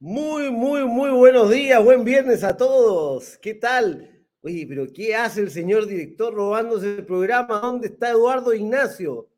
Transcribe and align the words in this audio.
Muy, 0.00 0.50
muy, 0.50 0.84
muy 0.86 1.10
buenos 1.10 1.50
días, 1.50 1.82
buen 1.84 2.04
viernes 2.04 2.44
a 2.44 2.56
todos. 2.56 3.36
¿Qué 3.38 3.52
tal? 3.52 4.17
Oye, 4.48 4.66
pero 4.66 4.86
¿qué 4.90 5.14
hace 5.14 5.42
el 5.42 5.50
señor 5.50 5.84
director 5.84 6.32
robándose 6.32 6.96
el 6.96 7.04
programa? 7.04 7.60
¿Dónde 7.60 7.88
está 7.88 8.12
Eduardo 8.12 8.54
Ignacio? 8.54 9.28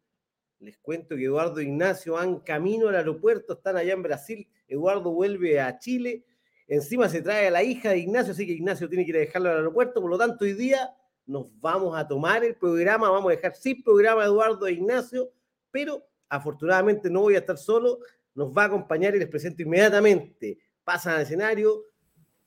Les 0.60 0.78
cuento 0.78 1.16
que 1.16 1.24
Eduardo 1.24 1.60
Ignacio 1.60 2.12
van 2.12 2.38
camino 2.38 2.86
al 2.86 2.94
aeropuerto, 2.94 3.54
están 3.54 3.76
allá 3.76 3.92
en 3.92 4.04
Brasil. 4.04 4.48
Eduardo 4.68 5.10
vuelve 5.10 5.60
a 5.60 5.76
Chile. 5.80 6.24
Encima 6.68 7.08
se 7.08 7.22
trae 7.22 7.48
a 7.48 7.50
la 7.50 7.64
hija 7.64 7.90
de 7.90 7.98
Ignacio, 7.98 8.34
así 8.34 8.46
que 8.46 8.52
Ignacio 8.52 8.88
tiene 8.88 9.04
que 9.04 9.10
ir 9.10 9.16
a 9.16 9.20
dejarlo 9.20 9.50
al 9.50 9.56
aeropuerto. 9.56 10.00
Por 10.00 10.10
lo 10.10 10.16
tanto, 10.16 10.44
hoy 10.44 10.52
día 10.52 10.94
nos 11.26 11.60
vamos 11.60 11.98
a 11.98 12.06
tomar 12.06 12.44
el 12.44 12.54
programa, 12.54 13.10
vamos 13.10 13.32
a 13.32 13.34
dejar 13.34 13.56
sin 13.56 13.82
programa 13.82 14.24
Eduardo 14.24 14.68
e 14.68 14.74
Ignacio, 14.74 15.32
pero 15.72 16.06
afortunadamente 16.28 17.10
no 17.10 17.22
voy 17.22 17.34
a 17.34 17.38
estar 17.38 17.58
solo 17.58 17.98
nos 18.32 18.56
va 18.56 18.62
a 18.62 18.66
acompañar 18.66 19.16
y 19.16 19.18
les 19.18 19.28
presento 19.28 19.62
inmediatamente. 19.62 20.56
Pasan 20.84 21.16
al 21.16 21.22
escenario 21.22 21.82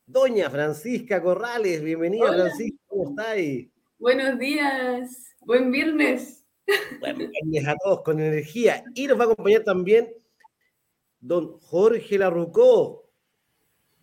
Doña 0.05 0.49
Francisca 0.49 1.21
Corrales. 1.21 1.81
Bienvenida, 1.81 2.27
Francisca, 2.33 2.77
¿cómo 2.87 3.09
estáis? 3.11 3.69
Buenos 3.97 4.37
días, 4.37 5.35
buen 5.41 5.71
viernes. 5.71 6.45
Buen 6.99 7.17
viernes 7.17 7.67
a 7.67 7.75
todos 7.81 8.01
con 8.03 8.19
energía. 8.19 8.83
Y 8.95 9.07
nos 9.07 9.17
va 9.17 9.23
a 9.23 9.25
acompañar 9.27 9.63
también 9.63 10.13
don 11.19 11.59
Jorge 11.59 12.17
Larrucó. 12.17 13.09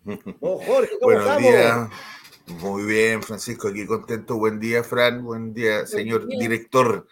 Oh, 0.41 0.57
Jorge, 0.57 0.97
¿cómo 0.99 1.13
Buenos 1.13 1.37
días. 1.37 1.89
Muy 2.59 2.83
bien, 2.85 3.21
Francisco, 3.21 3.67
aquí 3.67 3.85
contento. 3.85 4.37
Buen 4.37 4.59
día, 4.59 4.83
Fran. 4.83 5.23
Buen 5.23 5.53
día, 5.53 5.85
señor 5.85 6.27
director. 6.27 7.07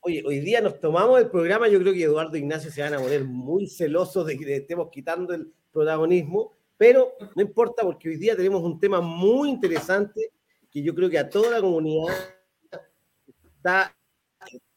Oye, 0.00 0.22
hoy 0.24 0.38
día 0.38 0.60
nos 0.60 0.78
tomamos 0.78 1.20
el 1.20 1.28
programa, 1.28 1.66
yo 1.66 1.80
creo 1.80 1.92
que 1.92 2.04
Eduardo 2.04 2.36
e 2.36 2.38
Ignacio 2.38 2.70
se 2.70 2.80
van 2.80 2.94
a 2.94 2.98
poner 2.98 3.24
muy 3.24 3.66
celosos 3.66 4.24
de 4.24 4.38
que 4.38 4.56
estemos 4.56 4.88
quitando 4.90 5.34
el 5.34 5.52
protagonismo, 5.72 6.55
pero 6.76 7.12
no 7.34 7.42
importa 7.42 7.82
porque 7.82 8.08
hoy 8.08 8.16
día 8.16 8.36
tenemos 8.36 8.62
un 8.62 8.78
tema 8.78 9.00
muy 9.00 9.48
interesante 9.48 10.32
que 10.70 10.82
yo 10.82 10.94
creo 10.94 11.08
que 11.08 11.18
a 11.18 11.28
toda 11.28 11.50
la 11.50 11.60
comunidad 11.60 12.14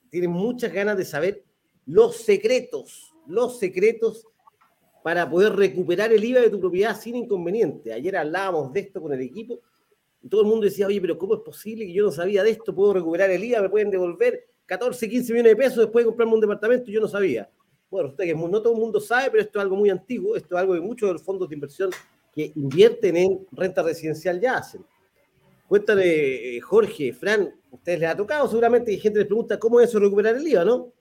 tiene 0.10 0.28
muchas 0.28 0.72
ganas 0.72 0.98
de 0.98 1.06
saber 1.06 1.44
los 1.86 2.18
secretos, 2.18 3.14
los 3.28 3.60
secretos 3.60 4.26
para 5.04 5.30
poder 5.30 5.56
recuperar 5.56 6.12
el 6.12 6.24
IVA 6.24 6.42
de 6.42 6.50
tu 6.50 6.60
propiedad 6.60 7.00
sin 7.00 7.16
inconveniente. 7.16 7.94
Ayer 7.94 8.16
hablábamos 8.18 8.74
de 8.74 8.82
esto 8.82 9.02
con 9.02 9.14
el 9.14 9.22
equipo 9.22 9.60
y 10.22 10.28
todo 10.28 10.42
el 10.42 10.48
mundo 10.48 10.66
decía, 10.66 10.88
oye, 10.88 11.00
pero 11.00 11.18
¿cómo 11.18 11.36
es 11.36 11.42
posible 11.42 11.86
que 11.86 11.94
yo 11.94 12.04
no 12.04 12.12
sabía 12.12 12.44
de 12.44 12.52
esto? 12.52 12.74
¿Puedo 12.76 12.94
recuperar 12.94 13.30
el 13.30 13.44
IVA? 13.44 13.62
¿Me 13.62 13.70
pueden 13.70 13.90
devolver? 13.90 14.48
14, 14.66 15.10
15 15.10 15.34
millones 15.34 15.52
de 15.52 15.56
pesos 15.56 15.78
después 15.78 16.04
de 16.04 16.08
comprarme 16.08 16.34
un 16.36 16.42
departamento, 16.42 16.92
yo 16.92 17.02
no 17.02 17.08
sabía. 17.08 17.50
Bueno, 17.90 18.10
usted, 18.10 18.36
no 18.36 18.62
todo 18.62 18.74
el 18.74 18.80
mundo 18.80 19.00
sabe, 19.00 19.32
pero 19.32 19.44
esto 19.44 19.60
es 19.60 19.64
algo 19.64 19.76
muy 19.76 19.90
antiguo, 19.90 20.36
esto 20.36 20.56
es 20.56 20.62
algo 20.62 20.74
que 20.74 20.82
muchos 20.82 21.10
de 21.10 21.14
los 21.14 21.24
fondos 21.24 21.50
de 21.50 21.56
inversión 21.56 21.90
que 22.32 22.52
invierten 22.56 23.18
en 23.18 23.48
renta 23.52 23.82
residencial 23.82 24.40
ya 24.40 24.58
hacen. 24.58 24.86
Cuéntale, 25.68 26.58
eh, 26.58 26.62
Jorge, 26.62 27.14
Fran, 27.14 27.54
ustedes 27.72 28.00
les 28.00 28.10
ha 28.10 28.16
tocado 28.16 28.48
seguramente 28.48 28.92
y 28.92 29.00
gente 29.00 29.20
les 29.20 29.28
pregunta 29.28 29.60
cómo 29.60 29.80
es 29.80 29.90
eso 29.90 30.00
recuperar 30.00 30.36
el 30.36 30.48
IVA, 30.48 30.66
¿no? 30.66 30.92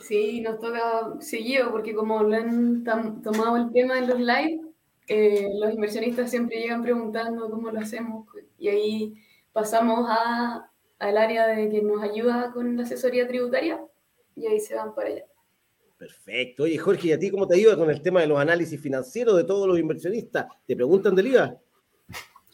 Sí, 0.00 0.40
nos 0.40 0.60
toca 0.60 1.14
seguido 1.20 1.72
porque 1.72 1.94
como 1.94 2.22
lo 2.22 2.36
han 2.36 2.84
tomado 3.22 3.56
el 3.56 3.72
tema 3.72 3.98
en 3.98 4.08
los 4.08 4.18
live, 4.20 4.60
eh, 5.08 5.48
los 5.60 5.74
inversionistas 5.74 6.30
siempre 6.30 6.60
llegan 6.60 6.82
preguntando 6.82 7.50
cómo 7.50 7.70
lo 7.70 7.80
hacemos 7.80 8.26
y 8.58 8.68
ahí 8.68 9.14
pasamos 9.52 10.06
a 10.08 10.70
al 10.98 11.16
área 11.16 11.46
de 11.46 11.68
que 11.68 11.82
nos 11.82 12.02
ayuda 12.02 12.50
con 12.52 12.76
la 12.76 12.82
asesoría 12.82 13.26
tributaria 13.26 13.80
y 14.34 14.46
ahí 14.46 14.60
se 14.60 14.74
van 14.74 14.94
para 14.94 15.08
allá. 15.08 15.24
Perfecto. 15.98 16.62
Oye, 16.62 16.78
Jorge, 16.78 17.08
¿y 17.08 17.12
a 17.12 17.18
ti 17.18 17.30
cómo 17.30 17.48
te 17.48 17.56
ayuda 17.56 17.76
con 17.76 17.90
el 17.90 18.00
tema 18.00 18.20
de 18.20 18.28
los 18.28 18.38
análisis 18.38 18.80
financieros 18.80 19.36
de 19.36 19.44
todos 19.44 19.66
los 19.66 19.78
inversionistas? 19.78 20.46
¿Te 20.64 20.76
preguntan 20.76 21.14
del 21.16 21.26
IVA? 21.26 21.56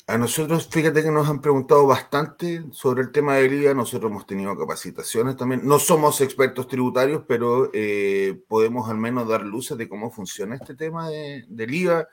A 0.06 0.18
nosotros, 0.18 0.66
fíjate 0.70 1.02
que 1.02 1.10
nos 1.10 1.28
han 1.28 1.40
preguntado 1.40 1.86
bastante 1.86 2.64
sobre 2.72 3.02
el 3.02 3.12
tema 3.12 3.36
del 3.36 3.52
IVA. 3.52 3.74
Nosotros 3.74 4.10
hemos 4.10 4.26
tenido 4.26 4.56
capacitaciones 4.56 5.36
también. 5.36 5.60
No 5.64 5.78
somos 5.78 6.22
expertos 6.22 6.68
tributarios, 6.68 7.22
pero 7.28 7.70
eh, 7.74 8.42
podemos 8.48 8.88
al 8.88 8.96
menos 8.96 9.28
dar 9.28 9.42
luces 9.42 9.76
de 9.76 9.88
cómo 9.88 10.10
funciona 10.10 10.56
este 10.56 10.74
tema 10.74 11.10
del 11.10 11.74
IVA 11.74 12.08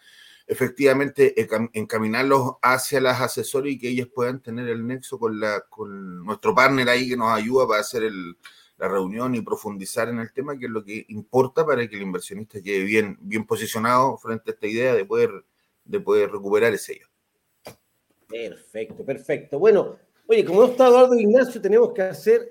efectivamente 0.47 1.33
encaminarlos 1.71 2.55
hacia 2.61 2.99
las 2.99 3.21
asesoras 3.21 3.71
y 3.71 3.79
que 3.79 3.87
ellas 3.87 4.09
puedan 4.13 4.41
tener 4.41 4.67
el 4.67 4.85
nexo 4.85 5.17
con, 5.17 5.39
la, 5.39 5.61
con 5.69 6.25
nuestro 6.25 6.53
partner 6.53 6.89
ahí 6.89 7.07
que 7.07 7.15
nos 7.15 7.31
ayuda 7.31 7.65
para 7.65 7.79
hacer 7.79 8.03
la 8.81 8.87
reunión 8.87 9.35
y 9.35 9.41
profundizar 9.41 10.09
en 10.09 10.17
el 10.17 10.33
tema, 10.33 10.57
que 10.57 10.65
es 10.65 10.71
lo 10.71 10.83
que 10.83 11.05
importa 11.09 11.63
para 11.63 11.87
que 11.87 11.95
el 11.97 12.01
inversionista 12.01 12.59
quede 12.59 12.83
bien, 12.83 13.15
bien 13.21 13.45
posicionado 13.45 14.17
frente 14.17 14.49
a 14.49 14.53
esta 14.55 14.65
idea 14.65 14.95
de 14.95 15.05
poder, 15.05 15.29
de 15.85 15.99
poder 15.99 16.31
recuperar 16.31 16.73
ese 16.73 16.95
sello. 16.95 17.07
Perfecto, 18.27 19.05
perfecto. 19.05 19.59
Bueno, 19.59 19.97
oye, 20.25 20.43
como 20.43 20.61
no 20.61 20.71
está 20.71 20.87
Eduardo 20.87 21.13
Ignacio, 21.13 21.61
tenemos 21.61 21.93
que 21.93 22.01
hacer 22.01 22.49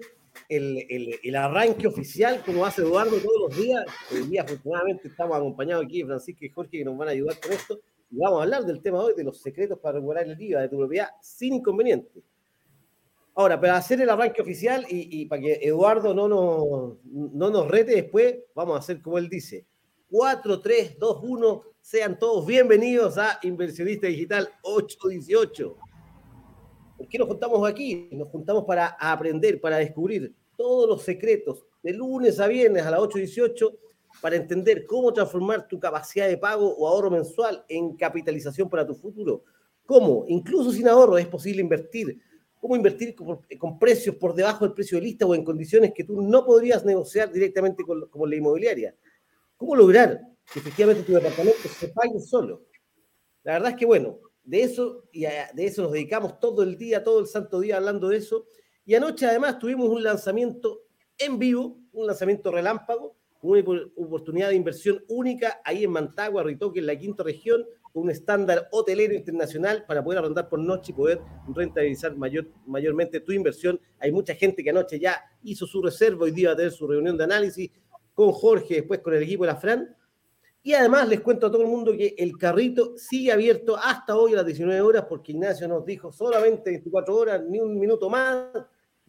el, 0.49 1.19
el, 1.21 1.35
arranque 1.35 1.89
oficial, 1.89 2.45
como 2.47 2.65
hace 2.65 2.83
Eduardo 2.83 3.19
todos 3.19 3.49
los 3.49 3.57
días. 3.61 3.85
Hoy 4.13 4.29
día, 4.29 4.43
afortunadamente, 4.43 5.09
estamos 5.09 5.37
acompañados 5.37 5.85
aquí 5.85 5.99
de 5.99 6.07
Francisco 6.07 6.45
y 6.45 6.51
Jorge 6.51 6.79
que 6.79 6.85
nos 6.85 6.97
van 6.97 7.09
a 7.09 7.11
ayudar 7.11 7.41
con 7.41 7.51
esto. 7.51 7.81
Y 8.09 8.19
vamos 8.19 8.39
a 8.39 8.43
hablar 8.45 8.65
del 8.65 8.81
tema 8.81 9.01
hoy, 9.01 9.15
de 9.17 9.25
los 9.25 9.43
secretos 9.43 9.81
para 9.81 9.99
recuperar 9.99 10.29
el 10.29 10.41
IVA 10.41 10.61
de 10.61 10.69
tu 10.69 10.79
propiedad 10.79 11.09
sin 11.21 11.55
inconveniente. 11.55 12.23
Ahora, 13.35 13.61
para 13.61 13.77
hacer 13.77 14.01
el 14.01 14.11
arranque 14.11 14.43
oficial 14.43 14.85
y, 14.89 15.25
para 15.27 15.41
que 15.41 15.61
Eduardo 15.63 16.13
no 16.13 16.29
nos, 16.29 16.99
no 17.05 17.51
nos 17.51 17.69
rete 17.69 17.93
después, 17.93 18.37
vamos 18.55 18.77
a 18.77 18.79
hacer 18.81 19.01
como 19.01 19.19
él 19.19 19.29
dice. 19.29 19.67
4, 20.11 20.61
3, 20.61 20.99
2, 20.99 21.21
1, 21.23 21.63
sean 21.81 22.19
todos 22.19 22.45
bienvenidos 22.45 23.17
a 23.17 23.39
Inversionista 23.43 24.09
Digital 24.09 24.49
818. 24.63 25.77
¿Por 26.99 27.09
qué 27.09 27.19
nos 27.19 27.29
juntamos 27.29 27.69
aquí? 27.69 28.09
Nos 28.13 28.29
juntamos 28.29 28.65
para 28.65 28.89
aprender, 28.99 29.61
para 29.61 29.79
descubrir 29.79 30.35
todos 30.57 30.89
los 30.89 31.03
secretos 31.03 31.65
de 31.83 31.95
lunes 31.95 32.41
a 32.41 32.49
viernes 32.49 32.85
a 32.85 32.91
las 32.91 33.01
8.18 33.01 33.79
para 34.21 34.37
entender 34.37 34.85
cómo 34.85 35.13
transformar 35.13 35.69
tu 35.69 35.79
capacidad 35.79 36.29
de 36.29 36.37
pago 36.37 36.75
o 36.77 36.89
ahorro 36.89 37.11
mensual 37.11 37.65
en 37.69 37.97
capitalización 37.97 38.69
para 38.69 38.87
tu 38.87 38.95
futuro. 38.95 39.45
¿Cómo? 39.87 40.25
Incluso 40.29 40.73
sin 40.73 40.89
ahorro 40.89 41.17
es 41.17 41.27
posible 41.27 41.63
invertir. 41.63 42.21
¿Cómo 42.61 42.77
invertir 42.77 43.15
con, 43.15 43.79
precios 43.79 44.17
por 44.17 44.35
debajo 44.35 44.67
del 44.67 44.75
precio 44.75 44.99
de 44.99 45.05
lista 45.05 45.25
o 45.25 45.35
en 45.35 45.43
condiciones 45.43 45.93
que 45.95 46.05
tú 46.05 46.21
no 46.21 46.45
podrías 46.45 46.85
negociar 46.85 47.33
directamente 47.33 47.83
con, 47.85 48.31
la 48.31 48.37
inmobiliaria? 48.37 48.95
¿Cómo 49.57 49.75
lograr 49.75 50.21
que 50.53 50.59
efectivamente 50.59 51.03
tu 51.03 51.15
departamento 51.15 51.69
se 51.69 51.89
pague 51.89 52.21
solo? 52.21 52.67
La 53.45 53.55
verdad 53.55 53.71
es 53.71 53.77
que, 53.77 53.87
bueno, 53.87 54.21
de 54.45 54.63
eso 54.63 55.09
y 55.11 55.23
de 55.23 55.67
eso 55.67 55.83
nos 55.83 55.93
dedicamos 55.93 56.39
todo 56.39 56.63
el 56.63 56.77
día, 56.77 57.03
todo 57.03 57.21
el 57.21 57.27
santo 57.27 57.61
día 57.61 57.79
hablando 57.79 58.09
de 58.09 58.19
eso. 58.19 58.47
Y 58.85 58.95
anoche 58.95 59.25
además 59.25 59.59
tuvimos 59.59 59.89
un 59.89 60.03
lanzamiento 60.03 60.83
en 61.17 61.39
vivo, 61.39 61.79
un 61.93 62.07
lanzamiento 62.07 62.51
relámpago, 62.51 63.17
una 63.41 63.63
oportunidad 63.97 64.51
de 64.51 64.57
inversión 64.57 65.03
única 65.09 65.63
ahí 65.65 65.85
en 65.85 65.93
Mantagua, 65.93 66.43
Ritoque, 66.43 66.81
en 66.81 66.87
la 66.87 66.99
quinta 66.99 67.23
región, 67.23 67.65
un 67.93 68.11
estándar 68.11 68.69
hotelero 68.71 69.15
internacional 69.15 69.85
para 69.87 70.03
poder 70.03 70.21
arrendar 70.21 70.49
por 70.49 70.59
noche 70.59 70.93
y 70.93 70.95
poder 70.95 71.21
rentabilizar 71.55 72.17
mayor, 72.17 72.49
mayormente 72.67 73.21
tu 73.21 73.33
inversión. 73.33 73.81
Hay 73.99 74.13
mucha 74.13 74.35
gente 74.35 74.63
que 74.63 74.71
anoche 74.71 74.99
ya 74.99 75.23
hizo 75.43 75.67
su 75.67 75.83
reserva, 75.83 76.25
hoy 76.25 76.31
día 76.31 76.49
va 76.49 76.55
a 76.55 76.57
tener 76.57 76.73
su 76.73 76.87
reunión 76.87 77.17
de 77.17 77.25
análisis 77.25 77.71
con 78.15 78.33
Jorge, 78.33 78.77
después 78.77 79.01
con 79.01 79.15
el 79.15 79.23
equipo 79.23 79.45
de 79.45 79.53
la 79.53 79.57
Fran. 79.57 79.97
Y 80.63 80.75
además 80.75 81.09
les 81.09 81.21
cuento 81.21 81.47
a 81.47 81.51
todo 81.51 81.63
el 81.63 81.69
mundo 81.69 81.93
que 81.97 82.15
el 82.19 82.37
carrito 82.37 82.95
sigue 82.97 83.33
abierto 83.33 83.77
hasta 83.77 84.17
hoy 84.17 84.35
a 84.35 84.37
las 84.37 84.47
19 84.47 84.81
horas 84.83 85.07
porque 85.09 85.33
Ignacio 85.33 85.67
nos 85.67 85.85
dijo 85.87 86.13
solamente 86.13 86.71
24 86.71 87.17
horas, 87.17 87.43
ni 87.49 87.61
un 87.61 87.79
minuto 87.79 88.11
más. 88.11 88.47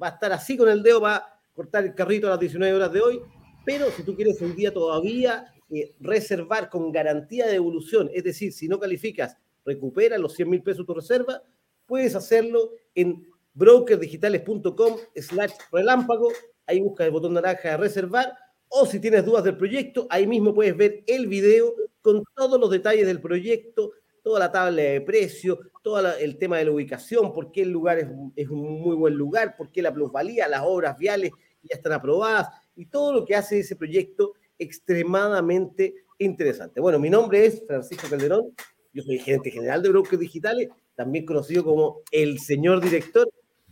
Va 0.02 0.08
a 0.08 0.10
estar 0.12 0.32
así 0.32 0.56
con 0.58 0.70
el 0.70 0.82
dedo 0.82 1.02
para 1.02 1.40
cortar 1.54 1.84
el 1.84 1.94
carrito 1.94 2.28
a 2.28 2.32
las 2.32 2.40
19 2.40 2.74
horas 2.74 2.94
de 2.94 3.02
hoy 3.02 3.22
pero 3.64 3.92
si 3.92 4.04
tú 4.04 4.16
quieres 4.16 4.42
un 4.42 4.56
día 4.56 4.74
todavía 4.74 5.46
eh, 5.74 5.96
reservar 6.02 6.70
con 6.70 6.92
garantía 6.92 7.46
de 7.46 7.54
devolución, 7.54 8.10
es 8.14 8.26
decir, 8.26 8.52
si 8.52 8.68
no 8.68 8.78
calificas, 8.78 9.38
recupera 9.66 10.18
los 10.18 10.34
100 10.34 10.50
mil 10.50 10.62
pesos 10.62 10.86
tu 10.86 10.94
reserva, 10.94 11.42
puedes 11.86 12.14
hacerlo 12.14 12.72
en 12.94 13.26
brokerdigitales.com 13.54 14.98
slash 15.16 15.54
relámpago, 15.72 16.30
ahí 16.66 16.82
busca 16.82 17.06
el 17.06 17.12
botón 17.12 17.36
naranja 17.36 17.70
de 17.70 17.78
reservar, 17.78 18.34
o 18.68 18.86
si 18.86 19.00
tienes 19.00 19.26
dudas 19.26 19.46
del 19.46 19.56
proyecto, 19.56 20.08
ahí 20.10 20.28
mismo 20.28 20.54
puedes 20.54 20.76
ver 20.76 21.06
el 21.08 21.28
video 21.28 21.74
con 22.02 22.22
todos 22.36 22.60
los 22.60 22.70
detalles 22.70 23.08
del 23.08 23.22
proyecto, 23.22 23.94
toda 24.24 24.40
la 24.40 24.52
tabla 24.52 24.82
de 24.82 25.00
precios, 25.00 25.58
todo 25.82 26.06
el 26.18 26.38
tema 26.38 26.58
de 26.58 26.66
la 26.66 26.72
ubicación, 26.72 27.32
por 27.32 27.54
qué 27.54 27.62
el 27.62 27.70
lugar 27.72 27.98
es, 27.98 28.08
es 28.36 28.50
un 28.50 28.82
muy 28.82 28.98
buen 28.98 29.14
lugar, 29.14 29.56
por 29.56 29.72
qué 29.72 29.82
la 29.82 29.94
plusvalía, 29.94 30.50
las 30.50 30.64
obras 30.66 30.98
viales 30.98 31.32
ya 31.64 31.76
están 31.76 31.94
aprobadas 31.94 32.50
y 32.76 32.88
todo 32.88 33.14
lo 33.14 33.26
que 33.26 33.36
hace 33.36 33.60
ese 33.60 33.76
proyecto 33.76 34.34
extremadamente 34.62 35.96
interesante. 36.18 36.80
Bueno, 36.80 37.00
mi 37.00 37.10
nombre 37.10 37.46
es 37.46 37.64
Francisco 37.66 38.08
Calderón, 38.10 38.54
yo 38.94 39.04
soy 39.04 39.20
gerente 39.20 39.52
general 39.52 39.82
de 39.82 39.90
Brokers 39.90 40.20
Digitales, 40.20 40.70
también 40.96 41.26
conocido 41.26 41.64
como 41.64 42.02
el 42.12 42.40
señor 42.40 42.82
director, 42.82 43.30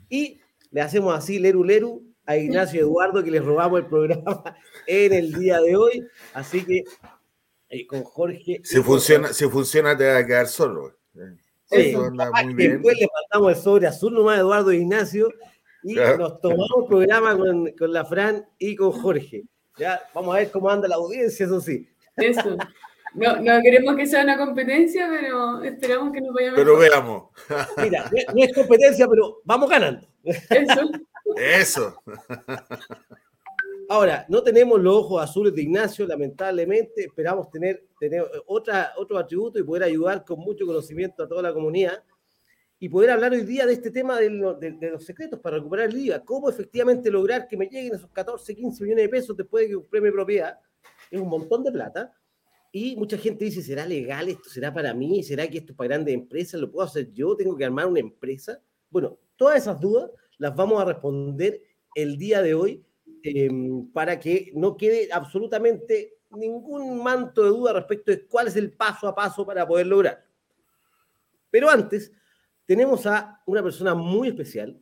y 0.09 0.39
le 0.71 0.81
hacemos 0.81 1.15
así, 1.15 1.39
leru 1.39 1.63
leru, 1.63 2.03
a 2.25 2.37
Ignacio 2.37 2.81
Eduardo, 2.81 3.23
que 3.23 3.31
les 3.31 3.43
robamos 3.43 3.79
el 3.79 3.87
programa 3.87 4.43
en 4.87 5.13
el 5.13 5.33
día 5.33 5.59
de 5.61 5.75
hoy. 5.75 6.05
Así 6.33 6.63
que 6.63 6.83
eh, 7.69 7.87
con 7.87 8.03
Jorge. 8.03 8.61
Si 8.63 8.81
funciona, 8.81 9.33
si 9.33 9.47
funciona, 9.47 9.97
te 9.97 10.05
va 10.05 10.17
a 10.17 10.25
quedar 10.25 10.47
solo. 10.47 10.95
Sí, 11.65 11.95
Después 12.55 12.97
le 12.97 13.07
mandamos 13.31 13.57
el 13.57 13.63
sobre 13.63 13.87
azul 13.87 14.13
nomás 14.13 14.37
a 14.37 14.41
Eduardo 14.41 14.71
e 14.71 14.77
Ignacio 14.77 15.29
y 15.83 15.95
nos 15.95 16.41
tomamos 16.41 16.69
el 16.81 16.87
programa 16.87 17.37
con, 17.37 17.71
con, 17.77 17.93
la 17.93 18.05
Fran 18.05 18.45
y 18.57 18.75
con 18.75 18.91
Jorge. 18.91 19.43
Ya, 19.79 20.01
vamos 20.13 20.35
a 20.35 20.39
ver 20.39 20.51
cómo 20.51 20.69
anda 20.69 20.87
la 20.87 20.95
audiencia, 20.95 21.45
eso 21.45 21.61
sí. 21.61 21.87
Eso. 22.17 22.57
No, 23.15 23.37
no 23.37 23.61
queremos 23.61 23.95
que 23.95 24.05
sea 24.05 24.23
una 24.23 24.37
competencia, 24.37 25.07
pero 25.09 25.63
esperamos 25.63 26.13
que 26.13 26.21
nos 26.21 26.33
vaya 26.33 26.51
mejor. 26.51 26.65
Pero 26.65 26.77
veamos. 26.77 27.23
Mira, 27.77 28.09
no 28.35 28.43
es 28.43 28.53
competencia, 28.53 29.07
pero 29.07 29.41
vamos 29.43 29.69
ganando. 29.69 30.07
Eso. 30.23 30.91
Eso. 31.35 32.03
Ahora, 33.89 34.25
no 34.29 34.43
tenemos 34.43 34.79
los 34.79 34.95
ojos 34.95 35.23
azules 35.23 35.55
de 35.55 35.63
Ignacio, 35.63 36.05
lamentablemente. 36.05 37.05
Esperamos 37.05 37.49
tener, 37.49 37.85
tener 37.99 38.23
otra, 38.45 38.93
otro 38.97 39.17
atributo 39.17 39.57
y 39.57 39.63
poder 39.63 39.83
ayudar 39.83 40.23
con 40.23 40.39
mucho 40.39 40.65
conocimiento 40.67 41.23
a 41.23 41.27
toda 41.27 41.41
la 41.41 41.53
comunidad 41.53 42.03
y 42.81 42.87
poder 42.87 43.09
hablar 43.09 43.33
hoy 43.33 43.43
día 43.43 43.65
de 43.65 43.73
este 43.73 43.91
tema 43.91 44.17
de, 44.17 44.29
los 44.29 45.05
secretos 45.05 45.39
para 45.39 45.57
recuperar 45.57 45.89
el 45.89 45.97
IVA. 45.97 46.23
Cómo 46.23 46.49
efectivamente 46.49 47.11
lograr 47.11 47.45
que 47.45 47.57
me 47.57 47.65
lleguen 47.65 47.95
esos 47.95 48.09
14, 48.09 48.55
15 48.55 48.83
millones 48.83 49.03
de 49.03 49.09
pesos 49.09 49.35
después 49.35 49.63
de 49.63 49.69
que 49.69 49.75
compré 49.75 49.99
mi 49.99 50.11
propiedad. 50.11 50.57
Es 51.11 51.19
un 51.19 51.27
montón 51.27 51.63
de 51.63 51.73
plata. 51.73 52.13
Y 52.71 52.95
mucha 52.95 53.17
gente 53.17 53.45
dice, 53.45 53.61
¿será 53.61 53.85
legal 53.85 54.29
esto? 54.29 54.49
¿Será 54.49 54.73
para 54.73 54.93
mí? 54.93 55.23
¿Será 55.23 55.45
que 55.49 55.57
esto 55.57 55.73
es 55.73 55.77
para 55.77 55.89
grandes 55.89 56.13
empresas? 56.13 56.61
¿Lo 56.61 56.71
puedo 56.71 56.87
hacer 56.87 57.11
yo? 57.11 57.35
¿Tengo 57.35 57.57
que 57.57 57.65
armar 57.65 57.85
una 57.87 57.99
empresa? 57.99 58.61
Bueno, 58.89 59.17
todas 59.35 59.57
esas 59.57 59.77
dudas 59.79 60.09
las 60.37 60.55
vamos 60.55 60.81
a 60.81 60.85
responder 60.85 61.61
el 61.95 62.17
día 62.17 62.41
de 62.41 62.53
hoy 62.53 62.85
em, 63.23 63.91
para 63.91 64.19
que 64.19 64.51
no 64.55 64.77
quede 64.77 65.09
absolutamente 65.11 66.19
ningún 66.29 67.03
manto 67.03 67.43
de 67.43 67.49
duda 67.49 67.73
respecto 67.73 68.11
de 68.11 68.25
cuál 68.25 68.47
es 68.47 68.55
el 68.55 68.71
paso 68.71 69.07
a 69.07 69.15
paso 69.15 69.45
para 69.45 69.67
poder 69.67 69.87
lograr. 69.87 70.25
Pero 71.51 71.69
antes, 71.69 72.11
tenemos 72.69 73.07
a 73.07 73.41
una 73.47 73.63
persona 73.63 73.95
muy 73.95 74.27
especial, 74.27 74.79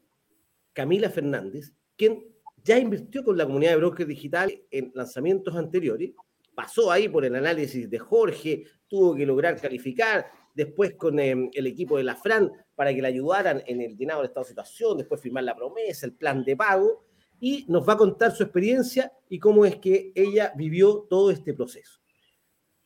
Camila 0.73 1.09
Fernández, 1.09 1.71
quien 1.95 2.21
ya 2.61 2.77
invirtió 2.77 3.23
con 3.23 3.37
la 3.37 3.45
comunidad 3.45 3.71
de 3.71 3.77
brokers 3.77 4.09
digital 4.09 4.61
en 4.69 4.91
lanzamientos 4.93 5.55
anteriores, 5.55 6.11
pasó 6.53 6.91
ahí 6.91 7.07
por 7.07 7.23
el 7.23 7.33
análisis 7.33 7.89
de 7.89 7.97
Jorge, 7.97 8.65
tuvo 8.89 9.15
que 9.15 9.25
lograr 9.25 9.55
calificar, 9.61 10.29
después 10.53 10.95
con 10.95 11.17
em, 11.17 11.49
el 11.53 11.65
equipo 11.65 11.95
de 11.95 12.03
la 12.03 12.17
Fran 12.17 12.51
para 12.75 12.93
que 12.93 13.01
le 13.01 13.07
ayudaran 13.07 13.63
en 13.65 13.79
el 13.79 13.95
llenado 13.95 14.19
del 14.19 14.31
estado 14.31 14.43
de 14.43 14.49
situación, 14.49 14.97
después 14.97 15.21
firmar 15.21 15.45
la 15.45 15.55
promesa, 15.55 16.07
el 16.07 16.13
plan 16.13 16.43
de 16.43 16.57
pago, 16.57 17.05
y 17.39 17.63
nos 17.69 17.87
va 17.87 17.93
a 17.93 17.97
contar 17.97 18.35
su 18.35 18.43
experiencia 18.43 19.13
y 19.29 19.39
cómo 19.39 19.63
es 19.63 19.77
que 19.77 20.11
ella 20.13 20.51
vivió 20.57 21.07
todo 21.09 21.31
este 21.31 21.53
proceso. 21.53 22.01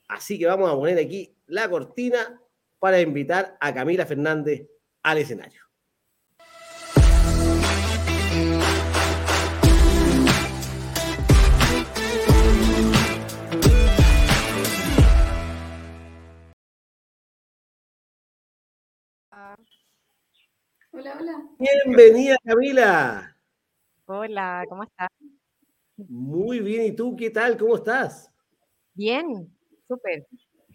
Así 0.08 0.38
que 0.38 0.46
vamos 0.46 0.70
a 0.70 0.76
poner 0.76 1.00
aquí 1.00 1.36
la 1.48 1.68
cortina 1.68 2.40
para 2.78 3.02
invitar 3.02 3.58
a 3.60 3.74
Camila 3.74 4.06
Fernández 4.06 4.68
al 5.04 5.18
escenario. 5.18 5.62
Hola, 20.94 21.18
hola. 21.20 21.50
Bienvenida, 21.58 22.36
Camila. 22.44 23.38
Hola, 24.06 24.66
¿cómo 24.68 24.84
estás? 24.84 25.10
Muy 25.96 26.60
bien, 26.60 26.88
¿y 26.88 26.96
tú 26.96 27.16
qué 27.16 27.30
tal? 27.30 27.58
¿Cómo 27.58 27.78
estás? 27.78 28.30
Bien, 28.94 29.50
súper. 29.88 30.28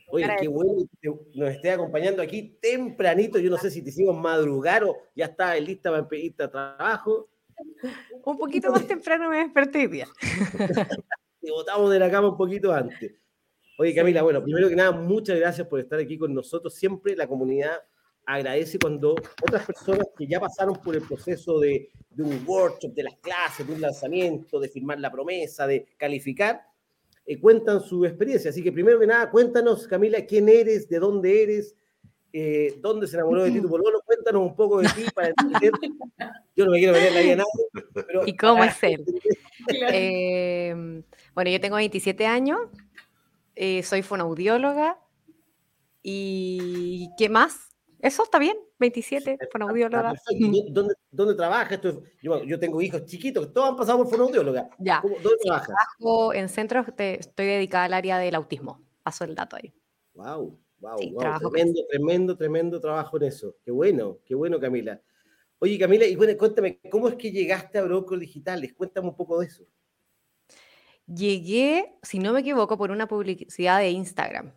Oye, 0.09 0.27
qué 0.41 0.49
bueno 0.49 0.89
que 1.01 1.11
nos 1.35 1.51
esté 1.51 1.73
acompañando 1.73 2.23
aquí 2.23 2.59
tempranito. 2.61 3.39
Yo 3.39 3.51
no 3.51 3.59
sé 3.59 3.71
si 3.71 3.83
te 3.83 3.91
hicimos 3.91 4.17
madrugar 4.17 4.85
o 4.85 4.97
ya 5.15 5.27
está 5.27 5.59
lista 5.59 5.91
para 5.91 6.09
pedirte 6.09 6.45
a 6.45 6.51
trabajo. 6.51 7.29
Un 8.25 8.39
poquito 8.39 8.71
más 8.71 8.87
temprano 8.87 9.31
me 9.31 9.39
desperté 9.39 9.89
día. 9.89 10.07
Te 11.41 11.51
botamos 11.51 11.91
de 11.91 11.99
la 11.99 12.11
cama 12.11 12.31
un 12.31 12.37
poquito 12.37 12.73
antes. 12.73 13.15
Oye, 13.79 13.95
Camila, 13.95 14.23
bueno, 14.23 14.43
primero 14.43 14.69
que 14.69 14.77
nada, 14.77 14.93
muchas 14.93 15.39
gracias 15.39 15.67
por 15.67 15.81
estar 15.81 15.99
aquí 15.99 16.17
con 16.17 16.35
nosotros. 16.35 16.75
Siempre 16.75 17.15
la 17.15 17.27
comunidad 17.27 17.83
agradece 18.25 18.79
cuando 18.79 19.15
otras 19.43 19.65
personas 19.65 20.07
que 20.17 20.27
ya 20.27 20.41
pasaron 20.41 20.77
por 20.77 20.97
el 20.97 21.03
proceso 21.03 21.61
de, 21.61 21.91
un 22.19 22.43
workshop, 22.47 22.93
de 22.95 23.05
las 23.05 23.17
clases, 23.17 23.67
de 23.67 23.75
un 23.75 23.81
lanzamiento, 23.81 24.59
de 24.59 24.69
firmar 24.69 24.99
la 24.99 25.13
promesa, 25.13 25.67
de 25.67 25.87
calificar, 25.97 26.63
eh, 27.27 27.41
cuentan 27.41 27.81
su 27.81 28.05
experiencia. 28.05 28.51
Así 28.51 28.63
que 28.63 28.73
primero 28.73 29.01
que 29.01 29.07
nada, 29.07 29.31
cuéntanos, 29.31 29.87
Camila, 29.89 30.25
quién 30.25 30.49
eres, 30.49 30.89
de 30.89 30.99
dónde 30.99 31.43
eres, 31.43 31.75
eh, 32.33 32.79
dónde 32.81 33.07
se 33.07 33.17
enamoró 33.17 33.43
de 33.43 33.51
ti 33.51 33.61
tu 33.61 33.69
pololo, 33.71 34.01
cuéntanos 34.05 34.43
un 34.43 34.55
poco 34.55 34.81
de 34.81 34.89
ti 34.89 35.05
para 35.15 35.29
entender. 35.29 35.73
Yo 36.55 36.65
no 36.65 36.71
me 36.71 36.79
quiero 36.79 36.93
ver 36.93 37.13
la 37.13 37.21
vida 37.21 37.37
nada. 37.37 37.49
Pero 37.93 38.27
¿Y 38.27 38.37
cómo 38.37 38.63
es 38.63 38.83
él? 38.83 39.05
Em, 39.69 41.03
bueno, 41.35 41.51
yo 41.51 41.61
tengo 41.61 41.77
27 41.77 42.27
años, 42.27 42.61
eh, 43.57 43.83
soy 43.83 44.03
fonoaudióloga 44.03 44.99
y 46.03 47.09
¿qué 47.19 47.29
más? 47.29 47.76
Eso 48.01 48.25
está 48.25 48.39
bien, 48.39 48.57
27, 48.79 49.39
fonoaudióloga. 49.51 50.15
¿Dónde, 50.71 50.95
¿Dónde 51.11 51.35
trabajas? 51.35 51.81
Yo, 52.23 52.45
yo, 52.45 52.59
tengo 52.59 52.81
hijos 52.83 53.05
chiquitos, 53.05 53.53
todos 53.53 53.71
han 53.71 53.77
pasado 53.77 53.99
por 53.99 54.09
fonoaudióloga. 54.09 54.69
Ya. 54.79 55.01
¿Dónde 55.03 55.39
trabajas? 55.43 55.69
Trabajo 55.69 56.35
en 56.35 56.49
centros, 56.49 56.87
estoy 56.99 57.47
dedicada 57.47 57.85
al 57.85 57.95
área 57.95 58.19
del 58.19 58.35
autismo. 58.35 58.85
Paso 59.03 59.25
el 59.25 59.35
dato 59.35 59.57
ahí. 59.57 59.73
Wow, 60.15 60.59
wow, 60.81 60.99
wow. 61.13 61.39
Tremendo, 61.39 61.81
tremendo, 61.89 62.37
tremendo 62.37 62.81
trabajo 62.81 63.17
en 63.17 63.23
eso. 63.25 63.57
Qué 63.65 63.71
bueno, 63.71 64.19
qué 64.25 64.35
bueno, 64.35 64.61
Camila. 64.61 65.01
Oye, 65.59 65.79
Camila, 65.79 66.05
y 66.05 66.17
bueno, 66.17 66.37
cuéntame, 66.37 66.81
¿cómo 66.91 67.09
es 67.09 67.15
que 67.15 67.31
llegaste 67.31 67.79
a 67.79 67.83
Brokers 67.83 68.21
Digitales? 68.21 68.75
Cuéntame 68.75 69.09
un 69.09 69.17
poco 69.17 69.41
de 69.41 69.47
eso. 69.47 69.65
Llegué, 71.07 71.97
si 72.03 72.19
no 72.19 72.33
me 72.33 72.41
equivoco, 72.41 72.77
por 72.77 72.91
una 72.91 73.07
publicidad 73.07 73.79
de 73.79 73.91
Instagram. 73.91 74.53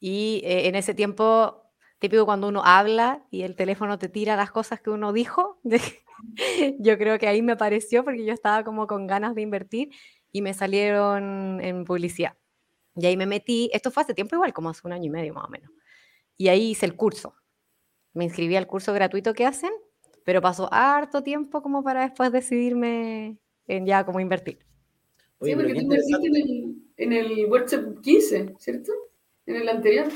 Y 0.00 0.42
eh, 0.44 0.68
en 0.68 0.74
ese 0.74 0.92
tiempo 0.92 1.63
típico 2.04 2.26
cuando 2.26 2.48
uno 2.48 2.60
habla 2.62 3.24
y 3.30 3.44
el 3.44 3.56
teléfono 3.56 3.98
te 3.98 4.10
tira 4.10 4.36
las 4.36 4.50
cosas 4.50 4.78
que 4.78 4.90
uno 4.90 5.14
dijo. 5.14 5.58
yo 6.78 6.98
creo 6.98 7.18
que 7.18 7.26
ahí 7.26 7.40
me 7.40 7.52
apareció 7.52 8.04
porque 8.04 8.26
yo 8.26 8.34
estaba 8.34 8.62
como 8.62 8.86
con 8.86 9.06
ganas 9.06 9.34
de 9.34 9.40
invertir 9.40 9.88
y 10.30 10.42
me 10.42 10.52
salieron 10.52 11.62
en 11.62 11.84
publicidad. 11.86 12.36
Y 12.94 13.06
ahí 13.06 13.16
me 13.16 13.24
metí, 13.24 13.70
esto 13.72 13.90
fue 13.90 14.02
hace 14.02 14.12
tiempo 14.12 14.36
igual, 14.36 14.52
como 14.52 14.68
hace 14.68 14.82
un 14.84 14.92
año 14.92 15.06
y 15.06 15.08
medio 15.08 15.32
más 15.32 15.46
o 15.46 15.48
menos. 15.48 15.70
Y 16.36 16.48
ahí 16.48 16.72
hice 16.72 16.84
el 16.84 16.94
curso. 16.94 17.36
Me 18.12 18.24
inscribí 18.24 18.54
al 18.54 18.66
curso 18.66 18.92
gratuito 18.92 19.32
que 19.32 19.46
hacen, 19.46 19.72
pero 20.24 20.42
pasó 20.42 20.68
harto 20.70 21.22
tiempo 21.22 21.62
como 21.62 21.82
para 21.82 22.02
después 22.02 22.30
decidirme 22.32 23.38
en 23.66 23.86
ya 23.86 24.04
cómo 24.04 24.20
invertir. 24.20 24.58
sí, 25.40 25.54
porque 25.56 25.72
tú 25.72 25.80
invertiste 25.80 26.26
en 26.26 26.36
el, 26.36 26.76
en 26.98 27.12
el 27.14 27.46
workshop 27.46 28.02
15, 28.02 28.56
¿cierto? 28.58 28.92
En 29.46 29.56
el 29.56 29.68
anterior. 29.70 30.08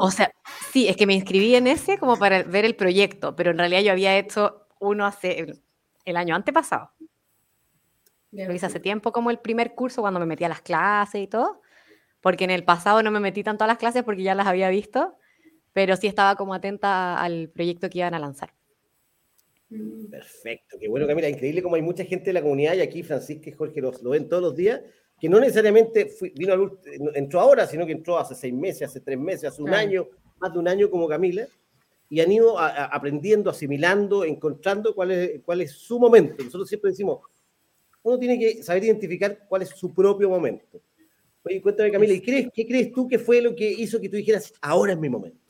O 0.00 0.10
sea, 0.10 0.32
sí, 0.74 0.88
es 0.88 0.96
que 0.96 1.06
me 1.06 1.14
inscribí 1.14 1.54
en 1.54 1.68
ese 1.68 1.98
como 1.98 2.18
para 2.18 2.42
ver 2.42 2.64
el 2.64 2.74
proyecto, 2.74 3.36
pero 3.36 3.52
en 3.52 3.58
realidad 3.58 3.82
yo 3.82 3.92
había 3.92 4.18
hecho 4.18 4.66
uno 4.80 5.06
hace 5.06 5.60
el, 6.04 6.16
año 6.16 6.34
antepasado. 6.34 6.90
Lo 8.32 8.52
hice 8.52 8.66
hace 8.66 8.80
tiempo 8.80 9.12
como 9.12 9.30
el 9.30 9.38
primer 9.38 9.76
curso 9.76 10.00
cuando 10.00 10.18
me 10.18 10.26
metí 10.26 10.42
a 10.42 10.48
las 10.48 10.62
clases 10.62 11.22
y 11.22 11.28
todo, 11.28 11.60
porque 12.20 12.42
en 12.42 12.50
el 12.50 12.64
pasado 12.64 13.04
no 13.04 13.12
me 13.12 13.20
metí 13.20 13.44
tanto 13.44 13.62
a 13.62 13.68
las 13.68 13.78
clases 13.78 14.02
porque 14.02 14.24
ya 14.24 14.34
las 14.34 14.48
había 14.48 14.68
visto, 14.68 15.16
pero 15.72 15.94
sí 15.96 16.08
estaba 16.08 16.34
como 16.34 16.54
atenta 16.54 17.22
al 17.22 17.50
proyecto 17.50 17.88
que 17.88 17.98
iban 17.98 18.14
a 18.14 18.18
lanzar. 18.18 18.52
Mm. 19.68 20.10
Perfecto, 20.10 20.76
qué 20.80 20.88
bueno 20.88 21.06
Camila, 21.06 21.28
increíble 21.28 21.62
como 21.62 21.76
hay 21.76 21.82
mucha 21.82 22.04
gente 22.04 22.26
de 22.26 22.32
la 22.32 22.42
comunidad 22.42 22.74
y 22.74 22.80
aquí 22.80 23.04
Francisca 23.04 23.48
y 23.48 23.52
Jorge 23.52 23.80
los, 23.80 24.02
lo 24.02 24.10
ven 24.10 24.28
todos 24.28 24.42
los 24.42 24.56
días 24.56 24.80
que 25.20 25.28
no 25.28 25.38
necesariamente 25.38 26.10
vino 26.34 26.78
entró 27.14 27.40
ahora, 27.40 27.64
sino 27.68 27.86
que 27.86 27.92
entró 27.92 28.18
hace 28.18 28.34
seis 28.34 28.52
meses, 28.52 28.82
hace 28.82 29.00
tres 29.00 29.18
meses, 29.18 29.44
hace 29.44 29.62
un 29.62 29.72
año, 29.72 30.08
más 30.44 30.52
de 30.52 30.58
un 30.58 30.68
año 30.68 30.90
como 30.90 31.08
Camila, 31.08 31.46
y 32.10 32.20
han 32.20 32.30
ido 32.30 32.58
aprendiendo, 32.58 33.50
asimilando, 33.50 34.24
encontrando 34.24 34.94
cuál 34.94 35.10
es, 35.10 35.40
cuál 35.44 35.62
es 35.62 35.72
su 35.72 35.98
momento. 35.98 36.44
Nosotros 36.44 36.68
siempre 36.68 36.90
decimos, 36.90 37.20
uno 38.02 38.18
tiene 38.18 38.38
que 38.38 38.62
saber 38.62 38.84
identificar 38.84 39.46
cuál 39.48 39.62
es 39.62 39.70
su 39.70 39.92
propio 39.92 40.28
momento. 40.28 40.80
Oye, 41.42 41.60
cuéntame, 41.62 41.90
Camila, 41.90 42.12
¿y 42.12 42.20
crees, 42.20 42.48
qué 42.54 42.66
crees 42.66 42.92
tú 42.92 43.08
que 43.08 43.18
fue 43.18 43.40
lo 43.40 43.56
que 43.56 43.70
hizo 43.70 44.00
que 44.00 44.08
tú 44.08 44.16
dijeras, 44.16 44.52
ahora 44.60 44.92
es 44.92 44.98
mi 44.98 45.08
momento? 45.08 45.40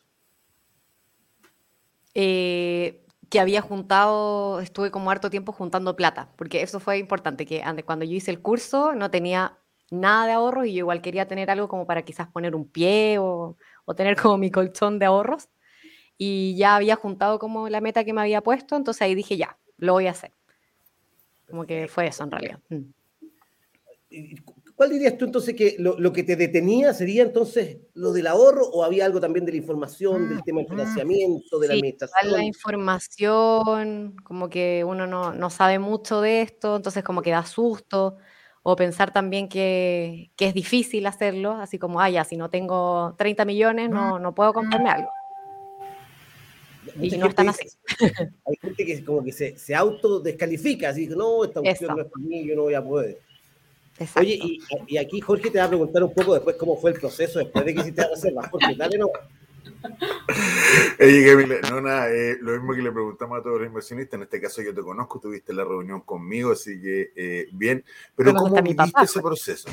Eh, 2.15 3.05
que 3.29 3.41
había 3.41 3.61
juntado, 3.61 4.61
estuve 4.61 4.93
como 4.93 5.11
harto 5.11 5.31
tiempo 5.31 5.53
juntando 5.53 5.97
plata, 5.97 6.31
porque 6.37 6.63
eso 6.63 6.79
fue 6.79 6.99
importante, 6.99 7.45
que 7.45 7.63
antes, 7.63 7.85
cuando 7.85 8.05
yo 8.05 8.15
hice 8.15 8.31
el 8.31 8.41
curso 8.41 8.95
no 8.95 9.11
tenía 9.11 9.59
nada 9.91 10.27
de 10.27 10.33
ahorros 10.33 10.67
y 10.67 10.73
yo 10.73 10.79
igual 10.79 11.03
quería 11.03 11.29
tener 11.29 11.51
algo 11.51 11.69
como 11.69 11.87
para 11.87 12.03
quizás 12.03 12.29
poner 12.29 12.55
un 12.55 12.69
pie 12.69 13.19
o, 13.19 13.57
o 13.85 13.95
tener 13.95 14.17
como 14.21 14.39
mi 14.39 14.51
colchón 14.51 14.99
de 14.99 15.07
ahorros 15.07 15.49
y 16.17 16.55
ya 16.57 16.77
había 16.77 16.97
juntado 16.97 17.39
como 17.39 17.69
la 17.69 17.81
meta 17.81 18.05
que 18.05 18.13
me 18.13 18.21
había 18.21 18.41
puesto, 18.41 18.77
entonces 18.77 19.03
ahí 19.03 19.15
dije, 19.15 19.37
ya, 19.37 19.59
lo 19.79 19.95
voy 19.95 20.07
a 20.07 20.13
hacer. 20.13 20.33
Como 21.49 21.67
que 21.67 21.89
fue 21.89 22.07
eso 22.07 22.25
en 22.25 22.31
realidad. 22.31 22.61
Mm. 22.69 22.83
¿Cuál 24.75 24.91
dirías 24.91 25.17
tú 25.17 25.27
entonces 25.27 25.55
que 25.55 25.77
lo, 25.79 26.13
que 26.13 26.25
te 26.25 26.35
detenía 26.35 26.93
sería 26.93 27.23
entonces 27.23 27.79
lo 27.95 28.13
del 28.13 28.27
ahorro 28.27 28.67
o 28.67 28.83
había 28.83 29.05
algo 29.05 29.21
también 29.21 29.47
de 29.47 29.53
la 29.53 29.59
información, 29.59 30.29
del 30.29 30.43
tema 30.43 30.61
del 30.61 30.69
financiamiento, 30.69 31.61
de 31.61 31.69
la 31.69 31.75
administración? 31.75 32.33
La 32.33 32.43
información, 32.43 34.17
como 34.25 34.49
que 34.49 34.83
uno 34.85 35.07
no, 35.07 35.33
no, 35.33 35.51
sabe 35.51 35.79
mucho 35.79 36.21
de 36.21 36.43
esto, 36.43 36.77
entonces 36.77 37.05
como 37.05 37.23
que 37.23 37.31
da 37.31 37.47
susto, 37.47 38.17
o 38.67 38.77
pensar 38.77 39.13
también 39.13 39.47
que, 39.47 40.31
que 40.37 40.47
es 40.47 40.55
difícil 40.55 41.07
hacerlo, 41.07 41.53
así 41.53 41.79
como, 41.79 42.01
ah, 42.01 42.09
ya, 42.09 42.25
si 42.25 42.39
no 42.39 42.49
tengo 42.49 43.15
30 43.19 43.45
millones 43.45 43.91
no, 43.91 44.19
no 44.19 44.35
puedo 44.35 44.55
comprarme 44.55 44.89
algo. 44.89 45.11
y 46.99 47.11
no 47.19 47.27
están 47.27 47.51
así. 47.51 47.69
Hay 48.47 48.57
gente 48.63 48.87
que 48.87 49.05
como 49.05 49.23
que 49.23 49.33
se, 49.33 49.59
se 49.59 49.75
autodescalifica, 49.75 50.89
así 50.89 51.07
que 51.07 51.15
no, 51.15 51.45
esta 51.45 51.61
cuestión 51.61 51.95
no 51.95 52.03
es 52.03 52.11
para 52.11 52.25
mí, 52.25 52.47
yo 52.47 52.57
no 52.57 52.63
voy 52.63 52.75
a 52.75 52.83
poder. 52.83 53.21
Oye, 54.17 54.41
y, 54.89 54.97
aquí 54.97 55.21
Jorge 55.21 55.51
te 55.51 55.59
va 55.59 55.67
a 55.67 55.69
preguntar 55.69 56.03
un 56.03 56.15
poco 56.15 56.33
después 56.33 56.57
cómo 56.57 56.77
fue 56.77 56.93
el 56.93 56.99
proceso 56.99 57.41
después 57.41 57.67
de 57.67 57.75
que 57.75 57.81
hiciste 57.81 58.01
la 58.01 58.09
reserva. 58.09 58.49
Jorge, 58.49 58.75
dale 58.77 58.97
no. 58.97 59.09
Oye, 61.01 61.61
no, 61.71 61.81
nada, 61.81 62.11
eh, 62.11 62.39
lo 62.41 62.53
mismo 62.53 62.75
que 62.75 62.83
le 62.83 62.93
preguntamos 62.93 63.39
a 63.39 63.43
todos 63.43 63.61
los 63.61 63.69
inversionistas, 63.69 64.15
en 64.15 64.23
este 64.23 64.41
caso 64.41 64.63
yo 64.63 64.75
te 64.75 64.83
conozco, 64.83 65.21
tuviste 65.21 65.53
la 65.53 65.65
reunión 65.65 66.01
conmigo, 66.01 66.53
así 66.53 66.81
que 66.81 67.13
eh, 67.15 67.49
bien, 67.53 67.85
pero 68.17 68.35
¿cómo 68.35 68.63
viviste 68.63 69.03
ese 69.03 69.21
proceso? 69.21 69.69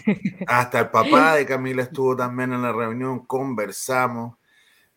Hasta 0.47 0.79
el 0.79 0.89
papá 0.89 1.35
de 1.35 1.45
Camila 1.45 1.83
estuvo 1.83 2.15
también 2.15 2.53
en 2.53 2.61
la 2.61 2.71
reunión, 2.71 3.25
conversamos, 3.25 4.37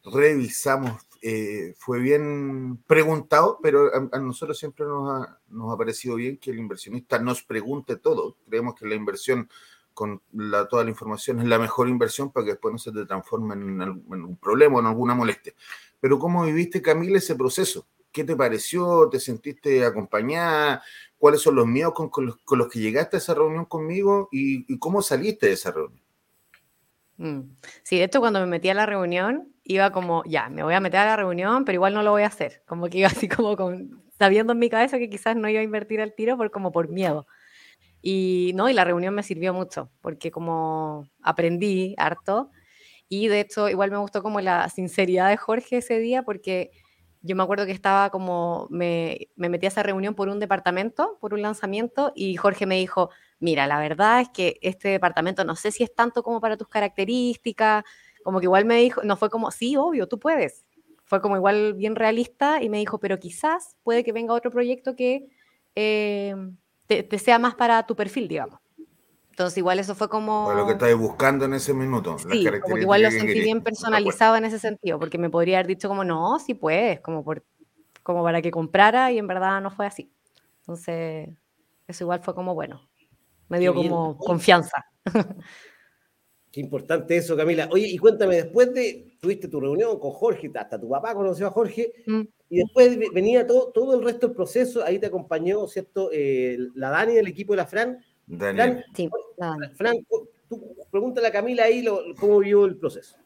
revisamos 0.05 1.07
eh, 1.27 1.73
fue 1.79 2.01
bien 2.01 2.83
preguntado, 2.87 3.59
pero 3.63 3.91
a, 4.13 4.19
nosotros 4.19 4.59
siempre 4.59 4.85
nos 4.85 5.09
ha, 5.11 5.41
nos 5.49 5.73
ha, 5.73 5.79
parecido 5.79 6.17
bien 6.17 6.37
que 6.37 6.51
el 6.51 6.59
inversionista 6.59 7.19
nos 7.19 7.43
pregunte 7.43 7.97
todo. 7.97 8.37
Creemos 8.47 8.75
que 8.75 8.87
la 8.87 8.95
inversión 8.95 9.49
con 9.95 10.21
la, 10.33 10.67
toda 10.69 10.85
la 10.85 10.91
información 10.91 11.41
es 11.41 11.47
la 11.47 11.59
mejor 11.59 11.89
inversión 11.89 12.31
para 12.31 12.45
que 12.45 12.53
después 12.53 12.73
no 12.73 12.79
se 12.79 12.93
te 12.93 13.07
transforme 13.07 13.55
en, 13.55 13.81
un 13.81 14.37
problema 14.37 14.77
o 14.77 14.81
en 14.81 14.87
alguna 14.87 15.15
molestia. 15.15 15.55
Pero 16.01 16.19
¿cómo 16.19 16.45
viviste, 16.45 16.83
Camila, 16.83 17.17
ese 17.17 17.37
proceso? 17.37 17.87
¿Qué 18.13 18.25
te 18.25 18.37
pareció? 18.37 19.09
¿Te 19.09 19.19
sentiste 19.19 19.85
acompañada? 19.85 20.83
¿Cuáles 21.17 21.41
son 21.41 21.55
los 21.55 21.67
miedos 21.67 21.95
con, 21.95 22.27
los, 22.27 22.69
que 22.69 22.79
llegaste 22.81 23.17
a 23.17 23.19
esa 23.19 23.35
reunión 23.35 23.65
conmigo? 23.65 24.29
¿Y, 24.31 24.79
cómo 24.79 25.01
saliste 25.01 25.47
de 25.47 25.53
esa 25.53 25.71
reunión? 25.71 26.03
Mm. 27.17 27.57
Sí, 27.83 27.97
de 27.97 28.05
hecho, 28.05 28.21
cuando 28.21 28.41
me 28.41 28.47
metí 28.47 28.69
a 28.69 28.75
la 28.75 28.87
reunión, 28.87 29.55
iba 29.63 29.91
como, 29.93 30.23
ya, 30.27 30.49
me 30.51 30.63
voy 30.63 30.75
a 30.75 30.81
meter 30.81 31.01
a 31.01 31.07
la 31.07 31.17
reunión, 31.17 31.65
pero 31.65 31.77
igual 31.77 31.95
no 31.95 32.03
lo 32.03 32.11
voy 32.11 32.23
a 32.23 32.27
hacer. 32.27 32.63
Como 32.67 32.89
que 32.89 32.99
iba 32.99 33.09
así 33.09 33.29
como 33.29 33.57
sabiendo 34.19 34.53
en 34.53 34.59
mi 34.59 34.69
cabeza 34.69 34.99
que 34.99 35.09
quizás 35.09 35.37
no 35.37 35.49
iba 35.49 35.61
a 35.61 35.65
invertir 35.65 36.01
al 36.01 36.15
tiro 36.15 36.37
por 36.37 36.51
como 36.51 36.73
por 36.73 36.89
miedo. 36.89 37.27
Y 38.07 38.53
no, 38.55 38.69
y 38.69 38.75
la 38.75 38.85
reunión 38.85 39.15
me 39.15 39.23
sirvió 39.23 39.55
mucho, 39.55 39.91
porque 40.03 40.31
como 40.31 41.09
aprendí 41.23 41.95
harto, 41.97 42.51
y 43.09 43.29
de 43.29 43.41
hecho 43.41 43.71
igual 43.71 43.91
me 43.91 43.97
gustó 43.97 44.23
como 44.23 44.43
la 44.43 44.69
sinceridad 44.69 45.31
de 45.31 45.39
Jorge 45.39 45.79
ese 45.79 45.99
día, 45.99 46.23
porque 46.23 46.71
yo 47.23 47.35
me 47.35 47.43
acuerdo 47.43 47.65
que 47.65 47.73
estaba 47.73 48.11
como, 48.11 48.67
me, 48.69 49.29
me 49.37 49.49
metí 49.49 49.65
a 49.65 49.71
esa 49.71 49.83
reunión 49.83 50.15
por 50.15 50.29
un 50.29 50.39
departamento, 50.39 51.17
por 51.19 51.33
un 51.33 51.41
lanzamiento, 51.41 52.13
y 52.15 52.37
Jorge 52.37 52.67
me 52.67 52.77
dijo, 52.77 53.09
mira, 53.41 53.67
la 53.67 53.79
verdad 53.79 54.21
es 54.21 54.29
que 54.29 54.59
este 54.61 54.91
departamento 54.91 55.43
no 55.47 55.57
sé 55.57 55.71
si 55.71 55.83
es 55.83 55.95
tanto 55.95 56.23
como 56.23 56.43
para 56.43 56.59
tus 56.59 56.69
características, 56.69 57.85
como 58.23 58.39
que 58.39 58.45
igual 58.45 58.67
me 58.67 58.77
dijo, 58.77 59.03
no 59.03 59.17
fue 59.17 59.31
como, 59.31 59.51
sí, 59.51 59.79
obvio, 59.79 60.09
tú 60.09 60.19
puedes. 60.19 60.67
Fue 61.05 61.23
como 61.23 61.37
igual 61.37 61.73
bien 61.73 61.97
realista 61.97 62.63
y 62.63 62.69
me 62.69 62.79
dijo, 62.79 63.01
pero 63.01 63.19
quizás 63.19 63.77
puede 63.83 64.05
que 64.05 64.13
venga 64.13 64.35
otro 64.35 64.51
proyecto 64.51 64.95
que 64.95 65.29
eh, 65.75 66.35
te, 66.87 67.19
sea 67.19 67.39
más 67.39 67.55
para 67.55 67.85
tu 67.87 67.97
perfil, 67.97 68.29
digamos. 68.29 68.61
Entonces 69.31 69.59
igual 69.59 69.81
eso 69.81 69.95
fue 69.95 70.09
como... 70.09 70.53
lo 70.53 70.67
que 70.67 70.75
estabas 70.75 70.97
buscando 70.97 71.45
en 71.45 71.55
ese 71.55 71.75
minuto. 71.75 72.17
Sí, 72.19 72.47
como 72.63 72.77
que 72.77 72.83
igual 72.83 73.03
lo 73.03 73.11
sentí 73.11 73.41
bien 73.41 73.63
personalizado 73.63 74.37
en 74.37 74.45
ese 74.45 74.61
sentido, 74.61 74.99
porque 74.99 75.19
me 75.19 75.29
podría 75.29 75.59
haber 75.59 75.67
dicho 75.67 75.89
como, 75.89 76.05
no, 76.05 76.39
sí 76.39 76.55
puedes, 76.55 77.01
como, 77.01 77.25
por, 77.25 77.45
como 78.05 78.23
para 78.23 78.41
que 78.41 78.53
comprara 78.53 79.11
y 79.11 79.19
en 79.19 79.27
verdad 79.27 79.61
no 79.61 79.73
fue 79.73 79.87
así. 79.87 80.13
Entonces, 80.61 81.31
eso 81.89 82.05
igual 82.05 82.21
fue 82.21 82.35
como 82.35 82.55
bueno. 82.55 82.89
Me 83.49 83.59
dio 83.59 83.75
como 83.75 84.17
confianza. 84.17 84.87
Qué 86.53 86.61
importante 86.61 87.17
eso, 87.17 87.37
Camila. 87.37 87.69
Oye, 87.73 87.89
y 87.89 87.99
cuéntame, 87.99 88.37
después 88.37 88.73
de, 88.73 89.14
tuviste 89.25 89.49
tu 89.49 89.59
reunión 89.59 89.99
con 89.99 90.11
Jorge, 90.11 90.51
hasta 90.55 90.79
tu 90.79 90.87
papá 90.87 91.15
conoció 91.15 91.47
a 91.47 91.51
Jorge, 91.51 91.95
mm. 92.07 92.21
y 92.51 92.59
después 92.59 92.99
venía 93.15 93.47
todo, 93.47 93.73
todo 93.73 93.99
el 93.99 94.05
resto 94.05 94.27
del 94.27 94.37
proceso, 94.37 94.85
ahí 94.85 94.99
te 94.99 95.07
acompañó, 95.07 95.67
¿cierto? 95.67 96.11
Eh, 96.13 96.59
la 96.75 96.91
Dani 96.91 97.15
del 97.15 97.29
equipo 97.29 97.55
de 97.55 97.57
la 97.57 97.67
Fran. 97.67 98.05
Dani. 98.27 98.83
sí, 98.95 99.09
Fran, 99.77 99.97
tú 100.49 100.77
pregúntale 100.91 101.29
a 101.29 101.33
Camila 101.33 101.65
ahí 101.65 101.83
cómo 102.21 102.41
vio 102.41 102.67
el 102.67 102.77
proceso. 102.77 103.17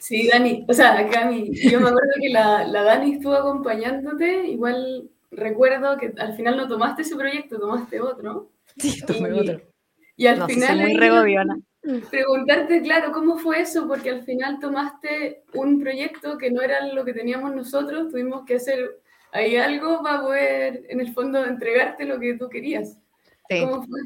Sí, 0.00 0.28
Dani, 0.28 0.66
o 0.68 0.72
sea, 0.74 1.08
Cami, 1.08 1.52
yo 1.54 1.78
me 1.78 1.88
acuerdo 1.88 2.12
que 2.20 2.30
la, 2.30 2.66
la 2.66 2.82
Dani 2.82 3.12
estuvo 3.12 3.34
acompañándote, 3.34 4.48
igual 4.48 5.08
recuerdo 5.30 5.96
que 5.96 6.12
al 6.16 6.34
final 6.34 6.56
no 6.56 6.66
tomaste 6.66 7.02
ese 7.02 7.14
proyecto, 7.14 7.60
tomaste 7.60 8.00
otro. 8.00 8.50
Sí, 8.78 9.00
tomé 9.06 9.32
otro. 9.32 9.60
Y 10.16 10.26
al 10.26 10.44
final... 10.46 10.80
muy 10.80 10.96
regodiona 10.96 11.56
preguntarte, 12.10 12.82
claro, 12.82 13.12
¿cómo 13.12 13.38
fue 13.38 13.60
eso? 13.60 13.86
Porque 13.86 14.10
al 14.10 14.22
final 14.22 14.58
tomaste 14.60 15.44
un 15.54 15.80
proyecto 15.80 16.38
que 16.38 16.50
no 16.50 16.62
era 16.62 16.86
lo 16.92 17.04
que 17.04 17.12
teníamos 17.12 17.54
nosotros, 17.54 18.10
tuvimos 18.10 18.44
que 18.44 18.56
hacer 18.56 19.00
ahí 19.32 19.56
algo 19.56 20.02
para 20.02 20.22
poder, 20.22 20.84
en 20.88 21.00
el 21.00 21.12
fondo, 21.12 21.44
entregarte 21.44 22.04
lo 22.04 22.18
que 22.18 22.34
tú 22.34 22.48
querías. 22.48 22.98
Sí. 23.48 23.60
¿Cómo 23.60 23.82
fue? 23.82 24.00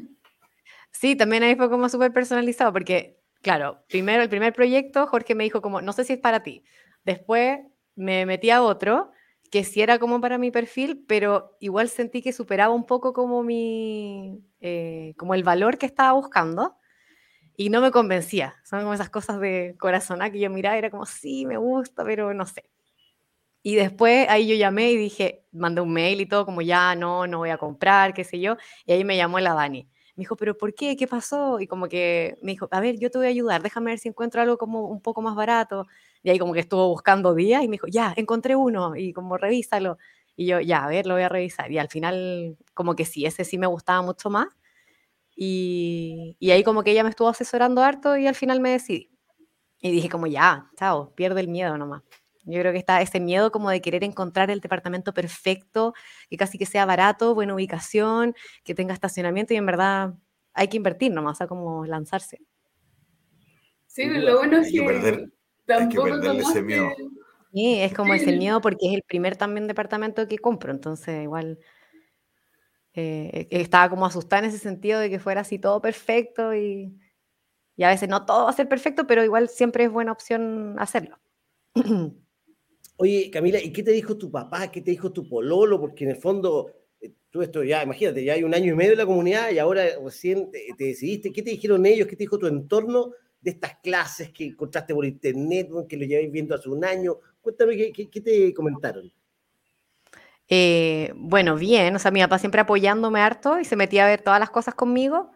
Sí, 0.91 1.15
también 1.15 1.43
ahí 1.43 1.55
fue 1.55 1.69
como 1.69 1.87
súper 1.87 2.11
personalizado, 2.11 2.73
porque, 2.73 3.19
claro, 3.41 3.83
primero 3.87 4.21
el 4.21 4.29
primer 4.29 4.53
proyecto, 4.53 5.07
Jorge 5.07 5.35
me 5.35 5.45
dijo 5.45 5.61
como, 5.61 5.81
no 5.81 5.93
sé 5.93 6.03
si 6.03 6.13
es 6.13 6.19
para 6.19 6.43
ti. 6.43 6.63
Después 7.05 7.59
me 7.95 8.25
metí 8.25 8.49
a 8.49 8.61
otro, 8.61 9.11
que 9.51 9.63
sí 9.63 9.81
era 9.81 9.99
como 9.99 10.19
para 10.19 10.37
mi 10.37 10.51
perfil, 10.51 11.05
pero 11.07 11.55
igual 11.59 11.89
sentí 11.89 12.21
que 12.21 12.33
superaba 12.33 12.73
un 12.73 12.85
poco 12.85 13.13
como 13.13 13.43
mi, 13.43 14.43
eh, 14.61 15.13
como 15.17 15.33
el 15.33 15.43
valor 15.43 15.77
que 15.77 15.85
estaba 15.85 16.11
buscando 16.11 16.75
y 17.59 17.69
no 17.69 17.81
me 17.81 17.91
convencía. 17.91 18.55
Son 18.63 18.79
como 18.79 18.93
esas 18.93 19.09
cosas 19.09 19.37
de 19.41 19.75
corazón 19.77 20.21
que 20.31 20.39
yo 20.39 20.49
miraba 20.49 20.77
y 20.77 20.79
era 20.79 20.89
como, 20.89 21.05
sí, 21.05 21.45
me 21.45 21.57
gusta, 21.57 22.05
pero 22.05 22.33
no 22.33 22.45
sé. 22.45 22.63
Y 23.63 23.75
después 23.75 24.29
ahí 24.29 24.47
yo 24.47 24.55
llamé 24.55 24.91
y 24.91 24.95
dije, 24.97 25.43
mandé 25.51 25.81
un 25.81 25.91
mail 25.91 26.21
y 26.21 26.25
todo, 26.25 26.45
como 26.45 26.61
ya 26.61 26.95
no, 26.95 27.27
no 27.27 27.39
voy 27.39 27.49
a 27.49 27.57
comprar, 27.57 28.13
qué 28.13 28.23
sé 28.23 28.39
yo. 28.39 28.55
Y 28.85 28.93
ahí 28.93 29.03
me 29.03 29.17
llamó 29.17 29.41
la 29.41 29.53
Dani. 29.53 29.89
Me 30.15 30.21
dijo, 30.21 30.37
pero 30.37 30.57
¿por 30.57 30.73
qué? 30.73 30.95
¿Qué 30.95 31.05
pasó? 31.05 31.59
Y 31.59 31.67
como 31.67 31.89
que 31.89 32.37
me 32.41 32.53
dijo, 32.53 32.69
a 32.71 32.79
ver, 32.79 32.97
yo 32.97 33.11
te 33.11 33.17
voy 33.17 33.27
a 33.27 33.29
ayudar, 33.31 33.61
déjame 33.61 33.91
ver 33.91 33.99
si 33.99 34.07
encuentro 34.07 34.41
algo 34.41 34.57
como 34.57 34.87
un 34.87 35.01
poco 35.01 35.21
más 35.21 35.35
barato. 35.35 35.85
Y 36.23 36.29
ahí 36.29 36.39
como 36.39 36.53
que 36.53 36.61
estuvo 36.61 36.87
buscando 36.87 37.35
días 37.35 37.61
y 37.61 37.67
me 37.67 37.73
dijo, 37.73 37.87
ya, 37.87 38.13
encontré 38.15 38.55
uno 38.55 38.95
y 38.95 39.11
como 39.11 39.37
revísalo. 39.37 39.97
Y 40.37 40.45
yo, 40.45 40.61
ya, 40.61 40.85
a 40.85 40.87
ver, 40.87 41.05
lo 41.05 41.15
voy 41.15 41.23
a 41.23 41.29
revisar. 41.29 41.69
Y 41.73 41.77
al 41.77 41.89
final, 41.89 42.57
como 42.73 42.95
que 42.95 43.03
sí, 43.03 43.25
ese 43.25 43.43
sí 43.43 43.57
me 43.57 43.67
gustaba 43.67 44.01
mucho 44.01 44.29
más. 44.29 44.47
Y, 45.41 46.35
ahí 46.51 46.65
como 46.65 46.83
que 46.83 46.91
ella 46.91 47.03
me 47.03 47.09
estuvo 47.09 47.29
asesorando 47.29 47.81
harto 47.81 48.17
y 48.17 48.27
al 48.27 48.35
final 48.35 48.59
me 48.59 48.71
decidí. 48.71 49.09
Y 49.79 49.89
dije 49.89 50.09
como 50.09 50.27
ya, 50.27 50.69
chao, 50.77 51.13
pierde 51.15 51.39
el 51.39 51.47
miedo 51.47 51.77
nomás. 51.77 52.03
Yo 52.43 52.59
creo 52.59 52.73
que 52.73 52.77
está 52.77 53.01
ese 53.01 53.21
miedo 53.21 53.49
como 53.49 53.69
de 53.69 53.79
querer 53.79 54.03
encontrar 54.03 54.51
el 54.51 54.59
departamento 54.59 55.13
perfecto, 55.13 55.93
que 56.29 56.35
casi 56.35 56.57
que 56.57 56.65
sea 56.65 56.85
barato, 56.85 57.35
buena 57.35 57.55
ubicación, 57.55 58.35
que 58.65 58.75
tenga 58.75 58.93
estacionamiento 58.93 59.53
y 59.53 59.57
en 59.57 59.65
verdad 59.65 60.13
hay 60.53 60.67
que 60.67 60.75
invertir 60.75 61.13
nomás, 61.13 61.33
o 61.33 61.35
sea, 61.37 61.47
como 61.47 61.85
lanzarse. 61.85 62.41
Sí, 63.87 64.07
lo 64.09 64.39
bueno 64.39 64.57
es 64.57 64.69
que, 64.69 64.81
perder, 64.81 65.31
tampoco 65.65 66.03
hay 66.03 66.11
que 66.11 66.17
perderle 66.17 66.41
ese 66.41 66.61
miedo. 66.61 66.89
Sí, 67.53 67.79
es 67.79 67.93
como 67.93 68.13
ese 68.13 68.35
miedo 68.35 68.59
porque 68.59 68.87
es 68.87 68.93
el 68.93 69.03
primer 69.03 69.37
también 69.37 69.67
departamento 69.67 70.27
que 70.27 70.37
compro, 70.37 70.73
entonces 70.73 71.23
igual 71.23 71.59
eh, 72.93 73.47
estaba 73.51 73.89
como 73.89 74.05
asustada 74.05 74.43
en 74.43 74.49
ese 74.49 74.57
sentido 74.57 74.99
de 74.99 75.09
que 75.09 75.19
fuera 75.19 75.41
así 75.41 75.59
todo 75.59 75.81
perfecto 75.81 76.55
y, 76.55 76.95
a 77.81 77.89
veces 77.89 78.09
no 78.09 78.25
todo 78.25 78.43
va 78.43 78.49
a 78.49 78.53
ser 78.53 78.67
perfecto, 78.67 79.07
pero 79.07 79.23
igual 79.23 79.47
siempre 79.47 79.85
es 79.85 79.91
buena 79.91 80.11
opción 80.11 80.75
hacerlo. 80.79 81.17
Oye, 82.97 83.31
Camila, 83.31 83.63
¿y 83.63 83.71
qué 83.71 83.81
te 83.81 83.91
dijo 83.91 84.17
tu 84.17 84.29
papá? 84.29 84.69
¿Qué 84.69 84.81
te 84.81 84.91
dijo 84.91 85.13
tu 85.13 85.29
pololo? 85.29 85.79
Porque 85.79 86.03
en 86.03 86.09
el 86.09 86.17
fondo, 86.17 86.69
eh, 86.99 87.13
tú 87.29 87.41
esto 87.41 87.63
ya, 87.63 87.81
imagínate, 87.81 88.25
ya 88.25 88.33
hay 88.33 88.43
un 88.43 88.53
año 88.53 88.73
y 88.73 88.75
medio 88.75 88.91
en 88.91 88.97
la 88.97 89.05
comunidad 89.05 89.51
y 89.51 89.59
ahora 89.59 89.85
recién 90.03 90.51
te, 90.51 90.75
decidiste, 90.77 91.31
¿qué 91.31 91.41
te 91.41 91.51
dijeron 91.51 91.85
ellos? 91.85 92.09
¿Qué 92.09 92.17
te 92.17 92.23
dijo 92.23 92.37
tu 92.37 92.47
entorno 92.47 93.11
de 93.39 93.51
estas 93.51 93.77
clases 93.81 94.31
que 94.31 94.47
encontraste 94.47 94.93
por 94.93 95.05
internet, 95.05 95.69
que 95.87 95.95
lo 95.95 96.05
lleváis 96.05 96.29
viendo 96.29 96.55
hace 96.55 96.67
un 96.67 96.83
año? 96.83 97.17
Cuéntame 97.39 97.77
qué, 97.93 98.21
te 98.21 98.53
comentaron. 98.53 99.09
Eh, 100.49 101.13
bueno, 101.15 101.55
bien, 101.55 101.95
o 101.95 101.99
sea, 101.99 102.11
mi 102.11 102.21
papá 102.21 102.39
siempre 102.39 102.61
apoyándome 102.61 103.21
harto 103.21 103.59
y 103.59 103.65
se 103.65 103.75
metía 103.75 104.05
a 104.05 104.07
ver 104.07 104.21
todas 104.21 104.39
las 104.39 104.49
cosas 104.49 104.73
conmigo. 104.73 105.31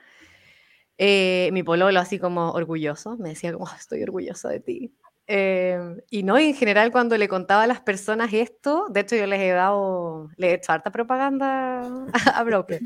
Eh, 0.98 1.50
mi 1.53 1.63
pololo 1.63 2.00
así 2.00 2.20
como 2.20 2.51
orgulloso, 2.51 3.17
me 3.17 3.29
decía 3.29 3.53
como, 3.53 3.67
estoy 3.77 4.03
orgulloso 4.03 4.50
de 4.50 4.60
ti. 4.60 4.93
Em, 5.25 6.01
y 6.10 6.24
no, 6.24 6.38
en 6.38 6.53
general 6.53 6.91
cuando 6.91 7.17
le 7.17 7.29
contaba 7.29 7.63
a 7.63 7.67
las 7.67 7.79
personas 7.79 8.34
esto, 8.34 8.88
de 8.89 9.01
hecho 9.01 9.15
yo 9.15 9.25
les 9.25 9.39
he 9.39 9.50
dado, 9.51 10.29
le 10.36 10.50
he 10.50 10.53
hecho 10.55 10.74
harta 10.74 10.91
propaganda 10.91 11.82
a, 12.36 12.43
Broker, 12.43 12.82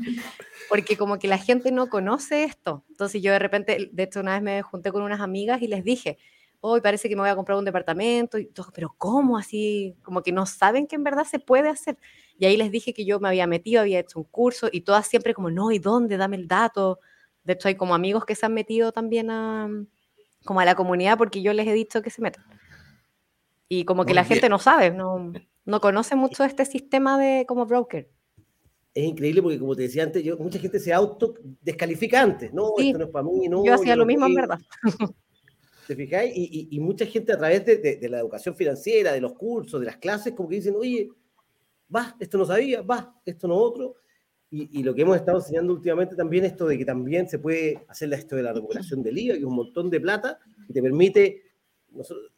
porque 0.68 0.96
como 0.96 1.18
que 1.18 1.26
la 1.26 1.38
gente 1.38 1.72
no 1.72 1.88
conoce 1.88 2.44
esto. 2.44 2.84
Entonces 2.90 3.22
yo 3.22 3.32
de 3.32 3.40
repente, 3.40 3.90
de 3.92 4.02
hecho 4.04 4.20
una 4.20 4.34
vez 4.34 4.42
me 4.42 4.62
junté 4.62 4.92
con 4.92 5.02
unas 5.02 5.20
amigas 5.20 5.62
y 5.62 5.66
les 5.66 5.82
dije, 5.82 6.18
hoy 6.60 6.80
parece 6.80 7.08
que 7.08 7.16
me 7.16 7.22
voy 7.22 7.30
a 7.30 7.36
comprar 7.36 7.58
un 7.58 7.64
departamento, 7.64 8.38
y 8.38 8.46
todo, 8.46 8.68
pero 8.74 8.94
¿cómo 8.96 9.38
así? 9.38 9.96
Como 10.02 10.22
que 10.22 10.32
no 10.32 10.46
saben 10.46 10.86
que 10.86 10.96
en 10.96 11.04
verdad 11.04 11.24
se 11.24 11.38
puede 11.38 11.68
hacer. 11.68 11.96
Y 12.38 12.46
ahí 12.46 12.56
les 12.56 12.70
dije 12.70 12.92
que 12.94 13.04
yo 13.04 13.20
me 13.20 13.28
había 13.28 13.46
metido, 13.46 13.80
había 13.80 14.00
hecho 14.00 14.18
un 14.18 14.24
curso 14.24 14.68
y 14.70 14.82
todas 14.82 15.06
siempre 15.06 15.34
como, 15.34 15.50
no, 15.50 15.70
¿y 15.70 15.78
dónde? 15.78 16.16
Dame 16.16 16.36
el 16.36 16.48
dato. 16.48 17.00
De 17.44 17.54
hecho 17.54 17.68
hay 17.68 17.74
como 17.74 17.94
amigos 17.94 18.24
que 18.24 18.34
se 18.34 18.46
han 18.46 18.54
metido 18.54 18.92
también 18.92 19.30
a 19.30 19.68
como 20.44 20.60
a 20.60 20.64
la 20.64 20.76
comunidad 20.76 21.18
porque 21.18 21.42
yo 21.42 21.52
les 21.52 21.66
he 21.66 21.72
dicho 21.72 22.02
que 22.02 22.10
se 22.10 22.22
metan. 22.22 22.44
Y 23.68 23.84
como 23.84 24.04
que 24.04 24.14
la 24.14 24.24
gente 24.24 24.48
no 24.48 24.58
sabe, 24.58 24.90
no, 24.90 25.32
no 25.64 25.80
conoce 25.80 26.16
mucho 26.16 26.44
este 26.44 26.64
sistema 26.64 27.18
de 27.18 27.44
como 27.46 27.66
broker. 27.66 28.08
Es 28.94 29.04
increíble 29.04 29.42
porque, 29.42 29.58
como 29.58 29.76
te 29.76 29.82
decía 29.82 30.02
antes, 30.02 30.24
yo, 30.24 30.36
mucha 30.38 30.58
gente 30.58 30.80
se 30.80 30.92
auto 30.92 31.34
descalifica 31.60 32.22
antes. 32.22 32.52
No, 32.52 32.72
esto 32.78 32.98
no 32.98 33.04
es 33.04 33.10
para 33.10 33.22
mí. 33.24 33.46
No, 33.48 33.64
yo 33.64 33.74
hacía 33.74 33.94
lo 33.94 34.06
mismo, 34.06 34.26
en 34.26 34.34
verdad. 34.34 34.58
¿Te 35.88 35.96
fijáis? 35.96 36.36
Y, 36.36 36.68
y, 36.70 36.80
mucha 36.80 37.06
gente 37.06 37.32
a 37.32 37.38
través 37.38 37.64
de, 37.64 37.78
de, 37.78 38.08
la 38.10 38.18
educación 38.18 38.54
financiera, 38.54 39.10
de 39.10 39.22
los 39.22 39.32
cursos, 39.32 39.80
de 39.80 39.86
las 39.86 39.96
clases, 39.96 40.34
como 40.34 40.46
que 40.46 40.56
dicen, 40.56 40.74
oye, 40.76 41.08
va, 41.94 42.14
esto 42.20 42.36
no 42.36 42.44
sabía, 42.44 42.82
va, 42.82 43.18
esto 43.24 43.48
no 43.48 43.54
otro. 43.54 43.94
Y, 44.50 44.80
y, 44.80 44.82
lo 44.82 44.94
que 44.94 45.00
hemos 45.00 45.16
estado 45.16 45.38
enseñando 45.38 45.72
últimamente 45.72 46.14
también, 46.14 46.44
esto 46.44 46.66
de 46.66 46.76
que 46.76 46.84
también 46.84 47.26
se 47.26 47.38
puede 47.38 47.86
hacer 47.88 48.12
esto 48.12 48.36
de 48.36 48.42
la 48.42 48.52
recuperación 48.52 49.02
del 49.02 49.16
IVA, 49.16 49.34
que 49.36 49.40
es 49.40 49.46
un 49.46 49.56
montón 49.56 49.88
de 49.88 49.98
plata, 49.98 50.38
y 50.68 50.74
te 50.74 50.82
permite, 50.82 51.42
nosotros, 51.92 52.32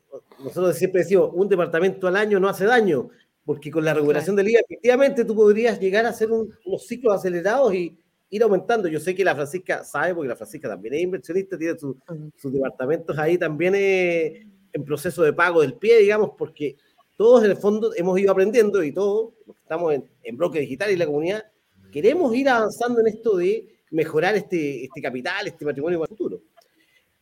nosotros 0.44 0.76
siempre 0.76 1.02
decimos, 1.02 1.30
un 1.34 1.48
departamento 1.48 2.06
al 2.06 2.14
año 2.14 2.38
no 2.38 2.48
hace 2.48 2.66
daño, 2.66 3.08
porque 3.44 3.72
con 3.72 3.84
la 3.84 3.94
recuperación 3.94 4.36
del 4.36 4.48
IVA, 4.48 4.60
efectivamente 4.60 5.24
tú 5.24 5.34
podrías 5.34 5.80
llegar 5.80 6.06
a 6.06 6.10
hacer 6.10 6.30
unos 6.30 6.86
ciclos 6.86 7.16
acelerados 7.16 7.74
y 7.74 7.98
ir 8.30 8.42
aumentando. 8.42 8.88
Yo 8.88 9.00
sé 9.00 9.14
que 9.14 9.24
la 9.24 9.34
Francisca 9.34 9.84
sabe, 9.84 10.14
porque 10.14 10.28
la 10.28 10.36
Francisca 10.36 10.68
también 10.68 10.94
es 10.94 11.02
inversionista, 11.02 11.58
tiene 11.58 11.78
sus 11.78 12.52
departamentos 12.52 13.18
ahí 13.18 13.36
también 13.36 13.74
eh, 13.76 14.46
en 14.72 14.84
proceso 14.84 15.22
de 15.22 15.32
pago 15.32 15.60
del 15.60 15.74
pie, 15.74 15.98
digamos, 15.98 16.30
porque 16.38 16.76
todos 17.16 17.44
en 17.44 17.50
el 17.50 17.56
fondo 17.56 17.92
hemos 17.96 18.18
ido 18.18 18.32
aprendiendo 18.32 18.82
y 18.82 18.92
todos, 18.92 19.34
estamos 19.62 19.92
en, 19.94 20.08
en 20.22 20.36
bloque 20.36 20.60
digital 20.60 20.90
y 20.90 20.96
la 20.96 21.06
comunidad, 21.06 21.44
queremos 21.92 22.34
ir 22.34 22.48
avanzando 22.48 23.00
en 23.00 23.08
esto 23.08 23.36
de 23.36 23.68
mejorar 23.90 24.36
este, 24.36 24.84
este 24.84 25.02
capital, 25.02 25.46
este 25.46 25.64
patrimonio 25.64 25.98
para 25.98 26.10
el 26.10 26.16
futuro. 26.16 26.42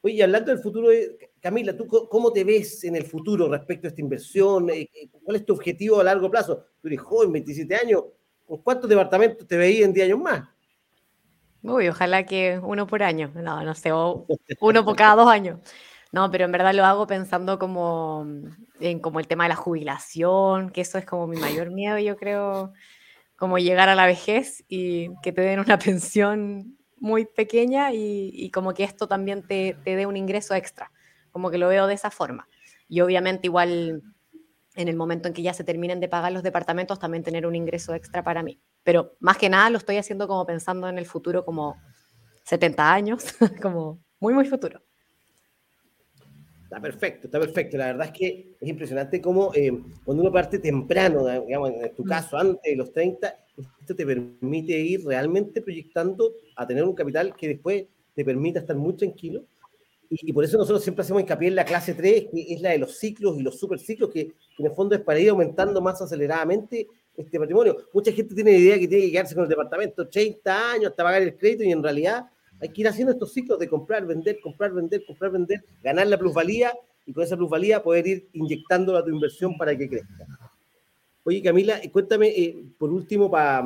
Oye, 0.00 0.22
hablando 0.22 0.52
del 0.52 0.62
futuro, 0.62 0.92
eh, 0.92 1.18
Camila, 1.40 1.76
¿tú 1.76 1.86
cómo 1.86 2.32
te 2.32 2.44
ves 2.44 2.84
en 2.84 2.94
el 2.94 3.04
futuro 3.04 3.48
respecto 3.48 3.86
a 3.86 3.90
esta 3.90 4.00
inversión? 4.00 4.70
Eh, 4.70 4.88
eh, 4.94 5.08
¿Cuál 5.24 5.38
es 5.38 5.44
tu 5.44 5.54
objetivo 5.54 6.00
a 6.00 6.04
largo 6.04 6.30
plazo? 6.30 6.66
Tú 6.80 6.88
eres 6.88 7.00
joven, 7.00 7.32
27 7.32 7.74
años, 7.74 8.04
¿con 8.46 8.62
cuántos 8.62 8.88
departamentos 8.88 9.46
te 9.46 9.56
veías 9.56 9.86
en 9.86 9.92
10 9.92 10.06
años 10.06 10.20
más? 10.20 10.48
Uy, 11.68 11.88
ojalá 11.88 12.24
que 12.24 12.58
uno 12.62 12.86
por 12.86 13.02
año, 13.02 13.30
no, 13.34 13.62
no 13.62 13.74
sé, 13.74 13.92
uno 13.92 14.84
por 14.84 14.96
cada 14.96 15.16
dos 15.16 15.28
años. 15.28 15.60
No, 16.10 16.30
pero 16.30 16.46
en 16.46 16.52
verdad 16.52 16.72
lo 16.74 16.84
hago 16.86 17.06
pensando 17.06 17.58
como 17.58 18.26
en 18.80 19.00
como 19.00 19.20
el 19.20 19.28
tema 19.28 19.44
de 19.44 19.50
la 19.50 19.56
jubilación, 19.56 20.70
que 20.70 20.80
eso 20.80 20.96
es 20.96 21.04
como 21.04 21.26
mi 21.26 21.36
mayor 21.36 21.70
miedo, 21.70 21.98
yo 21.98 22.16
creo, 22.16 22.72
como 23.36 23.58
llegar 23.58 23.90
a 23.90 23.94
la 23.94 24.06
vejez 24.06 24.64
y 24.68 25.10
que 25.22 25.32
te 25.32 25.42
den 25.42 25.60
una 25.60 25.78
pensión 25.78 26.78
muy 26.96 27.26
pequeña 27.26 27.92
y, 27.92 28.50
como 28.50 28.74
que 28.74 28.84
esto 28.84 29.06
también 29.06 29.46
te, 29.46 29.76
te 29.84 29.94
dé 29.96 30.06
un 30.06 30.16
ingreso 30.16 30.54
extra, 30.54 30.90
como 31.30 31.50
que 31.50 31.58
lo 31.58 31.68
veo 31.68 31.86
de 31.86 31.94
esa 31.94 32.10
forma. 32.10 32.48
Y 32.88 33.02
obviamente 33.02 33.46
igual 33.46 34.02
en 34.78 34.88
el 34.88 34.96
momento 34.96 35.28
en 35.28 35.34
que 35.34 35.42
ya 35.42 35.52
se 35.52 35.64
terminen 35.64 36.00
de 36.00 36.08
pagar 36.08 36.32
los 36.32 36.44
departamentos, 36.44 37.00
también 37.00 37.24
tener 37.24 37.46
un 37.46 37.56
ingreso 37.56 37.94
extra 37.94 38.22
para 38.22 38.44
mí. 38.44 38.60
Pero 38.88 39.18
más 39.20 39.36
que 39.36 39.50
nada 39.50 39.68
lo 39.68 39.76
estoy 39.76 39.98
haciendo 39.98 40.26
como 40.26 40.46
pensando 40.46 40.88
en 40.88 40.96
el 40.96 41.04
futuro 41.04 41.44
como 41.44 41.76
70 42.44 42.90
años, 42.90 43.22
como 43.60 44.02
muy, 44.18 44.32
muy 44.32 44.46
futuro. 44.46 44.80
Está 46.62 46.80
perfecto, 46.80 47.26
está 47.26 47.38
perfecto. 47.38 47.76
La 47.76 47.88
verdad 47.88 48.06
es 48.06 48.12
que 48.14 48.56
es 48.58 48.66
impresionante 48.66 49.20
cómo 49.20 49.52
eh, 49.54 49.78
cuando 50.06 50.22
uno 50.22 50.32
parte 50.32 50.58
temprano, 50.58 51.26
digamos, 51.44 51.72
en 51.72 51.94
tu 51.94 52.02
mm. 52.02 52.08
caso, 52.08 52.38
antes 52.38 52.62
de 52.62 52.76
los 52.76 52.90
30, 52.90 53.38
esto 53.78 53.94
te 53.94 54.06
permite 54.06 54.78
ir 54.78 55.04
realmente 55.04 55.60
proyectando 55.60 56.32
a 56.56 56.66
tener 56.66 56.82
un 56.82 56.94
capital 56.94 57.36
que 57.36 57.48
después 57.48 57.84
te 58.14 58.24
permita 58.24 58.60
estar 58.60 58.74
muy 58.74 58.94
tranquilo. 58.94 59.44
Y, 60.08 60.32
por 60.32 60.44
eso 60.44 60.56
nosotros 60.56 60.82
siempre 60.82 61.02
hacemos 61.02 61.20
hincapié 61.20 61.48
en 61.48 61.56
la 61.56 61.66
clase 61.66 61.92
3, 61.92 62.28
que 62.32 62.54
es 62.54 62.62
la 62.62 62.70
de 62.70 62.78
los 62.78 62.96
ciclos 62.96 63.36
y 63.38 63.42
los 63.42 63.58
superciclos, 63.60 64.08
que, 64.08 64.28
que 64.28 64.62
en 64.62 64.64
el 64.64 64.72
fondo 64.72 64.94
es 64.94 65.02
para 65.02 65.20
ir 65.20 65.28
aumentando 65.28 65.82
más 65.82 66.00
aceleradamente 66.00 66.88
este 67.18 67.38
patrimonio. 67.38 67.76
Mucha 67.92 68.12
gente 68.12 68.34
tiene 68.34 68.52
la 68.52 68.58
idea 68.58 68.78
que 68.78 68.88
tiene 68.88 69.06
que 69.06 69.12
quedarse 69.12 69.34
con 69.34 69.44
el 69.44 69.50
departamento 69.50 70.08
30 70.08 70.72
años 70.72 70.90
hasta 70.90 71.02
pagar 71.02 71.22
el 71.22 71.36
crédito 71.36 71.64
y 71.64 71.72
en 71.72 71.82
realidad 71.82 72.26
hay 72.60 72.68
que 72.70 72.80
ir 72.80 72.88
haciendo 72.88 73.12
estos 73.12 73.32
ciclos 73.32 73.58
de 73.58 73.68
comprar, 73.68 74.06
vender, 74.06 74.40
comprar, 74.40 74.72
vender, 74.72 75.04
comprar, 75.04 75.30
vender, 75.30 75.64
ganar 75.82 76.06
la 76.06 76.18
plusvalía 76.18 76.72
y 77.06 77.12
con 77.12 77.24
esa 77.24 77.36
plusvalía 77.36 77.82
poder 77.82 78.06
ir 78.06 78.28
inyectándola 78.32 79.00
a 79.00 79.04
tu 79.04 79.10
inversión 79.10 79.56
para 79.56 79.76
que 79.76 79.88
crezca. 79.88 80.26
Oye, 81.24 81.42
Camila, 81.42 81.80
cuéntame, 81.92 82.28
eh, 82.28 82.64
por 82.78 82.90
último, 82.90 83.30
para 83.30 83.62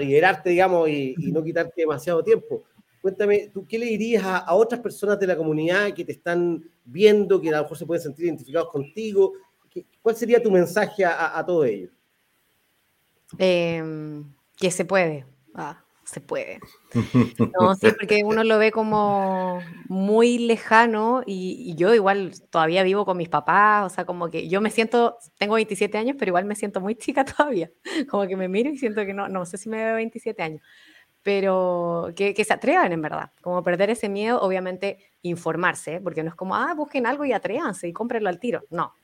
liberarte, 0.00 0.50
digamos, 0.50 0.88
y, 0.88 1.14
no 1.32 1.42
quitarte 1.42 1.80
demasiado 1.80 2.22
tiempo, 2.22 2.64
cuéntame, 3.00 3.50
¿tú 3.52 3.66
qué 3.66 3.78
le 3.78 3.86
dirías 3.86 4.22
a, 4.24 4.54
otras 4.54 4.80
personas 4.80 5.18
de 5.18 5.26
la 5.26 5.36
comunidad 5.36 5.94
que 5.94 6.04
te 6.04 6.12
están 6.12 6.62
viendo, 6.84 7.40
que 7.40 7.48
a 7.48 7.52
lo 7.52 7.62
mejor 7.62 7.78
se 7.78 7.86
pueden 7.86 8.02
sentir 8.02 8.26
identificados 8.26 8.68
contigo? 8.70 9.32
¿Cuál 10.02 10.16
sería 10.16 10.42
tu 10.42 10.50
mensaje 10.50 11.04
a, 11.04 11.38
a 11.38 11.44
todos 11.44 11.66
ellos? 11.66 11.95
Em, 13.38 14.24
que 14.56 14.70
se 14.70 14.84
puede. 14.84 15.26
Ah, 15.54 15.84
se 16.04 16.20
puede. 16.20 16.60
No, 17.60 17.74
sí, 17.74 17.88
porque 17.98 18.22
uno 18.24 18.44
lo 18.44 18.58
ve 18.58 18.72
como 18.72 19.60
muy 19.88 20.38
lejano 20.38 21.22
y, 21.26 21.74
yo 21.76 21.94
igual 21.94 22.32
todavía 22.50 22.82
vivo 22.82 23.04
con 23.04 23.16
mis 23.16 23.28
papás, 23.28 23.92
o 23.92 23.94
sea, 23.94 24.06
como 24.06 24.30
que 24.30 24.48
yo 24.48 24.60
me 24.60 24.70
siento, 24.70 25.18
tengo 25.38 25.54
27 25.54 25.98
años, 25.98 26.16
pero 26.18 26.30
igual 26.30 26.44
me 26.46 26.54
siento 26.54 26.80
muy 26.80 26.94
chica 26.94 27.24
todavía, 27.36 27.70
como 28.08 28.26
que 28.26 28.36
me 28.36 28.48
miro 28.48 28.70
y 28.70 28.78
siento 28.78 29.04
que 29.04 29.12
no, 29.12 29.28
no 29.28 29.44
sé 29.44 29.58
si 29.58 29.68
me 29.68 29.84
veo 29.84 29.96
27 29.96 30.42
años, 30.42 30.62
pero 31.22 32.12
que, 32.16 32.32
que 32.32 32.44
se 32.44 32.54
atrevan 32.54 32.92
en 32.92 33.02
verdad, 33.02 33.32
como 33.42 33.62
perder 33.62 33.90
ese 33.90 34.08
miedo, 34.08 34.40
obviamente 34.40 34.98
informarse, 35.22 36.00
porque 36.00 36.22
no 36.22 36.30
es 36.30 36.36
como, 36.36 36.54
ah, 36.54 36.72
busquen 36.74 37.06
algo 37.06 37.24
y 37.24 37.32
atrévanse 37.32 37.88
y 37.88 37.92
cómprenlo 37.92 38.28
al 38.28 38.38
tiro, 38.38 38.64
no. 38.70 38.94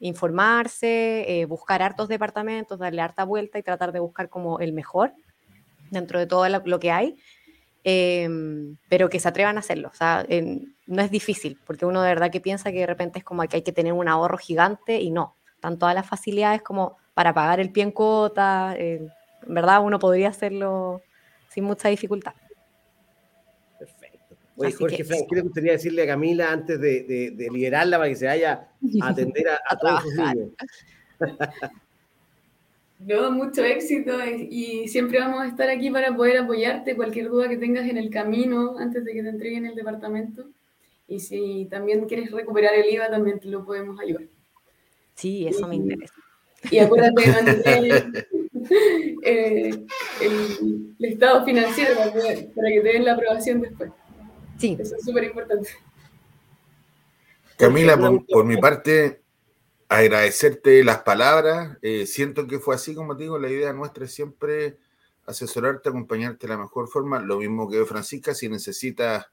Informarse, 0.00 1.24
eh, 1.28 1.44
buscar 1.44 1.82
hartos 1.82 2.08
departamentos, 2.08 2.78
darle 2.78 3.02
harta 3.02 3.24
vuelta 3.24 3.58
y 3.58 3.62
tratar 3.62 3.92
de 3.92 4.00
buscar 4.00 4.28
como 4.28 4.58
el 4.58 4.72
mejor 4.72 5.12
dentro 5.90 6.18
de 6.18 6.26
todo 6.26 6.48
lo 6.48 6.80
que 6.80 6.90
hay, 6.90 7.16
em, 7.84 8.76
pero 8.88 9.08
que 9.08 9.20
se 9.20 9.28
atrevan 9.28 9.56
a 9.56 9.60
hacerlo. 9.60 9.88
O 9.88 9.94
sea, 9.94 10.26
no 10.86 11.02
es 11.02 11.10
difícil, 11.10 11.58
porque 11.66 11.86
uno 11.86 12.02
de 12.02 12.08
verdad 12.08 12.30
que 12.30 12.40
piensa 12.40 12.72
que 12.72 12.80
de 12.80 12.86
repente 12.86 13.18
es 13.18 13.24
como 13.24 13.42
que 13.42 13.56
hay 13.56 13.62
que 13.62 13.72
tener 13.72 13.92
un 13.92 14.08
ahorro 14.08 14.38
gigante 14.38 15.00
y 15.00 15.10
no. 15.10 15.36
Están 15.54 15.78
todas 15.78 15.94
las 15.94 16.06
facilidades 16.06 16.62
como 16.62 16.96
para 17.14 17.34
pagar 17.34 17.60
el 17.60 17.70
pie 17.70 17.82
en 17.84 17.92
cuota. 17.92 18.74
en 18.76 19.10
verdad, 19.46 19.82
uno 19.82 19.98
podría 19.98 20.28
hacerlo 20.28 21.02
sin 21.48 21.64
mucha 21.64 21.88
dificultad. 21.88 22.34
Oye, 24.60 24.72
Jorge, 24.72 25.04
Frank, 25.04 25.22
¿qué 25.28 25.36
le 25.36 25.42
gustaría 25.42 25.72
decirle 25.72 26.02
a 26.02 26.06
Camila 26.06 26.52
antes 26.52 26.78
de, 26.80 27.32
de, 27.34 27.48
liberarla 27.50 27.96
para 27.96 28.10
que 28.10 28.16
se 28.16 28.26
vaya 28.26 28.68
a 29.00 29.08
atender 29.08 29.48
a, 29.48 29.58
a 29.68 29.78
todos 29.78 30.02
sus 30.02 30.14
niños? 30.14 30.50
No, 33.00 33.30
mucho 33.30 33.64
éxito 33.64 34.12
y 34.26 34.86
siempre 34.88 35.20
vamos 35.20 35.40
a 35.40 35.46
estar 35.46 35.70
aquí 35.70 35.90
para 35.90 36.14
poder 36.14 36.36
apoyarte 36.36 36.96
cualquier 36.96 37.30
duda 37.30 37.48
que 37.48 37.56
tengas 37.56 37.88
en 37.88 37.96
el 37.96 38.10
camino 38.10 38.76
antes 38.78 39.02
de 39.06 39.14
que 39.14 39.22
te 39.22 39.30
entreguen 39.30 39.64
el 39.64 39.74
departamento. 39.74 40.44
Y 41.08 41.18
si 41.18 41.66
también 41.70 42.04
quieres 42.04 42.30
recuperar 42.30 42.74
el 42.74 42.92
IVA, 42.92 43.08
también 43.08 43.40
te 43.40 43.48
lo 43.48 43.64
podemos 43.64 43.98
ayudar. 43.98 44.24
Sí, 45.14 45.46
eso 45.46 45.66
me 45.66 45.76
interesa. 45.76 46.12
Y 46.70 46.78
acuérdate 46.78 47.22
de 47.22 47.32
mantener 47.42 48.26
eh, 49.22 49.86
el, 50.20 50.96
estado 50.98 51.44
financiero 51.44 51.94
para, 51.96 52.12
que 52.12 52.80
te 52.82 52.88
den 52.92 53.06
la 53.06 53.14
aprobación 53.14 53.62
después. 53.62 53.90
Sí. 54.60 54.76
Eso 54.78 54.94
es 54.96 55.04
súper 55.04 55.24
importante. 55.24 55.70
Camila, 57.56 57.98
por 58.28 58.44
mi 58.44 58.58
parte, 58.58 59.22
agradecerte 59.88 60.84
las 60.84 61.02
palabras. 61.02 61.78
Eh, 61.82 62.06
siento 62.06 62.46
que 62.46 62.58
fue 62.58 62.74
así, 62.74 62.94
como 62.94 63.16
te 63.16 63.24
digo, 63.24 63.38
la 63.38 63.48
idea 63.48 63.72
nuestra 63.72 64.04
es 64.04 64.12
siempre 64.12 64.78
asesorarte, 65.26 65.88
acompañarte 65.88 66.46
de 66.46 66.52
la 66.52 66.58
mejor 66.58 66.88
forma. 66.88 67.20
Lo 67.20 67.38
mismo 67.38 67.68
que 67.68 67.84
Francisca, 67.84 68.34
si 68.34 68.48
necesitas 68.48 69.26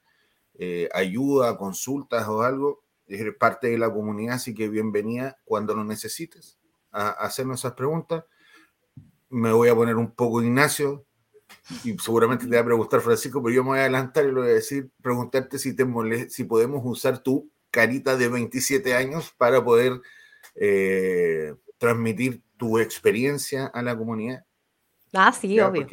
eh, 0.57 0.89
ayuda, 0.93 1.57
consultas 1.57 2.27
o 2.27 2.41
algo, 2.41 2.83
eres 3.07 3.35
parte 3.35 3.67
de 3.67 3.77
la 3.77 3.91
comunidad, 3.91 4.35
así 4.35 4.53
que 4.53 4.69
bienvenida 4.69 5.37
cuando 5.45 5.73
lo 5.73 5.83
necesites 5.83 6.57
a, 6.91 7.09
hacernos 7.09 7.59
esas 7.59 7.73
preguntas. 7.73 8.23
Me 9.29 9.51
voy 9.51 9.69
a 9.69 9.75
poner 9.75 9.95
un 9.95 10.11
poco 10.11 10.41
Ignacio, 10.41 11.05
y 11.83 11.97
seguramente 11.97 12.45
te 12.47 12.55
va 12.55 12.61
a 12.61 12.65
preguntar 12.65 13.01
Francisco, 13.01 13.41
pero 13.43 13.53
yo 13.53 13.63
me 13.63 13.69
voy 13.71 13.79
a 13.79 13.81
adelantar 13.81 14.25
y 14.25 14.31
lo 14.31 14.41
voy 14.41 14.51
a 14.51 14.53
decir, 14.53 14.89
preguntarte 15.01 15.59
si, 15.59 15.75
te 15.75 15.85
si 16.29 16.43
podemos 16.45 16.81
usar 16.85 17.19
tu 17.19 17.49
carita 17.71 18.15
de 18.15 18.29
27 18.29 18.95
años 18.95 19.33
para 19.37 19.63
poder 19.63 20.01
eh, 20.55 21.53
transmitir 21.77 22.41
tu 22.55 22.79
experiencia 22.79 23.67
a 23.67 23.81
la 23.81 23.97
comunidad. 23.97 24.45
Ah, 25.13 25.31
sí, 25.31 25.59
obvio. 25.59 25.87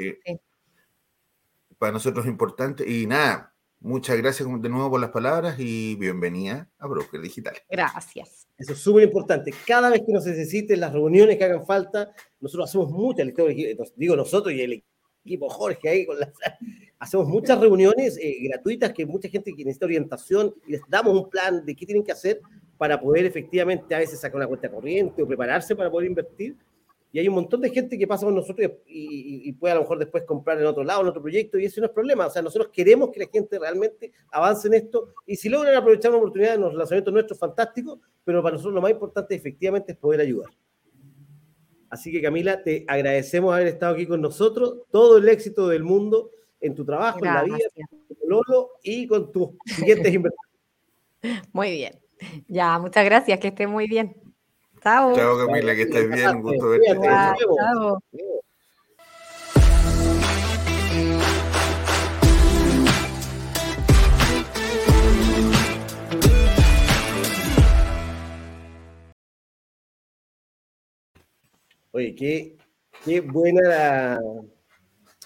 Para 1.79 1.93
nosotros 1.93 2.25
es 2.25 2.31
importante. 2.31 2.89
Y 2.89 3.07
nada, 3.07 3.53
muchas 3.81 4.17
gracias 4.17 4.49
de 4.49 4.69
nuevo 4.69 4.91
por 4.91 5.01
las 5.01 5.11
palabras 5.11 5.57
y 5.59 5.97
bienvenida 5.97 6.71
a 6.79 6.87
Broker 6.87 7.21
Digital. 7.21 7.57
Gracias. 7.69 8.49
Eso 8.57 8.73
es 8.73 8.79
súper 8.79 9.05
importante. 9.05 9.53
Cada 9.67 9.91
vez 9.91 10.03
que 10.07 10.13
nos 10.13 10.25
necesiten, 10.25 10.81
las 10.81 10.93
reuniones 10.93 11.37
que 11.37 11.45
hagan 11.45 11.67
falta, 11.67 12.15
nosotros 12.41 12.71
hacemos 12.71 12.91
muchas, 12.91 13.27
digo 13.97 14.15
nosotros 14.15 14.55
y 14.55 14.61
el 14.63 14.73
equipo 14.75 14.94
Jorge 15.49 15.89
ahí, 15.89 16.07
con 16.07 16.17
hacemos 16.99 17.29
muchas 17.29 17.61
reuniones 17.61 18.19
eh, 18.21 18.37
gratuitas 18.49 18.93
que 18.93 19.07
mucha 19.07 19.29
gente 19.29 19.53
que 19.53 19.65
necesita 19.65 19.87
orientación 19.87 20.55
y 20.67 20.73
les 20.73 20.83
damos 20.89 21.15
un 21.15 21.29
plan 21.29 21.65
de 21.65 21.75
qué 21.75 21.87
tienen 21.87 22.05
que 22.05 22.13
hacer 22.13 22.41
para 22.79 23.01
poder 23.01 23.25
efectivamente 23.25 23.95
a 23.95 23.99
veces 23.99 24.21
sacar 24.21 24.37
una 24.37 24.47
cuenta 24.47 24.71
corriente 24.71 25.23
o 25.23 25.27
prepararse 25.27 25.77
para 25.77 25.91
poder 25.91 26.09
invertir. 26.09 26.57
Y 27.13 27.21
hay 27.21 27.29
un 27.29 27.35
montón 27.35 27.61
de 27.61 27.71
gente 27.71 27.97
que 27.97 28.09
pasa 28.09 28.27
con 28.27 28.35
nosotros 28.35 28.69
y, 28.87 29.53
puede 29.53 29.71
a 29.71 29.77
lo 29.77 29.83
mejor 29.83 30.01
después 30.01 30.25
comprar 30.25 30.59
en 30.59 30.67
otro 30.67 30.83
lado, 30.83 31.03
en 31.03 31.07
otro 31.07 31.23
proyecto, 31.23 31.57
y 31.57 31.65
eso 31.65 31.81
no 31.81 31.87
es 31.87 31.93
problema. 31.93 32.27
O 32.27 32.31
sea, 32.31 32.43
nosotros 32.43 32.73
queremos 32.73 33.11
que 33.13 33.21
la 33.21 33.29
gente 33.33 33.57
realmente 33.57 34.11
avance 34.33 34.67
en 34.67 34.75
esto 34.75 35.15
y 35.25 35.37
si 35.37 35.49
logran 35.49 35.77
aprovechar 35.77 36.11
una 36.11 36.19
oportunidad 36.19 36.55
en 36.55 36.63
los 36.63 36.75
lanzamientos 36.75 37.15
nuestros, 37.15 37.39
fantástico, 37.39 38.01
pero 38.25 38.43
para 38.43 38.55
nosotros 38.55 38.75
lo 38.75 38.83
más 38.83 38.91
importante 38.91 39.33
efectivamente 39.33 39.93
es 39.93 39.99
poder 39.99 40.23
ayudar. 40.23 40.51
Así 41.95 42.11
que 42.11 42.21
Camila, 42.21 42.61
te 42.61 42.85
agradecemos 42.89 43.55
haber 43.55 43.69
estado 43.69 43.95
aquí 43.95 44.05
con 44.05 44.21
nosotros, 44.21 44.81
todo 44.91 45.19
el 45.19 45.29
éxito 45.29 45.69
del 45.69 45.85
mundo 45.85 46.33
en 46.61 46.75
tu 46.75 46.85
trabajo, 46.85 47.21
en 47.25 47.33
la 47.33 47.45
vida, 47.45 47.69
con 47.77 48.17
tu 48.17 48.29
Lolo 48.29 48.71
y 48.83 49.07
con 49.07 49.31
tus 49.31 49.51
siguientes 49.65 50.13
inversiones. 50.15 51.45
Muy 51.53 51.71
bien. 51.71 52.01
Ya, 52.49 52.81
muchas 52.81 53.05
gracias, 53.05 53.39
que 53.39 53.49
esté 53.49 53.69
muy 53.69 53.87
bien. 53.87 54.17
Chao. 54.83 55.15
Chao 55.15 55.47
Camila, 55.47 55.73
que 55.77 55.83
estés 55.83 56.11
bien, 56.11 56.31
un 56.31 56.43
gusto 56.43 56.69
verte. 56.71 56.99
Chao. 57.01 58.01
Oye, 71.95 72.13
qué, 72.17 72.57
qué 73.05 73.21
buena 73.21 73.61
la, 73.69 74.21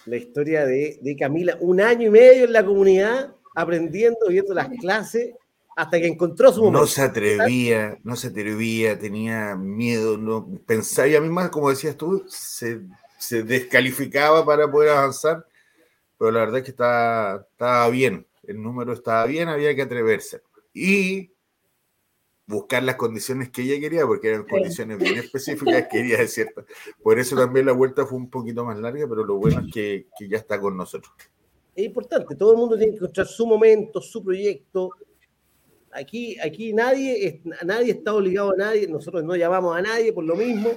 la 0.04 0.16
historia 0.16 0.66
de, 0.66 0.98
de, 1.00 1.16
Camila. 1.16 1.56
Un 1.60 1.80
año 1.80 2.08
y 2.08 2.10
medio 2.10 2.44
en 2.44 2.52
la 2.52 2.62
comunidad, 2.62 3.34
aprendiendo, 3.54 4.18
viendo 4.28 4.52
las 4.52 4.68
clases, 4.78 5.32
hasta 5.74 5.98
que 5.98 6.08
encontró 6.08 6.52
su 6.52 6.60
momento. 6.60 6.80
No 6.80 6.86
se 6.86 7.00
atrevía, 7.00 7.96
no 8.04 8.16
se 8.16 8.28
atrevía, 8.28 8.98
tenía 8.98 9.56
miedo, 9.56 10.18
no 10.18 10.46
pensaba, 10.66 11.08
y 11.08 11.16
a 11.16 11.22
mí 11.22 11.30
más, 11.30 11.48
como 11.48 11.70
decías 11.70 11.96
tú, 11.96 12.22
se, 12.28 12.82
se 13.16 13.44
descalificaba 13.44 14.44
para 14.44 14.70
poder 14.70 14.90
avanzar, 14.90 15.46
pero 16.18 16.32
la 16.32 16.40
verdad 16.40 16.58
es 16.58 16.64
que 16.64 16.72
estaba, 16.72 17.46
estaba 17.50 17.88
bien, 17.88 18.26
el 18.42 18.62
número 18.62 18.92
estaba 18.92 19.24
bien, 19.24 19.48
había 19.48 19.74
que 19.74 19.82
atreverse. 19.82 20.42
Y 20.74 21.32
buscar 22.48 22.82
las 22.82 22.96
condiciones 22.96 23.50
que 23.50 23.62
ella 23.62 23.78
quería, 23.78 24.06
porque 24.06 24.28
eran 24.28 24.44
condiciones 24.44 24.98
bien 24.98 25.18
específicas, 25.18 25.86
quería 25.92 26.16
decir. 26.16 26.48
Por 27.02 27.18
eso 27.18 27.36
también 27.36 27.66
la 27.66 27.72
vuelta 27.72 28.06
fue 28.06 28.18
un 28.18 28.30
poquito 28.30 28.64
más 28.64 28.78
larga, 28.78 29.06
pero 29.06 29.22
lo 29.22 29.36
bueno 29.36 29.60
es 29.60 29.72
que, 29.72 30.06
que, 30.18 30.28
ya 30.28 30.38
está 30.38 30.58
con 30.58 30.76
nosotros. 30.76 31.12
Es 31.76 31.84
importante, 31.84 32.34
todo 32.34 32.52
el 32.52 32.58
mundo 32.58 32.76
tiene 32.76 32.92
que 32.92 32.96
encontrar 32.96 33.26
su 33.26 33.46
momento, 33.46 34.00
su 34.00 34.24
proyecto. 34.24 34.90
Aquí, 35.92 36.38
aquí 36.40 36.72
nadie, 36.72 37.42
nadie 37.64 37.92
está 37.92 38.14
obligado 38.14 38.52
a 38.52 38.56
nadie, 38.56 38.88
nosotros 38.88 39.22
no 39.24 39.36
llamamos 39.36 39.76
a 39.76 39.82
nadie 39.82 40.12
por 40.12 40.24
lo 40.24 40.34
mismo, 40.34 40.70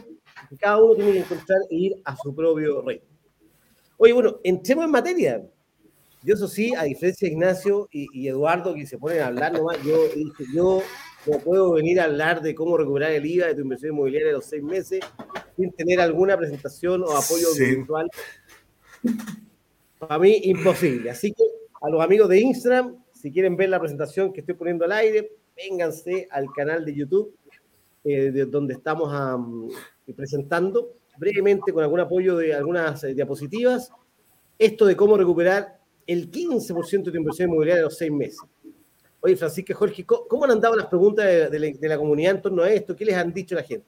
cada 0.60 0.82
uno 0.82 0.96
tiene 0.96 1.14
que 1.14 1.20
encontrar 1.20 1.60
e 1.70 1.76
ir 1.76 2.02
a 2.04 2.16
su 2.18 2.36
propio 2.36 2.82
ritmo. 2.82 3.08
Oye, 3.98 4.14
bueno, 4.14 4.40
entremos 4.44 4.86
en 4.86 4.92
materia. 4.92 5.50
Yo 6.24 6.36
eso 6.36 6.48
sí, 6.48 6.74
a 6.76 6.84
diferencia 6.84 7.28
de 7.28 7.34
Ignacio 7.34 7.88
y, 7.92 8.08
y 8.14 8.28
Eduardo, 8.28 8.76
que 8.76 8.86
se 8.86 8.98
ponen 8.98 9.22
a 9.22 9.28
hablar 9.28 9.54
nomás, 9.54 9.78
yo 9.84 10.82
no 11.26 11.40
puedo 11.40 11.74
venir 11.74 12.00
a 12.00 12.06
hablar 12.06 12.42
de 12.42 12.56
cómo 12.56 12.78
recuperar 12.78 13.12
el 13.12 13.26
IVA 13.26 13.48
de 13.48 13.56
tu 13.56 13.62
inversión 13.62 13.94
inmobiliaria 13.94 14.28
de 14.28 14.34
los 14.34 14.46
seis 14.46 14.64
meses 14.64 15.02
sin 15.56 15.72
tener 15.74 16.00
alguna 16.00 16.38
presentación 16.38 17.04
o 17.04 17.12
apoyo 17.12 17.48
virtual. 17.58 18.10
Para 20.00 20.20
mí, 20.20 20.42
imposible. 20.44 21.10
Así 21.10 21.32
que 21.32 21.44
a 21.82 21.90
los 21.90 22.02
amigos 22.02 22.30
de 22.30 22.40
Instagram, 22.40 23.04
si 23.14 23.32
quieren 23.32 23.56
ver 23.56 23.70
la 23.70 23.80
presentación 23.80 24.34
que 24.34 24.40
estoy 24.40 24.56
poniendo 24.56 24.86
al 24.86 24.92
aire, 24.94 25.32
vénganse 25.56 26.28
al 26.32 26.48
canal 26.56 26.86
de 26.86 26.96
YouTube, 26.96 27.36
eh, 28.04 28.32
de 28.32 28.46
donde 28.46 28.74
estamos 28.74 29.72
presentando 30.16 30.96
brevemente 31.18 31.72
con 31.72 31.84
algún 31.84 32.00
apoyo 32.00 32.36
de 32.36 32.54
algunas 32.54 33.04
eh, 33.04 33.14
diapositivas 33.14 33.92
esto 34.62 34.86
de 34.86 34.96
cómo 34.96 35.18
recuperar 35.18 35.80
el 36.06 36.30
15% 36.30 37.06
de 37.06 37.12
tu 37.12 37.18
inversión 37.18 37.50
inmobiliaria 37.50 37.78
de 37.78 37.86
los 37.86 37.98
seis 37.98 38.12
meses. 38.12 38.42
Oye, 39.22 39.36
Francisca 39.36 39.76
Jorge, 39.76 40.04
¿cómo 40.06 40.46
han 40.46 40.52
andado 40.52 40.76
las 40.76 40.88
preguntas 40.88 41.26
de, 41.26 41.78
la, 41.82 41.98
comunidad 41.98 42.36
en 42.36 42.42
torno 42.42 42.64
a 42.64 42.72
esto? 42.72 42.96
¿Qué 42.96 43.06
les 43.06 43.16
han 43.16 43.32
dicho 43.32 43.54
la 43.54 43.64
gente? 43.64 43.88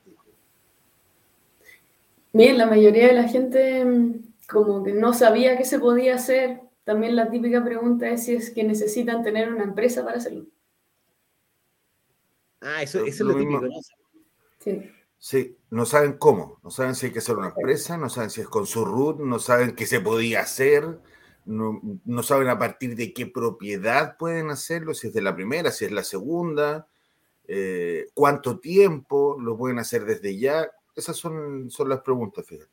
Bien, 2.32 2.58
la 2.58 2.67
mayoría 2.67 3.08
de 3.08 3.13
la 3.13 3.28
gente 3.28 3.84
mm, 3.84 4.13
como 4.48 4.84
que 4.84 4.93
no 4.93 5.13
sabía 5.13 5.58
qué 5.58 5.65
se 5.65 5.80
podía 5.80 6.15
hacer. 6.15 6.62
También 6.84 7.15
la 7.15 7.32
típica 7.32 7.63
pregunta 7.63 8.10
es 8.10 8.26
si 8.26 8.36
es 8.36 8.52
que 8.52 8.63
necesitan 8.63 9.24
tener 9.24 9.52
una 9.52 9.63
empresa 9.63 10.04
para 10.06 10.17
hacerlo. 10.17 10.46
Ah, 12.62 12.84
eso, 12.84 13.04
es 13.04 13.19
lo, 13.19 13.36
típico, 13.36 13.62
¿no? 13.62 13.69
Sí. 14.60 14.91
Sí, 15.17 15.58
no 15.69 15.86
saben 15.86 16.17
cómo, 16.17 16.60
no 16.63 16.69
saben 16.69 16.96
si 16.96 17.06
hay 17.06 17.13
que 17.13 17.19
hacer 17.19 17.38
una 17.38 17.48
empresa, 17.48 17.98
no 17.98 18.10
saben 18.10 18.30
si 18.30 18.41
es 18.41 18.48
con 18.50 18.67
su 18.67 18.84
root, 18.84 19.22
no 19.22 19.39
saben 19.39 19.74
qué 19.74 19.86
se 19.86 20.02
podía 20.02 20.41
hacer, 20.41 21.00
no, 21.45 22.23
saben 22.23 22.47
a 22.47 22.58
partir 22.58 22.95
de 22.95 23.13
qué 23.13 23.27
propiedad 23.27 24.17
pueden 24.17 24.49
hacerlo, 24.49 24.93
si 24.93 25.08
es 25.08 25.13
de 25.13 25.21
la 25.21 25.36
primera, 25.36 25.71
si 25.71 25.86
es 25.86 25.91
la 25.91 26.03
segunda, 26.03 26.88
eh, 27.47 28.08
cuánto 28.13 28.60
tiempo 28.60 29.38
lo 29.39 29.58
pueden 29.58 29.79
hacer 29.79 30.06
desde 30.06 30.38
ya. 30.38 30.69
Esas 30.95 31.17
son, 31.17 31.69
son 31.69 31.89
las 31.89 32.01
preguntas, 32.01 32.45
fíjate. 32.45 32.71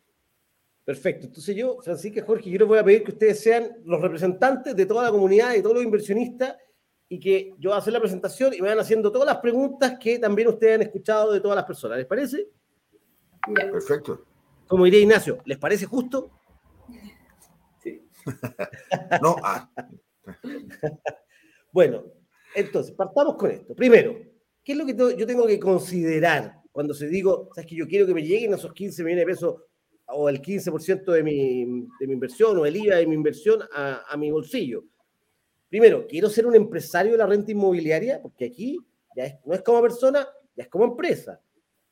Perfecto. 0.84 1.26
Entonces 1.26 1.54
yo, 1.54 1.78
Francisca 1.82 2.24
Jorge, 2.24 2.50
yo 2.50 2.58
les 2.58 2.68
voy 2.68 2.78
a 2.78 2.84
pedir 2.84 3.04
que 3.04 3.12
ustedes 3.12 3.40
sean 3.40 3.78
los 3.84 4.00
representantes 4.00 4.74
de 4.74 4.86
toda 4.86 5.04
la 5.04 5.10
comunidad, 5.10 5.52
de 5.52 5.62
todos 5.62 5.76
los 5.76 5.84
inversionistas, 5.84 6.56
y 7.08 7.18
que 7.18 7.54
yo 7.58 7.70
voy 7.70 7.76
a 7.76 7.78
hacer 7.78 7.92
la 7.92 8.00
presentación 8.00 8.54
y 8.54 8.62
me 8.62 8.68
van 8.68 8.78
haciendo 8.78 9.10
todas 9.10 9.26
las 9.26 9.38
preguntas 9.38 9.98
que 10.00 10.18
también 10.18 10.48
ustedes 10.48 10.76
han 10.76 10.82
escuchado 10.82 11.32
de 11.32 11.40
todas 11.40 11.56
las 11.56 11.64
personas. 11.64 11.98
¿Les 11.98 12.06
parece? 12.06 12.48
Perfecto. 13.54 14.24
Como 14.68 14.84
diría 14.84 15.00
Ignacio, 15.00 15.38
¿les 15.44 15.58
parece 15.58 15.86
justo? 15.86 16.30
No. 19.22 19.36
Ah. 19.42 19.70
bueno, 21.72 22.04
entonces, 22.54 22.94
partamos 22.94 23.36
con 23.36 23.50
esto. 23.50 23.74
Primero, 23.74 24.16
¿qué 24.64 24.72
es 24.72 24.78
lo 24.78 24.86
que 24.86 24.94
yo 24.94 25.26
tengo 25.26 25.46
que 25.46 25.58
considerar 25.58 26.60
cuando 26.72 26.94
se 26.94 27.08
digo, 27.08 27.50
sabes 27.54 27.68
que 27.68 27.76
yo 27.76 27.86
quiero 27.86 28.06
que 28.06 28.14
me 28.14 28.22
lleguen 28.22 28.54
esos 28.54 28.72
15 28.72 29.02
millones 29.02 29.26
de 29.26 29.32
pesos 29.32 29.56
o 30.06 30.28
el 30.28 30.40
15% 30.40 31.12
de 31.12 31.22
mi, 31.22 31.64
de 31.98 32.06
mi 32.06 32.12
inversión 32.12 32.56
o 32.56 32.66
el 32.66 32.76
IVA 32.76 32.96
de 32.96 33.06
mi 33.06 33.14
inversión 33.14 33.60
a, 33.72 34.04
a, 34.08 34.16
mi 34.16 34.30
bolsillo? 34.30 34.84
Primero, 35.68 36.06
quiero 36.06 36.28
ser 36.28 36.46
un 36.46 36.54
empresario 36.54 37.12
de 37.12 37.18
la 37.18 37.26
renta 37.26 37.50
inmobiliaria, 37.50 38.20
porque 38.22 38.46
aquí 38.46 38.78
ya 39.16 39.38
no 39.44 39.54
es 39.54 39.62
como 39.62 39.82
persona, 39.82 40.26
ya 40.54 40.64
es 40.64 40.68
como 40.68 40.84
empresa. 40.84 41.40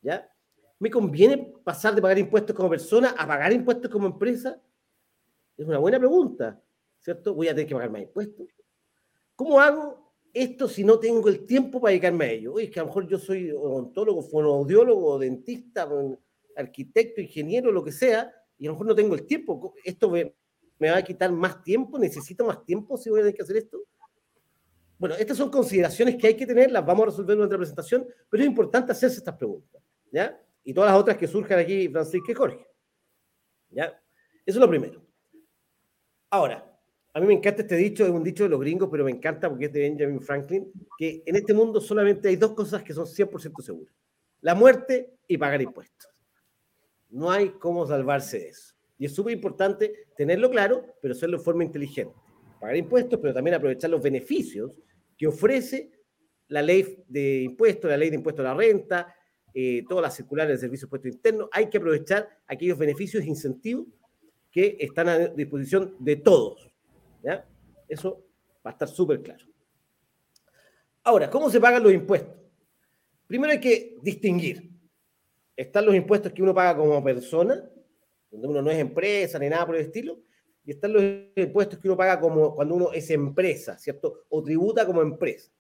¿ya? 0.00 0.28
¿Me 0.78 0.90
conviene 0.90 1.54
pasar 1.64 1.94
de 1.94 2.02
pagar 2.02 2.18
impuestos 2.18 2.54
como 2.54 2.70
persona 2.70 3.14
a 3.16 3.26
pagar 3.26 3.52
impuestos 3.52 3.90
como 3.90 4.06
empresa? 4.06 4.60
Es 5.58 5.66
una 5.66 5.78
buena 5.78 5.98
pregunta, 5.98 6.62
¿cierto? 7.00 7.34
Voy 7.34 7.48
a 7.48 7.50
tener 7.50 7.66
que 7.66 7.74
pagar 7.74 7.90
más 7.90 8.02
impuestos. 8.02 8.46
¿Cómo 9.34 9.60
hago 9.60 10.14
esto 10.32 10.68
si 10.68 10.84
no 10.84 11.00
tengo 11.00 11.28
el 11.28 11.44
tiempo 11.44 11.80
para 11.80 11.90
dedicarme 11.90 12.24
a 12.24 12.30
ello? 12.30 12.54
Oye, 12.54 12.66
es 12.66 12.70
que 12.70 12.78
a 12.78 12.84
lo 12.84 12.86
mejor 12.86 13.08
yo 13.08 13.18
soy 13.18 13.50
odontólogo, 13.50 14.22
fonoaudiólogo, 14.22 15.18
dentista, 15.18 15.88
arquitecto, 16.56 17.20
ingeniero, 17.20 17.72
lo 17.72 17.82
que 17.82 17.90
sea, 17.90 18.32
y 18.56 18.66
a 18.66 18.68
lo 18.68 18.74
mejor 18.74 18.86
no 18.86 18.94
tengo 18.94 19.16
el 19.16 19.26
tiempo. 19.26 19.74
¿Esto 19.84 20.08
me, 20.10 20.32
va 20.80 20.96
a 20.96 21.02
quitar 21.02 21.32
más 21.32 21.60
tiempo? 21.64 21.98
¿Necesito 21.98 22.44
más 22.44 22.64
tiempo 22.64 22.96
si 22.96 23.10
voy 23.10 23.18
a 23.18 23.22
tener 23.22 23.34
que 23.34 23.42
hacer 23.42 23.56
esto? 23.56 23.82
Bueno, 24.96 25.16
estas 25.16 25.36
son 25.36 25.50
consideraciones 25.50 26.16
que 26.16 26.28
hay 26.28 26.36
que 26.36 26.46
tener, 26.46 26.70
las 26.70 26.86
vamos 26.86 27.02
a 27.02 27.06
resolver 27.06 27.32
en 27.32 27.38
nuestra 27.38 27.58
presentación, 27.58 28.06
pero 28.30 28.42
es 28.44 28.48
importante 28.48 28.92
hacerse 28.92 29.18
estas 29.18 29.36
preguntas, 29.36 29.82
¿ya? 30.12 30.40
Y 30.62 30.72
todas 30.72 30.90
las 30.90 31.00
otras 31.00 31.16
que 31.16 31.26
surjan 31.26 31.58
aquí, 31.58 31.88
Francisco 31.88 32.30
y 32.30 32.34
Jorge, 32.34 32.66
¿ya? 33.70 33.86
Eso 34.44 34.56
es 34.56 34.56
lo 34.56 34.68
primero. 34.68 35.07
Ahora, 36.30 36.68
a 37.14 37.20
mí 37.20 37.26
me 37.26 37.34
encanta 37.34 37.62
este 37.62 37.76
dicho, 37.76 38.04
es 38.04 38.10
un 38.10 38.22
dicho 38.22 38.44
de 38.44 38.50
los 38.50 38.60
gringos, 38.60 38.88
pero 38.90 39.04
me 39.04 39.10
encanta 39.10 39.48
porque 39.48 39.66
es 39.66 39.72
de 39.72 39.80
Benjamin 39.80 40.20
Franklin, 40.20 40.70
que 40.98 41.22
en 41.24 41.36
este 41.36 41.54
mundo 41.54 41.80
solamente 41.80 42.28
hay 42.28 42.36
dos 42.36 42.52
cosas 42.52 42.82
que 42.82 42.92
son 42.92 43.06
100% 43.06 43.62
seguras. 43.62 43.94
La 44.40 44.54
muerte 44.54 45.14
y 45.26 45.38
pagar 45.38 45.60
impuestos. 45.62 46.10
No 47.10 47.30
hay 47.30 47.50
cómo 47.50 47.86
salvarse 47.86 48.38
de 48.38 48.48
eso. 48.48 48.74
Y 48.98 49.06
es 49.06 49.14
súper 49.14 49.32
importante 49.32 50.06
tenerlo 50.16 50.50
claro, 50.50 50.84
pero 51.00 51.14
hacerlo 51.14 51.38
de 51.38 51.44
forma 51.44 51.64
inteligente. 51.64 52.14
Pagar 52.60 52.76
impuestos, 52.76 53.18
pero 53.20 53.32
también 53.32 53.54
aprovechar 53.54 53.90
los 53.90 54.02
beneficios 54.02 54.72
que 55.16 55.26
ofrece 55.26 55.90
la 56.48 56.62
ley 56.62 57.04
de 57.08 57.42
impuestos, 57.42 57.90
la 57.90 57.96
ley 57.96 58.10
de 58.10 58.16
impuestos 58.16 58.44
a 58.44 58.50
la 58.50 58.54
renta, 58.54 59.14
eh, 59.54 59.84
todas 59.88 60.02
las 60.02 60.14
circulares 60.14 60.52
de 60.52 60.58
servicio 60.58 60.84
de 60.84 60.88
impuestos 60.88 61.12
internos. 61.12 61.48
Hay 61.52 61.70
que 61.70 61.78
aprovechar 61.78 62.28
aquellos 62.46 62.78
beneficios 62.78 63.24
e 63.24 63.26
incentivos 63.26 63.86
están 64.78 65.08
a 65.08 65.18
disposición 65.28 65.94
de 65.98 66.16
todos. 66.16 66.68
¿ya? 67.22 67.46
Eso 67.88 68.24
va 68.64 68.70
a 68.70 68.72
estar 68.72 68.88
súper 68.88 69.22
claro. 69.22 69.44
Ahora, 71.02 71.30
¿cómo 71.30 71.48
se 71.50 71.60
pagan 71.60 71.82
los 71.82 71.92
impuestos? 71.92 72.34
Primero 73.26 73.52
hay 73.52 73.60
que 73.60 73.98
distinguir. 74.02 74.70
Están 75.56 75.86
los 75.86 75.94
impuestos 75.94 76.32
que 76.32 76.42
uno 76.42 76.54
paga 76.54 76.76
como 76.76 77.02
persona, 77.02 77.62
donde 78.30 78.48
uno 78.48 78.62
no 78.62 78.70
es 78.70 78.78
empresa 78.78 79.38
ni 79.38 79.48
nada 79.48 79.66
por 79.66 79.76
el 79.76 79.82
estilo, 79.82 80.18
y 80.64 80.72
están 80.72 80.92
los 80.92 81.02
impuestos 81.34 81.78
que 81.78 81.88
uno 81.88 81.96
paga 81.96 82.20
como 82.20 82.54
cuando 82.54 82.74
uno 82.74 82.92
es 82.92 83.08
empresa, 83.10 83.78
¿cierto? 83.78 84.24
O 84.28 84.42
tributa 84.42 84.84
como 84.84 85.00
empresa. 85.00 85.50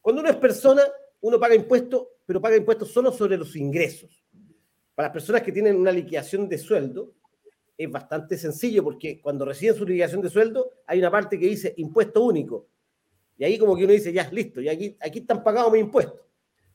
Cuando 0.00 0.22
uno 0.22 0.30
es 0.30 0.36
persona, 0.36 0.82
uno 1.20 1.38
paga 1.38 1.54
impuestos, 1.54 2.06
pero 2.24 2.40
paga 2.40 2.56
impuestos 2.56 2.90
solo 2.90 3.12
sobre 3.12 3.36
los 3.36 3.54
ingresos. 3.54 4.24
Para 4.94 5.08
las 5.08 5.12
personas 5.12 5.42
que 5.42 5.52
tienen 5.52 5.76
una 5.76 5.92
liquidación 5.92 6.48
de 6.48 6.56
sueldo, 6.56 7.12
es 7.78 7.90
bastante 7.90 8.36
sencillo 8.38 8.82
porque 8.82 9.20
cuando 9.20 9.44
reciben 9.44 9.74
su 9.74 9.84
liquidación 9.84 10.22
de 10.22 10.30
sueldo, 10.30 10.72
hay 10.86 10.98
una 10.98 11.10
parte 11.10 11.38
que 11.38 11.46
dice 11.46 11.74
impuesto 11.76 12.24
único. 12.24 12.68
Y 13.38 13.44
ahí 13.44 13.58
como 13.58 13.76
que 13.76 13.84
uno 13.84 13.92
dice, 13.92 14.12
ya, 14.12 14.28
listo, 14.30 14.60
y 14.60 14.68
aquí, 14.68 14.96
aquí 15.00 15.18
están 15.18 15.44
pagados 15.44 15.70
mis 15.72 15.82
impuestos. 15.82 16.20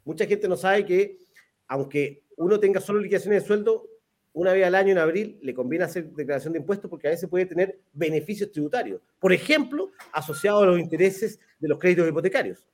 Mucha 0.06 0.26
gente 0.26 0.48
no 0.48 0.56
sabe 0.56 0.86
que, 0.86 1.20
aunque 1.68 2.24
uno 2.38 2.60
tenga 2.60 2.80
solo 2.80 3.00
liquidaciones 3.00 3.42
de 3.42 3.48
sueldo, 3.48 3.88
una 4.34 4.54
vez 4.54 4.66
al 4.66 4.76
año 4.76 4.92
en 4.92 4.98
abril 4.98 5.40
le 5.42 5.54
conviene 5.54 5.86
hacer 5.86 6.10
declaración 6.12 6.54
de 6.54 6.60
impuestos 6.60 6.90
porque 6.90 7.08
a 7.08 7.12
veces 7.12 7.30
puede 7.30 7.46
tener 7.46 7.80
beneficios 7.92 8.52
tributarios. 8.52 9.02
Por 9.20 9.34
ejemplo, 9.34 9.92
asociados 10.14 10.64
a 10.64 10.66
los 10.68 10.80
intereses 10.80 11.40
de 11.60 11.68
los 11.68 11.78
créditos 11.78 12.08
hipotecarios. 12.08 12.66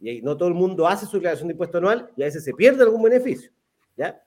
Y 0.00 0.08
ahí 0.08 0.22
no 0.22 0.36
todo 0.36 0.48
el 0.48 0.54
mundo 0.54 0.86
hace 0.86 1.06
su 1.06 1.16
declaración 1.16 1.48
de 1.48 1.52
impuesto 1.52 1.78
anual 1.78 2.10
y 2.16 2.22
a 2.22 2.26
veces 2.26 2.44
se 2.44 2.54
pierde 2.54 2.82
algún 2.82 3.02
beneficio. 3.02 3.50
¿ya? 3.96 4.22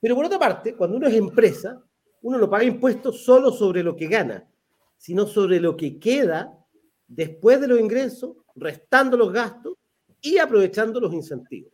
Pero 0.00 0.14
por 0.14 0.24
otra 0.24 0.38
parte, 0.38 0.74
cuando 0.74 0.96
uno 0.96 1.08
es 1.08 1.14
empresa, 1.14 1.82
uno 2.22 2.38
no 2.38 2.50
paga 2.50 2.64
impuestos 2.64 3.24
solo 3.24 3.52
sobre 3.52 3.82
lo 3.82 3.96
que 3.96 4.06
gana, 4.06 4.48
sino 4.96 5.26
sobre 5.26 5.60
lo 5.60 5.76
que 5.76 5.98
queda 5.98 6.58
después 7.06 7.60
de 7.60 7.68
los 7.68 7.80
ingresos, 7.80 8.36
restando 8.54 9.16
los 9.16 9.32
gastos 9.32 9.74
y 10.20 10.38
aprovechando 10.38 11.00
los 11.00 11.12
incentivos. 11.12 11.72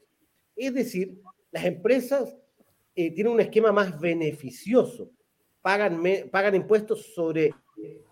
Es 0.54 0.72
decir, 0.74 1.20
las 1.50 1.64
empresas 1.64 2.36
eh, 2.94 3.12
tienen 3.12 3.32
un 3.32 3.40
esquema 3.40 3.72
más 3.72 3.98
beneficioso, 3.98 5.10
pagan, 5.62 6.54
impuestos 6.54 7.14
sobre 7.14 7.52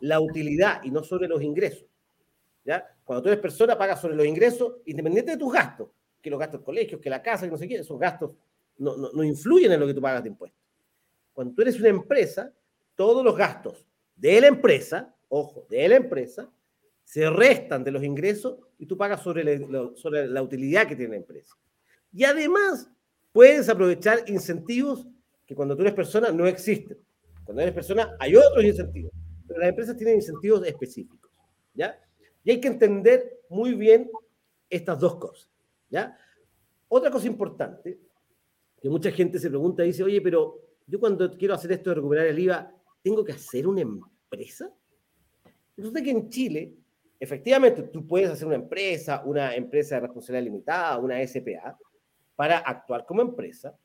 la 0.01 0.21
utilidad 0.21 0.83
y 0.83 0.91
no 0.91 1.05
sobre 1.05 1.29
los 1.29 1.43
ingresos. 1.43 1.87
¿ya? 2.65 2.85
Cuando 3.05 3.23
tú 3.23 3.29
eres 3.29 3.41
persona, 3.41 3.77
pagas 3.77 4.01
sobre 4.01 4.17
los 4.17 4.27
ingresos 4.27 4.79
independiente 4.87 5.33
de 5.33 5.37
tus 5.37 5.53
gastos, 5.53 5.91
que 6.21 6.31
los 6.31 6.41
gastos 6.41 6.61
del 6.61 6.65
colegio, 6.65 7.01
que 7.01 7.11
la 7.11 7.23
casa, 7.23 7.45
que 7.45 7.51
no 7.51 7.59
sé 7.59 7.69
qué, 7.69 7.77
esos 7.77 7.99
gastos 7.99 8.33
no, 8.79 8.97
no 8.97 9.23
influyen 9.23 9.71
en 9.73 9.81
lo 9.81 9.87
que 9.87 9.95
tú 9.95 10.01
pagas 10.01 10.23
de 10.23 10.31
impuestos. 10.31 10.62
Cuando 11.33 11.55
tú 11.55 11.63
eres 11.63 11.79
una 11.79 11.89
empresa, 11.89 12.53
todos 12.95 13.25
los 13.25 13.37
gastos 13.37 13.87
de 14.17 14.41
la 14.41 14.47
empresa, 14.49 15.15
ojo, 15.29 15.67
de 15.69 15.89
la 15.89 15.97
empresa, 15.97 16.51
se 17.05 17.29
restan 17.29 17.85
de 17.85 17.91
los 17.91 18.05
ingresos 18.05 18.59
y 18.79 18.87
tú 18.87 18.97
pagas 18.97 19.23
sobre 19.23 19.45
la, 19.45 19.91
sobre 19.97 20.27
la 20.27 20.43
utilidad 20.43 20.87
que 20.87 20.97
tiene 20.97 21.13
la 21.13 21.17
empresa. 21.19 21.55
Y 22.13 22.25
además, 22.25 22.89
puedes 23.33 23.69
aprovechar 23.69 24.25
incentivos 24.29 25.07
que 25.47 25.55
cuando 25.55 25.75
tú 25.75 25.83
eres 25.83 25.95
persona 25.95 26.31
no 26.31 26.47
existen. 26.47 26.99
Cuando 27.45 27.63
eres 27.63 27.75
persona 27.75 28.17
hay 28.21 28.37
otros 28.37 28.65
incentivos, 28.65 29.13
pero 29.47 29.61
las 29.61 29.71
empresas 29.71 29.97
tienen 29.97 30.17
incentivos 30.17 30.65
específicos, 30.67 31.31
¿ya? 31.75 31.99
Y 32.45 32.53
hay 32.53 32.61
que 32.61 32.69
entender 32.69 33.41
muy 33.49 33.75
bien 33.75 34.11
estas 34.71 34.99
dos 34.99 35.17
cosas, 35.17 35.51
¿ya? 35.91 36.17
Otra 36.89 37.11
cosa 37.11 37.27
importante, 37.27 37.99
que 38.81 38.89
mucha 38.89 39.11
gente 39.11 39.39
se 39.39 39.49
pregunta 39.49 39.83
dice, 39.83 40.03
oye, 40.03 40.21
pero 40.21 40.61
yo 40.87 41.01
cuando 41.01 41.31
quiero 41.37 41.55
hacer 41.55 41.73
esto 41.73 41.91
de 41.91 41.97
recuperar 41.97 42.27
el 42.27 42.39
IVA, 42.39 42.75
¿tengo 43.03 43.25
que 43.25 43.33
hacer 43.33 43.67
una 43.67 43.81
empresa? 43.81 44.73
Resulta 45.77 46.03
que 46.03 46.11
en 46.11 46.29
Chile, 46.29 46.75
efectivamente, 47.19 47.83
tú 47.85 48.07
puedes 48.07 48.31
hacer 48.31 48.47
una 48.47 48.57
empresa, 48.57 49.23
una 49.25 49.55
empresa 49.55 49.97
de 49.97 50.03
responsabilidad 50.03 50.45
limitada, 50.45 50.99
una 50.99 51.27
SPA, 51.27 51.79
para 52.35 52.59
actuar 52.59 53.05
como 53.07 53.23
empresa, 53.23 53.77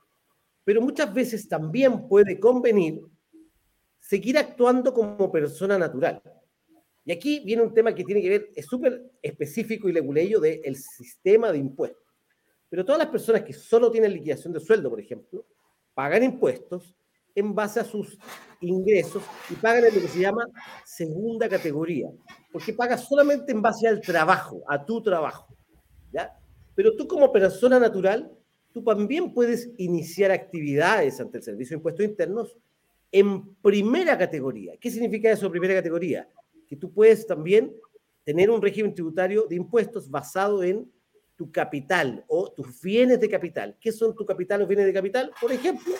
pero 0.64 0.82
muchas 0.82 1.14
veces 1.14 1.48
también 1.48 2.08
puede 2.08 2.40
convenir 2.40 3.02
seguir 4.00 4.38
actuando 4.38 4.94
como 4.94 5.32
persona 5.32 5.78
natural. 5.78 6.22
Y 7.04 7.12
aquí 7.12 7.42
viene 7.46 7.62
un 7.62 7.74
tema 7.74 7.94
que 7.94 8.04
tiene 8.04 8.22
que 8.22 8.30
ver, 8.30 8.52
es 8.56 8.66
súper 8.66 9.12
específico 9.22 9.88
y 9.88 9.94
leguleyo 9.94 10.40
del 10.40 10.76
sistema 10.76 11.52
de 11.52 11.58
impuestos. 11.58 12.04
Pero 12.70 12.84
todas 12.84 13.00
las 13.00 13.08
personas 13.08 13.44
que 13.44 13.54
solo 13.54 13.90
tienen 13.90 14.14
liquidación 14.14 14.52
de 14.54 14.60
sueldo, 14.60 14.90
por 14.90 15.00
ejemplo, 15.00 15.46
pagan 15.98 16.22
impuestos 16.22 16.94
en 17.34 17.56
base 17.56 17.80
a 17.80 17.84
sus 17.84 18.20
ingresos 18.62 19.24
y 19.50 19.56
pagan 19.56 19.84
en 19.84 19.96
lo 19.96 20.02
que 20.02 20.08
se 20.08 20.20
llama 20.20 20.46
segunda 20.86 21.50
categoría, 21.50 22.12
porque 22.52 22.72
pagas 22.72 23.06
solamente 23.06 23.52
en 23.52 23.64
base 23.64 23.88
al 23.88 24.00
trabajo, 24.00 24.62
a 24.68 24.86
tu 24.86 25.02
trabajo. 25.02 25.58
¿ya? 26.14 26.38
Pero 26.76 26.96
tú 26.96 27.08
como 27.08 27.32
persona 27.32 27.80
natural, 27.80 28.32
tú 28.72 28.84
también 28.84 29.34
puedes 29.34 29.72
iniciar 29.78 30.30
actividades 30.30 31.20
ante 31.20 31.40
el 31.40 31.44
Servicio 31.44 31.74
de 31.74 31.80
Impuestos 31.80 32.06
Internos 32.06 32.56
en 33.12 33.56
primera 33.56 34.16
categoría. 34.20 34.74
¿Qué 34.80 34.92
significa 34.92 35.32
eso, 35.32 35.50
primera 35.50 35.74
categoría? 35.74 36.30
Que 36.68 36.76
tú 36.76 36.94
puedes 36.94 37.26
también 37.26 37.74
tener 38.24 38.52
un 38.52 38.62
régimen 38.62 38.94
tributario 38.94 39.48
de 39.50 39.56
impuestos 39.56 40.12
basado 40.12 40.62
en 40.62 40.88
tu 41.38 41.52
capital 41.52 42.26
o 42.28 42.52
tus 42.52 42.82
bienes 42.82 43.20
de 43.20 43.30
capital. 43.30 43.78
¿Qué 43.80 43.92
son 43.92 44.16
tu 44.16 44.26
capital 44.26 44.64
o 44.64 44.68
bienes 44.68 44.88
de 44.88 44.94
capital? 44.94 45.32
Por 45.40 45.52
ejemplo, 45.52 45.94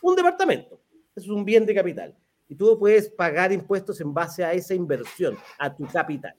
un 0.00 0.16
departamento. 0.16 0.80
es 1.14 1.28
un 1.28 1.44
bien 1.44 1.66
de 1.66 1.74
capital. 1.74 2.16
Y 2.48 2.54
tú 2.54 2.78
puedes 2.78 3.10
pagar 3.10 3.52
impuestos 3.52 4.00
en 4.00 4.14
base 4.14 4.44
a 4.44 4.52
esa 4.52 4.74
inversión, 4.74 5.36
a 5.58 5.74
tu 5.74 5.84
capital. 5.86 6.34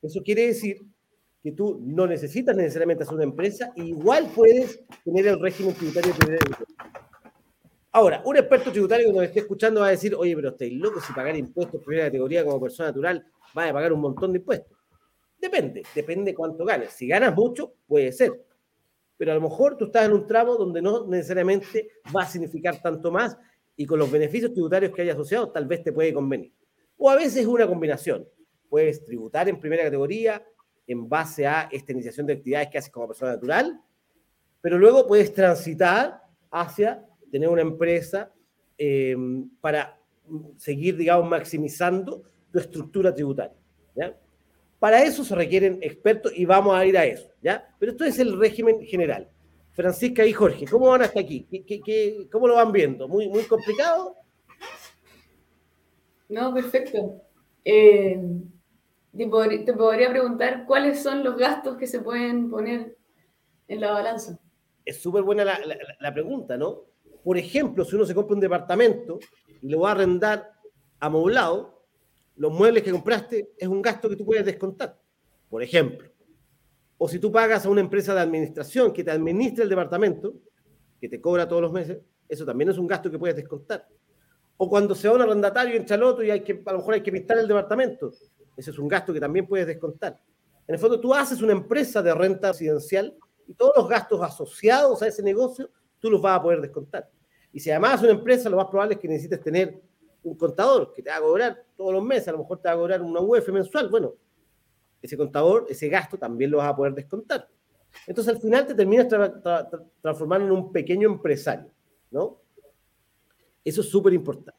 Eso 0.00 0.22
quiere 0.22 0.46
decir 0.46 0.80
que 1.42 1.52
tú 1.52 1.80
no 1.82 2.06
necesitas 2.06 2.56
necesariamente 2.56 3.02
hacer 3.04 3.14
una 3.14 3.24
empresa, 3.24 3.72
igual 3.76 4.30
puedes 4.34 4.80
tener 5.04 5.26
el 5.26 5.40
régimen 5.40 5.74
tributario 5.74 6.12
Ahora, 7.90 8.22
un 8.24 8.36
experto 8.36 8.70
tributario 8.70 9.06
que 9.06 9.12
nos 9.12 9.24
esté 9.24 9.40
escuchando 9.40 9.80
va 9.80 9.88
a 9.88 9.90
decir, 9.90 10.14
oye, 10.14 10.36
pero 10.36 10.50
estáis 10.50 10.72
locos 10.74 11.04
si 11.04 11.12
pagar 11.12 11.36
impuestos 11.36 11.82
primera 11.82 12.06
categoría 12.06 12.44
como 12.44 12.60
persona 12.60 12.90
natural, 12.90 13.26
va 13.56 13.68
a 13.68 13.72
pagar 13.72 13.92
un 13.92 14.00
montón 14.00 14.32
de 14.32 14.38
impuestos. 14.38 14.77
Depende, 15.40 15.82
depende 15.94 16.34
cuánto 16.34 16.64
ganes. 16.64 16.90
Si 16.90 17.06
ganas 17.06 17.34
mucho, 17.34 17.74
puede 17.86 18.12
ser. 18.12 18.44
Pero 19.16 19.32
a 19.32 19.34
lo 19.34 19.40
mejor 19.40 19.76
tú 19.76 19.86
estás 19.86 20.06
en 20.06 20.12
un 20.12 20.26
tramo 20.26 20.56
donde 20.56 20.82
no 20.82 21.06
necesariamente 21.06 21.88
va 22.14 22.22
a 22.22 22.26
significar 22.26 22.80
tanto 22.80 23.10
más 23.10 23.36
y 23.76 23.86
con 23.86 23.98
los 23.98 24.10
beneficios 24.10 24.52
tributarios 24.52 24.92
que 24.92 25.02
hay 25.02 25.10
asociados 25.10 25.52
tal 25.52 25.66
vez 25.66 25.82
te 25.82 25.92
puede 25.92 26.12
convenir. 26.12 26.52
O 26.96 27.10
a 27.10 27.16
veces 27.16 27.36
es 27.36 27.46
una 27.46 27.66
combinación. 27.66 28.26
Puedes 28.68 29.04
tributar 29.04 29.48
en 29.48 29.60
primera 29.60 29.84
categoría 29.84 30.44
en 30.86 31.08
base 31.08 31.46
a 31.46 31.68
esta 31.70 31.92
iniciación 31.92 32.26
de 32.26 32.34
actividades 32.34 32.68
que 32.68 32.78
haces 32.78 32.90
como 32.90 33.06
persona 33.06 33.32
natural, 33.32 33.80
pero 34.60 34.78
luego 34.78 35.06
puedes 35.06 35.32
transitar 35.32 36.22
hacia 36.50 37.06
tener 37.30 37.48
una 37.48 37.62
empresa 37.62 38.32
eh, 38.76 39.16
para 39.60 40.00
seguir, 40.56 40.96
digamos, 40.96 41.28
maximizando 41.28 42.22
tu 42.50 42.58
estructura 42.58 43.14
tributaria. 43.14 43.56
¿ya? 43.94 44.16
Para 44.78 45.02
eso 45.02 45.24
se 45.24 45.34
requieren 45.34 45.78
expertos 45.82 46.32
y 46.34 46.44
vamos 46.44 46.76
a 46.76 46.86
ir 46.86 46.96
a 46.96 47.04
eso, 47.04 47.28
¿ya? 47.42 47.68
Pero 47.78 47.92
esto 47.92 48.04
es 48.04 48.18
el 48.18 48.38
régimen 48.38 48.80
general. 48.82 49.28
Francisca 49.72 50.24
y 50.24 50.32
Jorge, 50.32 50.66
¿cómo 50.66 50.88
van 50.88 51.02
hasta 51.02 51.20
aquí? 51.20 51.44
¿Qué, 51.44 52.28
cómo 52.30 52.48
lo 52.48 52.56
van 52.56 52.72
viendo? 52.72 53.08
¿Muy, 53.08 53.28
muy 53.28 53.44
complicado? 53.44 54.16
No, 56.28 56.52
perfecto. 56.52 57.22
Eh, 57.64 58.20
te, 59.16 59.26
podría, 59.74 60.10
preguntar 60.10 60.64
cuáles 60.66 61.02
son 61.02 61.24
los 61.24 61.36
gastos 61.36 61.76
que 61.76 61.86
se 61.86 62.00
pueden 62.00 62.50
poner 62.50 62.96
en 63.66 63.80
la 63.80 63.92
balanza. 63.92 64.38
Es 64.84 65.00
súper 65.00 65.22
buena 65.22 65.44
la, 65.44 65.58
la, 66.00 66.12
pregunta, 66.14 66.56
¿no? 66.56 66.84
Por 67.22 67.36
ejemplo, 67.36 67.84
si 67.84 67.96
uno 67.96 68.04
se 68.04 68.14
compra 68.14 68.34
un 68.34 68.40
departamento 68.40 69.18
y 69.60 69.68
lo 69.68 69.80
va 69.80 69.90
a 69.90 69.92
arrendar 69.92 70.52
amoblado, 71.00 71.77
los 72.38 72.52
muebles 72.52 72.82
que 72.82 72.92
compraste 72.92 73.52
es 73.58 73.68
un 73.68 73.82
gasto 73.82 74.08
que 74.08 74.16
tú 74.16 74.24
puedes 74.24 74.44
descontar, 74.44 74.98
por 75.50 75.62
ejemplo. 75.62 76.08
O 76.96 77.08
si 77.08 77.18
tú 77.18 77.30
pagas 77.30 77.66
a 77.66 77.68
una 77.68 77.80
empresa 77.80 78.14
de 78.14 78.20
administración 78.20 78.92
que 78.92 79.04
te 79.04 79.10
administra 79.10 79.64
el 79.64 79.70
departamento, 79.70 80.34
que 81.00 81.08
te 81.08 81.20
cobra 81.20 81.48
todos 81.48 81.62
los 81.62 81.72
meses, 81.72 81.98
eso 82.28 82.44
también 82.44 82.70
es 82.70 82.78
un 82.78 82.86
gasto 82.86 83.10
que 83.10 83.18
puedes 83.18 83.36
descontar. 83.36 83.88
O 84.56 84.68
cuando 84.68 84.94
se 84.94 85.08
va 85.08 85.14
un 85.14 85.22
arrendatario 85.22 85.84
el 85.88 86.02
otro 86.02 86.24
y 86.24 86.30
hay 86.30 86.42
que, 86.42 86.62
a 86.64 86.72
lo 86.72 86.78
mejor 86.78 86.94
hay 86.94 87.02
que 87.02 87.12
pintar 87.12 87.38
el 87.38 87.46
departamento. 87.46 88.12
Ese 88.56 88.70
es 88.70 88.78
un 88.78 88.88
gasto 88.88 89.12
que 89.12 89.20
también 89.20 89.46
puedes 89.46 89.66
descontar. 89.66 90.20
En 90.66 90.74
el 90.74 90.80
fondo, 90.80 91.00
tú 91.00 91.14
haces 91.14 91.40
una 91.42 91.52
empresa 91.52 92.02
de 92.02 92.14
renta 92.14 92.48
residencial 92.48 93.16
y 93.46 93.54
todos 93.54 93.72
los 93.76 93.88
gastos 93.88 94.20
asociados 94.22 95.00
a 95.02 95.08
ese 95.08 95.22
negocio, 95.22 95.70
tú 95.98 96.10
los 96.10 96.20
vas 96.20 96.38
a 96.38 96.42
poder 96.42 96.60
descontar. 96.60 97.08
Y 97.52 97.60
si 97.60 97.70
además 97.70 97.94
es 97.94 98.02
una 98.02 98.18
empresa, 98.18 98.50
lo 98.50 98.58
más 98.58 98.66
probable 98.66 98.94
es 98.94 99.00
que 99.00 99.08
necesites 99.08 99.40
tener 99.40 99.80
un 100.22 100.36
contador 100.36 100.92
que 100.92 101.02
te 101.02 101.10
va 101.10 101.16
a 101.16 101.20
cobrar 101.20 101.64
todos 101.76 101.92
los 101.92 102.02
meses, 102.02 102.28
a 102.28 102.32
lo 102.32 102.38
mejor 102.38 102.60
te 102.60 102.68
va 102.68 102.74
a 102.74 102.76
cobrar 102.76 103.02
una 103.02 103.20
UF 103.20 103.48
mensual. 103.48 103.88
Bueno, 103.88 104.14
ese 105.00 105.16
contador, 105.16 105.66
ese 105.68 105.88
gasto 105.88 106.18
también 106.18 106.50
lo 106.50 106.58
vas 106.58 106.70
a 106.70 106.76
poder 106.76 106.94
descontar. 106.94 107.48
Entonces 108.06 108.34
al 108.34 108.40
final 108.40 108.66
te 108.66 108.74
terminas 108.74 109.08
transformando 110.02 110.46
en 110.46 110.52
un 110.52 110.72
pequeño 110.72 111.08
empresario, 111.08 111.70
¿no? 112.10 112.40
Eso 113.64 113.80
es 113.80 113.88
súper 113.88 114.12
importante. 114.12 114.58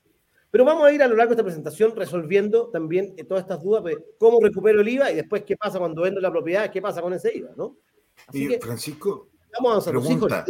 Pero 0.52 0.65
vamos 0.65 0.86
a 0.86 0.91
ir 0.91 1.02
a 1.04 1.08
lo 1.08 1.15
largo 1.15 1.32
de 1.32 1.36
esta 1.36 1.43
presentación 1.43 1.95
resolviendo 1.95 2.69
también 2.69 3.13
eh, 3.17 3.24
todas 3.24 3.43
estas 3.43 3.62
dudas 3.62 3.84
de 3.84 4.04
cómo 4.17 4.39
recupero 4.41 4.82
el 4.82 4.88
IVA 4.88 5.12
y 5.12 5.15
después 5.15 5.43
qué 5.43 5.56
pasa 5.56 5.78
cuando 5.78 6.02
vendo 6.02 6.19
la 6.19 6.32
propiedad, 6.32 6.72
qué 6.72 6.82
pasa 6.82 7.02
con 7.02 7.13
ese 7.13 7.36
IVA, 7.38 7.52
¿no? 7.56 7.78
Así 8.28 8.54
y 8.54 8.60
Francisco, 8.60 9.30
vamos 9.62 9.88
a 9.88 9.91
pregunta, 9.91 10.45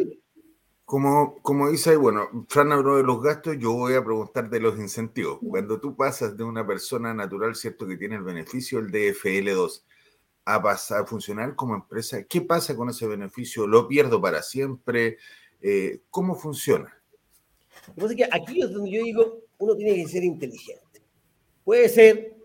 como, 0.90 1.40
como 1.44 1.70
dice 1.70 1.96
bueno, 1.98 2.48
Fran 2.50 2.72
habló 2.72 2.98
de 2.98 3.04
los 3.04 3.22
gastos, 3.22 3.56
yo 3.60 3.74
voy 3.74 3.94
a 3.94 4.04
preguntar 4.04 4.50
de 4.50 4.60
los 4.60 4.76
incentivos. 4.80 5.38
Cuando 5.48 5.80
tú 5.80 5.96
pasas 5.96 6.36
de 6.36 6.44
una 6.44 6.66
persona 6.66 7.14
natural, 7.14 7.56
¿cierto? 7.56 7.88
Que 7.88 7.96
tiene 7.96 8.16
el 8.16 8.24
beneficio, 8.24 8.80
el 8.80 8.88
DFL2, 8.88 9.84
a 10.46 10.64
pasar 10.64 11.04
a 11.04 11.06
funcionar 11.06 11.54
como 11.56 11.76
empresa, 11.76 12.24
¿qué 12.24 12.42
pasa 12.42 12.76
con 12.76 12.90
ese 12.90 13.06
beneficio? 13.06 13.68
¿Lo 13.68 13.88
pierdo 13.88 14.20
para 14.20 14.42
siempre? 14.42 15.18
Eh, 15.62 16.00
¿Cómo 16.10 16.34
funciona? 16.34 16.92
Que 17.96 18.24
aquí 18.24 18.60
es 18.64 18.72
donde 18.72 18.90
yo 18.90 19.04
digo, 19.04 19.42
uno 19.60 19.76
tiene 19.76 19.94
que 19.94 20.08
ser 20.10 20.24
inteligente. 20.24 21.04
Puede 21.64 21.88
ser 21.88 22.36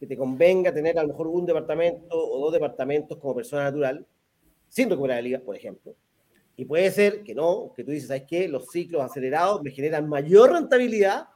que 0.00 0.08
te 0.08 0.16
convenga 0.16 0.74
tener 0.74 0.98
a 0.98 1.02
lo 1.02 1.10
mejor 1.10 1.28
un 1.28 1.46
departamento 1.46 2.16
o 2.16 2.40
dos 2.40 2.52
departamentos 2.52 3.16
como 3.18 3.36
persona 3.36 3.62
natural, 3.62 4.04
sin 4.68 4.90
recuperar 4.90 5.20
el 5.20 5.28
IVA, 5.28 5.38
por 5.38 5.54
ejemplo 5.54 5.94
y 6.62 6.64
puede 6.64 6.92
ser 6.92 7.24
que 7.24 7.34
no, 7.34 7.72
que 7.74 7.82
tú 7.82 7.90
dices, 7.90 8.06
¿sabes 8.06 8.22
qué? 8.28 8.46
Los 8.46 8.68
ciclos 8.68 9.02
acelerados 9.02 9.64
me 9.64 9.72
generan 9.72 10.08
mayor 10.08 10.52
rentabilidad 10.52 11.26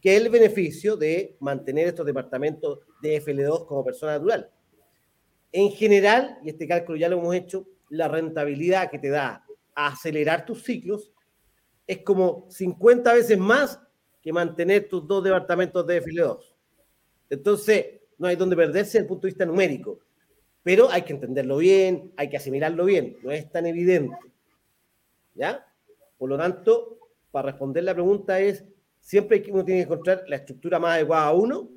que 0.00 0.16
el 0.16 0.30
beneficio 0.30 0.96
de 0.96 1.36
mantener 1.38 1.86
estos 1.86 2.04
departamentos 2.04 2.80
de 3.00 3.22
FL2 3.22 3.66
como 3.66 3.84
persona 3.84 4.14
natural. 4.14 4.50
En 5.52 5.70
general, 5.70 6.40
y 6.42 6.48
este 6.48 6.66
cálculo 6.66 6.98
ya 6.98 7.08
lo 7.08 7.20
hemos 7.20 7.36
hecho, 7.36 7.68
la 7.88 8.08
rentabilidad 8.08 8.90
que 8.90 8.98
te 8.98 9.10
da 9.10 9.46
acelerar 9.76 10.44
tus 10.44 10.64
ciclos 10.64 11.12
es 11.86 11.98
como 11.98 12.46
50 12.50 13.14
veces 13.14 13.38
más 13.38 13.80
que 14.20 14.32
mantener 14.32 14.88
tus 14.88 15.06
dos 15.06 15.22
departamentos 15.22 15.86
de 15.86 16.02
FL2. 16.02 16.52
Entonces, 17.30 17.86
no 18.18 18.26
hay 18.26 18.34
donde 18.34 18.56
perderse 18.56 18.88
desde 18.88 18.98
el 18.98 19.06
punto 19.06 19.28
de 19.28 19.30
vista 19.30 19.46
numérico, 19.46 20.00
pero 20.64 20.90
hay 20.90 21.02
que 21.02 21.12
entenderlo 21.12 21.58
bien, 21.58 22.12
hay 22.16 22.28
que 22.28 22.38
asimilarlo 22.38 22.86
bien, 22.86 23.16
no 23.22 23.30
es 23.30 23.48
tan 23.52 23.64
evidente. 23.64 24.16
¿Ya? 25.38 25.64
Por 26.18 26.28
lo 26.28 26.36
tanto, 26.36 26.98
para 27.30 27.50
responder 27.50 27.84
la 27.84 27.94
pregunta 27.94 28.40
es, 28.40 28.64
siempre 29.00 29.42
uno 29.50 29.64
tiene 29.64 29.80
que 29.80 29.84
encontrar 29.84 30.24
la 30.26 30.36
estructura 30.36 30.78
más 30.78 30.96
adecuada 30.96 31.28
a 31.28 31.32
uno, 31.32 31.70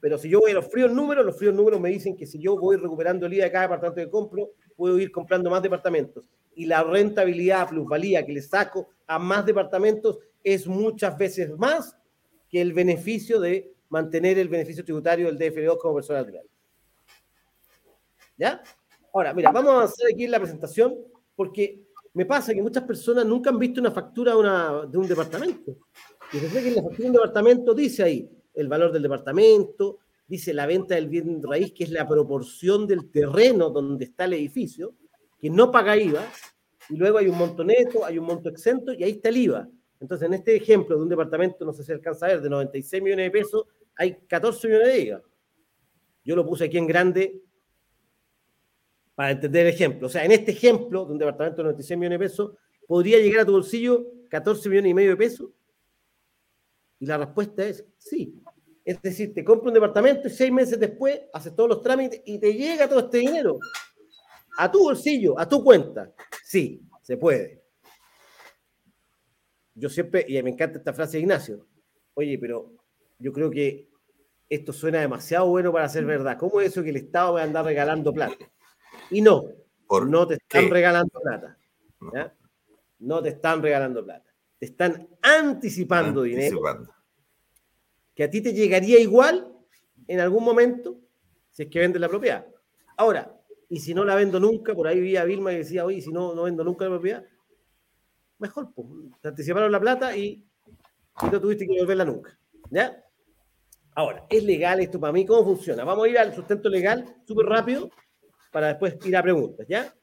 pero 0.00 0.18
si 0.18 0.28
yo 0.28 0.40
voy 0.40 0.52
a 0.52 0.54
los 0.54 0.70
fríos 0.70 0.92
números, 0.92 1.24
los 1.24 1.36
fríos 1.36 1.54
números 1.54 1.80
me 1.80 1.90
dicen 1.90 2.16
que 2.16 2.26
si 2.26 2.38
yo 2.38 2.56
voy 2.58 2.76
recuperando 2.76 3.26
el 3.26 3.34
IVA 3.34 3.44
de 3.44 3.52
cada 3.52 3.64
departamento 3.64 4.00
que 4.00 4.10
compro, 4.10 4.50
puedo 4.76 4.98
ir 4.98 5.10
comprando 5.10 5.50
más 5.50 5.62
departamentos. 5.62 6.24
Y 6.54 6.66
la 6.66 6.82
rentabilidad, 6.82 7.68
plusvalía 7.68 8.24
que 8.24 8.32
le 8.32 8.42
saco 8.42 8.88
a 9.06 9.18
más 9.18 9.44
departamentos 9.44 10.18
es 10.42 10.66
muchas 10.66 11.16
veces 11.16 11.50
más 11.58 11.96
que 12.48 12.60
el 12.60 12.72
beneficio 12.72 13.40
de 13.40 13.74
mantener 13.88 14.38
el 14.38 14.48
beneficio 14.48 14.84
tributario 14.84 15.26
del 15.26 15.38
DF2 15.38 15.78
como 15.78 15.94
persona 15.94 16.20
natural. 16.20 16.44
¿Ya? 18.36 18.62
Ahora, 19.12 19.34
mira, 19.34 19.50
vamos 19.52 19.74
a 19.74 19.84
hacer 19.84 20.12
aquí 20.12 20.26
la 20.26 20.38
presentación 20.38 20.96
porque 21.36 21.82
me 22.14 22.26
pasa 22.26 22.52
que 22.52 22.62
muchas 22.62 22.84
personas 22.84 23.24
nunca 23.24 23.50
han 23.50 23.58
visto 23.58 23.80
una 23.80 23.90
factura 23.90 24.34
de 24.86 24.98
un 24.98 25.06
departamento. 25.06 25.76
Y 26.32 26.38
desde 26.38 26.62
que 26.62 26.68
en 26.68 26.76
la 26.76 26.82
factura 26.82 27.02
de 27.02 27.08
un 27.08 27.12
departamento 27.12 27.74
dice 27.74 28.02
ahí 28.02 28.30
el 28.54 28.68
valor 28.68 28.92
del 28.92 29.02
departamento, 29.02 29.98
dice 30.26 30.52
la 30.52 30.66
venta 30.66 30.94
del 30.94 31.08
bien 31.08 31.42
raíz, 31.42 31.72
que 31.72 31.84
es 31.84 31.90
la 31.90 32.06
proporción 32.06 32.86
del 32.86 33.10
terreno 33.10 33.70
donde 33.70 34.06
está 34.06 34.24
el 34.24 34.34
edificio, 34.34 34.94
que 35.40 35.50
no 35.50 35.70
paga 35.70 35.96
IVA, 35.96 36.24
y 36.88 36.96
luego 36.96 37.18
hay 37.18 37.28
un 37.28 37.38
monto 37.38 37.64
neto, 37.64 38.04
hay 38.04 38.18
un 38.18 38.26
monto 38.26 38.48
exento, 38.48 38.92
y 38.92 39.04
ahí 39.04 39.12
está 39.12 39.28
el 39.28 39.36
IVA. 39.38 39.68
Entonces, 40.00 40.26
en 40.26 40.34
este 40.34 40.56
ejemplo 40.56 40.96
de 40.96 41.02
un 41.02 41.08
departamento, 41.08 41.64
no 41.64 41.72
sé 41.72 41.84
si 41.84 41.92
alcanza 41.92 42.26
a 42.26 42.30
ver, 42.30 42.40
de 42.40 42.50
96 42.50 43.02
millones 43.02 43.26
de 43.26 43.30
pesos, 43.30 43.64
hay 43.94 44.16
14 44.26 44.66
millones 44.66 44.88
de 44.88 45.00
IVA. 45.00 45.22
Yo 46.24 46.36
lo 46.36 46.44
puse 46.44 46.64
aquí 46.64 46.78
en 46.78 46.86
grande 46.86 47.40
para 49.20 49.32
entender 49.32 49.66
el 49.66 49.74
ejemplo. 49.74 50.06
O 50.06 50.10
sea, 50.10 50.24
en 50.24 50.32
este 50.32 50.52
ejemplo 50.52 51.04
de 51.04 51.12
un 51.12 51.18
departamento 51.18 51.58
de 51.58 51.64
96 51.64 51.98
millones 51.98 52.18
de 52.18 52.24
pesos, 52.24 52.52
¿podría 52.86 53.18
llegar 53.18 53.42
a 53.42 53.44
tu 53.44 53.52
bolsillo 53.52 54.06
14 54.30 54.66
millones 54.70 54.92
y 54.92 54.94
medio 54.94 55.10
de 55.10 55.16
pesos? 55.18 55.50
Y 56.98 57.04
la 57.04 57.18
respuesta 57.18 57.62
es 57.66 57.84
sí. 57.98 58.42
Es 58.82 59.02
decir, 59.02 59.34
te 59.34 59.44
compras 59.44 59.68
un 59.68 59.74
departamento 59.74 60.26
y 60.26 60.30
seis 60.30 60.50
meses 60.50 60.80
después 60.80 61.20
haces 61.34 61.54
todos 61.54 61.68
los 61.68 61.82
trámites 61.82 62.22
y 62.24 62.38
te 62.38 62.54
llega 62.54 62.88
todo 62.88 63.00
este 63.00 63.18
dinero 63.18 63.58
a 64.56 64.72
tu 64.72 64.84
bolsillo, 64.84 65.38
a 65.38 65.46
tu 65.46 65.62
cuenta. 65.62 66.10
Sí, 66.42 66.80
se 67.02 67.18
puede. 67.18 67.62
Yo 69.74 69.90
siempre, 69.90 70.24
y 70.26 70.42
me 70.42 70.48
encanta 70.48 70.78
esta 70.78 70.94
frase 70.94 71.18
de 71.18 71.24
Ignacio, 71.24 71.66
oye, 72.14 72.38
pero 72.38 72.72
yo 73.18 73.34
creo 73.34 73.50
que 73.50 73.86
esto 74.48 74.72
suena 74.72 74.98
demasiado 74.98 75.46
bueno 75.46 75.70
para 75.74 75.90
ser 75.90 76.06
verdad. 76.06 76.38
¿Cómo 76.38 76.62
es 76.62 76.68
eso 76.68 76.82
que 76.82 76.88
el 76.88 76.96
Estado 76.96 77.34
va 77.34 77.42
a 77.42 77.44
andar 77.44 77.66
regalando 77.66 78.14
plata? 78.14 78.50
Y 79.10 79.20
no, 79.20 79.44
no 80.06 80.26
te 80.26 80.34
están 80.34 80.70
regalando 80.70 81.20
plata. 81.20 81.58
No. 82.98 83.22
te 83.22 83.28
están 83.30 83.62
regalando 83.62 84.04
plata. 84.04 84.30
Te 84.58 84.66
están 84.66 85.08
anticipando, 85.22 86.22
dinero 86.22 86.60
que 88.20 88.24
a 88.24 88.30
ti 88.30 88.42
te 88.42 88.52
llegaría 88.52 89.00
igual 89.00 89.50
en 90.06 90.20
algún 90.20 90.44
momento 90.44 90.98
si 91.52 91.62
es 91.62 91.70
que 91.70 91.78
vendes 91.78 92.00
la 92.02 92.08
propiedad. 92.10 92.46
Ahora, 92.98 93.34
y 93.66 93.80
si 93.80 93.94
no 93.94 94.04
la 94.04 94.14
vendo 94.14 94.38
nunca, 94.38 94.74
por 94.74 94.88
ahí 94.88 95.00
vi 95.00 95.16
a 95.16 95.24
Vilma 95.24 95.54
y 95.54 95.56
decía, 95.56 95.86
oye, 95.86 96.02
si 96.02 96.12
no, 96.12 96.34
no 96.34 96.42
vendo 96.42 96.62
nunca 96.62 96.84
la 96.84 96.90
propiedad, 96.90 97.24
mejor, 98.38 98.74
pues, 98.74 98.86
te 99.22 99.28
anticiparon 99.28 99.72
la 99.72 99.80
plata 99.80 100.14
y, 100.14 100.46
no 101.32 101.40
tuviste 101.40 101.66
que 101.66 101.72
devolverla 101.72 102.04
nunca. 102.04 102.38
¿Ya? 102.70 103.02
Ahora, 103.94 104.26
¿es 104.28 104.44
legal 104.44 104.80
esto 104.80 105.00
para 105.00 105.14
mí? 105.14 105.24
¿Cómo 105.24 105.42
funciona? 105.42 105.82
Vamos 105.84 106.04
a 106.04 106.08
ir 106.08 106.18
al 106.18 106.34
sustento 106.34 106.68
legal 106.68 107.16
súper 107.26 107.46
rápido 107.46 107.90
para 108.50 108.68
después 108.68 108.96
ir 109.04 109.16
a 109.16 109.22
preguntas, 109.22 109.66
¿ya? 109.68 109.94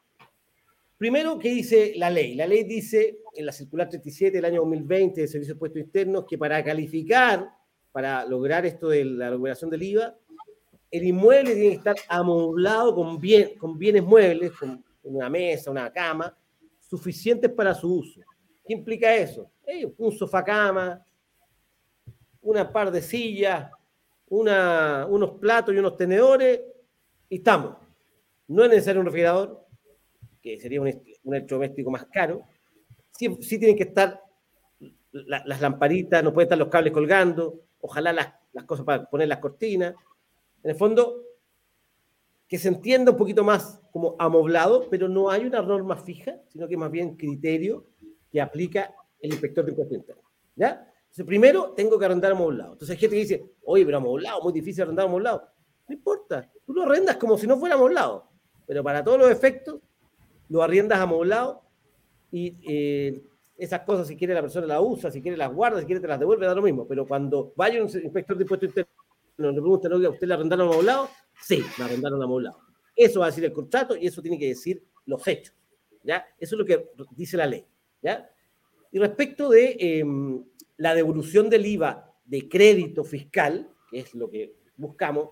Primero, 0.98 1.38
¿qué 1.38 1.50
dice 1.50 1.94
la 1.96 2.10
ley? 2.10 2.34
La 2.34 2.48
ley 2.48 2.64
dice 2.64 3.20
en 3.34 3.46
la 3.46 3.52
circular 3.52 3.88
37 3.88 4.38
del 4.38 4.46
año 4.46 4.62
2020 4.62 5.22
de 5.22 5.28
Servicios 5.28 5.58
Puestos 5.58 5.80
Internos 5.82 6.26
que 6.28 6.38
para 6.38 6.64
calificar, 6.64 7.48
para 7.92 8.26
lograr 8.26 8.66
esto 8.66 8.90
de 8.90 9.06
la 9.06 9.30
recuperación 9.30 9.70
del 9.70 9.84
IVA, 9.84 10.16
el 10.90 11.04
inmueble 11.04 11.54
tiene 11.54 11.70
que 11.70 11.76
estar 11.76 11.96
amoblado 12.08 12.96
con, 12.96 13.20
bien, 13.20 13.58
con 13.60 13.78
bienes 13.78 14.04
muebles, 14.04 14.52
con 14.54 14.84
una 15.04 15.30
mesa, 15.30 15.70
una 15.70 15.92
cama, 15.92 16.36
suficientes 16.80 17.52
para 17.52 17.76
su 17.76 17.94
uso. 17.94 18.22
¿Qué 18.66 18.74
implica 18.74 19.16
eso? 19.16 19.52
Eh, 19.66 19.88
un 19.98 20.12
sofá 20.12 20.44
cama, 20.44 21.06
una 22.42 22.72
par 22.72 22.90
de 22.90 23.02
sillas, 23.02 23.70
unos 24.30 25.32
platos 25.40 25.76
y 25.76 25.78
unos 25.78 25.96
tenedores, 25.96 26.62
y 27.30 27.36
estamos. 27.36 27.87
No 28.48 28.64
es 28.64 28.70
necesario 28.70 29.02
un 29.02 29.06
refrigerador, 29.06 29.68
que 30.42 30.58
sería 30.58 30.82
un, 30.82 30.88
electrodoméstico 30.88 31.92
más 31.92 32.06
caro. 32.06 32.44
Sí, 33.12 33.30
tienen 33.58 33.76
que 33.76 33.84
estar 33.84 34.22
las 35.12 35.62
lamparitas, 35.62 36.24
no 36.24 36.34
pueden 36.34 36.46
estar 36.48 36.58
los 36.58 36.70
cables 36.70 36.94
colgando, 36.94 37.62
ojalá 37.82 38.14
las, 38.14 38.66
cosas 38.66 38.86
para 38.86 39.10
poner 39.10 39.28
las 39.28 39.40
cortinas. 39.40 39.96
En 40.64 40.72
el 40.72 40.76
fondo, 40.78 41.24
que 42.48 42.58
se 42.58 42.70
entienda 42.70 43.12
un 43.12 43.18
poquito 43.18 43.43
más 43.43 43.82
como 43.91 44.16
amoblado, 44.20 44.88
pero 44.89 45.10
no 45.10 45.30
hay 45.30 45.45
una 45.45 45.62
norma 45.62 45.98
fija, 45.98 46.39
sino 46.48 46.68
que 46.68 46.78
más 46.78 46.91
bien 46.91 47.18
criterio 47.18 47.88
que 48.32 48.39
aplica 48.39 48.93
el 49.20 49.32
inspector 49.32 49.66
de 49.66 49.72
impuestos 49.72 49.98
internos. 49.98 50.26
¿Ya? 50.56 50.88
Entonces, 51.02 51.26
primero 51.26 51.74
tengo 51.74 51.98
que 52.00 52.06
arrendar 52.06 52.32
amoblado. 52.32 52.74
Entonces 52.74 52.95
hay 52.95 53.00
gente 53.00 53.16
que 53.16 53.22
dice, 53.22 53.52
oye, 53.66 53.86
pero 53.86 53.98
amoblado, 53.98 54.41
muy 54.41 54.54
difícil 54.54 54.84
arrendar 54.84 55.08
amoblado. 55.08 55.50
No 55.88 55.95
importa, 55.95 56.50
tú 56.66 56.74
lo 56.74 56.84
arrendas 56.84 57.18
como 57.18 57.38
si 57.38 57.48
no 57.48 57.58
fuera 57.58 57.76
amoblado 57.76 58.26
pero 58.68 58.84
para 58.84 59.03
todos 59.03 59.18
los 59.18 59.32
efectos 59.32 59.80
lo 60.49 60.61
arriendas 60.61 60.99
amoblado 60.99 61.63
y 62.32 62.57
eh, 62.68 63.24
esas 63.57 63.82
cosas, 63.82 64.07
si 64.07 64.15
quiere 64.15 64.34
la 64.34 64.41
persona 64.41 64.68
las 64.68 64.82
usa, 64.82 65.09
si 65.09 65.22
quiere 65.22 65.38
las 65.38 65.51
guarda, 65.51 65.80
si 65.80 65.86
quiere 65.86 66.01
te 66.01 66.07
las 66.07 66.20
devuelve, 66.20 66.45
da 66.45 66.53
lo 66.53 66.61
mismo. 66.61 66.88
Pero 66.88 67.07
cuando 67.07 67.53
vaya 67.55 67.82
un 67.82 67.89
inspector 67.89 68.38
de 68.38 68.43
impuestos 68.43 68.70
internos 68.70 68.91
le 69.38 69.51
pregunta, 69.53 69.89
¿no? 69.89 69.97
¿usted 70.09 70.28
le 70.28 70.34
arrendaron 70.34 70.70
amoblado? 70.70 71.09
Sí, 71.41 71.63
le 71.78 71.84
arrendaron 71.84 72.22
amoblado. 72.22 72.59
Eso 72.95 73.20
va 73.20 73.28
a 73.28 73.30
decir 73.30 73.45
el 73.45 73.53
contrato 73.53 73.95
y 73.95 74.07
eso 74.07 74.22
tiene 74.22 74.38
que 74.38 74.47
decir 74.47 74.84
los 75.05 75.26
hechos. 75.28 75.55
¿ya? 76.03 76.26
Eso 76.39 76.55
es 76.55 76.59
lo 76.59 76.65
que 76.65 76.89
dice 77.15 77.38
la 77.38 77.45
ley. 77.45 77.65
¿ya? 78.01 78.30
Y 78.91 78.99
respecto 78.99 79.49
de 79.49 79.78
em, 79.80 80.43
la 80.78 80.95
devolución 80.95 81.49
del 81.49 81.65
IVA 81.65 82.13
de 82.26 82.49
crédito 82.49 83.03
fiscal, 83.03 83.70
que 83.89 83.99
es 83.99 84.13
lo 84.15 84.30
que 84.30 84.55
buscamos, 84.76 85.30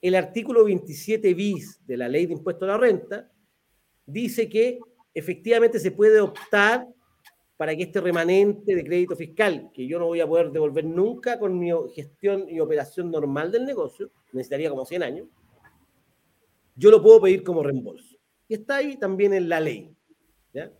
el 0.00 0.14
artículo 0.14 0.64
27 0.64 1.34
bis 1.34 1.84
de 1.86 1.96
la 1.96 2.08
ley 2.08 2.26
de 2.26 2.34
impuesto 2.34 2.64
a 2.64 2.68
la 2.68 2.78
renta 2.78 3.30
dice 4.06 4.48
que 4.48 4.78
efectivamente 5.14 5.78
se 5.78 5.90
puede 5.90 6.20
optar 6.20 6.86
para 7.56 7.74
que 7.74 7.82
este 7.82 8.00
remanente 8.00 8.74
de 8.74 8.84
crédito 8.84 9.16
fiscal, 9.16 9.70
que 9.74 9.86
yo 9.86 9.98
no 9.98 10.06
voy 10.06 10.20
a 10.20 10.28
poder 10.28 10.52
devolver 10.52 10.84
nunca 10.84 11.38
con 11.40 11.58
mi 11.58 11.70
gestión 11.92 12.48
y 12.48 12.60
operación 12.60 13.10
normal 13.10 13.50
del 13.50 13.64
negocio, 13.64 14.12
necesitaría 14.32 14.70
como 14.70 14.84
100 14.84 15.02
años, 15.02 15.28
yo 16.76 16.92
lo 16.92 17.02
puedo 17.02 17.20
pedir 17.20 17.42
como 17.42 17.64
reembolso. 17.64 18.16
Y 18.46 18.54
está 18.54 18.76
ahí 18.76 18.96
también 18.96 19.34
en 19.34 19.48
la 19.48 19.58
ley. 19.58 19.92
¿ya? 20.52 20.72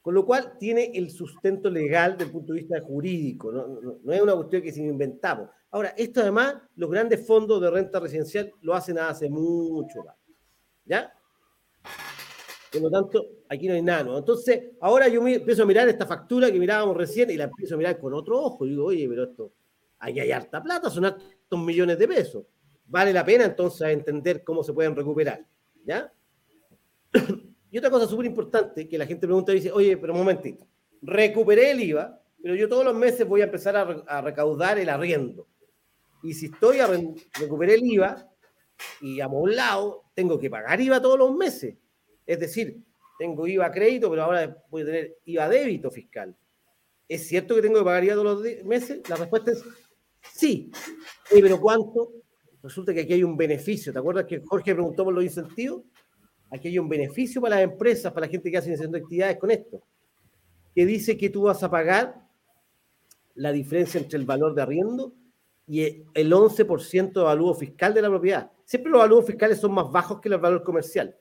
Con 0.00 0.14
lo 0.14 0.24
cual 0.24 0.56
tiene 0.58 0.92
el 0.94 1.10
sustento 1.10 1.68
legal 1.68 2.12
desde 2.12 2.26
el 2.26 2.30
punto 2.30 2.52
de 2.52 2.60
vista 2.60 2.80
jurídico, 2.80 3.50
no, 3.50 3.66
no, 4.02 4.12
es 4.12 4.20
una 4.22 4.36
cuestión 4.36 4.62
que 4.62 4.70
se 4.70 4.80
inventamos. 4.80 5.50
Ahora, 5.74 5.92
esto 5.96 6.20
además, 6.20 6.54
los 6.76 6.88
grandes 6.88 7.26
fondos 7.26 7.60
de 7.60 7.68
renta 7.68 7.98
residencial 7.98 8.48
lo 8.60 8.74
hacen 8.74 8.96
hace 8.96 9.28
mucho. 9.28 10.04
¿Ya? 10.84 11.12
Por 12.70 12.82
lo 12.82 12.90
tanto, 12.92 13.26
aquí 13.48 13.66
no 13.66 13.74
hay 13.74 13.82
nada. 13.82 14.16
Entonces, 14.16 14.70
ahora 14.80 15.08
yo 15.08 15.26
empiezo 15.26 15.64
a 15.64 15.66
mirar 15.66 15.88
esta 15.88 16.06
factura 16.06 16.48
que 16.52 16.60
mirábamos 16.60 16.96
recién 16.96 17.28
y 17.30 17.36
la 17.36 17.44
empiezo 17.44 17.74
a 17.74 17.78
mirar 17.78 17.98
con 17.98 18.14
otro 18.14 18.40
ojo. 18.40 18.64
Y 18.64 18.68
digo, 18.70 18.84
oye, 18.84 19.08
pero 19.08 19.24
esto, 19.24 19.52
aquí 19.98 20.20
hay 20.20 20.30
harta 20.30 20.62
plata, 20.62 20.88
son 20.90 21.06
hartos 21.06 21.58
millones 21.58 21.98
de 21.98 22.06
pesos. 22.06 22.44
Vale 22.86 23.12
la 23.12 23.24
pena 23.24 23.44
entonces 23.44 23.88
entender 23.88 24.44
cómo 24.44 24.62
se 24.62 24.72
pueden 24.72 24.94
recuperar. 24.94 25.44
¿Ya? 25.84 26.12
Y 27.72 27.78
otra 27.78 27.90
cosa 27.90 28.06
súper 28.06 28.26
importante 28.26 28.88
que 28.88 28.96
la 28.96 29.06
gente 29.06 29.26
pregunta 29.26 29.50
y 29.50 29.56
dice, 29.56 29.72
oye, 29.72 29.96
pero 29.96 30.12
un 30.12 30.20
momentito, 30.20 30.64
recuperé 31.02 31.72
el 31.72 31.80
IVA, 31.80 32.22
pero 32.40 32.54
yo 32.54 32.68
todos 32.68 32.84
los 32.84 32.94
meses 32.94 33.26
voy 33.26 33.40
a 33.40 33.44
empezar 33.44 33.74
a, 33.74 34.20
recaudar 34.20 34.78
el 34.78 34.88
arriendo. 34.88 35.48
Y 36.24 36.32
si 36.32 36.46
estoy 36.46 36.78
a 36.78 36.88
recuperé 37.38 37.74
el 37.74 37.84
IVA 37.84 38.26
y 39.02 39.20
a 39.20 39.28
un 39.28 39.54
lado, 39.54 40.04
tengo 40.14 40.38
que 40.38 40.48
pagar 40.48 40.80
IVA 40.80 41.00
todos 41.00 41.18
los 41.18 41.36
meses. 41.36 41.76
Es 42.26 42.40
decir, 42.40 42.82
tengo 43.18 43.46
IVA 43.46 43.70
crédito, 43.70 44.08
pero 44.08 44.24
ahora 44.24 44.56
voy 44.70 44.82
a 44.82 44.86
tener 44.86 45.18
IVA 45.26 45.48
débito 45.50 45.90
fiscal. 45.90 46.34
¿Es 47.06 47.28
cierto 47.28 47.54
que 47.54 47.60
tengo 47.60 47.78
que 47.78 47.84
pagar 47.84 48.04
IVA 48.04 48.14
todos 48.14 48.42
los 48.42 48.64
meses? 48.64 49.06
La 49.08 49.16
respuesta 49.16 49.52
es 49.52 49.62
sí. 50.32 50.70
pero 51.30 51.60
¿cuánto? 51.60 52.12
Resulta 52.62 52.94
que 52.94 53.00
aquí 53.00 53.12
hay 53.12 53.22
un 53.22 53.36
beneficio. 53.36 53.92
¿Te 53.92 53.98
acuerdas 53.98 54.24
que 54.24 54.40
Jorge 54.40 54.72
preguntó 54.72 55.04
por 55.04 55.12
los 55.12 55.24
incentivos? 55.24 55.82
Aquí 56.50 56.68
hay 56.68 56.78
un 56.78 56.88
beneficio 56.88 57.42
para 57.42 57.56
las 57.56 57.64
empresas, 57.64 58.10
para 58.14 58.26
la 58.26 58.30
gente 58.30 58.50
que 58.50 58.56
hace 58.56 58.72
haciendo 58.72 58.96
actividades 58.96 59.36
con 59.36 59.50
esto, 59.50 59.82
que 60.74 60.86
dice 60.86 61.18
que 61.18 61.28
tú 61.28 61.42
vas 61.42 61.62
a 61.62 61.70
pagar 61.70 62.26
la 63.34 63.52
diferencia 63.52 64.00
entre 64.00 64.18
el 64.18 64.24
valor 64.24 64.54
de 64.54 64.62
arriendo 64.62 65.12
y 65.66 66.04
el 66.14 66.32
11% 66.32 67.12
de 67.12 67.22
valor 67.22 67.56
fiscal 67.56 67.94
de 67.94 68.02
la 68.02 68.08
propiedad. 68.08 68.50
Siempre 68.64 68.90
los 68.90 69.00
valores 69.00 69.26
fiscales 69.26 69.60
son 69.60 69.72
más 69.72 69.90
bajos 69.90 70.20
que 70.20 70.28
el 70.28 70.38
valor 70.38 70.62
comercial. 70.62 71.16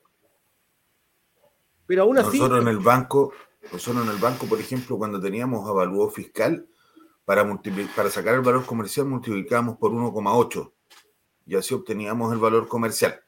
Pero 1.86 2.04
aún 2.04 2.18
así. 2.18 2.38
Nosotros 2.38 2.62
en 2.62 2.68
el 2.68 2.80
banco, 2.80 3.34
nosotros 3.72 4.06
en 4.06 4.12
el 4.12 4.18
banco, 4.18 4.46
por 4.46 4.60
ejemplo, 4.60 4.98
cuando 4.98 5.20
teníamos 5.20 5.68
avalúo 5.68 6.10
fiscal, 6.10 6.68
para, 7.26 7.46
para 7.96 8.10
sacar 8.10 8.36
el 8.36 8.42
valor 8.42 8.66
comercial 8.66 9.06
multiplicábamos 9.06 9.78
por 9.78 9.92
1,8 9.92 10.72
y 11.46 11.56
así 11.56 11.74
obteníamos 11.74 12.34
el 12.34 12.40
valor 12.40 12.68
comercial 12.68 13.22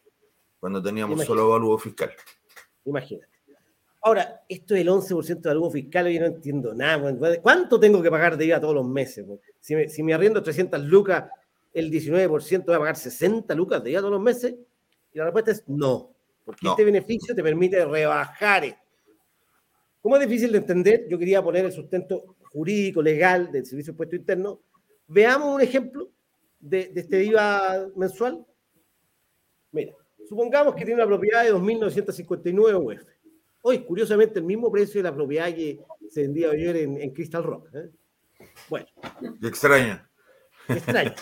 cuando 0.59 0.81
teníamos 0.81 1.23
solo 1.23 1.43
avalúo 1.43 1.77
fiscal. 1.77 2.11
Imagínate. 2.85 3.35
Ahora, 4.01 4.43
esto 4.47 4.73
del 4.73 4.87
11% 4.87 5.41
de 5.41 5.49
avalúo 5.49 5.71
fiscal, 5.71 6.07
yo 6.11 6.19
no 6.19 6.25
entiendo 6.27 6.73
nada. 6.73 7.39
¿Cuánto 7.41 7.79
tengo 7.79 8.01
que 8.01 8.11
pagar 8.11 8.37
de 8.37 8.45
IVA 8.45 8.59
todos 8.59 8.75
los 8.75 8.87
meses? 8.87 9.25
Si 9.65 9.73
me, 9.73 9.89
si 9.89 10.03
me 10.03 10.13
arriendo 10.13 10.43
300 10.43 10.79
lucas, 10.83 11.27
el 11.73 11.89
19% 11.89 12.69
va 12.69 12.75
a 12.75 12.79
pagar 12.79 12.95
60 12.95 13.55
lucas 13.55 13.83
de 13.83 13.89
IVA 13.89 14.01
todos 14.01 14.13
los 14.13 14.21
meses. 14.21 14.53
Y 15.11 15.17
la 15.17 15.23
respuesta 15.23 15.49
es 15.49 15.63
no. 15.65 16.11
Porque 16.43 16.67
este 16.67 16.85
beneficio 16.85 17.33
te 17.33 17.41
permite 17.41 17.83
rebajar 17.83 18.63
esto. 18.63 18.79
Como 20.03 20.17
es 20.17 20.29
difícil 20.29 20.51
de 20.51 20.59
entender, 20.59 21.07
yo 21.09 21.17
quería 21.17 21.41
poner 21.41 21.65
el 21.65 21.71
sustento 21.71 22.35
jurídico, 22.43 23.01
legal 23.01 23.51
del 23.51 23.65
Servicio 23.65 23.91
de 23.91 23.93
Impuesto 23.95 24.15
Interno. 24.15 24.61
Veamos 25.07 25.55
un 25.55 25.61
ejemplo 25.61 26.11
de, 26.59 26.91
este 26.93 27.23
IVA 27.23 27.87
mensual. 27.95 28.45
Mira, 29.71 29.93
supongamos 30.29 30.75
que 30.75 30.85
tiene 30.85 31.01
una 31.01 31.07
propiedad 31.07 31.43
de 31.43 31.55
2.959 31.55 33.01
UF. 33.01 33.03
Hoy, 33.63 33.79
curiosamente, 33.79 34.37
el 34.37 34.45
mismo 34.45 34.71
precio 34.71 34.99
de 34.99 35.09
la 35.09 35.15
propiedad 35.15 35.47
que 35.47 35.79
se 36.07 36.21
vendía 36.21 36.51
ayer 36.51 36.77
en, 36.77 37.09
Crystal 37.15 37.43
Rock. 37.43 37.69
¿eh? 37.73 37.89
Bueno. 38.69 38.87
Extraña. 39.41 40.09
Extraña. 40.67 41.15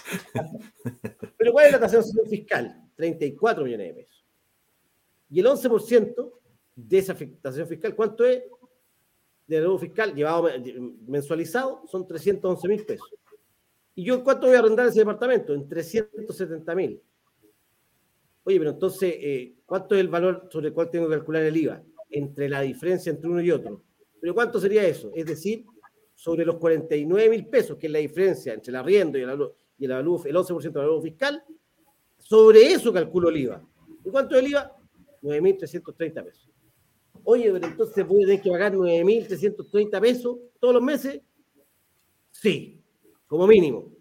Pero 1.38 1.51
¿cuál 1.51 1.65
es 1.65 1.71
la 1.71 1.79
tasación 1.79 2.27
fiscal? 2.27 2.89
34 2.95 3.63
millones 3.63 3.88
de 3.88 3.93
pesos. 3.93 4.25
Y 5.29 5.39
el 5.39 5.45
11% 5.47 6.31
de 6.75 6.97
esa 6.97 7.13
afectación 7.13 7.67
fiscal, 7.67 7.95
¿cuánto 7.95 8.25
es? 8.25 8.43
De 9.47 9.59
nuevo 9.59 9.77
fiscal 9.77 10.13
llevado 10.15 10.47
mensualizado, 11.07 11.84
son 11.88 12.07
311 12.07 12.67
mil 12.67 12.86
pesos. 12.86 13.13
¿Y 13.95 14.05
yo 14.05 14.23
cuánto 14.23 14.47
voy 14.47 14.55
a 14.55 14.59
arrendar 14.59 14.88
ese 14.88 14.99
departamento? 14.99 15.53
En 15.53 15.67
370 15.67 16.75
mil. 16.75 17.01
Oye, 18.45 18.57
pero 18.57 18.71
entonces, 18.71 19.13
eh, 19.17 19.55
¿cuánto 19.65 19.95
es 19.95 20.01
el 20.01 20.07
valor 20.07 20.47
sobre 20.51 20.67
el 20.69 20.73
cual 20.73 20.89
tengo 20.89 21.07
que 21.07 21.15
calcular 21.15 21.43
el 21.43 21.57
IVA? 21.57 21.84
Entre 22.09 22.49
la 22.49 22.61
diferencia 22.61 23.09
entre 23.09 23.29
uno 23.29 23.41
y 23.41 23.51
otro. 23.51 23.84
¿Pero 24.19 24.34
cuánto 24.34 24.59
sería 24.59 24.86
eso? 24.86 25.11
Es 25.13 25.25
decir, 25.25 25.65
sobre 26.24 26.45
los 26.45 26.55
49 26.55 27.30
mil 27.30 27.47
pesos, 27.47 27.78
que 27.78 27.88
es 27.88 27.91
la 27.91 27.99
diferencia 27.99 28.53
entre 28.53 28.71
el 28.71 28.78
arriendo 28.78 29.17
y 29.17 29.24
el, 29.24 29.30
y 29.78 29.84
el, 29.84 29.91
el 29.91 29.97
11% 30.07 30.61
del 30.61 30.71
valor 30.71 31.03
fiscal, 31.03 31.43
sobre 32.17 32.71
eso 32.71 32.93
calculo 32.93 33.28
el 33.28 33.36
IVA. 33.36 33.61
¿Y 34.05 34.09
cuánto 34.09 34.36
es 34.36 34.41
el 34.41 34.51
IVA? 34.51 34.74
9.330 35.21 36.24
pesos. 36.24 36.49
Oye, 37.26 37.51
pero 37.51 37.67
entonces 37.67 38.07
voy 38.07 38.24
a 38.24 38.28
tener 38.28 38.41
que 38.41 38.49
pagar 38.49 38.74
9.330 38.74 39.99
pesos 39.99 40.38
todos 40.61 40.74
los 40.74 40.82
meses. 40.82 41.21
Sí, 42.32 42.82
como 43.28 43.45
mínimo. 43.45 43.91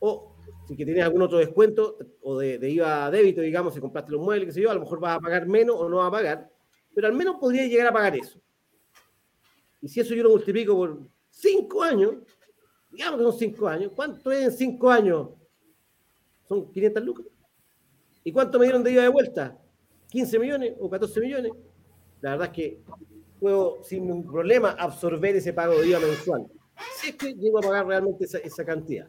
O 0.00 0.36
si 0.66 0.76
que 0.76 0.84
tienes 0.84 1.02
algún 1.02 1.22
otro 1.22 1.38
descuento 1.38 1.96
o 2.20 2.38
de, 2.38 2.58
IVA 2.70 3.06
a 3.06 3.10
débito, 3.10 3.40
digamos, 3.40 3.72
si 3.72 3.80
compraste 3.80 4.12
los 4.12 4.20
muebles, 4.20 4.48
qué 4.48 4.52
sé 4.52 4.60
yo, 4.60 4.70
a 4.70 4.74
lo 4.74 4.80
mejor 4.80 5.00
vas 5.00 5.16
a 5.16 5.20
pagar 5.20 5.46
menos 5.46 5.76
o 5.78 5.88
no 5.88 5.96
vas 5.96 6.08
a 6.08 6.10
pagar, 6.10 6.50
pero 6.94 7.06
al 7.06 7.14
menos 7.14 7.36
podría 7.40 7.66
llegar 7.66 7.86
a 7.86 7.92
pagar 7.94 8.16
eso. 8.16 8.38
Y 9.80 9.88
si 9.88 10.00
eso 10.00 10.14
yo 10.14 10.24
lo 10.24 10.30
multiplico 10.30 10.76
por 10.76 11.08
5 11.40 11.82
años, 11.82 12.14
digamos 12.90 13.18
que 13.18 13.24
son 13.24 13.38
5 13.38 13.68
años, 13.68 13.92
¿cuánto 13.94 14.32
es 14.32 14.44
en 14.44 14.52
5 14.52 14.90
años? 14.90 15.28
Son 16.48 16.70
500 16.72 17.04
lucas. 17.04 17.26
¿Y 18.24 18.32
cuánto 18.32 18.58
me 18.58 18.66
dieron 18.66 18.82
de 18.82 18.92
IVA 18.92 19.02
de 19.02 19.08
vuelta? 19.08 19.56
15 20.08 20.38
millones 20.38 20.74
o 20.80 20.90
14 20.90 21.20
millones, 21.20 21.52
la 22.20 22.30
verdad 22.30 22.48
es 22.48 22.52
que 22.52 22.82
puedo 23.38 23.84
sin 23.84 24.06
ningún 24.06 24.26
problema 24.26 24.70
absorber 24.72 25.36
ese 25.36 25.52
pago 25.52 25.78
de 25.78 25.86
IVA 25.88 26.00
mensual. 26.00 26.46
Si 26.96 27.10
es 27.10 27.16
que 27.16 27.34
llego 27.34 27.58
a 27.58 27.62
pagar 27.62 27.86
realmente 27.86 28.24
esa, 28.24 28.64
cantidad. 28.64 29.08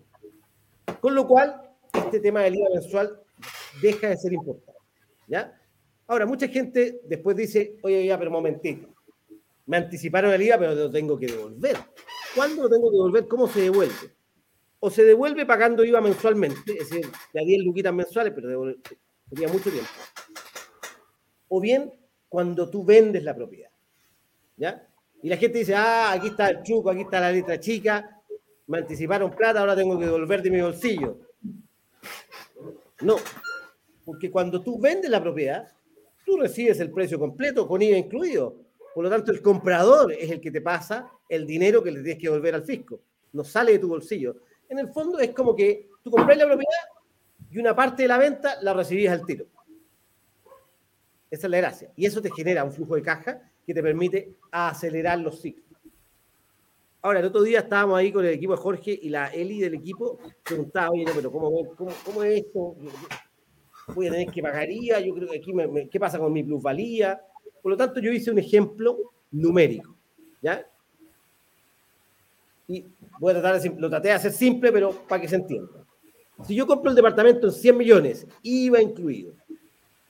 Con 1.00 1.16
lo 1.16 1.28
cual, 1.28 1.62
este 1.94 2.20
tema 2.20 2.42
del 2.42 2.56
IVA 2.56 2.70
mensual 2.76 3.20
deja 3.82 4.10
de 4.10 4.18
ser 4.18 4.34
importante. 4.34 4.80
¿ya? 5.28 5.60
Ahora, 6.06 6.26
mucha 6.26 6.48
gente 6.48 7.02
después 7.06 7.36
dice, 7.36 7.78
oye, 7.82 8.06
ya, 8.06 8.18
pero 8.18 8.30
un 8.30 8.38
momentito, 8.38 8.88
me 9.66 9.78
anticiparon 9.78 10.32
el 10.32 10.42
IVA, 10.42 10.58
pero 10.60 10.76
lo 10.76 10.92
tengo 10.92 11.18
que 11.18 11.28
devolver. 11.28 11.78
¿Cuándo 12.36 12.64
lo 12.64 12.70
tengo 12.70 12.90
que 12.90 12.98
devolver? 12.98 13.28
¿Cómo 13.28 13.48
se 13.48 13.62
devuelve? 13.62 14.16
O 14.80 14.90
se 14.90 15.04
devuelve 15.04 15.46
pagando 15.46 15.84
IVA 15.84 16.02
mensualmente, 16.02 16.72
es 16.72 16.90
decir, 16.90 17.06
de 17.34 17.46
10 17.46 17.66
luquitas 17.66 17.94
mensuales, 17.94 18.34
pero 18.34 18.74
sería 19.30 19.48
mucho 19.50 19.70
tiempo 19.70 19.90
o 21.50 21.60
bien 21.60 21.92
cuando 22.30 22.70
tú 22.70 22.86
vendes 22.86 23.24
la 23.24 23.36
propiedad. 23.36 23.70
¿Ya? 24.56 24.88
Y 25.22 25.30
la 25.30 25.38
gente 25.38 25.60
dice, 25.60 25.76
ah, 25.76 26.14
aquí 26.14 26.28
está 26.28 26.50
el 26.50 26.64
truco, 26.64 26.90
aquí 26.90 27.02
está 27.02 27.20
la 27.20 27.32
letra 27.32 27.60
chica, 27.60 28.22
me 28.68 28.78
anticiparon 28.78 29.32
plata, 29.32 29.60
ahora 29.60 29.76
tengo 29.76 30.00
que 30.00 30.06
devolver 30.06 30.42
de 30.42 30.52
mi 30.52 30.62
bolsillo. 30.62 31.18
No, 33.02 33.16
porque 34.06 34.32
cuando 34.32 34.62
tú 34.62 34.80
vendes 34.80 35.10
la 35.10 35.22
propiedad, 35.22 35.68
tú 36.26 36.38
recibes 36.38 36.80
el 36.80 36.92
precio 36.92 37.20
completo 37.20 37.68
con 37.68 37.82
IVA 37.82 37.98
incluido. 37.98 38.56
Por 38.94 39.04
lo 39.04 39.10
tanto, 39.10 39.32
el 39.32 39.42
comprador 39.42 40.14
es 40.14 40.30
el 40.30 40.40
que 40.40 40.52
te 40.52 40.62
pasa 40.62 41.10
el 41.30 41.46
dinero 41.46 41.84
que 41.84 41.92
le 41.92 42.02
tienes 42.02 42.18
que 42.20 42.28
devolver 42.28 42.56
al 42.56 42.64
fisco. 42.64 43.00
No 43.32 43.44
sale 43.44 43.74
de 43.74 43.80
tu 43.80 43.88
bolsillo. 43.88 44.38
En 44.68 44.80
el 44.80 44.90
fondo 44.90 45.20
es 45.20 45.32
como 45.32 45.56
que 45.56 45.90
tú 46.04 46.12
compras 46.12 46.38
la 46.38 46.46
propiedad 46.46 46.74
y 47.52 47.60
una 47.60 47.76
parte 47.76 48.04
de 48.04 48.08
la 48.08 48.18
venta 48.18 48.62
la 48.62 48.74
recibís 48.74 49.10
al 49.10 49.26
tiro. 49.26 49.46
Esa 51.30 51.48
es 51.48 51.52
la 51.52 51.58
gracia. 51.58 51.92
Y 51.96 52.06
eso 52.06 52.22
te 52.22 52.32
genera 52.32 52.64
un 52.64 52.72
flujo 52.72 52.96
de 52.96 53.04
caja 53.04 53.42
que 53.66 53.74
te 53.74 53.84
permite 53.84 54.36
acelerar 54.52 55.20
los 55.20 55.40
ciclos. 55.40 55.66
Ahora, 57.02 57.20
el 57.20 57.26
otro 57.28 57.44
día 57.44 57.60
estábamos 57.60 57.98
ahí 57.98 58.12
con 58.12 58.26
el 58.26 58.34
equipo 58.34 58.54
de 58.54 58.62
Jorge 58.62 59.00
y 59.02 59.10
la 59.10 59.28
Eli 59.28 59.60
del 59.60 59.76
equipo 59.76 60.20
preguntaba, 60.44 60.90
oye, 60.92 61.06
pero 61.16 61.32
¿cómo, 61.32 61.76
cómo, 61.76 62.24
es 62.24 62.44
esto? 62.46 62.76
Voy 63.96 64.08
a 64.08 64.12
tener 64.12 64.28
que 64.28 64.42
pagaría, 64.42 65.00
yo 65.00 65.14
creo 65.14 65.30
que 65.30 65.38
aquí, 65.38 65.54
¿qué 65.90 66.00
pasa 66.00 66.20
con 66.20 66.34
mi 66.34 66.44
plusvalía? 66.44 67.22
Por 67.62 67.72
lo 67.72 67.78
tanto, 67.78 68.02
yo 68.02 68.12
hice 68.12 68.32
un 68.32 68.40
ejemplo 68.40 68.98
numérico, 69.32 69.96
¿ya? 70.42 70.66
Y 72.70 72.86
voy 73.20 73.32
a 73.32 73.42
tratar 73.42 73.60
de, 73.60 73.70
lo 73.78 73.90
traté 73.90 74.10
de 74.10 74.14
hacer 74.14 74.32
simple, 74.32 74.72
pero 74.72 74.92
para 75.08 75.20
que 75.20 75.28
se 75.28 75.36
entienda. 75.36 75.84
Si 76.46 76.56
yo 76.56 76.66
compro 76.68 76.92
el 76.92 76.96
departamento 76.96 77.48
en 77.48 77.54
100 77.54 77.78
millones, 77.78 78.28
IVA 78.44 78.82
incluido, 78.82 79.34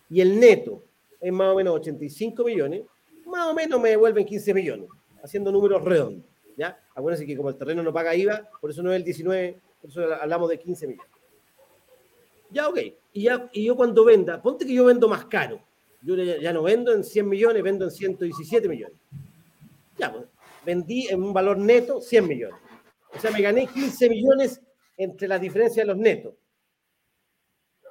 y 0.09 0.19
el 0.21 0.39
neto 0.39 0.83
es 1.21 1.31
más 1.31 1.53
o 1.53 1.55
menos 1.55 1.73
85 1.75 2.43
millones, 2.43 2.83
más 3.25 3.47
o 3.47 3.53
menos 3.53 3.79
me 3.79 3.89
devuelven 3.89 4.25
15 4.25 4.53
millones, 4.53 4.89
haciendo 5.23 5.51
números 5.51 5.83
redondos. 5.83 6.25
¿ya? 6.57 6.77
Acuérdense 6.93 7.25
que 7.25 7.37
como 7.37 7.49
el 7.49 7.55
terreno 7.55 7.81
no 7.81 7.93
paga 7.93 8.13
IVA, 8.13 8.49
por 8.59 8.69
eso 8.69 8.83
no 8.83 8.91
es 8.91 8.97
el 8.97 9.05
19, 9.05 9.59
por 9.81 9.89
eso 9.89 10.13
hablamos 10.13 10.49
de 10.49 10.59
15 10.59 10.87
millones. 10.87 11.11
Ya, 12.51 12.67
ok. 12.67 12.79
Y, 13.13 13.23
ya, 13.23 13.49
y 13.53 13.63
yo 13.63 13.75
cuando 13.75 14.03
venda, 14.03 14.41
ponte 14.41 14.65
que 14.65 14.73
yo 14.73 14.85
vendo 14.85 15.07
más 15.07 15.25
caro. 15.25 15.61
Yo 16.01 16.15
ya, 16.15 16.51
no 16.53 16.63
vendo 16.63 16.93
en 16.93 17.03
100 17.03 17.27
millones, 17.27 17.63
vendo 17.63 17.85
en 17.85 17.91
117 17.91 18.67
millones. 18.67 18.97
Ya, 19.97 20.11
pues, 20.11 20.25
vendí 20.65 21.07
en 21.07 21.23
un 21.23 21.33
valor 21.33 21.57
neto 21.57 22.01
100 22.01 22.27
millones. 22.27 22.59
O 23.15 23.19
sea, 23.19 23.31
me 23.31 23.41
gané 23.41 23.67
15 23.67 24.09
millones 24.09 24.61
entre 24.97 25.27
la 25.27 25.39
diferencia 25.39 25.83
de 25.83 25.87
los 25.87 25.97
netos. 25.97 26.35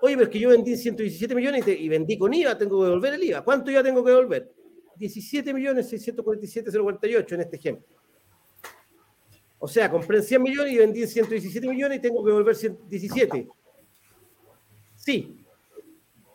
Oye, 0.01 0.15
pero 0.15 0.27
es 0.27 0.33
que 0.33 0.39
yo 0.39 0.51
vendí 0.51 0.77
117 0.77 1.35
millones 1.35 1.67
y, 1.67 1.89
vendí 1.89 2.17
con 2.17 2.33
IVA, 2.33 2.57
tengo 2.57 2.81
que 2.81 2.87
devolver 2.87 3.15
el 3.15 3.25
IVA. 3.25 3.43
¿Cuánto 3.43 3.71
ya 3.71 3.83
tengo 3.83 4.05
que 4.05 4.11
devolver? 4.11 4.53
17 4.97 5.53
millones 5.53 5.89
647 5.89 6.71
048 6.71 7.35
en 7.35 7.41
este 7.41 7.57
ejemplo. 7.57 7.87
O 9.59 9.67
sea, 9.67 9.91
compré 9.91 10.19
en 10.19 10.25
100 10.25 10.43
millones 10.43 10.73
y 10.73 10.79
vendí 10.79 11.03
en 11.03 11.09
117 11.09 11.67
millones 11.67 11.99
y 11.99 12.01
tengo 12.01 12.23
que 12.23 12.31
devolver 12.31 12.55
117. 12.55 13.49
Sí, 14.95 15.45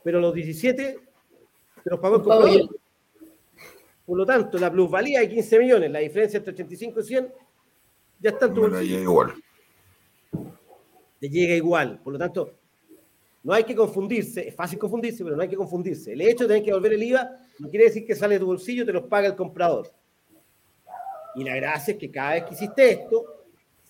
pero 0.04 0.20
los 0.20 0.34
17 0.34 1.00
se 1.84 1.90
los 1.90 2.00
pagó 2.00 2.18
el 2.18 2.22
comprador. 2.24 2.83
Por 4.06 4.18
lo 4.18 4.26
tanto, 4.26 4.58
la 4.58 4.72
plusvalía 4.72 5.22
de 5.22 5.30
15 5.30 5.60
millones, 5.60 5.91
la 5.91 5.99
diferencia 5.99 6.38
entre 6.38 6.54
85 6.54 6.99
y 6.99 7.04
100, 7.04 7.34
ya 8.20 8.30
está 8.30 8.45
en 8.45 8.54
tu 8.54 8.62
bolsillo. 8.62 8.99
igual. 8.99 9.34
Te 11.20 11.30
llega 11.30 11.56
igual. 11.56 11.99
Por 12.04 12.14
lo 12.14 12.20
tanto, 12.20 12.51
no 13.43 13.54
hay 13.54 13.64
que 13.64 13.76
confundirse. 13.76 14.47
Es 14.47 14.56
fácil 14.56 14.80
confundirse, 14.80 15.24
pero 15.24 15.36
no 15.36 15.41
hay 15.41 15.49
que 15.49 15.56
confundirse. 15.56 16.14
El 16.14 16.22
hecho 16.22 16.43
de 16.43 16.47
tener 16.49 16.64
que 16.64 16.72
devolver 16.72 16.93
el 16.93 17.04
IVA 17.04 17.30
no 17.60 17.70
quiere 17.70 17.86
decir 17.86 18.06
que 18.06 18.16
sale 18.16 18.36
de 18.36 18.39
tu 18.39 18.47
bolsillo 18.47 18.84
y 18.84 18.86
te 18.86 18.93
los 18.93 19.04
paga 19.04 19.28
el 19.28 19.36
comprador. 19.36 19.91
Y 21.36 21.43
la 21.43 21.56
gracia 21.56 21.93
es 21.93 21.97
que 21.97 22.12
cada 22.12 22.34
vez 22.34 22.43
que 22.43 22.54
hiciste 22.54 22.91
esto, 22.91 23.26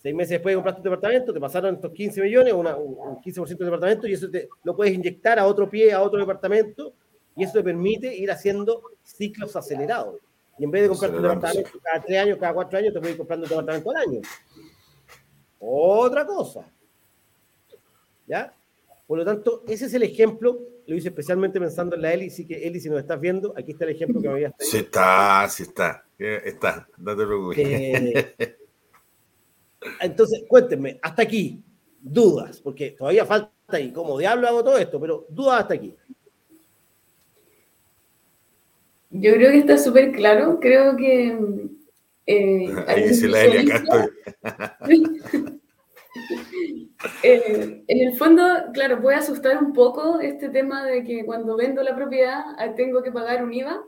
seis 0.02 0.16
meses 0.16 0.32
después 0.32 0.54
de 0.54 0.56
comprar 0.56 0.76
tu 0.76 0.84
departamento, 0.84 1.34
te 1.34 1.40
pasaron 1.40 1.76
estos 1.76 1.92
15 1.92 2.22
millones, 2.22 2.54
un 2.54 2.66
15% 2.66 3.48
del 3.48 3.58
departamento, 3.58 4.08
y 4.08 4.14
eso 4.14 4.30
te, 4.30 4.50
lo 4.64 4.76
puedes 4.76 4.94
inyectar 4.94 5.40
a 5.40 5.46
otro 5.46 5.70
pie, 5.70 5.92
a 5.92 6.02
otro 6.02 6.20
departamento, 6.20 6.94
y 7.36 7.44
eso 7.44 7.54
te 7.54 7.64
permite 7.64 8.16
ir 8.16 8.32
haciendo 8.32 8.82
ciclos 9.04 9.56
acelerados. 9.56 10.20
Y 10.58 10.66
en 10.66 10.72
vez 10.72 10.84
de 10.84 10.90
comprar 10.90 11.12
tu 11.12 11.22
departamento 11.22 11.80
cada 11.82 12.02
tres 12.04 12.20
años, 12.20 12.38
cada 12.40 12.54
cuatro 12.54 12.78
años, 12.78 12.94
te 12.94 13.00
puedes 13.00 13.16
ir 13.16 13.18
comprando 13.18 13.46
un 13.46 13.50
departamento 13.50 13.90
al 13.90 13.98
año. 13.98 14.22
Otra 15.60 16.26
cosa. 16.26 16.68
¿Ya? 18.28 18.54
Por 19.08 19.18
lo 19.18 19.26
tanto, 19.26 19.64
ese 19.68 19.86
es 19.86 19.94
el 19.94 20.04
ejemplo, 20.04 20.60
lo 20.86 20.96
hice 20.96 21.10
especialmente 21.10 21.60
pensando 21.60 21.96
en 21.96 22.02
la 22.02 22.14
Eli, 22.14 22.28
así 22.28 22.46
que 22.46 22.68
Eli, 22.68 22.80
si 22.80 22.90
nos 22.90 23.00
estás 23.00 23.20
viendo, 23.20 23.54
aquí 23.58 23.72
está 23.72 23.86
el 23.86 23.92
ejemplo 23.92 24.22
que 24.22 24.28
me 24.28 24.34
habías 24.34 24.56
traído. 24.56 24.72
Sí 24.72 24.78
está, 24.78 25.48
sí 25.50 25.64
está, 25.64 26.06
está, 26.18 26.88
no 26.98 27.16
te 27.16 27.26
preocupes. 27.26 27.58
Eh, 27.60 28.58
entonces, 30.02 30.44
cuéntenme, 30.48 31.00
hasta 31.02 31.24
aquí, 31.24 31.62
dudas, 32.02 32.62
porque 32.62 32.92
todavía 32.92 33.26
falta 33.26 33.52
ahí, 33.68 33.92
como 33.92 34.18
diablo 34.18 34.48
hago 34.48 34.64
todo 34.64 34.78
esto, 34.78 35.00
pero 35.00 35.26
dudas 35.30 35.62
hasta 35.62 35.74
aquí. 35.74 35.96
Yo 39.16 39.34
creo 39.36 39.52
que 39.52 39.60
está 39.60 39.78
súper 39.78 40.12
claro, 40.12 40.60
creo 40.60 40.96
que... 40.96 41.38
Eh, 42.26 42.74
ahí 42.88 43.04
dice 43.10 43.28
la 43.28 43.44
Eli, 43.44 43.72
acá 43.72 43.84
estoy. 44.80 45.22
Eh, 47.22 47.84
en 47.88 48.08
el 48.08 48.16
fondo, 48.16 48.44
claro, 48.74 49.02
puede 49.02 49.18
asustar 49.18 49.62
un 49.62 49.74
poco 49.74 50.20
este 50.20 50.50
tema 50.50 50.84
de 50.84 51.04
que 51.04 51.26
cuando 51.26 51.56
vendo 51.58 51.84
la 51.84 51.96
propiedad 51.96 52.44
ah, 52.58 52.74
tengo 52.76 53.04
que 53.04 53.12
pagar 53.12 53.44
un 53.44 53.54
IVA, 53.54 53.84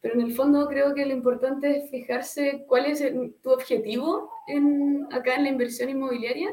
pero 0.00 0.14
en 0.14 0.20
el 0.20 0.32
fondo 0.32 0.68
creo 0.68 0.94
que 0.94 1.06
lo 1.06 1.14
importante 1.14 1.78
es 1.78 1.90
fijarse 1.90 2.64
cuál 2.68 2.86
es 2.86 3.02
tu 3.42 3.50
objetivo 3.50 4.30
en, 4.46 5.06
acá 5.10 5.34
en 5.36 5.44
la 5.44 5.50
inversión 5.50 5.90
inmobiliaria 5.90 6.50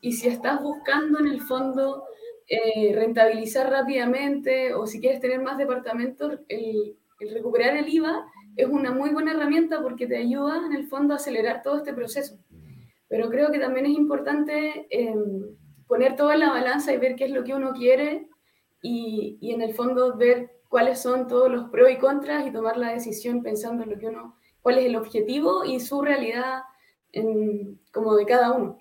y 0.00 0.12
si 0.12 0.28
estás 0.28 0.60
buscando 0.60 1.20
en 1.20 1.28
el 1.28 1.40
fondo 1.40 2.04
eh, 2.48 2.92
rentabilizar 2.94 3.70
rápidamente 3.70 4.74
o 4.74 4.86
si 4.86 5.00
quieres 5.00 5.20
tener 5.20 5.40
más 5.40 5.56
departamentos, 5.56 6.40
el, 6.48 6.96
el 7.20 7.34
recuperar 7.34 7.76
el 7.76 7.88
IVA 7.88 8.26
es 8.56 8.68
una 8.68 8.92
muy 8.92 9.10
buena 9.10 9.32
herramienta 9.32 9.82
porque 9.82 10.06
te 10.06 10.16
ayuda 10.16 10.64
en 10.66 10.72
el 10.74 10.86
fondo 10.86 11.14
a 11.14 11.16
acelerar 11.16 11.62
todo 11.62 11.78
este 11.78 11.92
proceso. 11.92 12.38
Pero 13.08 13.28
creo 13.30 13.50
que 13.50 13.58
también 13.58 13.86
es 13.86 13.92
importante 13.92 14.86
em, 14.90 15.56
poner 15.86 16.16
todo 16.16 16.32
en 16.32 16.40
la 16.40 16.50
balanza 16.50 16.92
y 16.92 16.98
ver 16.98 17.16
qué 17.16 17.24
es 17.24 17.30
lo 17.30 17.44
que 17.44 17.54
uno 17.54 17.72
quiere 17.72 18.28
y, 18.82 19.38
en 19.42 19.62
el 19.62 19.74
fondo 19.74 20.16
ver 20.16 20.50
cuáles 20.68 21.00
son 21.00 21.26
todos 21.28 21.50
los 21.50 21.70
pros 21.70 21.90
y 21.90 21.98
contras 21.98 22.46
y 22.46 22.52
tomar 22.52 22.76
la 22.76 22.92
decisión 22.92 23.42
pensando 23.42 23.84
en 23.84 23.90
lo 23.90 23.98
que 23.98 24.08
uno, 24.08 24.36
cuál 24.60 24.78
es 24.78 24.86
el 24.86 24.96
objetivo 24.96 25.64
y 25.64 25.80
su 25.80 26.02
realidad 26.02 26.62
como 27.92 28.16
de 28.16 28.26
cada 28.26 28.52
uno. 28.52 28.78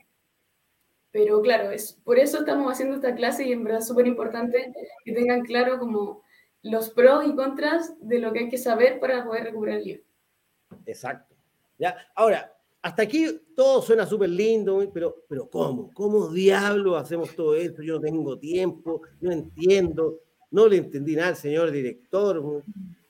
Pero 1.12 1.42
claro, 1.44 1.70
es, 1.70 1.94
por 2.04 2.18
eso 2.18 2.40
estamos 2.40 2.72
haciendo 2.72 2.96
esta 2.96 3.14
clase 3.14 3.46
y 3.46 3.52
en 3.52 3.64
verdad 3.64 3.82
es 3.82 3.88
súper 3.88 4.08
importante 4.08 4.74
que 5.06 5.14
tengan 5.14 5.42
claro 5.42 5.78
como 5.78 6.23
los 6.64 6.90
pros 6.90 7.26
y 7.28 7.36
contras 7.36 7.94
de 8.00 8.20
lo 8.20 8.32
que 8.34 8.40
hay 8.40 8.50
que 8.50 8.58
saber 8.58 9.00
para 9.00 9.26
poder 9.26 9.44
recuperar 9.46 9.80
el 9.80 9.84
libro. 9.84 10.04
Exacto. 10.86 11.36
Ya, 11.78 11.96
ahora, 12.16 12.54
hasta 12.82 13.04
aquí 13.04 13.26
todo 13.56 13.82
suena 13.82 14.06
súper 14.06 14.30
lindo, 14.30 14.90
pero, 14.94 15.24
pero 15.28 15.50
¿cómo? 15.50 15.92
¿Cómo 15.94 16.28
diablo 16.30 16.96
hacemos 16.98 17.36
todo 17.36 17.56
esto? 17.56 17.82
Yo 17.82 17.96
no 17.96 18.02
tengo 18.02 18.40
tiempo, 18.40 19.02
no 19.22 19.32
entiendo, 19.32 20.20
no 20.52 20.68
le 20.68 20.78
entendí 20.78 21.16
nada 21.16 21.30
al 21.30 21.36
señor 21.36 21.72
director. 21.72 22.64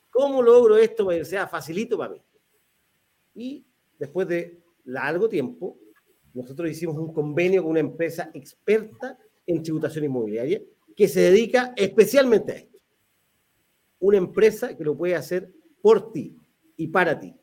¿Cómo 0.10 0.42
logro 0.42 0.78
esto 0.78 1.06
para 1.06 1.18
que 1.18 1.26
sea 1.26 1.48
facilito 1.48 1.98
para 1.98 2.14
mí? 2.14 2.22
Y 3.36 3.66
después 3.98 4.28
de 4.28 4.62
largo 4.86 5.28
tiempo, 5.28 5.78
nosotros 6.34 6.70
hicimos 6.70 6.98
un 6.98 7.14
convenio 7.14 7.62
con 7.62 7.72
una 7.72 7.80
empresa 7.80 8.30
experta 8.34 9.18
en 9.46 9.62
tributación 9.62 10.06
inmobiliaria 10.06 10.62
que 10.96 11.08
se 11.08 11.22
dedica 11.22 11.74
especialmente 11.76 12.52
a 12.52 12.56
esto. 12.56 12.73
Una 14.04 14.18
empresa 14.18 14.76
que 14.76 14.84
lo 14.84 14.98
puede 14.98 15.16
hacer 15.16 15.50
por 15.82 16.12
ti 16.12 16.38
y 16.76 16.88
para 16.88 17.20
ti 17.20 17.34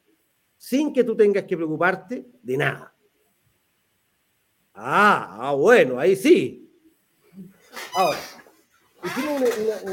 sin 0.60 0.92
que 0.92 1.02
tú 1.02 1.16
tengas 1.16 1.44
que 1.44 1.56
preocuparte 1.56 2.26
de 2.42 2.56
nada. 2.58 2.94
Ah, 4.74 5.38
ah 5.40 5.54
bueno, 5.54 5.98
ahí 5.98 6.14
sí. 6.14 6.70
Ahora, 7.96 8.18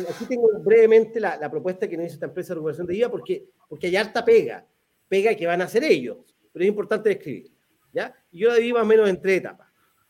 aquí 0.10 0.26
tengo 0.28 0.50
brevemente 0.60 1.22
la, 1.22 1.50
propuesta 1.50 1.88
que 1.88 1.96
nos 1.96 2.08
hizo 2.08 2.16
esta 2.16 2.26
empresa 2.26 2.50
de 2.50 2.56
recuperación 2.56 2.86
de 2.86 2.98
IVA 2.98 3.10
porque, 3.10 3.50
porque 3.70 3.88
hay 3.88 3.96
harta 3.96 4.26
pega, 4.26 4.68
pega 5.08 5.34
que 5.36 5.48
van 5.48 5.62
a 5.62 5.66
hacer 5.66 5.86
ellos, 5.86 6.18
pero 6.52 6.66
es 6.66 6.70
importante 6.70 7.08
describir. 7.08 7.50
¿ya? 7.94 8.14
yo 8.30 8.50
la 8.50 8.56
divido 8.56 8.76
más 8.76 8.84
o 8.84 8.88
menos 8.88 9.08
en 9.08 9.22
tres 9.22 9.38
etapas. 9.38 9.70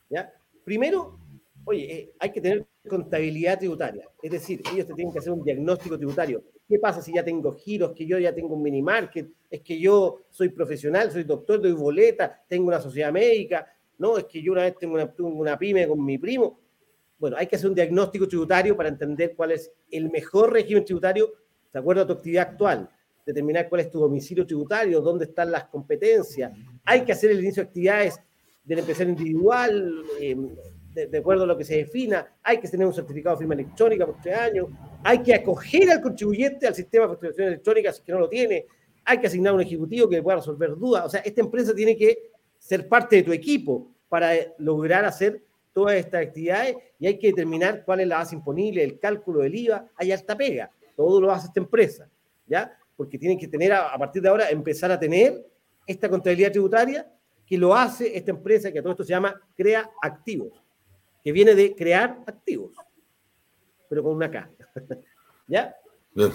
¿ya? 0.09 0.33
Primero, 0.63 1.19
oye, 1.65 1.93
eh, 1.93 2.13
hay 2.17 2.31
que 2.31 2.41
tener 2.41 2.65
contabilidad 2.87 3.59
tributaria, 3.59 4.07
es 4.21 4.31
decir, 4.31 4.61
ellos 4.73 4.87
te 4.87 4.93
tienen 4.93 5.13
que 5.13 5.19
hacer 5.19 5.33
un 5.33 5.43
diagnóstico 5.43 5.97
tributario 5.97 6.43
¿Qué 6.67 6.79
pasa 6.79 7.01
si 7.01 7.13
ya 7.13 7.23
tengo 7.23 7.53
giros, 7.53 7.93
que 7.93 8.05
yo 8.05 8.19
ya 8.19 8.35
tengo 8.35 8.55
un 8.55 8.61
mini 8.61 8.81
market? 8.81 9.29
Es 9.49 9.61
que 9.61 9.79
yo 9.79 10.23
soy 10.29 10.49
profesional, 10.49 11.09
soy 11.11 11.23
doctor, 11.23 11.61
doy 11.61 11.71
boleta, 11.71 12.43
tengo 12.47 12.67
una 12.67 12.81
sociedad 12.81 13.11
médica. 13.11 13.65
No, 13.97 14.17
es 14.17 14.25
que 14.25 14.41
yo 14.41 14.51
una 14.51 14.63
vez 14.63 14.75
tengo 14.77 14.95
una, 15.21 15.57
pyme 15.57 15.87
con 15.87 16.03
mi 16.03 16.17
primo. 16.17 16.59
Bueno, 17.17 17.37
hay 17.37 17.47
que 17.47 17.55
hacer 17.55 17.69
un 17.69 17.75
diagnóstico 17.75 18.27
tributario 18.27 18.75
para 18.75 18.89
entender 18.89 19.33
cuál 19.33 19.51
es 19.51 19.71
el 19.89 20.11
mejor 20.11 20.51
régimen 20.51 20.83
tributario 20.83 21.31
de 21.71 21.79
acuerdo 21.79 22.01
a 22.01 22.07
tu 22.07 22.13
actividad 22.13 22.49
actual. 22.49 22.89
Determinar 23.25 23.69
cuál 23.69 23.81
es 23.81 23.89
tu 23.89 23.99
domicilio 23.99 24.45
tributario, 24.45 24.99
dónde 24.99 25.25
están 25.25 25.49
las 25.51 25.65
competencias. 25.65 26.51
Hay 26.83 27.05
que 27.05 27.13
hacer 27.13 27.31
el 27.31 27.39
inicio 27.39 27.63
de 27.63 27.67
actividades 27.67 28.21
del 28.65 28.79
empresario 28.79 29.13
individual, 29.13 30.03
eh, 30.19 30.35
de, 31.05 31.17
acuerdo 31.19 31.43
a 31.43 31.47
lo 31.47 31.57
que 31.57 31.63
se 31.63 31.77
defina, 31.77 32.27
hay 32.41 32.57
que 32.59 32.67
tener 32.67 32.87
un 32.87 32.93
certificado 32.93 33.35
de 33.35 33.39
firma 33.39 33.53
electrónica 33.53 34.05
por 34.05 34.19
tres 34.19 34.37
años, 34.37 34.69
hay 35.03 35.19
que 35.19 35.35
acoger 35.35 35.91
al 35.91 36.01
contribuyente 36.01 36.65
al 36.65 36.73
sistema 36.73 37.05
de 37.05 37.09
facturación 37.11 37.47
electrónica 37.47 37.93
si 37.93 38.01
que 38.01 38.11
no 38.11 38.19
lo 38.19 38.29
tiene, 38.29 38.65
hay 39.05 39.19
que 39.19 39.27
asignar 39.27 39.53
un 39.53 39.61
ejecutivo 39.61 40.09
que 40.09 40.21
pueda 40.21 40.37
resolver 40.37 40.75
dudas. 40.75 41.05
O 41.05 41.09
sea, 41.09 41.21
esta 41.21 41.41
empresa 41.41 41.73
tiene 41.73 41.95
que 41.95 42.31
ser 42.57 42.87
parte 42.87 43.17
de 43.17 43.23
tu 43.23 43.31
equipo 43.31 43.91
para 44.09 44.33
lograr 44.57 45.05
hacer 45.05 45.43
todas 45.71 45.95
estas 45.95 46.25
actividades 46.25 46.75
y 46.99 47.05
hay 47.05 47.19
que 47.19 47.27
determinar 47.27 47.85
cuál 47.85 47.99
es 47.99 48.07
la 48.07 48.17
base 48.17 48.35
imponible, 48.35 48.83
el 48.83 48.97
cálculo 48.99 49.41
del 49.41 49.53
IVA, 49.53 49.87
hay 49.95 50.11
alta 50.11 50.35
pega, 50.35 50.71
todo 50.95 51.21
lo 51.21 51.31
hace 51.31 51.47
esta 51.47 51.59
empresa, 51.59 52.09
¿ya? 52.47 52.75
Porque 52.95 53.19
tienen 53.19 53.37
que 53.37 53.47
tener, 53.47 53.71
a, 53.71 53.95
partir 53.97 54.23
de 54.23 54.29
ahora, 54.29 54.49
empezar 54.49 54.91
a 54.91 54.99
tener 54.99 55.45
esta 55.85 56.09
contabilidad 56.09 56.51
tributaria 56.51 57.07
que 57.45 57.57
lo 57.57 57.75
hace 57.75 58.17
esta 58.17 58.31
empresa 58.31 58.71
que 58.71 58.79
a 58.79 58.81
todo 58.81 58.93
esto 58.93 59.03
se 59.03 59.11
llama 59.11 59.39
Crea 59.55 59.89
Activos 60.01 60.56
que 61.27 61.33
viene 61.33 61.55
de 61.55 61.75
crear 61.75 62.23
activos, 62.25 62.73
pero 63.89 64.01
con 64.01 64.15
una 64.15 64.31
K. 64.31 64.49
¿Ya? 65.49 65.75
Esto 66.15 66.33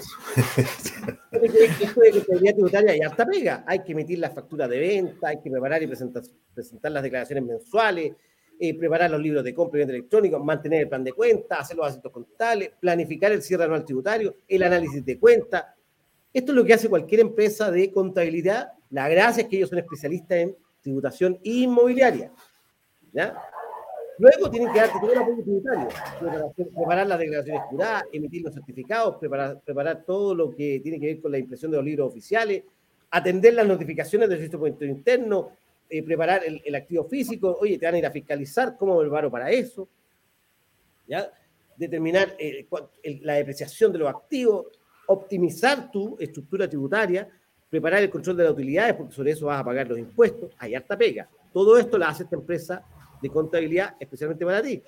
de 1.99 2.11
contabilidad 2.11 2.53
tributaria 2.53 2.95
y 2.95 3.01
harta 3.01 3.25
pega. 3.25 3.63
Hay 3.65 3.79
que 3.79 3.93
emitir 3.93 4.19
las 4.19 4.35
facturas 4.35 4.69
de 4.69 4.77
venta, 4.77 5.29
hay 5.29 5.41
que 5.41 5.49
preparar 5.49 5.81
y 5.81 5.87
presentar, 5.87 6.21
presentar 6.53 6.91
las 6.91 7.01
declaraciones 7.01 7.43
mensuales, 7.43 8.13
eh, 8.59 8.77
preparar 8.77 9.09
los 9.09 9.19
libros 9.19 9.43
de 9.43 9.51
compra 9.51 9.79
y 9.79 9.81
venta 9.81 9.95
electrónicos, 9.95 10.45
mantener 10.45 10.81
el 10.81 10.89
plan 10.89 11.03
de 11.03 11.13
cuenta, 11.13 11.55
hacer 11.55 11.75
los 11.75 11.87
asientos 11.87 12.11
contables, 12.11 12.73
planificar 12.79 13.31
el 13.31 13.41
cierre 13.41 13.63
anual 13.63 13.85
tributario, 13.85 14.35
el 14.47 14.61
análisis 14.61 15.03
de 15.03 15.17
cuenta. 15.17 15.75
Esto 16.31 16.51
es 16.51 16.55
lo 16.55 16.63
que 16.63 16.75
hace 16.75 16.87
cualquier 16.87 17.21
empresa 17.21 17.71
de 17.71 17.91
contabilidad. 17.91 18.73
La 18.91 19.09
gracia 19.09 19.41
es 19.41 19.49
que 19.49 19.55
ellos 19.55 19.69
son 19.69 19.79
especialistas 19.79 20.37
en 20.37 20.55
tributación 20.83 21.39
inmobiliaria. 21.41 22.31
¿ya? 23.11 23.35
Luego 24.19 24.49
tienen 24.49 24.71
que 24.71 24.79
darte 24.79 24.99
todo 24.99 25.11
el 25.11 25.19
apoyo 25.19 25.43
tributario, 25.43 25.87
preparar 26.55 27.07
las 27.07 27.19
declaraciones 27.19 27.61
juradas, 27.69 28.03
emitir 28.11 28.43
los 28.43 28.53
certificados, 28.53 29.15
preparar, 29.17 30.03
todo 30.05 30.35
lo 30.35 30.51
que 30.55 30.79
tiene 30.81 30.99
que 30.99 31.07
ver 31.07 31.21
con 31.21 31.31
la 31.31 31.39
impresión 31.39 31.71
de 31.71 31.77
los 31.77 31.85
libros 31.85 32.11
oficiales, 32.11 32.63
atender 33.09 33.53
las 33.55 33.67
notificaciones 33.67 34.29
del 34.29 34.39
registro 34.39 34.85
interno, 34.85 35.51
eh, 35.89 36.03
preparar 36.03 36.41
el, 36.45 36.75
activo 36.75 37.05
físico, 37.05 37.57
oye, 37.59 37.77
te 37.77 37.85
van 37.85 37.95
a 37.95 37.97
ir 37.99 38.05
a 38.05 38.11
fiscalizar, 38.11 38.77
¿cómo 38.77 38.97
me 38.97 39.01
preparo 39.01 39.31
para 39.31 39.49
eso? 39.49 39.87
¿Ya? 41.07 41.31
Determinar 41.75 42.35
eh, 42.37 42.67
la 43.21 43.33
depreciación 43.33 43.91
de 43.91 43.99
los 43.99 44.09
activos, 44.09 44.67
optimizar 45.07 45.91
tu 45.91 46.15
estructura 46.19 46.67
tributaria, 46.67 47.27
preparar 47.69 48.03
el 48.03 48.09
control 48.09 48.37
de 48.37 48.43
las 48.43 48.53
utilidades, 48.53 48.93
porque 48.93 49.13
sobre 49.13 49.31
eso 49.31 49.47
vas 49.47 49.59
a 49.59 49.65
pagar 49.65 49.87
los 49.87 49.97
impuestos, 49.97 50.51
hay 50.59 50.75
harta 50.75 50.95
pega. 50.95 51.27
Todo 51.51 51.77
esto 51.77 51.97
la 51.97 52.09
hace 52.09 52.23
esta 52.23 52.35
empresa 52.35 52.83
de 53.23 53.29
contabilidad 53.29 53.95
especialmente 53.99 54.45
para 54.45 54.61
ti. 54.61 54.83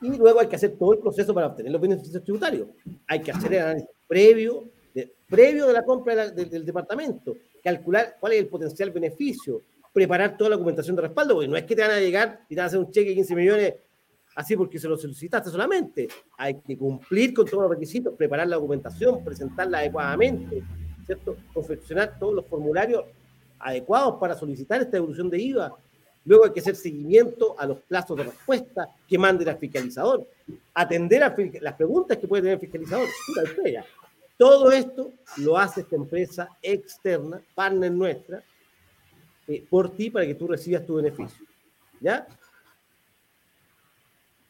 Y 0.00 0.16
luego 0.16 0.40
hay 0.40 0.48
que 0.48 0.56
hacer 0.56 0.76
todo 0.76 0.92
el 0.92 0.98
proceso 0.98 1.32
para 1.32 1.46
obtener 1.46 1.72
los 1.72 1.80
beneficios 1.80 2.22
tributarios. 2.22 2.68
Hay 3.06 3.20
que 3.20 3.30
hacer 3.30 3.52
el 3.54 3.62
análisis 3.62 3.88
previo 4.06 4.64
de, 4.94 5.12
previo 5.28 5.66
de 5.66 5.72
la 5.72 5.84
compra 5.84 6.30
del 6.30 6.64
departamento, 6.64 7.36
calcular 7.62 8.16
cuál 8.18 8.32
es 8.32 8.40
el 8.40 8.48
potencial 8.48 8.90
beneficio, 8.90 9.62
preparar 9.92 10.36
toda 10.36 10.50
la 10.50 10.56
documentación 10.56 10.96
de 10.96 11.02
respaldo, 11.02 11.34
porque 11.34 11.48
no 11.48 11.56
es 11.56 11.64
que 11.64 11.74
te 11.74 11.82
van 11.82 11.92
a 11.92 12.00
llegar 12.00 12.40
y 12.48 12.54
te 12.54 12.60
van 12.60 12.64
a 12.64 12.66
hacer 12.66 12.78
un 12.78 12.90
cheque 12.90 13.10
de 13.10 13.14
15 13.16 13.34
millones 13.34 13.74
así 14.36 14.56
porque 14.56 14.78
se 14.78 14.88
lo 14.88 14.96
solicitaste 14.96 15.50
solamente. 15.50 16.08
Hay 16.36 16.60
que 16.60 16.76
cumplir 16.76 17.34
con 17.34 17.44
todos 17.44 17.64
los 17.64 17.70
requisitos, 17.70 18.14
preparar 18.14 18.46
la 18.46 18.56
documentación, 18.56 19.24
presentarla 19.24 19.78
adecuadamente, 19.78 20.62
¿cierto? 21.04 21.36
Confeccionar 21.52 22.18
todos 22.18 22.34
los 22.34 22.46
formularios 22.46 23.04
adecuados 23.58 24.16
para 24.20 24.36
solicitar 24.36 24.80
esta 24.80 24.92
devolución 24.92 25.28
de 25.28 25.40
IVA, 25.40 25.72
Luego 26.28 26.44
hay 26.44 26.52
que 26.52 26.60
hacer 26.60 26.76
seguimiento 26.76 27.58
a 27.58 27.64
los 27.64 27.78
plazos 27.78 28.14
de 28.18 28.24
respuesta 28.24 28.86
que 29.08 29.16
mande 29.16 29.50
el 29.50 29.56
fiscalizador, 29.56 30.28
atender 30.74 31.22
a 31.22 31.34
las 31.62 31.74
preguntas 31.74 32.18
que 32.18 32.28
puede 32.28 32.42
tener 32.42 32.54
el 32.56 32.60
fiscalizador. 32.60 33.08
Todo 34.36 34.70
esto 34.70 35.10
lo 35.38 35.56
hace 35.56 35.80
esta 35.80 35.96
empresa 35.96 36.50
externa, 36.60 37.40
partner 37.54 37.90
nuestra, 37.92 38.42
eh, 39.46 39.64
por 39.70 39.96
ti 39.96 40.10
para 40.10 40.26
que 40.26 40.34
tú 40.34 40.46
recibas 40.46 40.84
tu 40.84 40.96
beneficio. 40.96 41.46
¿Ya? 41.98 42.26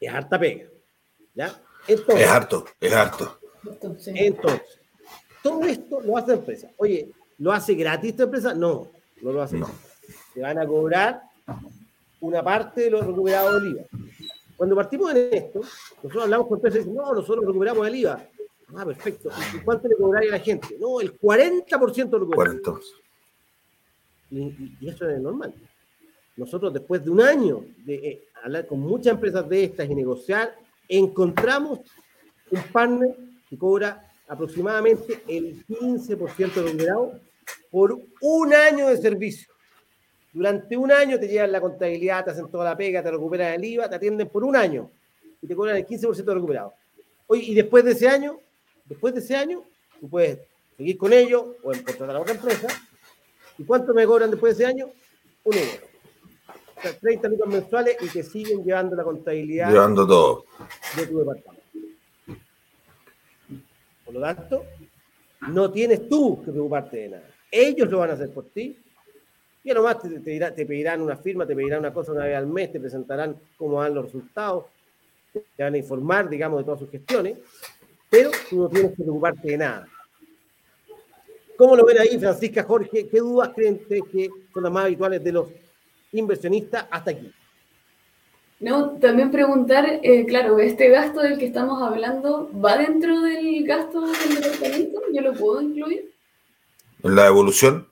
Es 0.01 0.13
harta 0.13 0.37
pega. 0.37 0.67
¿Ya? 1.33 1.61
es 1.87 2.27
harto, 2.27 2.65
es 2.81 2.91
harto. 2.91 3.39
Entonces, 3.63 4.13
todo 5.41 5.63
esto 5.63 6.01
lo 6.01 6.17
hace 6.17 6.27
la 6.27 6.33
empresa. 6.33 6.71
Oye, 6.75 7.09
¿lo 7.37 7.53
hace 7.53 7.73
gratis 7.73 8.11
esta 8.11 8.23
empresa? 8.23 8.53
No, 8.53 8.91
no 9.21 9.31
lo 9.31 9.41
hace. 9.41 9.57
No. 9.57 9.71
Te 10.33 10.41
van 10.41 10.59
a 10.59 10.67
cobrar 10.67 11.28
una 12.21 12.43
parte 12.43 12.81
de 12.81 12.91
los 12.91 13.05
recuperados 13.05 13.61
del 13.61 13.71
IVA. 13.71 13.83
Cuando 14.57 14.75
partimos 14.75 15.11
en 15.11 15.33
esto, 15.33 15.61
nosotros 16.03 16.23
hablamos 16.23 16.47
con 16.47 16.57
empresas 16.57 16.77
y 16.77 16.79
dicen, 16.79 16.95
no, 16.95 17.13
nosotros 17.13 17.45
recuperamos 17.45 17.87
el 17.87 17.95
IVA. 17.95 18.27
Ah, 18.75 18.85
perfecto. 18.85 19.29
¿Y 19.55 19.59
cuánto 19.59 19.87
le 19.87 19.95
cobraría 19.95 20.29
a 20.29 20.37
la 20.37 20.43
gente? 20.43 20.77
No, 20.79 21.01
el 21.01 21.17
40% 21.17 22.11
lo 22.11 22.19
recuperamos. 22.19 22.93
Y, 24.29 24.75
y, 24.79 24.89
eso 24.89 25.09
es 25.09 25.19
normal. 25.19 25.53
Nosotros, 26.35 26.73
después 26.73 27.03
de 27.03 27.09
un 27.09 27.21
año 27.21 27.65
de 27.85 27.95
eh, 27.95 28.27
hablar 28.43 28.67
con 28.67 28.79
muchas 28.79 29.13
empresas 29.13 29.47
de 29.49 29.63
estas 29.63 29.89
y 29.89 29.95
negociar, 29.95 30.55
encontramos 30.87 31.79
un 32.51 32.61
partner 32.71 33.15
que 33.49 33.57
cobra 33.57 34.09
aproximadamente 34.27 35.23
el 35.27 35.65
15% 35.65 36.53
de 36.53 36.61
recuperado 36.61 37.19
por 37.71 37.99
un 38.21 38.53
año 38.53 38.87
de 38.87 38.97
servicio. 38.97 39.51
Durante 40.39 40.77
un 40.77 40.89
año 40.89 41.19
te 41.19 41.27
llevan 41.27 41.51
la 41.51 41.59
contabilidad, 41.59 42.23
te 42.23 42.31
hacen 42.31 42.49
toda 42.49 42.63
la 42.63 42.77
pega, 42.77 43.03
te 43.03 43.11
recuperan 43.11 43.55
el 43.55 43.65
IVA, 43.65 43.89
te 43.89 43.95
atienden 43.95 44.29
por 44.29 44.45
un 44.45 44.55
año 44.55 44.89
y 45.41 45.45
te 45.45 45.53
cobran 45.53 45.75
el 45.75 45.85
15% 45.85 46.23
de 46.23 46.33
recuperado. 46.33 46.73
Oye, 47.27 47.43
y 47.43 47.53
después 47.53 47.83
de 47.83 47.91
ese 47.91 48.07
año, 48.07 48.39
después 48.85 49.13
de 49.13 49.19
ese 49.19 49.35
año, 49.35 49.65
tú 49.99 50.09
puedes 50.09 50.39
seguir 50.77 50.97
con 50.97 51.11
ellos 51.11 51.43
o 51.61 51.73
contratar 51.83 52.15
a 52.15 52.21
otra 52.21 52.35
empresa. 52.35 52.67
¿Y 53.57 53.65
cuánto 53.65 53.93
me 53.93 54.05
cobran 54.05 54.31
después 54.31 54.57
de 54.57 54.63
ese 54.63 54.71
año? 54.71 54.89
Un 55.43 55.57
euro. 55.57 55.87
O 56.77 56.81
sea, 56.83 56.97
30 56.97 57.27
lucas 57.27 57.47
mensuales 57.49 57.97
y 57.99 58.07
te 58.07 58.23
siguen 58.23 58.63
llevando 58.63 58.95
la 58.95 59.03
contabilidad. 59.03 59.69
Llevando 59.69 60.07
todo. 60.07 60.45
De 60.95 61.05
tu 61.05 61.19
departamento. 61.19 61.63
Por 64.05 64.13
lo 64.13 64.21
tanto, 64.21 64.63
no 65.49 65.69
tienes 65.69 66.07
tú 66.07 66.41
que 66.45 66.51
preocuparte 66.51 66.95
de 66.95 67.09
nada. 67.09 67.29
Ellos 67.51 67.89
lo 67.89 67.99
van 67.99 68.11
a 68.11 68.13
hacer 68.13 68.33
por 68.33 68.45
ti 68.45 68.77
y 69.63 69.71
nomás 69.71 69.99
te, 70.01 70.19
te, 70.19 70.65
pedirán 70.65 71.01
una 71.01 71.17
firma, 71.17 71.45
te 71.45 71.55
pedirán 71.55 71.79
una 71.79 71.93
cosa 71.93 72.11
una 72.11 72.25
vez 72.25 72.35
al 72.35 72.47
mes, 72.47 72.71
te 72.71 72.79
presentarán 72.79 73.35
cómo 73.57 73.75
van 73.75 73.93
los 73.93 74.05
resultados, 74.05 74.65
te 75.33 75.63
van 75.63 75.73
a 75.73 75.77
informar, 75.77 76.29
digamos, 76.29 76.59
de 76.59 76.63
todas 76.63 76.79
sus 76.79 76.89
gestiones, 76.89 77.37
pero 78.09 78.31
tú 78.49 78.57
no 78.57 78.69
tienes 78.69 78.91
que 78.91 79.03
preocuparte 79.03 79.47
de 79.47 79.57
nada. 79.57 79.87
¿Cómo 81.57 81.75
lo 81.75 81.85
ven 81.85 81.99
ahí, 81.99 82.17
Francisca, 82.17 82.63
Jorge? 82.63 83.09
¿Qué 83.09 83.19
dudas 83.19 83.51
creen 83.53 83.81
que 83.87 84.29
son 84.53 84.63
las 84.63 84.71
más 84.71 84.85
habituales 84.85 85.21
de 85.21 85.31
los 85.33 85.47
inversionistas 86.13 86.87
hasta 86.89 87.11
aquí? 87.11 87.33
No, 88.61 88.91
también 88.91 89.31
preguntar, 89.31 89.99
eh, 90.03 90.25
claro, 90.25 90.59
este 90.59 90.89
gasto 90.89 91.21
del 91.21 91.37
que 91.37 91.45
estamos 91.45 91.81
hablando, 91.81 92.49
¿va 92.53 92.77
dentro 92.77 93.21
del 93.21 93.65
gasto 93.65 94.01
del 94.01 94.35
departamento? 94.35 95.01
¿Yo 95.13 95.21
lo 95.21 95.33
puedo 95.33 95.61
incluir? 95.61 96.11
¿En 97.03 97.15
la 97.15 97.27
evolución? 97.27 97.87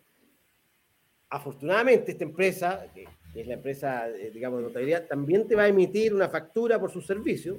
Afortunadamente 1.30 2.12
esta 2.12 2.24
empresa, 2.24 2.86
que 2.94 3.08
es 3.42 3.48
la 3.48 3.56
empresa, 3.56 4.10
eh, 4.10 4.32
digamos, 4.34 4.60
de 4.60 4.68
notabilidad, 4.68 5.08
también 5.08 5.48
te 5.48 5.56
va 5.56 5.64
a 5.64 5.68
emitir 5.68 6.14
una 6.14 6.30
factura 6.30 6.80
por 6.80 6.92
su 6.92 7.02
servicio 7.02 7.58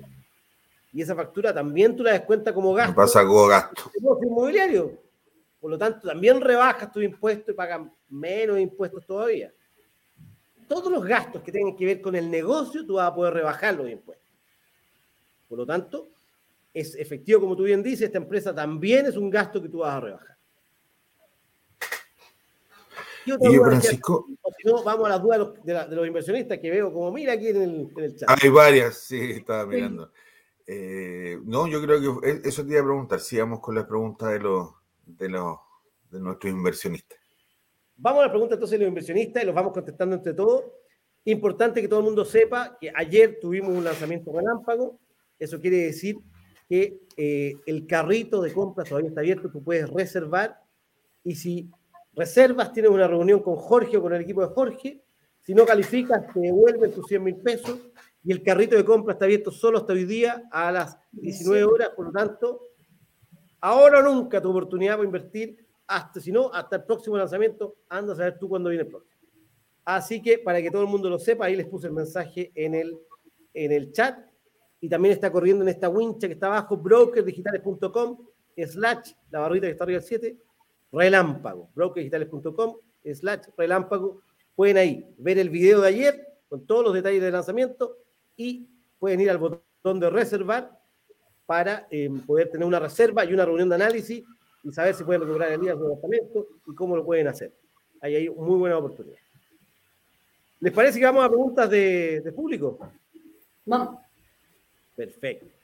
y 0.93 1.03
esa 1.03 1.15
factura 1.15 1.53
también 1.53 1.95
tú 1.95 2.03
la 2.03 2.13
descuentas 2.13 2.55
como 2.55 2.73
gasto. 2.73 2.95
Pasa 2.95 3.25
como 3.25 3.47
gasto. 3.47 3.91
inmobiliario. 4.23 5.01
Por 5.61 5.71
lo 5.71 5.79
tanto, 5.79 6.09
también 6.09 6.41
rebajas 6.41 6.91
tu 6.93 7.01
impuesto 7.01 7.51
y 7.51 7.55
pagas 7.55 7.81
menos 8.09 8.59
impuestos 8.59 9.05
todavía. 9.05 9.53
Todos 10.67 10.91
los 10.91 11.05
gastos 11.05 11.43
que 11.43 11.53
tengan 11.53 11.77
que 11.77 11.85
ver 11.85 12.01
con 12.01 12.15
el 12.15 12.31
negocio, 12.31 12.87
tú 12.87 12.95
vas 12.95 13.11
a 13.11 13.15
poder 13.15 13.35
rebajar 13.35 13.75
los 13.75 13.89
impuestos. 13.89 14.27
Por 15.49 15.59
lo 15.59 15.67
tanto, 15.67 16.09
es 16.73 16.95
efectivo, 16.95 17.41
como 17.41 17.57
tú 17.57 17.65
bien 17.65 17.83
dices, 17.83 18.03
esta 18.03 18.19
empresa 18.19 18.55
también 18.55 19.07
es 19.07 19.17
un 19.17 19.31
gasto 19.31 19.61
que 19.61 19.69
tú 19.69 19.79
vas 19.79 19.95
a 19.95 20.01
rebajar. 20.01 20.38
Y 23.41 23.57
Francisco. 23.59 24.27
vamos 24.85 25.07
a 25.07 25.11
las 25.11 25.23
dudas 25.23 25.53
de 25.65 25.97
los, 25.97 26.07
inversionistas 26.07 26.59
que 26.59 26.71
veo 26.71 26.93
como 26.93 27.13
mira 27.13 27.35
aquí 27.35 27.49
en 27.49 27.91
el, 27.97 28.17
chat. 28.17 28.29
Hay 28.31 28.49
varias, 28.49 28.95
sí, 28.99 29.19
estaba 29.33 29.67
mirando. 29.67 30.13
Eh, 30.67 31.39
no, 31.45 31.67
yo 31.67 31.81
creo 31.83 32.21
que 32.21 32.41
eso 32.45 32.65
te 32.65 32.73
iba 32.73 32.81
a 32.81 32.85
preguntar. 32.85 33.21
Sigamos 33.21 33.61
con 33.61 33.75
las 33.75 33.87
preguntas 33.87 34.31
de 34.31 34.39
los 34.41 34.71
de 35.07 35.29
los 35.29 35.59
de 36.11 36.21
nuestros 36.21 36.53
inversionistas. 36.53 37.19
Vamos 37.97 38.21
a 38.21 38.23
las 38.25 38.31
preguntas 38.31 38.57
entonces 38.57 38.79
de 38.79 38.85
los 38.85 38.91
inversionistas 38.91 39.43
y 39.43 39.47
los 39.47 39.55
vamos 39.55 39.73
contestando 39.73 40.17
entre 40.17 40.35
todos. 40.35 40.65
Importante 41.25 41.83
que 41.83 41.89
todo 41.89 42.01
el 42.01 42.07
mundo 42.07 42.25
sepa 42.25 42.79
que 42.81 42.93
ayer 42.95 43.39
tuvimos 43.41 43.71
un 43.71 43.85
lanzamiento 43.85 44.33
relámpago. 44.33 44.99
Eso 45.39 45.61
quiere 45.61 45.79
decir 45.79 46.17
que 46.69 47.01
eh, 47.17 47.57
el 47.67 47.87
carrito 47.87 48.41
de 48.41 48.53
compras 48.53 48.89
todavía 48.89 49.09
está 49.09 49.21
abierto, 49.21 49.51
tú 49.51 49.63
puedes 49.63 49.89
reservar 49.91 50.61
y 51.25 51.35
si 51.35 51.71
reservas, 52.19 52.73
tienes 52.73 52.91
una 52.91 53.07
reunión 53.07 53.41
con 53.41 53.57
Jorge 53.57 53.97
o 53.97 54.03
con 54.03 54.13
el 54.13 54.23
equipo 54.23 54.43
de 54.43 54.53
Jorge. 54.53 55.03
Si 55.41 55.55
no 55.55 55.65
calificas, 55.65 56.33
te 56.35 56.41
devuelven 56.41 56.93
tus 56.93 57.07
100 57.07 57.23
mil 57.23 57.37
pesos. 57.37 57.79
Y 58.25 58.33
el 58.33 58.43
carrito 58.43 58.77
de 58.77 58.85
compra 58.85 59.15
está 59.15 59.25
abierto 59.25 59.51
solo 59.51 59.79
hasta 59.79 59.93
hoy 59.93 60.05
día 60.05 60.49
a 60.51 60.71
las 60.73 60.99
19 61.13 61.65
horas. 61.65 61.91
Por 61.97 62.07
lo 62.07 62.13
tanto, 62.13 62.61
ahora 63.61 64.01
o 64.01 64.03
nunca 64.03 64.43
tu 64.43 64.51
oportunidad 64.51 64.97
para 64.97 65.07
invertir, 65.07 65.67
hasta, 65.87 66.21
si 66.21 66.31
no, 66.31 66.53
hasta 66.53 66.77
el 66.77 66.85
próximo 66.85 67.17
lanzamiento. 67.17 67.77
Anda 67.89 68.13
a 68.13 68.17
saber 68.17 68.39
tú 68.39 68.49
cuándo 68.49 68.69
viene 68.69 68.85
el 68.85 68.91
próximo. 68.91 69.23
Así 69.85 70.21
que 70.21 70.39
para 70.39 70.61
que 70.61 70.71
todo 70.71 70.83
el 70.83 70.89
mundo 70.89 71.09
lo 71.09 71.19
sepa, 71.19 71.47
ahí 71.47 71.57
les 71.57 71.67
puse 71.67 71.87
el 71.87 71.95
mensaje 71.95 72.53
en 72.55 72.75
el, 72.75 72.99
en 73.55 73.73
el 73.73 73.93
chat. 73.93 74.19
Y 74.81 74.89
también 74.89 75.15
está 75.15 75.33
corriendo 75.33 75.65
en 75.65 75.71
esta 75.71 75.89
wincha 75.89 76.27
que 76.27 76.35
está 76.35 76.49
abajo, 76.49 76.77
brokerdigitales.com, 76.77 78.19
slash, 78.67 79.13
la 79.31 79.41
barrita 79.41 79.67
que 79.67 79.73
está 79.73 79.85
arriba 79.85 80.01
del 80.01 80.07
7, 80.07 80.37
relámpago, 80.93 81.71
brokerdigitales.com 81.75 82.77
slash 83.15 83.49
relámpago. 83.57 84.23
Pueden 84.55 84.77
ahí 84.77 85.15
ver 85.19 85.39
el 85.39 85.51
video 85.51 85.81
de 85.81 85.89
ayer 85.89 86.27
con 86.49 86.67
todos 86.67 86.85
los 86.85 86.95
detalles 86.95 87.23
del 87.23 87.33
lanzamiento 87.33 87.97
y 88.37 88.69
pueden 88.99 89.21
ir 89.21 89.31
al 89.31 89.39
botón 89.39 90.01
de 90.01 90.11
reservar 90.11 90.79
para 91.47 91.87
eh, 91.91 92.11
poder 92.27 92.51
tener 92.51 92.67
una 92.67 92.79
reserva 92.79 93.25
y 93.25 93.33
una 93.33 93.45
reunión 93.45 93.69
de 93.69 93.77
análisis 93.77 94.25
y 94.63 94.73
saber 94.73 94.95
si 94.95 95.05
pueden 95.05 95.23
recuperar 95.23 95.53
el 95.53 95.61
día 95.61 95.73
de 95.73 95.79
su 95.79 95.85
departamento 95.85 96.47
y 96.67 96.75
cómo 96.75 96.97
lo 96.97 97.05
pueden 97.05 97.29
hacer. 97.29 97.55
Ahí 98.01 98.17
hay 98.17 98.29
muy 98.29 98.59
buena 98.59 98.79
oportunidad. 98.79 99.19
¿Les 100.61 100.73
parece 100.73 100.99
que 100.99 101.05
vamos 101.05 101.25
a 101.25 101.29
preguntas 101.29 101.71
de, 101.71 102.21
de 102.21 102.33
público? 102.33 102.79
Vamos. 103.65 104.01
Perfecto. 104.97 105.58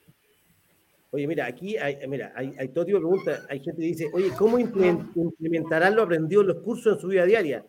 Oye, 1.14 1.28
mira, 1.28 1.46
aquí 1.46 1.76
hay, 1.76 1.96
mira, 2.08 2.32
hay, 2.34 2.52
hay 2.58 2.68
todo 2.70 2.84
tipo 2.84 2.98
de 2.98 3.02
preguntas. 3.02 3.46
Hay 3.48 3.60
gente 3.60 3.80
que 3.80 3.86
dice, 3.86 4.10
oye, 4.12 4.32
¿cómo 4.36 4.58
implementarán 4.58 5.94
lo 5.94 6.02
aprendido 6.02 6.40
en 6.40 6.48
los 6.48 6.56
cursos 6.56 6.94
en 6.94 7.00
su 7.00 7.06
vida 7.06 7.24
diaria? 7.24 7.64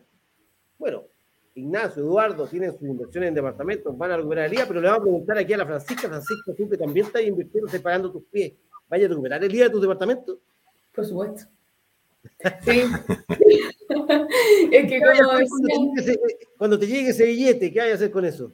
Bueno, 0.76 1.04
Ignacio, 1.54 2.02
Eduardo 2.02 2.48
tienen 2.48 2.72
sus 2.72 2.82
inversiones 2.82 3.28
en 3.28 3.34
departamentos, 3.34 3.96
van 3.96 4.10
a 4.10 4.16
recuperar 4.16 4.46
el 4.46 4.50
día, 4.50 4.64
pero 4.66 4.80
le 4.80 4.88
vamos 4.88 4.98
a 4.98 5.04
preguntar 5.04 5.38
aquí 5.38 5.52
a 5.52 5.58
la 5.58 5.64
Francisca, 5.66 6.08
Francisca, 6.08 6.52
tú 6.56 6.68
que 6.68 6.76
también 6.76 7.06
estás 7.06 7.22
invirtiendo, 7.22 7.70
separando 7.70 8.10
tus 8.10 8.24
pies, 8.24 8.52
¿vaya 8.88 9.06
a 9.06 9.08
recuperar 9.10 9.44
el 9.44 9.52
día 9.52 9.64
de 9.66 9.70
tus 9.70 9.80
departamentos? 9.80 10.38
Por 10.92 11.04
supuesto. 11.04 11.44
Sí. 12.64 12.82
es 14.72 14.90
que 14.90 15.00
como 15.00 15.28
cuando, 15.28 15.92
te 15.94 16.00
ese, 16.00 16.20
cuando 16.58 16.78
te 16.80 16.86
llegue 16.88 17.10
ese 17.10 17.26
billete, 17.26 17.72
¿qué 17.72 17.80
hay 17.80 17.92
a 17.92 17.94
hacer 17.94 18.10
con 18.10 18.24
eso? 18.24 18.52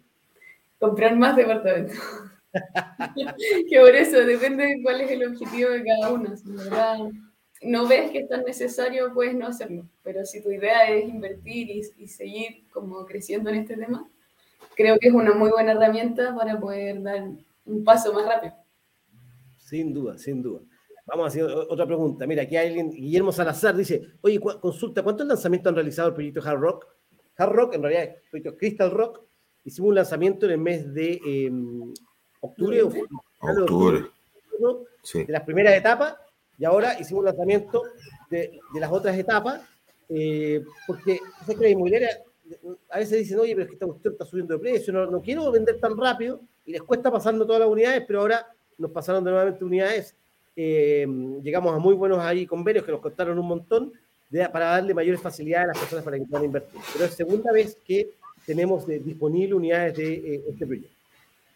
Comprar 0.79 1.17
más 1.17 1.35
departamentos. 1.35 1.97
que 3.71 3.81
por 3.81 3.95
eso 3.95 4.19
depende 4.25 4.67
de 4.67 4.83
cuál 4.83 5.01
es 5.01 5.11
el 5.11 5.27
objetivo 5.27 5.71
de 5.71 5.85
cada 5.85 6.13
uno. 6.13 6.37
Si 6.37 6.51
verdad 6.51 6.99
no 7.63 7.87
ves 7.87 8.11
que 8.11 8.21
es 8.21 8.29
tan 8.29 8.45
necesario, 8.45 9.13
puedes 9.15 9.35
no 9.35 9.47
hacerlo. 9.47 9.89
Pero 10.03 10.25
si 10.25 10.43
tu 10.43 10.51
idea 10.51 10.89
es 10.89 11.09
invertir 11.09 11.71
y, 11.71 12.09
seguir 12.09 12.65
como 12.71 13.07
creciendo 13.07 13.51
en 13.51 13.57
este 13.57 13.77
tema, 13.77 14.09
creo 14.77 14.99
que 14.99 15.09
es 15.09 15.15
una 15.15 15.33
muy 15.35 15.51
buena 15.51 15.73
herramienta 15.73 16.35
para 16.35 16.59
poder 16.59 17.03
dar 17.03 17.29
un 17.65 17.85
paso 17.85 18.13
más 18.13 18.27
rápido. 18.27 18.55
Sin 19.57 19.95
duda, 19.95 20.19
sin 20.19 20.43
duda. 20.43 20.61
Vamos 21.07 21.25
a 21.25 21.29
hacer 21.29 21.45
otra 21.45 21.87
pregunta. 21.87 22.27
Mira, 22.27 22.43
aquí 22.43 22.57
hay 22.57 22.69
alguien, 22.69 22.91
Guillermo 22.91 23.33
Salazar 23.33 23.77
dice, 23.77 24.03
oye, 24.21 24.39
consulta, 24.39 25.03
¿cuántos 25.03 25.27
lanzamientos 25.27 25.71
han 25.71 25.75
realizado 25.75 26.09
el 26.09 26.15
proyecto 26.15 26.41
Hard 26.45 26.61
Rock? 26.61 26.87
Hard 27.37 27.53
Rock, 27.53 27.75
en 27.75 27.83
realidad, 27.83 28.05
el 28.05 28.31
proyecto 28.31 28.57
Crystal 28.57 28.91
Rock, 28.91 29.25
hicimos 29.65 29.89
un 29.89 29.95
lanzamiento 29.97 30.47
en 30.47 30.53
el 30.53 30.59
mes 30.59 30.93
de 30.95 31.21
eh, 31.25 31.51
octubre, 32.43 32.83
octubre, 32.83 33.09
octubre. 33.41 34.07
Sí. 35.03 35.25
de 35.25 35.33
las 35.33 35.43
primeras 35.43 35.75
etapas, 35.75 36.17
y 36.59 36.65
ahora 36.65 36.99
hicimos 37.01 37.21
un 37.21 37.27
lanzamiento 37.27 37.83
de, 38.31 38.61
de 38.73 38.81
las 38.81 38.93
otras 38.93 39.17
etapas, 39.17 39.63
eh, 40.09 40.63
porque 40.87 41.19
sé 41.47 41.57
que 41.57 41.63
la 41.63 41.69
inmobiliaria 41.71 42.21
a 42.91 42.99
veces 42.99 43.19
dicen, 43.19 43.39
oye, 43.39 43.55
pero 43.55 43.63
es 43.63 43.69
que 43.69 43.75
esta 43.75 43.87
cuestión 43.87 44.13
está 44.13 44.27
subiendo 44.27 44.55
de 44.55 44.61
precio, 44.61 44.93
no, 44.93 45.07
no 45.07 45.23
quiero 45.23 45.51
vender 45.51 45.81
tan 45.81 45.97
rápido, 45.97 46.41
y 46.67 46.73
les 46.73 46.83
cuesta 46.83 47.11
pasando 47.11 47.47
todas 47.47 47.61
las 47.61 47.69
unidades, 47.71 48.05
pero 48.07 48.21
ahora 48.21 48.47
nos 48.79 48.91
pasaron 48.91 49.25
de 49.25 49.31
nuevamente 49.31 49.65
unidades 49.65 50.15
eh, 50.55 51.07
llegamos 51.43 51.75
a 51.75 51.79
muy 51.79 51.95
buenos 51.95 52.19
ahí 52.19 52.47
convenios 52.47 52.85
que 52.85 52.93
nos 52.93 53.01
costaron 53.01 53.39
un 53.39 53.47
montón 53.47 53.93
de, 54.29 54.47
para 54.51 54.67
darle 54.67 54.93
mayores 54.93 55.21
facilidades 55.21 55.65
a 55.65 55.69
las 55.69 55.79
personas 55.79 56.05
para 56.05 56.19
que 56.19 56.25
puedan 56.25 56.45
invertir. 56.45 56.81
Pero 56.93 57.05
es 57.07 57.15
segunda 57.15 57.53
vez 57.53 57.79
que 57.87 58.11
tenemos 58.45 58.87
de, 58.87 58.99
disponibles 58.99 59.55
unidades 59.55 59.97
de 59.97 60.15
eh, 60.15 60.45
este 60.49 60.67
proyecto. 60.67 60.97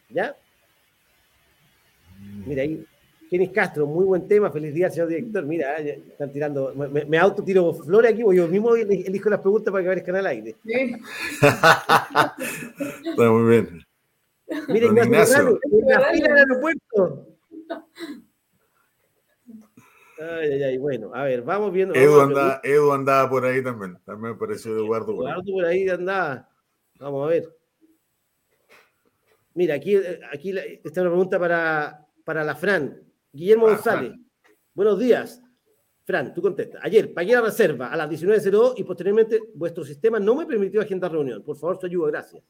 ¿Ya? 0.09 0.37
Mira 2.47 2.63
ahí, 2.63 2.85
Kenis 3.29 3.51
Castro, 3.51 3.87
muy 3.87 4.05
buen 4.05 4.29
tema, 4.29 4.51
feliz 4.51 4.73
día, 4.73 4.91
señor 4.91 5.09
director. 5.09 5.45
Mira, 5.45 5.79
están 5.79 6.33
tirando, 6.33 6.73
me, 6.75 7.05
me 7.05 7.19
auto 7.19 7.43
tiro 7.43 7.75
flores 7.75 8.13
aquí, 8.13 8.21
yo 8.21 8.49
mismo 8.49 8.77
elijo 8.77 9.29
las 9.31 9.41
preguntas 9.41 9.73
para 9.73 9.83
que 9.83 9.89
aparezcan 9.89 10.17
al 10.17 10.27
aire. 10.27 10.57
Sí. 10.65 10.97
Está 13.11 13.31
muy 13.31 13.51
bien. 13.51 13.83
Mira, 14.69 14.87
Ignacio, 14.87 15.05
Ignacio. 15.05 15.61
en 15.73 15.89
la 15.89 16.01
fila 16.01 16.29
del 16.29 16.39
aeropuerto. 16.39 17.27
Ay, 20.19 20.53
ay, 20.53 20.63
ay, 20.63 20.79
bueno, 20.79 21.11
a 21.13 21.25
ver, 21.25 21.43
vamos 21.43 21.73
viendo. 21.73 21.95
Edu, 21.95 22.17
vamos 22.17 22.29
andaba, 22.29 22.61
Edu 22.63 22.93
andaba 22.93 23.29
por 23.29 23.45
ahí 23.45 23.63
también, 23.63 23.99
también 24.05 24.33
me 24.33 24.39
pareció 24.39 24.73
Eduardo. 24.73 25.13
Eduardo 25.13 25.53
por 25.53 25.65
ahí 25.65 25.89
andaba. 25.89 26.49
Vamos 26.99 27.27
a 27.27 27.29
ver. 27.29 27.57
Mira, 29.53 29.75
aquí, 29.75 29.97
aquí 30.33 30.55
está 30.85 31.01
una 31.03 31.11
pregunta 31.11 31.39
para, 31.39 32.06
para 32.27 32.43
la 32.43 32.57
Fran. 32.57 33.01
Guillermo 33.33 33.69
ah, 33.69 33.71
González. 33.71 34.11
Fran. 34.11 34.27
Buenos 34.75 34.99
días. 34.99 35.41
Fran, 36.05 36.35
tú 36.35 36.43
contestas. 36.43 36.81
Ayer 36.85 37.15
pagué 37.15 37.35
la 37.35 37.41
reserva 37.41 37.87
a 37.87 37.97
las 37.97 38.11
19.02 38.11 38.75
y 38.77 38.83
posteriormente 38.83 39.41
vuestro 39.55 39.85
sistema 39.85 40.19
no 40.19 40.35
me 40.35 40.45
permitió 40.45 40.81
agendar 40.81 41.13
reunión. 41.13 41.45
Por 41.45 41.57
favor, 41.57 41.79
su 41.81 41.87
ayuda, 41.87 42.11
gracias. 42.11 42.43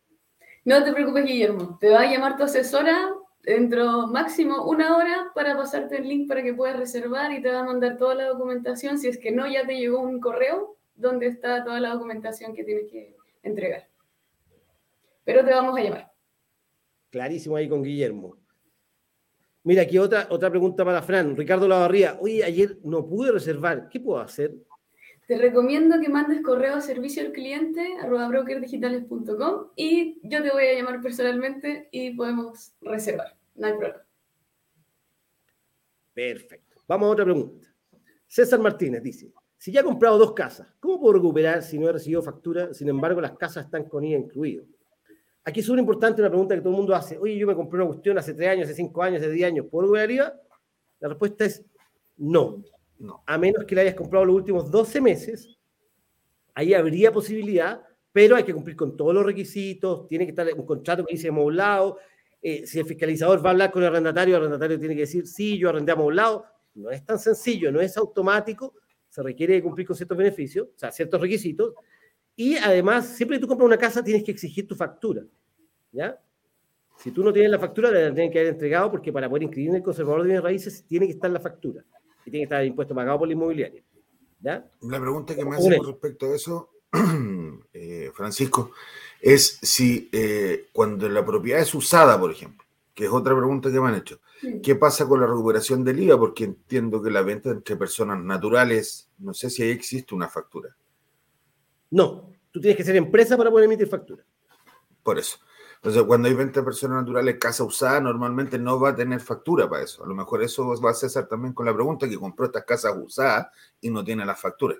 No 0.65 0.83
te 0.83 0.93
preocupes, 0.93 1.27
Guillermo. 1.27 1.77
Te 1.79 1.91
va 1.91 2.01
a 2.01 2.11
llamar 2.11 2.39
tu 2.39 2.45
asesora 2.45 3.11
dentro 3.43 4.07
máximo 4.07 4.65
una 4.65 4.97
hora 4.97 5.31
para 5.35 5.55
pasarte 5.57 5.99
el 5.99 6.09
link 6.09 6.27
para 6.27 6.43
que 6.43 6.55
puedas 6.55 6.79
reservar 6.79 7.31
y 7.33 7.43
te 7.43 7.53
va 7.53 7.61
a 7.61 7.65
mandar 7.65 7.99
toda 7.99 8.15
la 8.15 8.29
documentación. 8.29 8.99
Si 8.99 9.09
es 9.09 9.19
que 9.19 9.31
no, 9.31 9.47
ya 9.47 9.67
te 9.67 9.77
llegó 9.77 10.01
un 10.01 10.21
correo 10.21 10.79
donde 10.95 11.27
está 11.27 11.63
toda 11.65 11.81
la 11.81 11.93
documentación 11.93 12.55
que 12.55 12.65
tienes 12.65 12.91
que 12.91 13.15
entregar. 13.43 13.87
Pero 15.25 15.45
te 15.45 15.51
vamos 15.51 15.79
a 15.79 15.83
llamar. 15.83 16.13
Clarísimo 17.11 17.57
ahí 17.57 17.69
con 17.69 17.83
Guillermo. 17.83 18.46
Mira, 19.67 19.83
aquí 19.83 19.99
otra, 19.99 20.29
otra 20.31 20.49
pregunta 20.49 20.85
para 20.85 21.03
Fran. 21.03 21.37
Ricardo 21.37 21.67
Lavarría. 21.67 22.17
Oye, 22.21 22.45
ayer 22.45 22.79
no 22.85 23.05
pude 23.05 23.33
reservar. 23.33 23.89
¿Qué 23.89 23.99
puedo 23.99 24.21
hacer? 24.21 24.55
Te 25.27 25.37
recomiendo 25.37 26.01
que 26.01 26.09
mandes 26.09 26.41
correo 26.41 26.77
a 26.77 26.81
servicio 26.81 27.21
al 27.21 27.33
cliente 27.33 27.85
arroba 28.01 28.29
brokerdigitales.com 28.29 29.71
y 29.75 30.21
yo 30.23 30.41
te 30.41 30.51
voy 30.53 30.67
a 30.67 30.75
llamar 30.75 31.01
personalmente 31.03 31.89
y 31.91 32.15
podemos 32.15 32.75
reservar. 32.81 33.37
No 33.57 33.67
hay 33.67 33.73
problema. 33.73 34.07
Perfecto. 36.15 36.77
Vamos 36.87 37.09
a 37.09 37.11
otra 37.11 37.25
pregunta. 37.25 37.67
César 38.29 38.61
Martínez 38.61 39.03
dice, 39.03 39.33
si 39.59 39.73
ya 39.73 39.81
he 39.81 39.85
comprado 39.85 40.17
dos 40.17 40.33
casas, 40.33 40.69
¿cómo 40.79 41.01
puedo 41.01 41.15
recuperar 41.15 41.65
si 41.65 41.77
no 41.77 41.89
he 41.89 41.93
recibido 41.93 42.23
factura? 42.23 42.73
Sin 42.73 42.89
embargo, 42.89 43.21
las 43.21 43.37
casas 43.37 43.65
están 43.65 43.89
con 43.89 44.05
IVA 44.05 44.21
incluido. 44.21 44.65
Aquí 45.47 45.61
es 45.61 45.67
súper 45.67 45.79
importante 45.79 46.21
una 46.21 46.29
pregunta 46.29 46.57
que 46.57 46.61
todo 46.61 46.73
el 46.73 46.77
mundo 46.77 46.93
hace. 46.93 47.17
Oye, 47.19 47.39
yo 47.39 47.47
me 47.47 47.55
compré 47.55 47.79
una 47.79 47.87
cuestión 47.87 48.19
hace 48.19 48.35
tres 48.35 48.49
años, 48.49 48.65
hace 48.65 48.75
cinco 48.75 49.01
años, 49.01 49.23
hace 49.23 49.31
diez 49.31 49.47
años. 49.47 49.67
¿Puedo 49.71 49.83
recuperar 49.85 50.11
IVA? 50.11 50.41
La 50.99 51.09
respuesta 51.09 51.45
es 51.45 51.65
no. 52.17 52.65
No. 52.99 53.23
A 53.25 53.39
menos 53.39 53.65
que 53.65 53.77
la 53.77 53.83
hayas 53.83 53.95
comprado 53.95 54.25
los 54.25 54.35
últimos 54.35 54.69
12 54.73 55.01
meses, 55.01 55.57
ahí 56.53 56.75
habría 56.75 57.13
posibilidad, 57.13 57.81
pero 58.11 58.35
hay 58.35 58.43
que 58.43 58.53
cumplir 58.53 58.75
con 58.75 58.97
todos 58.97 59.15
los 59.15 59.25
requisitos, 59.25 60.09
tiene 60.09 60.25
que 60.25 60.31
estar 60.31 60.53
un 60.53 60.67
contrato 60.67 61.05
que 61.05 61.15
dice 61.15 61.29
amoblado. 61.29 61.99
Eh, 62.43 62.67
si 62.67 62.81
el 62.81 62.85
fiscalizador 62.85 63.39
va 63.45 63.51
a 63.51 63.53
hablar 63.53 63.71
con 63.71 63.85
el 63.85 63.89
arrendatario, 63.89 64.35
el 64.35 64.43
arrendatario 64.43 64.81
tiene 64.81 64.97
que 64.97 65.03
decir, 65.03 65.29
sí, 65.29 65.59
yo 65.59 65.69
arrendé 65.69 65.93
amoblado. 65.93 66.45
No 66.75 66.91
es 66.91 67.05
tan 67.05 67.21
sencillo, 67.21 67.71
no 67.71 67.81
es 67.81 67.97
automático, 67.97 68.75
se 69.09 69.23
requiere 69.23 69.63
cumplir 69.63 69.87
con 69.87 69.95
ciertos 69.95 70.19
beneficios, 70.19 70.67
o 70.75 70.79
sea, 70.79 70.91
ciertos 70.91 71.21
requisitos. 71.21 71.73
Y 72.37 72.57
además, 72.57 73.09
siempre 73.17 73.39
que 73.39 73.41
tú 73.41 73.49
compras 73.49 73.67
una 73.67 73.79
casa, 73.79 74.05
tienes 74.05 74.23
que 74.23 74.31
exigir 74.31 74.69
tu 74.69 74.77
factura. 74.77 75.23
¿Ya? 75.91 76.21
Si 76.99 77.11
tú 77.11 77.23
no 77.25 77.33
tienes 77.33 77.51
la 77.51 77.59
factura, 77.59 77.91
la 77.91 78.13
tienen 78.13 78.31
que 78.31 78.39
haber 78.39 78.53
entregado 78.53 78.91
porque 78.91 79.13
para 79.13 79.29
poder 79.29 79.45
inscribir 79.45 79.71
en 79.71 79.77
el 79.77 79.83
conservador 79.83 80.23
de 80.23 80.29
bienes 80.29 80.45
raíces 80.45 80.85
tiene 80.87 81.07
que 81.07 81.13
estar 81.13 81.31
la 81.31 81.41
factura 81.41 81.85
y 82.25 82.31
tiene 82.31 82.43
que 82.43 82.45
estar 82.45 82.61
el 82.63 82.69
impuesto 82.69 82.95
pagado 82.95 83.19
por 83.19 83.29
la 83.29 83.35
inmobiliaria. 83.35 83.83
¿Ya? 84.41 84.71
La 84.83 85.01
pregunta 85.01 85.35
que 85.35 85.45
me 85.45 85.57
hace 85.57 85.77
con 85.79 85.87
respecto 85.87 86.27
a 86.27 86.35
eso, 86.35 86.71
eh, 87.73 88.11
Francisco, 88.15 88.73
es 89.21 89.59
si 89.63 90.09
eh, 90.13 90.69
cuando 90.73 91.09
la 91.09 91.25
propiedad 91.25 91.61
es 91.61 91.75
usada, 91.75 92.19
por 92.19 92.31
ejemplo, 92.31 92.65
que 92.95 93.05
es 93.05 93.11
otra 93.11 93.35
pregunta 93.37 93.71
que 93.71 93.81
me 93.81 93.89
han 93.89 93.97
hecho, 93.97 94.21
¿qué 94.63 94.75
pasa 94.75 95.07
con 95.07 95.21
la 95.21 95.27
recuperación 95.27 95.85
del 95.85 96.01
IVA? 96.01 96.19
Porque 96.19 96.45
entiendo 96.45 97.03
que 97.03 97.11
la 97.11 97.23
venta 97.23 97.51
entre 97.51 97.77
personas 97.77 98.23
naturales, 98.23 99.11
no 99.19 99.35
sé 99.35 99.51
si 99.51 99.63
ahí 99.63 99.71
existe 99.71 100.15
una 100.15 100.29
factura. 100.29 100.77
No, 101.91 102.33
tú 102.51 102.61
tienes 102.61 102.77
que 102.77 102.85
ser 102.85 102.97
empresa 102.97 103.37
para 103.37 103.51
poder 103.51 103.67
emitir 103.67 103.89
factura. 103.89 104.25
Por 105.03 105.19
eso. 105.19 105.39
Entonces, 105.77 106.03
cuando 106.03 106.27
hay 106.27 106.35
venta 106.35 106.61
de 106.61 106.65
personas 106.65 107.03
naturales, 107.03 107.37
casa 107.39 107.63
usada, 107.63 108.01
normalmente 108.01 108.59
no 108.59 108.81
va 108.81 108.91
a 108.91 108.97
tener 108.97 109.21
factura 109.21 109.69
para 109.69 109.85
eso. 109.85 110.03
A 110.05 110.09
lo 110.09 110.15
mejor 110.15 110.43
eso 110.43 110.75
va 110.83 110.91
a 110.91 110.95
César 110.95 111.29
también 111.29 111.55
con 111.55 111.67
la 111.67 111.75
pregunta 111.75 112.09
que 112.09 112.17
compró 112.17 112.47
estas 112.47 112.65
casas 112.65 112.95
usadas 112.97 113.49
y 113.81 113.91
no 113.91 114.03
tiene 114.03 114.25
la 114.25 114.35
factura. 114.35 114.77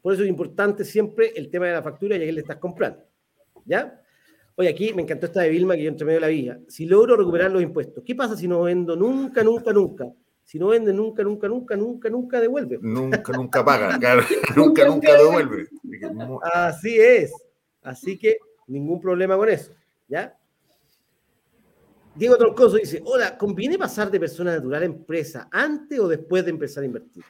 Por 0.00 0.14
eso 0.14 0.22
es 0.22 0.28
importante 0.28 0.84
siempre 0.84 1.32
el 1.36 1.50
tema 1.50 1.66
de 1.66 1.72
la 1.72 1.82
factura 1.82 2.16
y 2.16 2.20
a 2.20 2.22
quién 2.22 2.34
le 2.34 2.40
estás 2.40 2.56
comprando. 2.56 3.02
¿Ya? 3.66 4.00
Oye, 4.56 4.68
aquí 4.68 4.94
me 4.94 5.02
encantó 5.02 5.26
esta 5.26 5.42
de 5.42 5.50
Vilma 5.50 5.74
que 5.74 5.82
yo 5.82 5.88
entre 5.88 6.06
medio 6.06 6.16
de 6.16 6.26
la 6.26 6.28
vía. 6.28 6.60
Si 6.68 6.86
logro 6.86 7.16
recuperar 7.16 7.50
los 7.50 7.62
impuestos, 7.62 8.02
¿qué 8.04 8.14
pasa 8.14 8.36
si 8.36 8.48
no 8.48 8.62
vendo 8.62 8.96
nunca, 8.96 9.42
nunca, 9.42 9.72
nunca? 9.72 10.06
Si 10.50 10.58
no 10.58 10.66
vende 10.66 10.92
nunca, 10.92 11.22
nunca, 11.22 11.46
nunca, 11.46 11.76
nunca, 11.76 12.10
nunca 12.10 12.40
devuelve. 12.40 12.80
Nunca, 12.82 13.32
nunca 13.32 13.64
paga, 13.64 13.96
claro. 14.00 14.22
nunca, 14.56 14.84
nunca 14.84 15.16
devuelve. 15.16 15.68
Así 16.52 16.98
es. 16.98 17.32
Así 17.82 18.18
que 18.18 18.38
ningún 18.66 19.00
problema 19.00 19.36
con 19.36 19.48
eso. 19.48 19.70
¿Ya? 20.08 20.36
Diego 22.16 22.36
Troncoso 22.36 22.78
dice, 22.78 23.00
hola, 23.04 23.38
¿conviene 23.38 23.78
pasar 23.78 24.10
de 24.10 24.18
persona 24.18 24.56
natural 24.56 24.82
a 24.82 24.86
empresa 24.86 25.48
antes 25.52 26.00
o 26.00 26.08
después 26.08 26.44
de 26.44 26.50
empezar 26.50 26.82
a 26.82 26.86
invertir? 26.86 27.22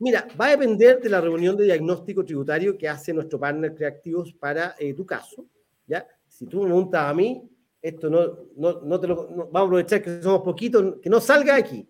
Mira, 0.00 0.28
va 0.38 0.48
a 0.48 0.50
depender 0.50 1.00
de 1.00 1.08
la 1.08 1.22
reunión 1.22 1.56
de 1.56 1.64
diagnóstico 1.64 2.22
tributario 2.22 2.76
que 2.76 2.86
hace 2.86 3.14
nuestro 3.14 3.40
partner 3.40 3.74
Creativos 3.74 4.34
para 4.34 4.74
eh, 4.78 4.92
tu 4.92 5.06
caso. 5.06 5.46
¿ya? 5.86 6.06
Si 6.28 6.44
tú 6.44 6.58
me 6.58 6.66
preguntas 6.66 7.02
a 7.02 7.14
mí, 7.14 7.48
esto 7.80 8.10
no, 8.10 8.40
no, 8.56 8.82
no 8.82 9.00
te 9.00 9.06
lo, 9.06 9.26
vamos 9.26 9.54
a 9.54 9.60
aprovechar 9.60 10.02
que 10.02 10.20
somos 10.20 10.42
poquitos, 10.42 10.96
que 11.00 11.08
no 11.08 11.18
salga 11.18 11.56
aquí. 11.56 11.88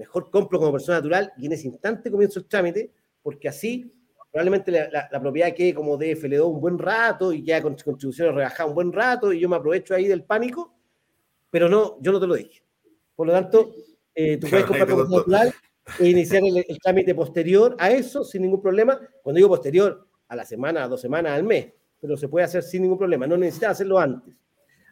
Mejor 0.00 0.30
compro 0.30 0.58
como 0.58 0.72
persona 0.72 0.96
natural 0.96 1.30
y 1.36 1.44
en 1.44 1.52
ese 1.52 1.68
instante 1.68 2.10
comienzo 2.10 2.38
el 2.38 2.46
trámite, 2.46 2.90
porque 3.22 3.50
así 3.50 3.92
probablemente 4.32 4.72
la, 4.72 5.08
la, 5.12 5.20
propiedad 5.20 5.52
quede 5.54 5.74
como 5.74 5.98
DFL2 5.98 6.54
un 6.54 6.58
buen 6.58 6.78
rato 6.78 7.34
y 7.34 7.44
queda 7.44 7.60
con 7.60 7.76
contribuciones 7.76 8.34
rebajadas 8.34 8.68
un 8.68 8.74
buen 8.74 8.92
rato 8.94 9.30
y 9.30 9.40
yo 9.40 9.46
me 9.46 9.56
aprovecho 9.56 9.94
ahí 9.94 10.08
del 10.08 10.24
pánico, 10.24 10.72
pero 11.50 11.68
no, 11.68 11.98
yo 12.00 12.12
no 12.12 12.18
te 12.18 12.26
lo 12.26 12.34
dije. 12.34 12.62
Por 13.14 13.26
lo 13.26 13.34
tanto, 13.34 13.74
eh, 14.14 14.38
tú 14.38 14.46
puedes 14.48 14.64
comprar 14.64 14.88
como 14.88 15.04
natural 15.04 15.52
e 15.98 16.08
iniciar 16.08 16.42
el, 16.44 16.64
el, 16.66 16.78
trámite 16.82 17.14
posterior 17.14 17.76
a 17.78 17.90
eso 17.90 18.24
sin 18.24 18.40
ningún 18.40 18.62
problema. 18.62 18.98
Cuando 19.22 19.36
digo 19.36 19.50
posterior, 19.50 20.08
a 20.28 20.34
la 20.34 20.46
semana, 20.46 20.84
a 20.84 20.88
dos 20.88 21.02
semanas, 21.02 21.32
al 21.32 21.44
mes, 21.44 21.74
pero 22.00 22.16
se 22.16 22.26
puede 22.26 22.46
hacer 22.46 22.62
sin 22.62 22.80
ningún 22.80 22.96
problema, 22.96 23.26
no 23.26 23.36
necesitas 23.36 23.72
hacerlo 23.72 23.98
antes. 23.98 24.34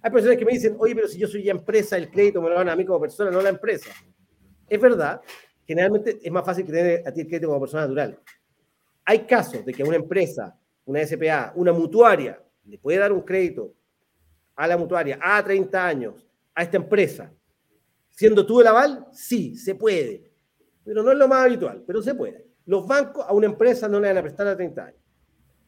Hay 0.02 0.10
personas 0.10 0.36
que 0.36 0.44
me 0.44 0.52
dicen, 0.52 0.76
oye, 0.78 0.94
pero 0.94 1.08
si 1.08 1.18
yo 1.18 1.26
soy 1.26 1.44
ya 1.44 1.52
empresa, 1.52 1.96
el 1.96 2.10
crédito 2.10 2.42
me 2.42 2.50
lo 2.50 2.56
van 2.56 2.68
a 2.68 2.76
mí 2.76 2.84
como 2.84 3.00
persona, 3.00 3.30
no 3.30 3.40
la 3.40 3.48
empresa. 3.48 3.90
Es 4.68 4.80
verdad, 4.80 5.20
generalmente 5.66 6.18
es 6.22 6.32
más 6.32 6.44
fácil 6.44 6.64
que 6.64 6.72
tener 6.72 7.06
a 7.06 7.12
ti 7.12 7.20
el 7.20 7.26
crédito 7.26 7.48
como 7.48 7.60
persona 7.60 7.82
natural. 7.82 8.18
Hay 9.04 9.20
casos 9.20 9.64
de 9.64 9.72
que 9.72 9.82
una 9.82 9.96
empresa, 9.96 10.58
una 10.84 11.04
SPA, 11.06 11.52
una 11.54 11.72
mutuaria, 11.72 12.42
le 12.64 12.78
puede 12.78 12.98
dar 12.98 13.12
un 13.12 13.22
crédito 13.22 13.72
a 14.54 14.66
la 14.66 14.76
mutuaria 14.76 15.18
a 15.20 15.42
30 15.42 15.86
años 15.86 16.26
a 16.54 16.62
esta 16.62 16.76
empresa, 16.76 17.32
siendo 18.10 18.44
tú 18.44 18.60
el 18.60 18.66
aval, 18.66 19.06
sí, 19.12 19.56
se 19.56 19.74
puede. 19.74 20.30
Pero 20.84 21.02
no 21.02 21.12
es 21.12 21.18
lo 21.18 21.28
más 21.28 21.46
habitual, 21.46 21.84
pero 21.86 22.02
se 22.02 22.14
puede. 22.14 22.46
Los 22.66 22.86
bancos 22.86 23.24
a 23.26 23.32
una 23.32 23.46
empresa 23.46 23.88
no 23.88 24.00
le 24.00 24.08
van 24.08 24.18
a 24.18 24.22
prestar 24.22 24.46
a 24.48 24.56
30 24.56 24.84
años. 24.84 25.00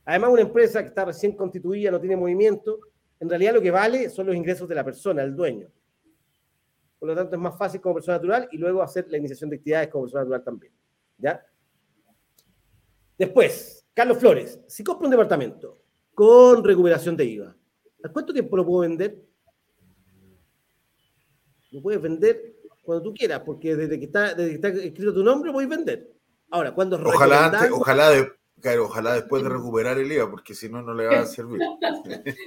Además, 0.04 0.30
una 0.30 0.42
empresa 0.42 0.82
que 0.82 0.88
está 0.88 1.04
recién 1.04 1.32
constituida, 1.32 1.90
no 1.90 2.00
tiene 2.00 2.16
movimiento, 2.16 2.80
en 3.20 3.28
realidad 3.28 3.54
lo 3.54 3.62
que 3.62 3.70
vale 3.70 4.10
son 4.10 4.26
los 4.26 4.34
ingresos 4.34 4.68
de 4.68 4.74
la 4.74 4.84
persona, 4.84 5.22
el 5.22 5.36
dueño. 5.36 5.68
Por 7.00 7.08
lo 7.08 7.16
tanto, 7.16 7.34
es 7.34 7.42
más 7.42 7.58
fácil 7.58 7.80
como 7.80 7.96
persona 7.96 8.18
natural 8.18 8.48
y 8.52 8.58
luego 8.58 8.82
hacer 8.82 9.06
la 9.08 9.16
iniciación 9.16 9.50
de 9.50 9.56
actividades 9.56 9.88
como 9.88 10.04
persona 10.04 10.22
natural 10.22 10.44
también. 10.44 10.72
¿Ya? 11.18 11.44
Después, 13.18 13.84
Carlos 13.92 14.18
Flores, 14.18 14.60
si 14.68 14.84
compro 14.84 15.06
un 15.06 15.10
departamento 15.10 15.82
con 16.14 16.62
recuperación 16.62 17.16
de 17.16 17.24
IVA, 17.24 17.56
¿a 18.04 18.08
cuánto 18.10 18.32
tiempo 18.32 18.56
lo 18.56 18.64
puedo 18.64 18.80
vender? 18.82 19.18
Lo 21.72 21.82
puedes 21.82 22.00
vender 22.00 22.56
cuando 22.82 23.02
tú 23.02 23.14
quieras, 23.14 23.40
porque 23.40 23.74
desde 23.74 23.98
que 23.98 24.04
está, 24.04 24.34
desde 24.34 24.50
que 24.50 24.54
está 24.54 24.68
escrito 24.68 25.14
tu 25.14 25.24
nombre, 25.24 25.52
puedes 25.52 25.68
vender. 25.68 26.12
Ahora, 26.50 26.72
cuando 26.74 26.96
ojalá, 26.96 27.46
antes, 27.46 27.70
ojalá, 27.70 28.10
de, 28.10 28.28
Claro, 28.60 28.84
ojalá 28.84 29.14
después 29.14 29.42
de 29.42 29.48
recuperar 29.48 29.98
el 29.98 30.12
IVA, 30.12 30.30
porque 30.30 30.54
si 30.54 30.68
no, 30.68 30.82
no 30.82 30.92
le 30.92 31.06
va 31.06 31.20
a 31.20 31.26
servir. 31.26 31.60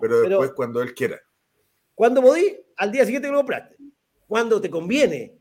pero 0.00 0.20
después 0.20 0.52
cuando 0.52 0.80
él 0.80 0.94
quiera. 0.94 1.20
Cuando 1.94 2.22
podí, 2.22 2.56
al 2.76 2.90
día 2.90 3.04
siguiente 3.04 3.28
lo 3.28 3.38
compraste. 3.38 3.76
Cuando 4.26 4.60
te 4.60 4.70
conviene. 4.70 5.38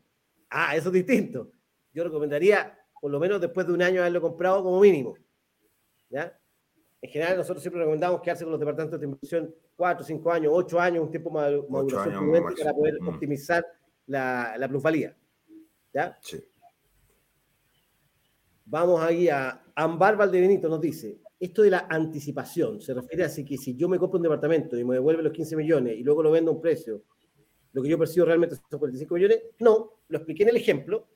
Ah, 0.50 0.76
eso 0.76 0.90
es 0.90 0.94
distinto. 0.94 1.52
Yo 1.94 2.04
recomendaría, 2.04 2.78
por 3.00 3.12
lo 3.12 3.20
menos 3.20 3.40
después 3.40 3.66
de 3.66 3.74
un 3.74 3.82
año, 3.82 4.02
haberlo 4.02 4.22
comprado 4.22 4.64
como 4.64 4.80
mínimo. 4.80 5.16
¿Ya? 6.10 6.38
En 7.02 7.10
general, 7.10 7.38
nosotros 7.38 7.64
siempre 7.64 7.80
recomendamos 7.80 8.22
quedarse 8.22 8.44
con 8.44 8.52
los 8.52 8.60
departamentos 8.60 9.00
de 9.00 9.06
inversión 9.06 9.56
4, 9.76 10.06
5 10.06 10.32
años, 10.32 10.52
8 10.54 10.80
años, 10.80 11.04
un 11.06 11.10
tiempo 11.10 11.32
más 11.32 11.52
maduración 11.70 12.32
para 12.60 12.74
poder 12.74 13.02
mm. 13.02 13.08
optimizar 13.08 13.66
la, 14.06 14.56
la 14.58 14.68
plusvalía. 14.68 15.16
¿Ya? 15.94 16.18
Sí. 16.22 16.44
Vamos 18.66 19.02
ahí 19.02 19.28
a 19.30 19.64
Ambar 19.76 20.16
Valdebenito, 20.16 20.70
nos 20.70 20.80
dice, 20.80 21.21
esto 21.42 21.64
de 21.64 21.72
la 21.72 21.88
anticipación, 21.90 22.80
se 22.80 22.94
refiere 22.94 23.26
a 23.26 23.28
que 23.28 23.58
si 23.58 23.76
yo 23.76 23.90
me 23.90 23.98
compro 23.98 24.18
un 24.18 24.24
departamento 24.24 24.78
y 24.78 24.84
me 24.84 24.94
devuelve 24.94 25.24
los 25.24 25.34
15 25.34 25.56
millones 25.56 25.98
y 25.98 26.04
luego 26.04 26.22
lo 26.22 26.30
vendo 26.30 26.52
a 26.52 26.54
un 26.54 26.62
precio, 26.62 27.02
lo 27.74 27.82
que 27.82 27.90
yo 27.90 27.98
percibo 27.98 28.28
realmente 28.28 28.56
son 28.70 28.80
45 28.80 29.16
millones, 29.16 29.42
no, 29.60 29.92
lo 30.08 30.18
expliqué 30.18 30.44
en 30.44 30.50
el 30.50 30.58
ejemplo, 30.58 31.08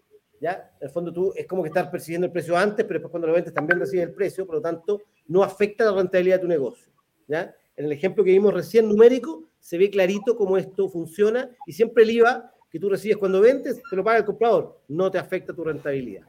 ¿ya? 0.41 0.71
En 0.79 0.87
el 0.87 0.89
fondo 0.89 1.13
tú 1.13 1.31
es 1.35 1.45
como 1.45 1.61
que 1.61 1.67
estás 1.67 1.89
percibiendo 1.89 2.25
el 2.25 2.33
precio 2.33 2.57
antes, 2.57 2.83
pero 2.85 2.97
después 2.97 3.11
cuando 3.11 3.27
lo 3.27 3.33
vendes 3.33 3.53
también 3.53 3.79
recibes 3.79 4.07
el 4.07 4.15
precio, 4.15 4.47
por 4.47 4.55
lo 4.55 4.61
tanto 4.61 5.03
no 5.27 5.43
afecta 5.43 5.85
la 5.85 5.93
rentabilidad 5.93 6.37
de 6.37 6.41
tu 6.41 6.47
negocio, 6.47 6.91
¿ya? 7.27 7.55
En 7.75 7.85
el 7.85 7.91
ejemplo 7.91 8.23
que 8.23 8.31
vimos 8.31 8.51
recién 8.51 8.89
numérico, 8.89 9.43
se 9.59 9.77
ve 9.77 9.91
clarito 9.91 10.35
cómo 10.35 10.57
esto 10.57 10.89
funciona 10.89 11.51
y 11.67 11.73
siempre 11.73 12.03
el 12.03 12.09
IVA 12.09 12.51
que 12.71 12.79
tú 12.79 12.89
recibes 12.89 13.17
cuando 13.17 13.41
vendes, 13.41 13.79
te 13.87 13.95
lo 13.95 14.03
paga 14.03 14.17
el 14.17 14.25
comprador, 14.25 14.81
no 14.87 15.11
te 15.11 15.19
afecta 15.19 15.53
tu 15.53 15.63
rentabilidad. 15.63 16.25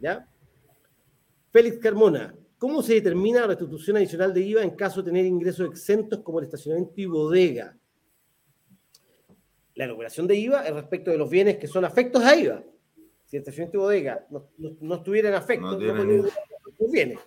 ¿Ya? 0.00 0.28
Félix 1.56 1.78
Carmona, 1.78 2.36
¿cómo 2.58 2.82
se 2.82 2.92
determina 2.92 3.40
la 3.40 3.46
restitución 3.46 3.96
adicional 3.96 4.34
de 4.34 4.42
IVA 4.42 4.62
en 4.62 4.76
caso 4.76 5.00
de 5.00 5.06
tener 5.06 5.24
ingresos 5.24 5.66
exentos 5.70 6.20
como 6.20 6.38
el 6.38 6.44
estacionamiento 6.44 6.92
y 7.00 7.06
bodega? 7.06 7.74
La 9.74 9.86
recuperación 9.86 10.26
de 10.26 10.36
IVA 10.36 10.68
es 10.68 10.74
respecto 10.74 11.10
de 11.10 11.16
los 11.16 11.30
bienes 11.30 11.56
que 11.56 11.66
son 11.66 11.86
afectos 11.86 12.22
a 12.22 12.36
IVA. 12.36 12.62
Si 13.24 13.36
el 13.36 13.40
estacionamiento 13.40 13.78
y 13.78 13.80
bodega 13.80 14.26
no, 14.28 14.50
no, 14.80 14.96
estuvieran 14.96 15.32
afectos, 15.32 15.80
no, 15.80 16.04
los 16.78 16.92
bienes. 16.92 17.20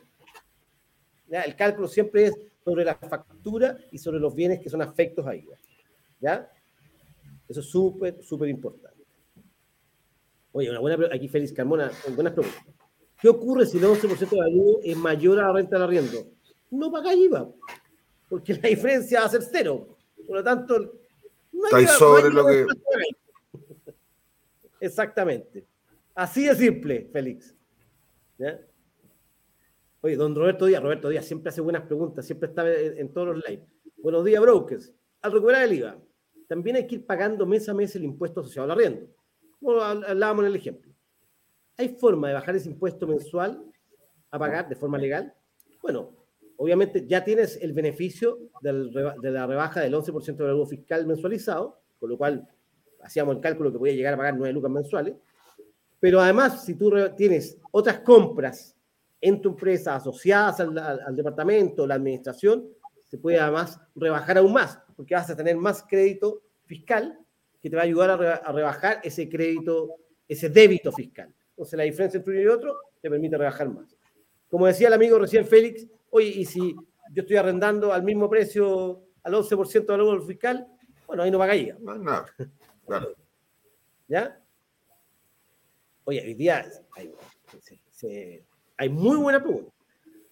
¿Ya? 1.27 1.41
El 1.41 1.55
cálculo 1.55 1.87
siempre 1.87 2.25
es 2.25 2.37
sobre 2.63 2.85
la 2.85 2.93
factura 2.93 3.79
y 3.91 3.97
sobre 3.97 4.19
los 4.19 4.35
bienes 4.35 4.59
que 4.59 4.69
son 4.69 4.83
afectos 4.83 5.25
a 5.25 5.35
IVA. 5.35 5.57
¿Ya? 6.19 6.51
Eso 7.47 7.61
es 7.61 7.65
súper, 7.65 8.21
súper 8.21 8.49
importante. 8.49 9.03
Oye, 10.51 10.69
una 10.69 10.81
buena, 10.81 11.15
aquí 11.15 11.27
Félix 11.27 11.51
Carmona, 11.51 11.91
buenas 12.15 12.33
preguntas. 12.33 12.78
¿Qué 13.21 13.29
ocurre 13.29 13.65
si 13.65 13.77
el 13.77 13.83
11% 13.83 14.29
de 14.29 14.37
valor 14.37 14.79
es 14.83 14.97
mayor 14.97 15.39
a 15.39 15.47
la 15.47 15.53
renta 15.53 15.75
del 15.75 15.83
arriendo? 15.83 16.25
No 16.71 16.91
paga 16.91 17.13
IVA, 17.13 17.49
porque 18.29 18.53
la 18.53 18.69
diferencia 18.69 19.21
va 19.21 19.25
a 19.25 19.29
ser 19.29 19.41
cero. 19.41 19.97
Por 20.25 20.37
lo 20.37 20.43
tanto, 20.43 20.77
no 21.51 21.63
hay, 21.71 21.87
sobre 21.87 22.29
lo 22.29 22.45
que... 22.45 22.65
Exactamente. 24.79 25.65
Así 26.15 26.45
de 26.45 26.55
simple, 26.55 27.09
Félix. 27.11 27.55
Oye, 30.01 30.15
don 30.15 30.33
Roberto 30.33 30.65
Díaz, 30.65 30.81
Roberto 30.81 31.09
Díaz 31.09 31.25
siempre 31.25 31.49
hace 31.49 31.59
buenas 31.59 31.83
preguntas, 31.83 32.25
siempre 32.25 32.49
está 32.49 32.71
en, 32.71 33.11
todos 33.11 33.35
los 33.35 33.43
lives. 33.47 33.67
Buenos 33.97 34.23
días, 34.23 34.41
brokers. 34.41 34.93
Al 35.21 35.33
recuperar 35.33 35.63
el 35.63 35.73
IVA, 35.73 35.97
también 36.47 36.77
hay 36.77 36.87
que 36.87 36.95
ir 36.95 37.05
pagando 37.05 37.45
mes 37.45 37.67
a 37.67 37.73
mes 37.73 37.93
el 37.95 38.05
impuesto 38.05 38.39
asociado 38.39 38.65
al 38.65 38.71
arriendo 38.71 39.07
como 39.59 39.81
hablábamos 39.81 40.43
en 40.43 40.51
el 40.51 40.55
ejemplo. 40.55 40.88
¿Hay 41.79 41.95
forma 41.95 42.27
de 42.27 42.33
bajar 42.33 42.57
ese 42.57 42.67
impuesto 42.67 43.07
mensual 43.07 43.63
a 44.31 44.37
pagar 44.37 44.67
de 44.67 44.75
forma 44.75 44.97
legal? 44.97 45.33
Bueno, 45.81 46.11
obviamente 46.57 47.07
ya 47.07 47.23
tienes 47.23 47.57
el 47.61 47.71
beneficio 47.71 48.37
de 48.61 49.31
la 49.31 49.47
rebaja 49.47 49.79
del 49.79 49.93
11% 49.93 50.35
del 50.35 50.47
valor 50.47 50.67
fiscal 50.67 51.07
mensualizado, 51.07 51.79
con 51.97 52.09
lo 52.09 52.17
cual 52.17 52.45
hacíamos 53.01 53.37
el 53.37 53.41
cálculo 53.41 53.71
que 53.71 53.79
podía 53.79 53.93
llegar 53.93 54.13
a 54.13 54.17
pagar 54.17 54.35
9 54.35 54.51
lucas 54.51 54.69
mensuales. 54.69 55.15
Pero 56.01 56.19
además, 56.19 56.65
si 56.65 56.75
tú 56.75 56.91
tienes 57.15 57.57
otras 57.71 57.99
compras 58.01 58.75
en 59.21 59.39
tu 59.41 59.51
empresa 59.51 59.95
asociadas 59.95 60.59
al, 60.59 60.77
al 60.77 61.15
departamento, 61.15 61.87
la 61.87 61.95
administración, 61.95 62.67
se 63.09 63.17
puede 63.17 63.39
además 63.39 63.79
rebajar 63.95 64.37
aún 64.37 64.51
más, 64.51 64.79
porque 64.97 65.15
vas 65.15 65.29
a 65.29 65.35
tener 65.37 65.55
más 65.55 65.85
crédito 65.87 66.41
fiscal 66.65 67.17
que 67.61 67.69
te 67.69 67.75
va 67.77 67.83
a 67.83 67.85
ayudar 67.85 68.11
a, 68.11 68.51
rebajar 68.51 68.99
ese 69.01 69.29
crédito, 69.29 69.95
ese 70.27 70.49
débito 70.49 70.91
fiscal. 70.91 71.33
Entonces, 71.59 71.77
la 71.77 71.83
diferencia 71.83 72.17
entre 72.19 72.31
uno 72.31 72.41
y 72.41 72.47
otro 72.47 72.77
te 73.01 73.09
permite 73.09 73.37
rebajar 73.37 73.67
más. 73.67 73.93
Como 74.49 74.65
decía 74.65 74.87
el 74.87 74.93
amigo 74.93 75.19
recién 75.19 75.45
Félix, 75.45 75.85
oye, 76.09 76.27
y 76.27 76.45
si 76.45 76.73
yo 77.11 77.21
estoy 77.21 77.35
arrendando 77.35 77.91
al 77.91 78.01
mismo 78.01 78.29
precio, 78.29 79.03
al 79.23 79.33
11% 79.33 79.73
del 79.73 79.85
valor 79.85 80.25
fiscal, 80.25 80.65
bueno, 81.05 81.23
ahí 81.23 81.29
no 81.29 81.37
pagaría. 81.37 81.75
No, 81.81 81.95
no. 81.95 82.23
Claro. 82.87 83.13
¿Ya? 84.07 84.41
Oye, 86.05 86.21
hoy 86.21 86.33
día 86.33 86.65
hay, 86.95 87.13
hay 88.77 88.89
muy 88.89 89.17
buena 89.17 89.43
pregunta. 89.43 89.73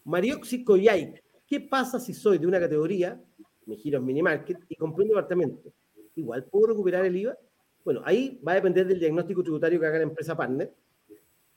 Marioxi 0.06 0.64
Coyay, 0.64 1.22
¿qué 1.46 1.60
pasa 1.60 2.00
si 2.00 2.14
soy 2.14 2.38
de 2.38 2.48
una 2.48 2.62
categoría, 2.62 3.22
mi 3.66 3.76
giro 3.76 4.00
es 4.00 4.04
mini 4.06 4.24
market, 4.24 4.60
y 4.70 4.76
compré 4.78 5.04
un 5.04 5.10
departamento? 5.10 5.74
igual 6.16 6.46
puedo 6.46 6.68
recuperar 6.68 7.04
el 7.06 7.18
IVA. 7.18 7.38
Bueno, 7.84 8.02
ahí 8.06 8.42
va 8.48 8.54
a 8.54 8.56
depender 8.56 8.88
del 8.88 8.98
diagnóstico 8.98 9.44
tributario 9.44 9.78
que 9.78 9.86
haga 9.86 9.98
la 9.98 10.04
empresa 10.06 10.36
partner. 10.38 10.74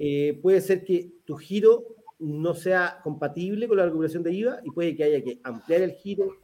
Eh, 0.02 0.38
puede 0.40 0.62
ser 0.62 0.82
que 0.82 1.12
tu 1.26 1.36
giro 1.36 1.84
no 2.18 2.54
sea 2.54 3.00
compatible 3.04 3.68
con 3.68 3.76
la 3.76 3.84
recuperación 3.84 4.22
de 4.22 4.32
IVA 4.32 4.60
y 4.64 4.70
puede 4.70 4.96
que 4.96 5.04
haya 5.04 5.22
que 5.22 5.38
ampliar 5.44 5.82
el 5.82 5.92
giro 5.92 6.38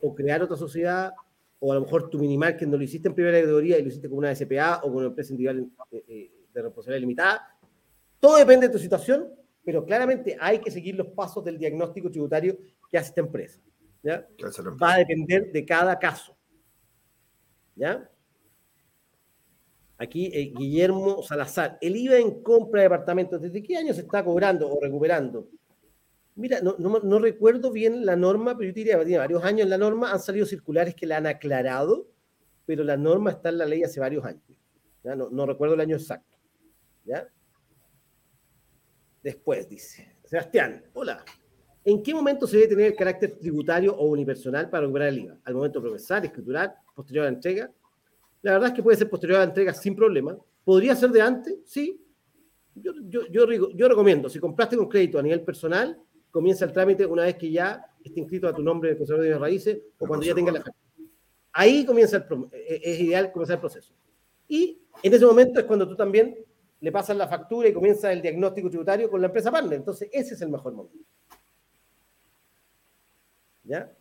o 0.00 0.14
crear 0.14 0.40
otra 0.44 0.56
sociedad 0.56 1.12
o 1.58 1.72
a 1.72 1.74
lo 1.74 1.80
mejor 1.80 2.08
tu 2.08 2.20
minimal 2.20 2.56
que 2.56 2.66
no 2.66 2.76
lo 2.76 2.84
hiciste 2.84 3.08
en 3.08 3.16
primera 3.16 3.40
categoría 3.40 3.78
y 3.78 3.82
lo 3.82 3.88
hiciste 3.88 4.08
con 4.08 4.18
una 4.18 4.32
SPA 4.32 4.78
o 4.78 4.82
con 4.82 4.98
una 4.98 5.06
empresa 5.06 5.32
individual 5.32 5.68
eh, 5.90 6.04
eh, 6.06 6.32
de 6.54 6.62
responsabilidad 6.62 7.00
limitada. 7.00 7.58
Todo 8.20 8.36
depende 8.36 8.68
de 8.68 8.72
tu 8.72 8.78
situación, 8.78 9.28
pero 9.64 9.84
claramente 9.84 10.36
hay 10.40 10.60
que 10.60 10.70
seguir 10.70 10.94
los 10.94 11.08
pasos 11.08 11.44
del 11.44 11.58
diagnóstico 11.58 12.12
tributario 12.12 12.56
que 12.88 12.96
hace 12.96 13.08
esta 13.08 13.22
empresa. 13.22 13.60
¿ya? 14.04 14.24
Va 14.80 14.94
a 14.94 14.98
depender 14.98 15.50
de 15.50 15.64
cada 15.64 15.98
caso. 15.98 16.36
¿Ya? 17.74 18.08
Aquí 20.00 20.30
eh, 20.32 20.50
Guillermo 20.56 21.22
Salazar, 21.22 21.76
el 21.78 21.94
IVA 21.94 22.16
en 22.16 22.42
compra 22.42 22.80
de 22.80 22.88
departamentos, 22.88 23.38
¿desde 23.38 23.62
qué 23.62 23.76
año 23.76 23.92
se 23.92 24.00
está 24.00 24.24
cobrando 24.24 24.66
o 24.72 24.80
recuperando? 24.80 25.50
Mira, 26.36 26.58
no, 26.62 27.18
recuerdo 27.18 27.70
bien 27.70 28.06
la 28.06 28.16
norma, 28.16 28.56
pero 28.56 28.70
yo 28.70 28.74
diría 28.74 28.98
que 28.98 29.04
tiene 29.04 29.18
varios 29.18 29.44
años 29.44 29.68
la 29.68 29.76
norma, 29.76 30.10
han 30.10 30.18
salido 30.18 30.46
circulares 30.46 30.94
que 30.94 31.04
la 31.04 31.18
han 31.18 31.26
aclarado, 31.26 32.08
pero 32.64 32.82
la 32.82 32.96
norma 32.96 33.32
está 33.32 33.50
en 33.50 33.58
la 33.58 33.66
ley 33.66 33.82
hace 33.82 34.00
varios 34.00 34.24
años. 34.24 34.42
no 35.04 35.44
recuerdo 35.44 35.74
el 35.74 35.80
año 35.82 35.96
exacto. 35.96 36.38
¿ya? 37.04 37.28
Después 39.22 39.68
dice, 39.68 40.16
Sebastián, 40.24 40.82
hola. 40.94 41.22
¿En 41.84 42.02
qué 42.02 42.14
momento 42.14 42.46
se 42.46 42.56
debe 42.56 42.68
tener 42.68 42.86
el 42.86 42.96
carácter 42.96 43.38
tributario 43.38 43.94
o 43.94 44.06
unipersonal 44.06 44.70
para 44.70 44.82
recuperar 44.82 45.08
el 45.08 45.18
IVA? 45.18 45.38
¿Al 45.44 45.54
momento 45.54 45.78
de 45.78 45.90
procesar, 45.90 46.24
escriturar, 46.24 46.74
posterior 46.94 47.26
a 47.26 47.30
la 47.30 47.36
entrega? 47.36 47.70
La 48.42 48.52
verdad 48.52 48.68
es 48.68 48.74
que 48.74 48.82
puede 48.82 48.96
ser 48.96 49.10
posterior 49.10 49.38
a 49.38 49.44
la 49.44 49.48
entrega 49.48 49.74
sin 49.74 49.94
problema. 49.94 50.36
¿Podría 50.64 50.94
ser 50.96 51.10
de 51.10 51.20
antes? 51.20 51.54
Sí. 51.64 52.00
Yo, 52.74 52.92
yo, 53.02 53.22
yo, 53.30 53.70
yo 53.70 53.88
recomiendo, 53.88 54.28
si 54.28 54.38
compraste 54.38 54.76
con 54.76 54.88
crédito 54.88 55.18
a 55.18 55.22
nivel 55.22 55.42
personal, 55.42 56.00
comienza 56.30 56.64
el 56.64 56.72
trámite 56.72 57.04
una 57.04 57.24
vez 57.24 57.36
que 57.36 57.50
ya 57.50 57.84
esté 58.02 58.20
inscrito 58.20 58.48
a 58.48 58.54
tu 58.54 58.62
nombre 58.62 58.90
de 58.90 58.96
conservador 58.96 59.32
de 59.32 59.38
raíces 59.38 59.78
o 59.98 60.06
cuando 60.06 60.24
ya 60.24 60.34
tenga 60.34 60.52
la 60.52 60.62
factura. 60.62 61.08
Ahí 61.52 61.84
comienza 61.84 62.16
el, 62.16 62.24
es 62.52 63.00
ideal 63.00 63.32
comenzar 63.32 63.56
el 63.56 63.60
proceso. 63.60 63.92
Y 64.48 64.80
en 65.02 65.14
ese 65.14 65.26
momento 65.26 65.60
es 65.60 65.66
cuando 65.66 65.86
tú 65.86 65.96
también 65.96 66.36
le 66.80 66.92
pasas 66.92 67.16
la 67.16 67.28
factura 67.28 67.68
y 67.68 67.72
comienza 67.72 68.12
el 68.12 68.22
diagnóstico 68.22 68.70
tributario 68.70 69.10
con 69.10 69.20
la 69.20 69.26
empresa 69.26 69.50
partner. 69.50 69.78
Entonces, 69.78 70.08
ese 70.12 70.34
es 70.34 70.40
el 70.42 70.48
mejor 70.48 70.72
momento. 70.72 71.04
¿Ya? 73.64 73.92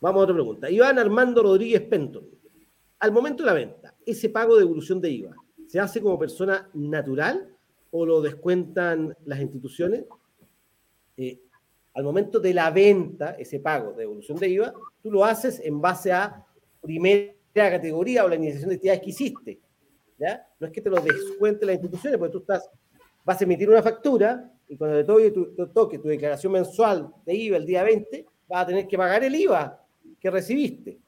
Vamos 0.00 0.20
a 0.20 0.22
otra 0.24 0.34
pregunta. 0.34 0.70
Iván 0.70 0.98
Armando 0.98 1.42
Rodríguez 1.42 1.82
Penton. 1.82 2.26
Al 3.00 3.12
momento 3.12 3.42
de 3.42 3.46
la 3.46 3.54
venta, 3.54 3.94
¿ese 4.04 4.28
pago 4.28 4.54
de 4.54 4.62
devolución 4.62 5.00
de 5.00 5.10
IVA 5.10 5.34
se 5.66 5.78
hace 5.78 6.00
como 6.00 6.18
persona 6.18 6.68
natural 6.74 7.56
o 7.90 8.04
lo 8.04 8.20
descuentan 8.20 9.16
las 9.24 9.40
instituciones? 9.40 10.04
Eh, 11.16 11.40
al 11.94 12.04
momento 12.04 12.40
de 12.40 12.54
la 12.54 12.70
venta, 12.70 13.32
ese 13.32 13.60
pago 13.60 13.92
de 13.92 13.98
devolución 13.98 14.38
de 14.38 14.48
IVA, 14.48 14.72
tú 15.02 15.10
lo 15.10 15.24
haces 15.24 15.60
en 15.64 15.80
base 15.80 16.12
a 16.12 16.44
primera 16.80 17.34
categoría 17.54 18.24
o 18.24 18.28
la 18.28 18.36
iniciación 18.36 18.70
de 18.70 18.76
actividades 18.76 19.02
que 19.02 19.10
hiciste. 19.10 19.60
¿ya? 20.18 20.46
No 20.58 20.66
es 20.66 20.72
que 20.72 20.80
te 20.80 20.90
lo 20.90 21.00
descuente 21.00 21.66
las 21.66 21.76
instituciones, 21.76 22.18
porque 22.18 22.32
tú 22.32 22.38
estás, 22.38 22.68
vas 23.24 23.40
a 23.40 23.44
emitir 23.44 23.68
una 23.68 23.82
factura 23.82 24.52
y 24.68 24.76
cuando 24.76 24.96
te 24.96 25.04
toque 25.04 25.30
tu, 25.30 25.68
toque 25.68 25.98
tu 25.98 26.08
declaración 26.08 26.52
mensual 26.52 27.12
de 27.24 27.34
IVA 27.34 27.56
el 27.56 27.66
día 27.66 27.82
20, 27.82 28.26
vas 28.48 28.62
a 28.62 28.66
tener 28.66 28.86
que 28.88 28.98
pagar 28.98 29.22
el 29.22 29.34
IVA 29.34 29.84
que 30.20 30.30
recibiste. 30.30 30.98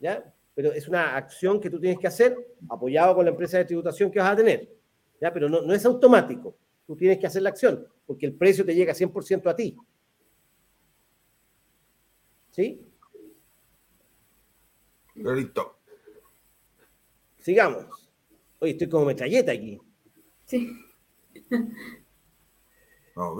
¿ya? 0.00 0.32
Pero 0.54 0.72
es 0.72 0.88
una 0.88 1.16
acción 1.16 1.60
que 1.60 1.70
tú 1.70 1.80
tienes 1.80 1.98
que 1.98 2.06
hacer 2.06 2.36
apoyado 2.68 3.14
con 3.14 3.24
la 3.24 3.30
empresa 3.30 3.58
de 3.58 3.64
tributación 3.64 4.10
que 4.10 4.18
vas 4.18 4.32
a 4.32 4.36
tener. 4.36 4.68
¿ya? 5.20 5.32
Pero 5.32 5.48
no, 5.48 5.62
no 5.62 5.72
es 5.74 5.84
automático. 5.84 6.56
Tú 6.86 6.96
tienes 6.96 7.18
que 7.18 7.26
hacer 7.26 7.42
la 7.42 7.50
acción 7.50 7.86
porque 8.10 8.26
el 8.26 8.34
precio 8.34 8.64
te 8.64 8.74
llega 8.74 8.92
100% 8.92 9.48
a 9.48 9.54
ti. 9.54 9.76
¿Sí? 12.50 12.84
Listo. 15.14 15.78
Sigamos. 17.38 18.10
Oye, 18.58 18.72
estoy 18.72 18.88
como 18.88 19.04
metralleta 19.04 19.52
aquí. 19.52 19.78
Sí. 20.44 20.72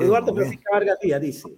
Eduardo 0.01 0.35
Francisca 0.35 0.71
Vargas 0.73 0.99
Díaz 1.01 1.21
dice: 1.21 1.49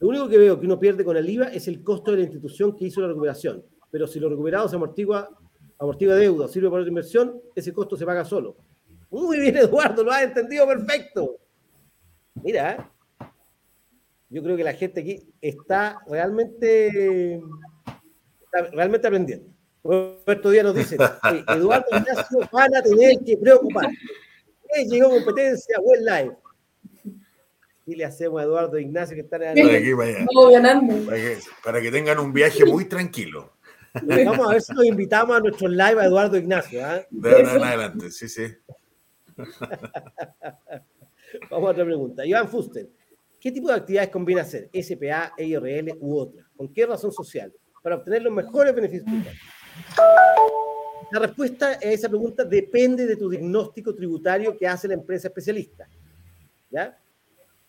Lo 0.00 0.08
único 0.08 0.28
que 0.28 0.36
veo 0.36 0.60
que 0.60 0.66
uno 0.66 0.78
pierde 0.78 1.02
con 1.02 1.16
el 1.16 1.28
IVA 1.28 1.46
es 1.46 1.66
el 1.68 1.82
costo 1.82 2.10
de 2.10 2.18
la 2.18 2.24
institución 2.24 2.76
que 2.76 2.84
hizo 2.84 3.00
la 3.00 3.08
recuperación. 3.08 3.64
Pero 3.94 4.08
si 4.08 4.18
lo 4.18 4.28
recuperado 4.28 4.68
se 4.68 4.74
amortigua, 4.74 5.30
amortigua 5.78 6.16
deuda, 6.16 6.48
sirve 6.48 6.68
para 6.68 6.80
otra 6.80 6.88
inversión, 6.88 7.40
ese 7.54 7.72
costo 7.72 7.96
se 7.96 8.04
paga 8.04 8.24
solo. 8.24 8.56
Muy 9.08 9.38
bien, 9.38 9.56
Eduardo, 9.56 10.02
lo 10.02 10.10
has 10.10 10.24
entendido 10.24 10.66
perfecto. 10.66 11.36
Mira, 12.42 12.72
¿eh? 12.72 13.26
yo 14.30 14.42
creo 14.42 14.56
que 14.56 14.64
la 14.64 14.72
gente 14.72 15.00
aquí 15.00 15.32
está 15.40 16.00
realmente, 16.08 17.40
está 18.42 18.62
realmente 18.72 19.06
aprendiendo. 19.06 19.46
Roberto 19.84 20.50
Díaz 20.50 20.64
nos 20.64 20.74
dice, 20.74 20.96
Eduardo 21.46 21.86
Ignacio 21.92 22.38
van 22.50 22.74
a 22.74 22.82
tener 22.82 23.20
que 23.24 23.36
preocupar. 23.36 23.90
Llegó 24.90 25.10
competencia, 25.10 25.78
buen 25.78 26.04
live. 26.04 26.36
Y 27.86 27.94
le 27.94 28.06
hacemos 28.06 28.40
a 28.40 28.44
Eduardo 28.44 28.76
Ignacio 28.76 29.14
que 29.14 29.20
está 29.20 29.36
en 29.52 29.56
el... 29.56 29.96
para, 31.06 31.16
que, 31.16 31.38
para 31.62 31.80
que 31.80 31.92
tengan 31.92 32.18
un 32.18 32.32
viaje 32.32 32.64
muy 32.64 32.86
tranquilo. 32.86 33.53
Vamos 34.02 34.48
a 34.48 34.52
ver 34.52 34.62
si 34.62 34.72
nos 34.72 34.84
invitamos 34.84 35.36
a 35.36 35.40
nuestro 35.40 35.68
live 35.68 36.00
a 36.00 36.06
Eduardo 36.06 36.36
Ignacio. 36.36 36.80
¿eh? 36.80 37.06
De 37.10 37.30
ahora 37.30 37.56
en 37.56 37.62
adelante, 37.62 38.10
sí, 38.10 38.28
sí. 38.28 38.46
Vamos 41.50 41.68
a 41.68 41.72
otra 41.72 41.84
pregunta. 41.84 42.26
Iván 42.26 42.48
Fuster, 42.48 42.88
¿qué 43.40 43.52
tipo 43.52 43.68
de 43.68 43.74
actividades 43.74 44.10
conviene 44.10 44.40
hacer? 44.40 44.68
SPA, 44.72 45.34
EIRL 45.38 45.96
u 46.00 46.16
otra? 46.16 46.44
¿Con 46.56 46.72
qué 46.72 46.86
razón 46.86 47.12
social? 47.12 47.52
Para 47.82 47.96
obtener 47.96 48.22
los 48.22 48.32
mejores 48.32 48.74
beneficios 48.74 49.06
La 51.12 51.18
respuesta 51.20 51.68
a 51.68 51.72
esa 51.74 52.08
pregunta 52.08 52.44
depende 52.44 53.06
de 53.06 53.16
tu 53.16 53.28
diagnóstico 53.28 53.94
tributario 53.94 54.56
que 54.56 54.66
hace 54.66 54.88
la 54.88 54.94
empresa 54.94 55.28
especialista. 55.28 55.86
¿Ya? 56.70 56.98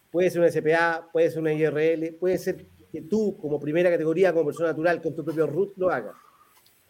Puede 0.09 0.31
ser 0.31 0.41
una 0.41 0.49
SPA, 0.49 1.07
puede 1.11 1.29
ser 1.29 1.39
una 1.39 1.53
IRL, 1.53 2.15
puede 2.15 2.39
ser 2.39 2.65
que 2.95 3.01
tú, 3.01 3.35
como 3.41 3.59
primera 3.59 3.91
categoría, 3.91 4.31
como 4.31 4.45
persona 4.45 4.69
natural, 4.69 5.01
con 5.01 5.13
tu 5.13 5.25
propio 5.25 5.45
RUT, 5.45 5.73
lo 5.75 5.89
hagas. 5.89 6.15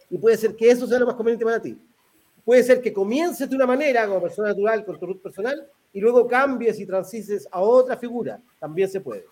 Y 0.08 0.20
puede 0.20 0.38
ser 0.38 0.56
que 0.56 0.70
eso 0.70 0.86
sea 0.86 1.00
lo 1.00 1.08
más 1.08 1.16
conveniente 1.16 1.44
para 1.44 1.60
ti. 1.60 1.76
Puede 2.44 2.62
ser 2.62 2.80
que 2.80 2.94
comiences 2.94 3.50
de 3.50 3.56
una 3.56 3.66
manera, 3.66 4.08
como 4.08 4.22
persona 4.22 4.50
natural, 4.50 4.86
con 4.86 5.00
tu 5.00 5.08
RUT 5.08 5.24
personal, 5.24 5.68
y 5.92 6.00
luego 6.00 6.28
cambies 6.28 6.80
y 6.80 6.86
transices 6.86 7.48
a 7.52 7.60
otra 7.60 7.98
figura. 7.98 8.40
También 8.60 8.88
se 8.88 9.02
puede. 9.02 9.26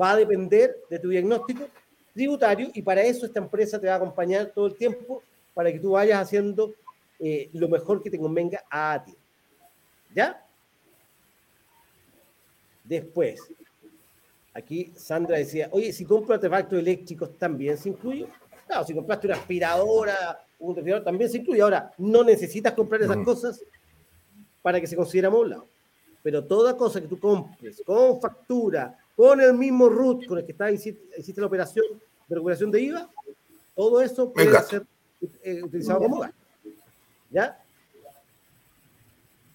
Va 0.00 0.12
a 0.12 0.16
depender 0.16 0.76
de 0.88 1.00
tu 1.00 1.08
diagnóstico 1.08 1.66
tributario 2.14 2.70
y 2.72 2.82
para 2.82 3.02
eso 3.02 3.26
esta 3.26 3.40
empresa 3.40 3.80
te 3.80 3.88
va 3.88 3.94
a 3.94 3.96
acompañar 3.96 4.52
todo 4.54 4.68
el 4.68 4.76
tiempo 4.76 5.24
para 5.54 5.72
que 5.72 5.80
tú 5.80 5.90
vayas 5.90 6.22
haciendo 6.22 6.72
eh, 7.18 7.50
lo 7.52 7.68
mejor 7.68 8.00
que 8.00 8.10
te 8.10 8.18
convenga 8.18 8.62
a 8.70 9.02
ti. 9.04 9.16
¿Ya? 10.14 10.46
Después, 12.84 13.40
aquí 14.54 14.92
Sandra 14.96 15.38
decía, 15.38 15.68
oye, 15.72 15.92
si 15.92 16.04
compro 16.04 16.34
artefactos 16.34 16.78
eléctricos 16.78 17.36
también 17.38 17.76
se 17.76 17.88
incluye. 17.90 18.26
Claro, 18.66 18.86
si 18.86 18.94
compraste 18.94 19.26
una 19.26 19.36
aspiradora, 19.36 20.44
un 20.58 20.76
refrigerador, 20.76 21.04
también 21.04 21.30
se 21.30 21.38
incluye. 21.38 21.60
Ahora, 21.60 21.92
no 21.98 22.22
necesitas 22.22 22.72
comprar 22.74 23.02
esas 23.02 23.18
cosas 23.18 23.62
para 24.62 24.80
que 24.80 24.86
se 24.86 24.96
considere 24.96 25.26
amoblado. 25.26 25.66
Pero 26.22 26.44
toda 26.44 26.76
cosa 26.76 27.00
que 27.00 27.08
tú 27.08 27.18
compres 27.18 27.82
con 27.84 28.20
factura, 28.20 28.98
con 29.16 29.40
el 29.40 29.54
mismo 29.54 29.88
root 29.88 30.26
con 30.26 30.38
el 30.38 30.44
que 30.44 30.52
está, 30.52 30.70
hiciste, 30.70 31.40
la 31.40 31.46
operación 31.46 31.84
de 32.28 32.34
recuperación 32.34 32.70
de 32.70 32.80
IVA, 32.80 33.10
todo 33.74 34.00
eso 34.00 34.32
puede 34.32 34.62
ser 34.62 34.86
eh, 35.42 35.62
utilizado 35.62 36.00
como 36.00 36.20
gasto. 36.20 36.36
¿Ya? 37.30 37.58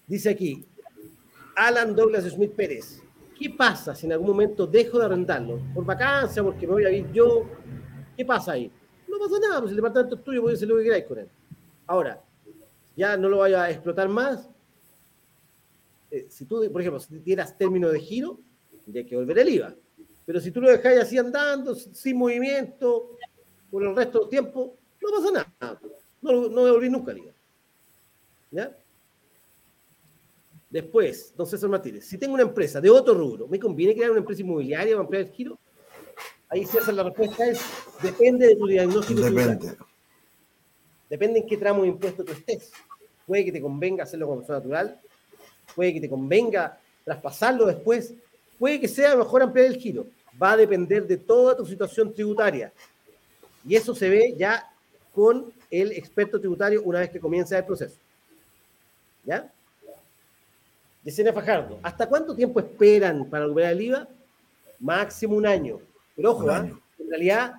Dice 0.06 0.30
aquí, 0.30 0.64
Alan 1.54 1.94
Douglas 1.94 2.24
Smith 2.24 2.52
Pérez, 2.52 3.02
¿qué 3.38 3.50
pasa 3.50 3.94
si 3.94 4.06
en 4.06 4.12
algún 4.12 4.28
momento 4.28 4.66
dejo 4.66 4.98
de 4.98 5.06
arrendarlo? 5.06 5.60
Por 5.74 5.84
vacancia, 5.84 6.42
porque 6.42 6.66
me 6.66 6.72
voy 6.74 6.84
a 6.84 6.90
ir 6.90 7.10
yo. 7.12 7.44
¿Qué 8.16 8.24
pasa 8.24 8.52
ahí? 8.52 8.70
No 9.08 9.18
pasa 9.18 9.38
nada, 9.38 9.60
pues 9.60 9.70
el 9.70 9.76
departamento 9.76 10.16
es 10.16 10.24
tuyo, 10.24 10.42
puedes 10.42 10.58
hacer 10.58 10.68
lo 10.68 10.76
que 10.76 10.84
queráis 10.84 11.04
con 11.04 11.18
él. 11.18 11.28
Ahora, 11.86 12.22
ya 12.96 13.16
no 13.16 13.28
lo 13.28 13.38
vaya 13.38 13.64
a 13.64 13.70
explotar 13.70 14.08
más. 14.08 14.48
Eh, 16.10 16.26
si 16.28 16.44
tú, 16.44 16.66
por 16.70 16.80
ejemplo, 16.80 17.00
si 17.00 17.18
tienes 17.20 17.56
término 17.56 17.88
de 17.88 18.00
giro, 18.00 18.40
hay 18.94 19.04
que 19.04 19.16
volver 19.16 19.38
el 19.38 19.48
IVA. 19.50 19.74
Pero 20.24 20.40
si 20.40 20.50
tú 20.50 20.60
lo 20.60 20.70
dejáis 20.70 21.00
así 21.00 21.18
andando, 21.18 21.74
sin 21.74 22.16
movimiento, 22.16 23.16
por 23.70 23.82
el 23.82 23.94
resto 23.94 24.20
del 24.20 24.28
tiempo, 24.28 24.76
no 25.02 25.08
pasa 25.10 25.46
nada. 25.60 25.80
No, 26.22 26.48
no 26.48 26.64
devolví 26.64 26.88
nunca 26.88 27.12
el 27.12 27.18
IVA. 27.18 27.32
¿Ya? 28.50 28.76
Después, 30.76 31.32
don 31.34 31.46
César 31.46 31.70
Martínez, 31.70 32.04
si 32.04 32.18
tengo 32.18 32.34
una 32.34 32.42
empresa 32.42 32.82
de 32.82 32.90
otro 32.90 33.14
rubro, 33.14 33.48
¿me 33.48 33.58
conviene 33.58 33.94
crear 33.94 34.10
una 34.10 34.20
empresa 34.20 34.42
inmobiliaria 34.42 34.92
para 34.92 35.04
ampliar 35.04 35.22
el 35.22 35.32
giro? 35.32 35.58
Ahí 36.50 36.66
César, 36.66 36.92
la 36.92 37.02
respuesta 37.02 37.46
es, 37.46 37.62
depende 38.02 38.48
de 38.48 38.56
tu 38.56 38.66
diagnóstico. 38.66 39.22
Depende. 39.22 39.74
Depende 41.08 41.38
en 41.38 41.46
qué 41.46 41.56
tramo 41.56 41.80
de 41.80 41.88
impuesto 41.88 42.22
tú 42.22 42.32
estés. 42.32 42.72
Puede 43.26 43.46
que 43.46 43.52
te 43.52 43.60
convenga 43.62 44.04
hacerlo 44.04 44.26
con 44.26 44.36
persona 44.40 44.58
natural, 44.58 45.00
puede 45.74 45.94
que 45.94 46.00
te 46.02 46.10
convenga 46.10 46.78
traspasarlo 47.06 47.64
después, 47.64 48.12
puede 48.58 48.78
que 48.78 48.86
sea 48.86 49.16
mejor 49.16 49.40
ampliar 49.40 49.68
el 49.68 49.78
giro. 49.78 50.06
Va 50.40 50.52
a 50.52 50.56
depender 50.58 51.06
de 51.06 51.16
toda 51.16 51.56
tu 51.56 51.64
situación 51.64 52.12
tributaria. 52.12 52.70
Y 53.66 53.76
eso 53.76 53.94
se 53.94 54.10
ve 54.10 54.34
ya 54.36 54.70
con 55.14 55.50
el 55.70 55.92
experto 55.92 56.38
tributario 56.38 56.82
una 56.82 56.98
vez 56.98 57.08
que 57.08 57.18
comienza 57.18 57.56
el 57.56 57.64
proceso. 57.64 57.96
¿Ya? 59.24 59.50
Yesenia 61.06 61.32
Fajardo, 61.32 61.78
¿hasta 61.84 62.08
cuánto 62.08 62.34
tiempo 62.34 62.58
esperan 62.58 63.30
para 63.30 63.44
recuperar 63.44 63.72
el 63.74 63.80
IVA? 63.80 64.08
Máximo 64.80 65.36
un 65.36 65.46
año. 65.46 65.78
Pero 66.16 66.32
ojo, 66.32 66.50
¿ah? 66.50 66.68
en 66.98 67.08
realidad 67.08 67.54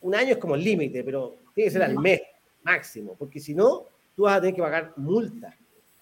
un 0.00 0.12
año 0.16 0.32
es 0.32 0.38
como 0.38 0.56
el 0.56 0.64
límite, 0.64 1.04
pero 1.04 1.36
tiene 1.54 1.68
que 1.68 1.72
ser 1.74 1.84
al 1.84 1.96
mes 1.96 2.20
máximo, 2.64 3.14
porque 3.16 3.38
si 3.38 3.54
no, 3.54 3.84
tú 4.16 4.24
vas 4.24 4.36
a 4.36 4.40
tener 4.40 4.56
que 4.56 4.62
pagar 4.62 4.94
multa, 4.96 5.56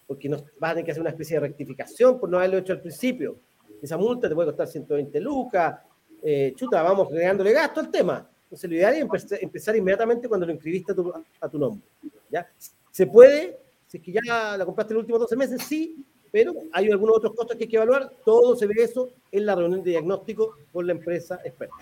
porque 0.07 0.27
no, 0.27 0.37
vas 0.59 0.71
a 0.71 0.73
tener 0.73 0.85
que 0.85 0.91
hacer 0.91 1.01
una 1.01 1.11
especie 1.11 1.35
de 1.35 1.41
rectificación 1.41 2.19
por 2.19 2.27
no 2.27 2.37
haberlo 2.37 2.57
hecho 2.57 2.73
al 2.73 2.81
principio. 2.81 3.35
esa 3.79 3.95
multa 3.95 4.27
te 4.27 4.33
puede 4.33 4.47
costar 4.47 4.67
120 4.67 5.19
lucas, 5.19 5.81
eh, 6.23 6.53
chuta, 6.55 6.81
vamos 6.81 7.09
generándole 7.09 7.53
gasto 7.53 7.79
al 7.79 7.91
tema. 7.91 8.27
Entonces, 8.45 8.67
lo 8.67 8.75
ideal 8.75 8.95
es 8.95 9.31
empezar, 9.39 9.75
inmediatamente 9.75 10.27
cuando 10.27 10.47
lo 10.47 10.51
inscribiste 10.51 10.93
a 11.39 11.47
tu, 11.47 11.59
nombre. 11.59 11.87
¿ya? 12.31 12.47
¿Se 12.89 13.05
puede? 13.05 13.59
Si 13.85 13.97
es 13.97 14.03
que 14.03 14.13
ya 14.13 14.57
la 14.57 14.65
compraste 14.65 14.93
en 14.93 14.95
los 14.95 15.03
últimos 15.03 15.21
12 15.21 15.35
meses, 15.35 15.61
sí, 15.61 16.03
pero 16.31 16.53
hay 16.71 16.89
algunos 16.89 17.17
otros 17.17 17.33
costos 17.35 17.57
que 17.57 17.65
hay 17.65 17.69
que 17.69 17.75
evaluar. 17.75 18.11
Todo 18.25 18.55
se 18.55 18.65
ve 18.65 18.75
eso 18.77 19.09
en 19.31 19.45
la 19.45 19.55
reunión 19.55 19.83
de 19.83 19.91
diagnóstico 19.91 20.55
con 20.71 20.87
la 20.87 20.93
empresa 20.93 21.39
experta. 21.43 21.75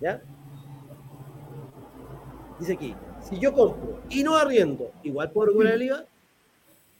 ¿Ya? 0.00 0.20
Dice 2.58 2.72
aquí, 2.72 2.94
si 3.28 3.38
yo 3.38 3.52
compro 3.52 4.00
y 4.10 4.22
no 4.22 4.36
arriendo, 4.36 4.90
¿igual 5.02 5.30
puedo 5.30 5.46
recuperar 5.46 5.74
el 5.74 5.82
IVA? 5.82 6.04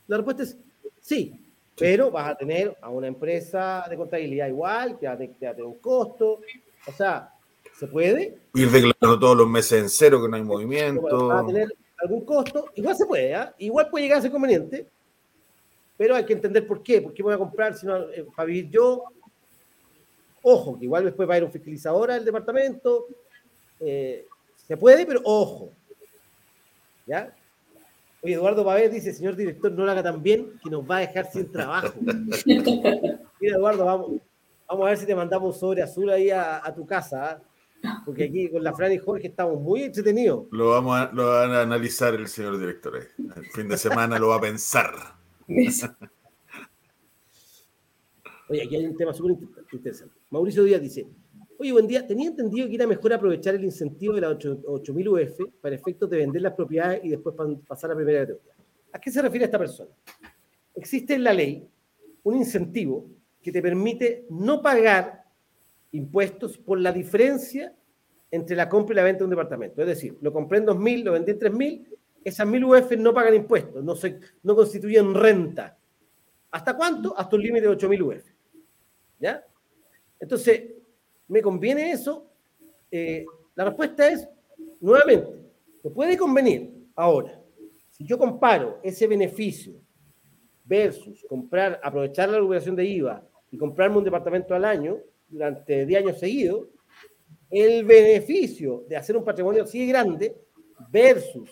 La 0.07 0.17
respuesta 0.17 0.43
es 0.45 0.57
sí, 1.01 1.41
pero 1.77 2.11
vas 2.11 2.31
a 2.31 2.37
tener 2.37 2.77
a 2.81 2.91
una 2.91 3.09
empresa 3.09 3.85
de 3.89 3.97
contabilidad 3.97 4.49
igual, 4.49 4.99
que 4.99 5.07
va 5.07 5.15
a 5.15 5.19
tener 5.19 5.65
un 5.65 5.79
costo. 5.79 6.41
O 6.87 6.93
sea, 6.93 7.33
¿se 7.79 7.87
puede? 7.87 8.37
Ir 8.55 8.71
declarando 8.71 9.19
todos 9.19 9.37
los 9.37 9.49
meses 9.49 9.83
en 9.83 9.89
cero, 9.89 10.23
que 10.23 10.29
no 10.29 10.37
hay 10.37 10.43
movimiento. 10.43 11.29
Va 11.29 11.41
a 11.41 11.47
tener 11.47 11.75
algún 11.99 12.25
costo, 12.25 12.67
igual 12.75 12.97
se 12.97 13.07
puede, 13.07 13.33
¿eh? 13.33 13.47
igual 13.59 13.89
puede 13.89 14.05
llegar 14.05 14.19
a 14.19 14.23
ser 14.23 14.33
conveniente, 14.33 14.89
pero 16.03 16.17
hay 16.17 16.25
que 16.25 16.33
entender 16.33 16.67
por 16.67 16.83
qué. 16.83 17.01
¿Por 17.01 17.15
qué 17.15 17.23
voy 17.23 17.33
a 17.33 17.39
comprar 17.39 17.77
si 17.77 17.87
no, 17.87 17.97
eh, 18.11 18.27
para 18.35 18.47
vivir 18.47 18.69
yo? 18.71 19.05
Ojo, 20.43 20.77
que 20.77 20.87
igual 20.87 21.05
después 21.05 21.31
va 21.31 21.35
a 21.35 21.39
ir 21.39 21.45
un 21.45 21.53
fiscalizador 21.53 22.11
al 22.11 22.25
departamento. 22.25 23.07
Eh, 23.79 24.27
se 24.57 24.77
puede, 24.77 25.07
pero 25.07 25.21
ojo. 25.23 25.71
¿Ya? 27.07 27.33
Oye, 28.21 28.35
Eduardo 28.35 28.65
Pavés 28.65 28.91
dice, 28.91 29.13
señor 29.13 29.37
director, 29.37 29.71
no 29.71 29.85
lo 29.85 29.93
haga 29.93 30.03
tan 30.03 30.21
bien 30.21 30.59
que 30.61 30.71
nos 30.71 30.83
va 30.83 30.97
a 30.97 31.01
dejar 31.01 31.31
sin 31.31 31.53
trabajo. 31.53 31.95
Mira, 32.47 33.57
Eduardo, 33.57 33.85
vamos, 33.85 34.11
vamos 34.67 34.85
a 34.85 34.89
ver 34.89 34.99
si 34.99 35.07
te 35.07 35.15
mandamos 35.15 35.57
sobre 35.57 35.83
azul 35.83 36.11
ahí 36.11 36.31
a, 36.31 36.75
tu 36.75 36.85
casa. 36.85 37.41
¿ah? 37.85 38.03
Porque 38.05 38.25
aquí 38.25 38.51
con 38.51 38.65
la 38.65 38.75
Fran 38.75 38.91
y 38.91 38.99
Jorge 38.99 39.29
estamos 39.29 39.61
muy 39.61 39.85
entretenidos. 39.85 40.47
Lo 40.51 40.71
vamos 40.71 40.99
a, 40.99 41.13
lo 41.13 41.29
van 41.29 41.53
a 41.53 41.61
analizar 41.61 42.13
el 42.15 42.27
señor 42.27 42.59
director. 42.59 42.97
Eh. 42.97 43.09
El 43.37 43.47
fin 43.53 43.69
de 43.69 43.79
semana 43.79 44.19
lo 44.19 44.31
va 44.31 44.39
a 44.39 44.41
pensar. 44.41 45.22
Oye, 48.49 48.63
aquí 48.63 48.77
hay 48.77 48.87
un 48.87 48.97
tema 48.97 49.13
súper 49.15 49.37
interesante. 49.73 50.15
Mauricio 50.31 50.65
Díaz 50.65 50.83
dice, 50.83 51.07
Oye, 51.63 51.71
buen 51.71 51.87
día. 51.87 52.05
Tenía 52.05 52.29
entendido 52.29 52.69
que 52.69 52.75
era 52.75 52.89
mejor 52.89 53.13
aprovechar 53.13 53.55
el 53.55 53.63
incentivo 53.63 54.15
de 54.15 54.21
la 54.23 54.31
8000 54.31 55.09
UF 55.09 55.41
para 55.61 55.77
efectos 55.77 56.11
de 56.11 56.17
vender 56.17 56.43
las 56.43 56.55
propiedades 56.55 57.05
y 57.05 57.11
después 57.11 57.37
pasar 57.69 57.93
a 57.93 57.95
primera 57.95 58.23
categoría. 58.23 58.53
¿A 58.93 58.99
qué 58.99 59.13
se 59.13 59.23
refiere 59.23 59.45
esta 59.45 59.61
persona? 59.61 59.91
Existe 60.75 61.15
en 61.15 61.23
la 61.23 61.33
ley 61.33 61.65
un 62.25 62.35
incentivo 62.35 63.07
que 63.41 63.53
te 63.53 63.63
permite 63.63 64.27
no 64.31 64.61
pagar 64.61 65.23
impuestos 65.93 66.59
por 66.59 66.81
la 66.81 66.91
diferencia 66.91 67.73
entre 68.29 68.57
la 68.57 68.69
compra 68.69 68.95
y 68.95 68.97
la 68.97 69.05
venta 69.05 69.19
de 69.19 69.25
un 69.25 69.31
departamento. 69.31 69.83
Es 69.83 69.87
decir, 69.87 70.19
lo 70.21 70.33
compré 70.33 70.59
en 70.59 70.67
2.000, 70.67 71.05
lo 71.05 71.13
vendí 71.13 71.31
en 71.31 71.39
3.000, 71.39 71.87
esas 72.25 72.47
1.000 72.47 72.85
UF 72.85 72.93
no 72.99 73.13
pagan 73.13 73.35
impuestos, 73.35 73.83
no, 73.83 73.95
se, 73.97 74.21
no 74.43 74.55
constituyen 74.55 75.15
renta. 75.15 75.79
¿Hasta 76.51 76.77
cuánto? 76.77 77.17
Hasta 77.17 77.37
un 77.37 77.43
límite 77.43 77.67
de 77.67 77.77
8.000 77.77 78.03
UF. 78.03 78.25
¿Ya? 79.19 79.45
Entonces, 80.21 80.63
¿Me 81.33 81.41
conviene 81.41 81.93
eso? 81.93 82.27
Eh, 82.91 83.25
la 83.55 83.65
respuesta 83.65 84.07
es, 84.07 84.29
nuevamente, 84.83 85.31
me 85.83 85.91
puede 85.91 86.15
convenir. 86.15 86.71
Ahora, 86.95 87.41
si 87.91 88.05
yo 88.05 88.19
comparo 88.19 88.81
ese 88.83 89.07
beneficio 89.07 89.81
versus 90.63 91.25
comprar, 91.27 91.81
aprovechar 91.83 92.29
la 92.29 92.37
recuperación 92.37 92.77
de 92.77 92.85
IVA 92.85 93.27
y 93.51 93.57
comprarme 93.57 93.97
un 93.97 94.05
departamento 94.05 94.55
al 94.55 94.67
año 94.67 94.99
durante 95.27 95.87
10 95.87 96.03
años 96.03 96.19
seguidos, 96.19 96.69
el 97.49 97.83
beneficio 97.83 98.85
de 98.87 98.97
hacer 98.97 99.17
un 99.17 99.25
patrimonio 99.25 99.63
así 99.63 99.87
grande 99.87 100.37
versus 100.91 101.51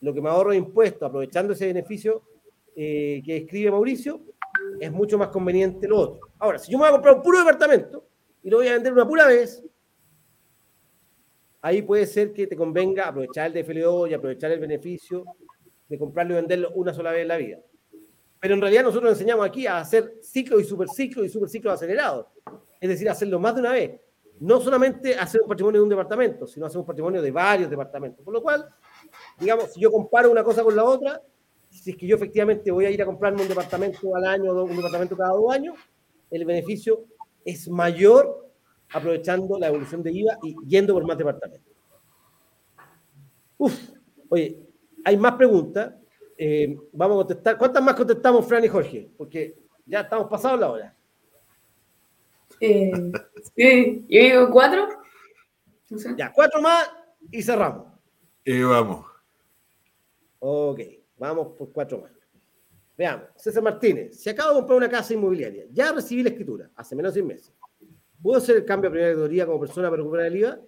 lo 0.00 0.14
que 0.14 0.20
me 0.20 0.28
ahorro 0.28 0.50
de 0.50 0.56
impuestos 0.56 1.08
aprovechando 1.08 1.52
ese 1.52 1.66
beneficio 1.66 2.22
eh, 2.76 3.22
que 3.24 3.38
escribe 3.38 3.70
Mauricio, 3.70 4.22
es 4.80 4.92
mucho 4.92 5.18
más 5.18 5.28
conveniente 5.28 5.88
lo 5.88 5.98
otro. 5.98 6.20
Ahora, 6.38 6.58
si 6.58 6.70
yo 6.70 6.78
me 6.78 6.82
voy 6.82 6.90
a 6.90 6.92
comprar 6.92 7.16
un 7.16 7.22
puro 7.22 7.38
departamento, 7.38 8.08
y 8.42 8.50
lo 8.50 8.58
voy 8.58 8.68
a 8.68 8.74
vender 8.74 8.92
una 8.92 9.06
pura 9.06 9.26
vez, 9.26 9.62
ahí 11.60 11.82
puede 11.82 12.06
ser 12.06 12.32
que 12.32 12.46
te 12.46 12.56
convenga 12.56 13.08
aprovechar 13.08 13.54
el 13.54 13.62
DFLO 13.62 14.06
y 14.06 14.14
aprovechar 14.14 14.52
el 14.52 14.60
beneficio 14.60 15.24
de 15.88 15.98
comprarlo 15.98 16.34
y 16.34 16.36
venderlo 16.36 16.70
una 16.74 16.94
sola 16.94 17.12
vez 17.12 17.22
en 17.22 17.28
la 17.28 17.36
vida. 17.36 17.58
Pero 18.40 18.54
en 18.54 18.60
realidad 18.60 18.84
nosotros 18.84 19.10
enseñamos 19.12 19.44
aquí 19.44 19.66
a 19.66 19.78
hacer 19.78 20.18
ciclo 20.22 20.60
y 20.60 20.64
superciclo 20.64 21.24
y 21.24 21.28
superciclo 21.28 21.72
acelerados. 21.72 22.26
Es 22.80 22.88
decir, 22.88 23.08
hacerlo 23.10 23.40
más 23.40 23.54
de 23.54 23.60
una 23.60 23.72
vez. 23.72 24.00
No 24.40 24.60
solamente 24.60 25.16
hacer 25.16 25.40
un 25.42 25.48
patrimonio 25.48 25.80
de 25.80 25.82
un 25.82 25.88
departamento, 25.88 26.46
sino 26.46 26.66
hacer 26.66 26.78
un 26.78 26.86
patrimonio 26.86 27.20
de 27.20 27.32
varios 27.32 27.68
departamentos. 27.68 28.24
Por 28.24 28.32
lo 28.32 28.40
cual, 28.40 28.68
digamos, 29.38 29.72
si 29.72 29.80
yo 29.80 29.90
comparo 29.90 30.30
una 30.30 30.44
cosa 30.44 30.62
con 30.62 30.74
la 30.74 30.84
otra, 30.84 31.22
si 31.70 31.90
es 31.90 31.96
que 31.96 32.06
yo 32.06 32.16
efectivamente 32.16 32.70
voy 32.70 32.86
a 32.86 32.90
ir 32.90 33.02
a 33.02 33.06
comprarme 33.06 33.42
un 33.42 33.48
departamento 33.48 34.14
al 34.16 34.24
año, 34.24 34.52
un 34.64 34.76
departamento 34.76 35.16
cada 35.16 35.32
dos 35.32 35.52
años, 35.52 35.76
el 36.30 36.44
beneficio 36.44 37.04
es 37.44 37.68
mayor 37.68 38.48
aprovechando 38.92 39.58
la 39.58 39.68
evolución 39.68 40.02
de 40.02 40.12
IVA 40.12 40.38
y 40.42 40.56
yendo 40.66 40.94
por 40.94 41.06
más 41.06 41.18
departamentos. 41.18 41.72
Uf, 43.58 43.74
oye, 44.28 44.58
hay 45.04 45.16
más 45.16 45.34
preguntas. 45.34 45.94
Eh, 46.36 46.78
vamos 46.92 47.16
a 47.16 47.18
contestar. 47.18 47.58
¿Cuántas 47.58 47.82
más 47.82 47.94
contestamos, 47.94 48.46
Fran 48.46 48.64
y 48.64 48.68
Jorge? 48.68 49.10
Porque 49.16 49.56
ya 49.84 50.00
estamos 50.00 50.28
pasados 50.28 50.60
la 50.60 50.70
hora. 50.70 50.96
Eh, 52.60 52.92
sí, 53.56 54.06
yo 54.08 54.20
digo 54.20 54.50
cuatro. 54.50 54.88
Ya, 56.16 56.32
cuatro 56.32 56.60
más 56.60 56.90
y 57.30 57.42
cerramos. 57.42 57.97
Y 58.50 58.62
vamos. 58.62 59.04
Ok, 60.38 60.80
vamos 61.18 61.48
por 61.48 61.70
cuatro 61.70 62.00
más. 62.00 62.12
Veamos, 62.96 63.26
César 63.36 63.62
Martínez, 63.62 64.18
si 64.18 64.30
acabo 64.30 64.48
de 64.48 64.54
comprar 64.60 64.78
una 64.78 64.88
casa 64.88 65.12
inmobiliaria, 65.12 65.66
ya 65.70 65.92
recibí 65.92 66.22
la 66.22 66.30
escritura 66.30 66.70
hace 66.74 66.96
menos 66.96 67.12
de 67.12 67.20
seis 67.20 67.28
meses. 67.28 67.52
¿Puedo 68.22 68.38
hacer 68.38 68.56
el 68.56 68.64
cambio 68.64 68.88
a 68.88 68.90
primera 68.90 69.12
categoría 69.12 69.44
como 69.44 69.60
persona 69.60 69.90
para 69.90 69.98
recuperar 69.98 70.26
el 70.28 70.36
IVA? 70.36 70.60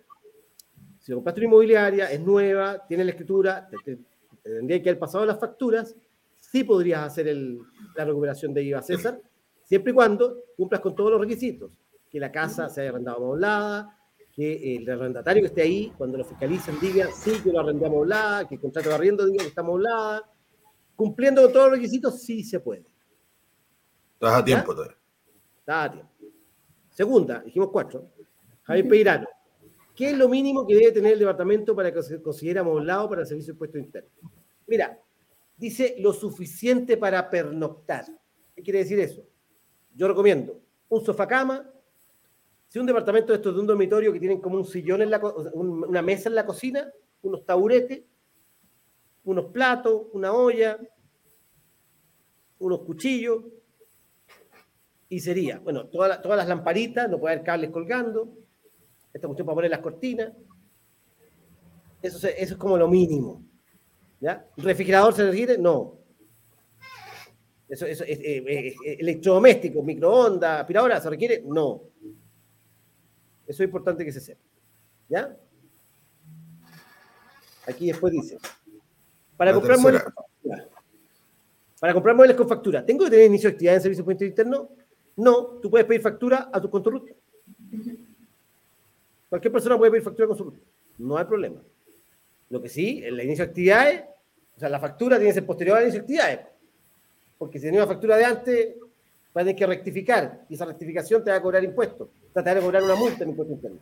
Si 0.99 1.15
compraste 1.15 1.41
una 1.41 1.47
inmobiliaria, 1.47 2.13
es 2.13 2.21
nueva, 2.21 2.87
tiene 2.87 3.03
la 3.03 3.13
escritura, 3.13 3.67
tendría 4.43 4.83
que 4.83 4.91
haber 4.91 4.99
pasado 4.99 5.25
las 5.25 5.41
facturas, 5.41 5.97
sí 6.39 6.65
podrías 6.65 7.01
hacer 7.01 7.35
la 7.35 8.05
recuperación 8.05 8.53
de 8.53 8.63
IVA, 8.63 8.83
César, 8.83 9.23
siempre 9.65 9.93
y 9.93 9.95
cuando 9.95 10.37
cumplas 10.55 10.83
con 10.83 10.95
todos 10.95 11.13
los 11.13 11.21
requisitos. 11.23 11.73
Que 12.11 12.21
la 12.21 12.31
casa 12.31 12.69
se 12.69 12.83
haya 12.83 12.91
arrendado 12.91 13.17
amoblada, 13.17 14.00
que 14.41 14.77
el 14.77 14.89
arrendatario 14.89 15.43
que 15.43 15.49
esté 15.49 15.61
ahí, 15.61 15.93
cuando 15.99 16.17
lo 16.17 16.25
fiscalicen, 16.25 16.81
diga 16.81 17.11
sí 17.13 17.33
que 17.43 17.53
lo 17.53 17.61
arrendé 17.61 17.85
amoblada, 17.85 18.49
que 18.49 18.55
el 18.55 18.61
contrato 18.63 18.89
de 18.89 18.95
arriendo 18.95 19.27
diga 19.27 19.43
que 19.43 19.49
está 19.49 19.61
amoblada, 19.61 20.23
cumpliendo 20.97 21.43
con 21.43 21.53
todos 21.53 21.67
los 21.67 21.77
requisitos, 21.77 22.23
sí 22.23 22.43
se 22.43 22.59
puede. 22.59 22.87
Estás 24.15 24.33
a 24.33 24.43
tiempo 24.43 24.75
todavía. 24.75 24.97
Estás 25.59 25.87
a 25.87 25.93
tiempo. 25.93 26.11
Segunda, 26.89 27.41
dijimos 27.41 27.69
cuatro. 27.71 28.09
Javier 28.63 28.89
Peirano. 28.89 29.29
¿Qué 29.95 30.13
es 30.13 30.17
lo 30.17 30.27
mínimo 30.27 30.67
que 30.67 30.75
debe 30.75 30.93
tener 30.93 31.13
el 31.13 31.19
departamento 31.19 31.77
para 31.77 31.93
que 31.93 32.03
se 32.03 32.23
considere 32.23 32.61
amoblado 32.61 33.11
para 33.11 33.21
el 33.21 33.27
servicio 33.27 33.53
de 33.53 33.57
impuesto 33.57 33.77
interno? 33.77 34.09
Mira, 34.67 34.99
dice 35.55 35.97
lo 35.99 36.15
suficiente 36.15 36.97
para 36.97 37.29
pernoctar. 37.29 38.07
¿Qué 38.57 38.63
quiere 38.63 38.79
decir 38.79 39.01
eso? 39.01 39.23
Yo 39.95 40.09
recomiendo 40.09 40.63
un 40.89 41.05
sofá 41.05 41.27
cama. 41.27 41.71
Si 42.71 42.79
un 42.79 42.87
departamento 42.87 43.33
de 43.33 43.39
estos 43.39 43.53
de 43.53 43.61
un 43.61 43.67
dormitorio 43.67 44.13
que 44.13 44.21
tienen 44.21 44.41
como 44.41 44.57
un 44.57 44.65
sillón 44.65 45.03
en 45.03 45.11
la 45.11 45.19
una 45.19 46.03
mesa 46.03 46.29
en 46.29 46.37
la 46.37 46.47
cocina, 46.47 46.89
unos 47.23 47.45
taburetes, 47.45 48.05
unos 49.25 49.47
platos, 49.47 50.03
una 50.13 50.33
olla, 50.33 50.79
unos 52.61 52.81
cuchillos, 52.83 53.43
y 55.09 55.19
sería, 55.19 55.59
bueno, 55.59 55.89
todas 55.89 56.25
las 56.25 56.47
lamparitas, 56.47 57.11
no 57.11 57.19
puede 57.19 57.35
haber 57.35 57.45
cables 57.45 57.71
colgando, 57.71 58.39
esta 59.13 59.27
cuestión 59.27 59.47
para 59.47 59.57
poner 59.57 59.71
las 59.73 59.81
cortinas, 59.81 60.33
eso, 62.01 62.29
eso 62.29 62.55
es 62.55 62.57
como 62.57 62.79
lo 62.79 62.87
mínimo. 62.87 63.43
¿ya? 64.21 64.47
¿Refrigerador 64.57 65.13
se 65.13 65.29
requiere? 65.29 65.59
No. 65.59 65.99
Eso, 67.69 67.85
eso 67.87 68.05
es, 68.05 68.21
electrodoméstico, 68.85 69.83
microondas, 69.83 70.61
aspiradora, 70.61 71.01
¿se 71.01 71.11
requiere? 71.11 71.43
No. 71.45 71.83
Eso 73.51 73.65
es 73.65 73.67
importante 73.67 74.05
que 74.05 74.13
se 74.13 74.21
sepa. 74.21 74.41
¿Ya? 75.09 75.37
Aquí 77.67 77.89
después 77.89 78.13
dice, 78.13 78.39
para 79.37 79.53
comprar 79.53 79.77
muebles 79.79 80.05
con 80.05 80.13
factura. 80.13 80.69
Para 81.81 81.95
comprar 81.95 82.15
muebles 82.15 82.37
con 82.37 82.49
factura, 82.49 82.87
¿tengo 82.87 83.05
que 83.05 83.11
tener 83.11 83.27
inicio 83.27 83.49
de 83.49 83.55
actividad 83.55 83.75
en 83.75 83.81
servicio 83.81 84.05
de 84.05 84.27
interno? 84.27 84.69
No, 85.17 85.59
tú 85.61 85.69
puedes 85.69 85.85
pedir 85.85 86.01
factura 86.01 86.49
a 86.53 86.61
tu 86.61 86.71
conto 86.71 87.05
Cualquier 89.29 89.53
persona 89.53 89.77
puede 89.77 89.91
pedir 89.91 90.05
factura 90.05 90.29
con 90.29 90.37
su 90.37 90.55
No 90.99 91.19
hay 91.19 91.25
problema. 91.25 91.61
Lo 92.51 92.63
que 92.63 92.69
sí, 92.69 93.03
el 93.05 93.21
inicio 93.21 93.45
de 93.45 93.51
actividades, 93.51 94.05
o 94.57 94.61
sea, 94.61 94.69
la 94.69 94.79
factura 94.79 95.17
tiene 95.17 95.31
que 95.31 95.35
ser 95.35 95.47
posterior 95.47 95.77
al 95.77 95.83
inicio 95.85 95.99
de 95.99 96.03
actividades. 96.03 96.41
Porque 97.37 97.59
si 97.59 97.65
tenía 97.65 97.81
una 97.81 97.93
factura 97.93 98.17
de 98.17 98.25
antes, 98.25 98.77
vas 99.33 99.43
a 99.43 99.45
tener 99.45 99.57
que 99.57 99.67
rectificar 99.67 100.45
y 100.49 100.55
esa 100.55 100.65
rectificación 100.65 101.25
te 101.25 101.31
va 101.31 101.37
a 101.37 101.43
cobrar 101.43 101.63
impuestos. 101.63 102.09
Va 102.37 102.43
a 102.43 102.61
cobrar 102.61 102.83
una 102.83 102.95
multa 102.95 103.25
en 103.25 103.31
impuesto 103.31 103.55
interno. 103.55 103.79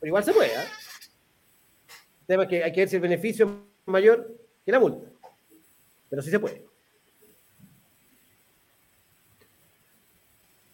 Pero 0.00 0.08
igual 0.08 0.24
se 0.24 0.32
puede. 0.32 0.48
¿eh? 0.48 0.66
El 2.20 2.26
tema 2.26 2.42
es 2.44 2.48
que 2.48 2.64
hay 2.64 2.72
que 2.72 2.80
ver 2.80 2.88
si 2.88 2.96
el 2.96 3.02
beneficio 3.02 3.46
es 3.46 3.52
mayor 3.86 4.36
que 4.64 4.72
la 4.72 4.80
multa. 4.80 5.10
Pero 6.08 6.22
sí 6.22 6.30
se 6.30 6.38
puede. 6.38 6.64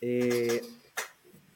Eh, 0.00 0.60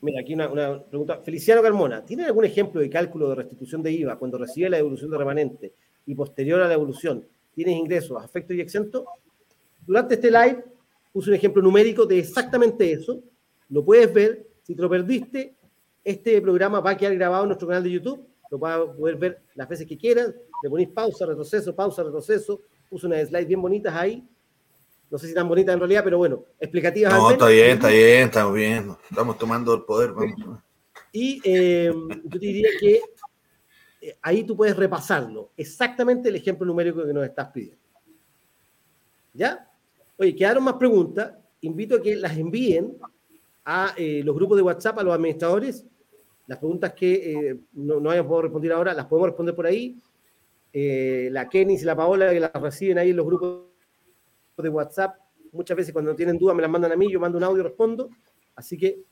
mira, 0.00 0.20
aquí 0.20 0.34
una, 0.34 0.48
pregunta. 0.84 1.18
Feliciano 1.18 1.62
Carmona, 1.62 2.04
¿tiene 2.04 2.24
algún 2.24 2.44
ejemplo 2.44 2.80
de 2.80 2.88
cálculo 2.88 3.28
de 3.28 3.34
restitución 3.34 3.82
de 3.82 3.92
IVA 3.92 4.18
cuando 4.18 4.38
recibe 4.38 4.70
la 4.70 4.78
devolución 4.78 5.10
de 5.10 5.18
remanente 5.18 5.72
y 6.06 6.14
posterior 6.14 6.60
a 6.60 6.64
la 6.64 6.70
devolución 6.70 7.26
tienes 7.54 7.76
ingresos, 7.76 8.22
afectos 8.22 8.56
y 8.56 8.60
exentos? 8.60 9.04
Durante 9.84 10.14
este 10.14 10.30
live 10.30 10.64
puse 11.12 11.30
un 11.30 11.36
ejemplo 11.36 11.62
numérico 11.62 12.06
de 12.06 12.18
exactamente 12.18 12.92
eso. 12.92 13.22
Lo 13.68 13.84
puedes 13.84 14.12
ver. 14.12 14.46
Si 14.62 14.74
te 14.74 14.82
lo 14.82 14.90
perdiste, 14.90 15.56
este 16.04 16.40
programa 16.42 16.80
va 16.80 16.90
a 16.90 16.96
quedar 16.96 17.14
grabado 17.14 17.44
en 17.44 17.48
nuestro 17.48 17.68
canal 17.68 17.82
de 17.82 17.90
YouTube. 17.90 18.26
Lo 18.50 18.58
vas 18.58 18.78
a 18.78 18.92
poder 18.92 19.16
ver 19.16 19.42
las 19.54 19.68
veces 19.68 19.86
que 19.86 19.96
quieras. 19.96 20.34
Le 20.62 20.70
ponéis 20.70 20.90
pausa, 20.90 21.24
retroceso, 21.26 21.74
pausa, 21.74 22.02
retroceso. 22.02 22.60
Puse 22.88 23.06
unas 23.06 23.28
slides 23.28 23.48
bien 23.48 23.62
bonitas 23.62 23.94
ahí 23.94 24.26
no 25.10 25.18
sé 25.18 25.28
si 25.28 25.34
tan 25.34 25.48
bonita 25.48 25.72
en 25.72 25.78
realidad, 25.78 26.04
pero 26.04 26.18
bueno, 26.18 26.44
explicativas. 26.60 27.12
No, 27.12 27.30
está 27.30 27.48
bien, 27.48 27.70
está 27.70 27.88
bien, 27.88 28.24
estamos 28.24 28.54
bien. 28.54 28.96
Estamos 29.08 29.38
tomando 29.38 29.74
el 29.74 29.82
poder. 29.82 30.12
Vamos. 30.12 30.60
Y 31.12 31.40
eh, 31.44 31.92
yo 32.24 32.38
te 32.38 32.46
diría 32.46 32.68
que 32.78 33.00
eh, 34.02 34.18
ahí 34.20 34.44
tú 34.44 34.56
puedes 34.56 34.76
repasarlo. 34.76 35.52
Exactamente 35.56 36.28
el 36.28 36.36
ejemplo 36.36 36.66
numérico 36.66 37.06
que 37.06 37.12
nos 37.12 37.24
estás 37.24 37.48
pidiendo. 37.48 37.78
¿Ya? 39.32 39.67
Oye, 40.18 40.34
quedaron 40.34 40.64
más 40.64 40.74
preguntas. 40.74 41.32
Invito 41.62 41.96
a 41.96 42.02
que 42.02 42.16
las 42.16 42.36
envíen 42.36 42.96
a 43.64 43.94
eh, 43.96 44.22
los 44.24 44.34
grupos 44.34 44.56
de 44.56 44.62
WhatsApp, 44.62 44.98
a 44.98 45.02
los 45.02 45.14
administradores. 45.14 45.86
Las 46.46 46.58
preguntas 46.58 46.92
que 46.94 47.58
no, 47.72 48.00
no 48.00 48.10
hayamos 48.10 48.28
podido 48.28 48.42
responder 48.42 48.72
ahora, 48.72 48.94
las 48.94 49.06
podemos 49.06 49.28
responder 49.28 49.54
por 49.54 49.66
ahí. 49.66 49.98
la 50.72 51.48
Kenny 51.48 51.74
y 51.74 51.84
la 51.84 51.94
Paola 51.94 52.30
que 52.30 52.40
las 52.40 52.52
reciben 52.52 52.98
ahí 52.98 53.10
en 53.10 53.16
los 53.16 53.26
grupos 53.26 53.64
de 54.56 54.68
WhatsApp. 54.68 55.16
Muchas 55.52 55.76
veces 55.76 55.92
cuando 55.92 56.14
tienen 56.14 56.38
dudas 56.38 56.56
me 56.56 56.62
las 56.62 56.70
mandan 56.70 56.92
a 56.92 56.96
mí, 56.96 57.10
yo 57.10 57.20
mando 57.20 57.38
un 57.38 57.44
audio 57.44 57.60
y 57.60 57.64
respondo. 57.64 58.10
Así 58.54 58.76
que 58.76 59.02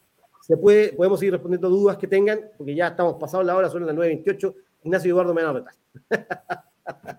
se 0.41 0.57
puede, 0.57 0.93
podemos 0.93 1.19
seguir 1.19 1.33
respondiendo 1.33 1.69
dudas 1.69 1.97
que 1.99 2.07
tengan, 2.07 2.41
porque 2.57 2.75
ya 2.75 2.89
estamos 2.89 3.15
pasados 3.15 3.45
la 3.47 3.57
hora, 3.57 3.69
son 3.69 3.85
las 3.87 3.95
9.28. 3.95 4.55
Ignacio 4.85 5.09
y 5.09 5.11
Eduardo 5.11 5.35
me 5.35 5.43
van 5.43 5.57
a 5.57 5.59
retar. 5.59 5.75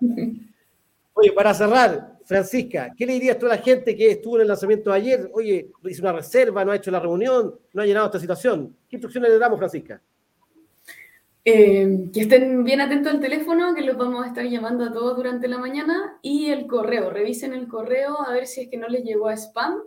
Oye, 1.14 1.32
para 1.32 1.52
cerrar, 1.52 2.17
Francisca, 2.28 2.92
¿qué 2.94 3.06
le 3.06 3.14
dirías 3.14 3.38
tú 3.38 3.46
a 3.46 3.48
la 3.48 3.56
gente 3.56 3.96
que 3.96 4.10
estuvo 4.10 4.36
en 4.36 4.42
el 4.42 4.48
lanzamiento 4.48 4.92
ayer? 4.92 5.30
Oye, 5.32 5.70
hizo 5.84 6.02
una 6.02 6.12
reserva, 6.12 6.62
no 6.62 6.72
ha 6.72 6.76
hecho 6.76 6.90
la 6.90 7.00
reunión, 7.00 7.58
no 7.72 7.80
ha 7.80 7.86
llenado 7.86 8.04
esta 8.04 8.20
situación. 8.20 8.76
¿Qué 8.86 8.96
instrucciones 8.96 9.30
le 9.30 9.38
damos, 9.38 9.58
Francisca? 9.58 9.98
Eh, 11.42 12.10
que 12.12 12.20
estén 12.20 12.64
bien 12.64 12.82
atentos 12.82 13.14
al 13.14 13.20
teléfono, 13.20 13.74
que 13.74 13.80
los 13.80 13.96
vamos 13.96 14.26
a 14.26 14.28
estar 14.28 14.44
llamando 14.44 14.84
a 14.84 14.92
todos 14.92 15.16
durante 15.16 15.48
la 15.48 15.56
mañana, 15.56 16.18
y 16.20 16.50
el 16.50 16.66
correo, 16.66 17.08
revisen 17.08 17.54
el 17.54 17.66
correo 17.66 18.20
a 18.20 18.34
ver 18.34 18.46
si 18.46 18.60
es 18.60 18.68
que 18.68 18.76
no 18.76 18.88
les 18.88 19.04
llegó 19.04 19.28
a 19.28 19.34
spam, 19.34 19.84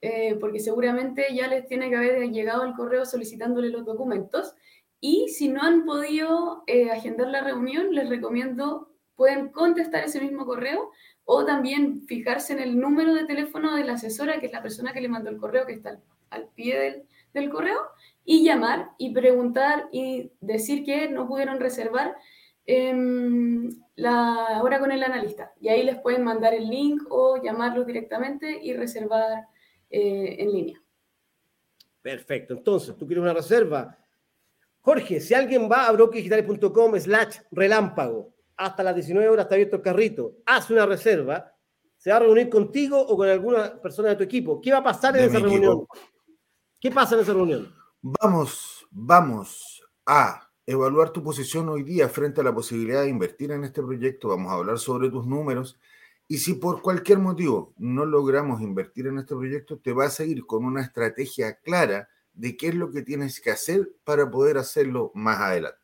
eh, 0.00 0.36
porque 0.38 0.60
seguramente 0.60 1.26
ya 1.34 1.48
les 1.48 1.66
tiene 1.66 1.90
que 1.90 1.96
haber 1.96 2.30
llegado 2.30 2.62
el 2.62 2.74
correo 2.74 3.04
solicitándole 3.04 3.68
los 3.68 3.84
documentos. 3.84 4.54
Y 5.00 5.26
si 5.30 5.48
no 5.48 5.60
han 5.62 5.84
podido 5.84 6.62
eh, 6.68 6.92
agendar 6.92 7.26
la 7.26 7.42
reunión, 7.42 7.92
les 7.92 8.08
recomiendo, 8.08 8.92
pueden 9.16 9.48
contestar 9.48 10.04
ese 10.04 10.20
mismo 10.20 10.46
correo 10.46 10.92
o 11.32 11.44
también 11.44 12.02
fijarse 12.08 12.54
en 12.54 12.58
el 12.58 12.80
número 12.80 13.14
de 13.14 13.24
teléfono 13.24 13.76
de 13.76 13.84
la 13.84 13.92
asesora, 13.92 14.40
que 14.40 14.46
es 14.46 14.52
la 14.52 14.62
persona 14.62 14.92
que 14.92 15.00
le 15.00 15.08
mandó 15.08 15.30
el 15.30 15.36
correo, 15.36 15.64
que 15.64 15.74
está 15.74 16.00
al, 16.30 16.48
pie 16.56 16.76
del, 16.76 17.02
del 17.32 17.50
correo, 17.50 17.78
y 18.24 18.42
llamar 18.42 18.90
y 18.98 19.14
preguntar 19.14 19.88
y 19.92 20.32
decir 20.40 20.84
que 20.84 21.08
no 21.08 21.28
pudieron 21.28 21.60
reservar 21.60 22.16
eh, 22.66 22.92
la 23.94 24.60
hora 24.60 24.80
con 24.80 24.90
el 24.90 25.04
analista. 25.04 25.52
Y 25.60 25.68
ahí 25.68 25.84
les 25.84 26.00
pueden 26.00 26.24
mandar 26.24 26.52
el 26.52 26.68
link 26.68 27.02
o 27.10 27.40
llamarlos 27.40 27.86
directamente 27.86 28.58
y 28.60 28.72
reservar 28.72 29.46
eh, 29.88 30.34
en 30.36 30.50
línea. 30.50 30.82
Perfecto. 32.02 32.54
Entonces, 32.54 32.96
tú 32.96 33.06
quieres 33.06 33.22
una 33.22 33.34
reserva. 33.34 33.96
Jorge, 34.80 35.20
si 35.20 35.32
alguien 35.32 35.70
va 35.70 35.86
a 35.86 35.92
brokerdigitales.com 35.92 36.98
slash 36.98 37.38
relámpago, 37.52 38.34
hasta 38.60 38.82
las 38.82 38.94
19 38.94 39.26
horas 39.26 39.44
está 39.44 39.54
abierto 39.54 39.76
el 39.76 39.82
carrito, 39.82 40.34
hace 40.44 40.74
una 40.74 40.84
reserva, 40.84 41.50
se 41.96 42.10
va 42.10 42.16
a 42.16 42.20
reunir 42.20 42.50
contigo 42.50 43.00
o 43.00 43.16
con 43.16 43.26
alguna 43.26 43.80
persona 43.80 44.10
de 44.10 44.16
tu 44.16 44.22
equipo. 44.22 44.60
¿Qué 44.60 44.70
va 44.70 44.78
a 44.78 44.82
pasar 44.82 45.16
en 45.16 45.24
esa 45.24 45.38
reunión? 45.38 45.86
¿Qué 46.78 46.90
pasa 46.90 47.14
en 47.14 47.22
esa 47.22 47.32
reunión? 47.32 47.74
Vamos, 48.02 48.86
vamos 48.90 49.82
a 50.04 50.46
evaluar 50.66 51.10
tu 51.10 51.22
posición 51.22 51.70
hoy 51.70 51.84
día 51.84 52.10
frente 52.10 52.42
a 52.42 52.44
la 52.44 52.54
posibilidad 52.54 53.02
de 53.02 53.08
invertir 53.08 53.50
en 53.50 53.64
este 53.64 53.82
proyecto. 53.82 54.28
Vamos 54.28 54.52
a 54.52 54.56
hablar 54.56 54.78
sobre 54.78 55.08
tus 55.08 55.26
números. 55.26 55.78
Y 56.28 56.36
si 56.36 56.54
por 56.54 56.82
cualquier 56.82 57.18
motivo 57.18 57.72
no 57.78 58.04
logramos 58.04 58.60
invertir 58.60 59.06
en 59.06 59.18
este 59.18 59.34
proyecto, 59.34 59.78
te 59.78 59.94
vas 59.94 60.20
a 60.20 60.24
ir 60.24 60.44
con 60.44 60.66
una 60.66 60.82
estrategia 60.82 61.54
clara 61.54 62.10
de 62.34 62.58
qué 62.58 62.68
es 62.68 62.74
lo 62.74 62.90
que 62.90 63.00
tienes 63.02 63.40
que 63.40 63.50
hacer 63.50 63.90
para 64.04 64.30
poder 64.30 64.58
hacerlo 64.58 65.12
más 65.14 65.40
adelante. 65.40 65.80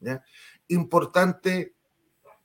¿ya? 0.00 0.22
Importante, 0.66 1.77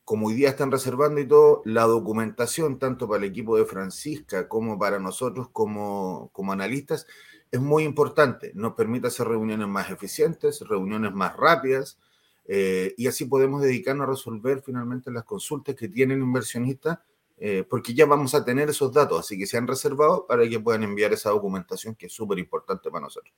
como 0.06 0.28
hoy 0.28 0.34
día 0.34 0.50
están 0.50 0.72
reservando 0.72 1.22
y 1.22 1.28
todo, 1.28 1.62
la 1.66 1.84
documentación, 1.84 2.78
tanto 2.78 3.08
para 3.08 3.24
el 3.24 3.30
equipo 3.30 3.58
de 3.58 3.66
Francisca 3.66 4.48
como 4.50 4.78
para 4.78 5.00
nosotros 5.00 5.50
como, 5.52 6.30
como 6.34 6.52
analistas, 6.52 7.08
es 7.52 7.62
muy 7.62 7.84
importante. 7.84 8.52
Nos 8.56 8.74
permite 8.74 9.08
hacer 9.08 9.28
reuniones 9.28 9.68
más 9.68 9.90
eficientes, 9.90 10.62
reuniones 10.62 11.14
más 11.14 11.38
rápidas, 11.38 12.00
eh, 12.46 12.94
y 12.98 13.08
así 13.08 13.26
podemos 13.26 13.62
dedicarnos 13.62 14.08
a 14.08 14.12
resolver 14.12 14.62
finalmente 14.62 15.12
las 15.12 15.24
consultas 15.24 15.76
que 15.76 15.88
tienen 15.88 16.22
inversionistas, 16.22 17.00
eh, 17.38 17.64
porque 17.70 17.94
ya 17.94 18.06
vamos 18.06 18.36
a 18.36 18.44
tener 18.44 18.70
esos 18.70 18.92
datos, 18.92 19.20
así 19.20 19.38
que 19.38 19.48
se 19.48 19.58
han 19.58 19.68
reservado 19.68 20.28
para 20.28 20.48
que 20.48 20.60
puedan 20.60 20.84
enviar 20.84 21.14
esa 21.14 21.30
documentación 21.30 21.96
que 21.96 22.08
es 22.08 22.14
súper 22.14 22.40
importante 22.40 22.90
para 22.92 23.04
nosotros. 23.04 23.34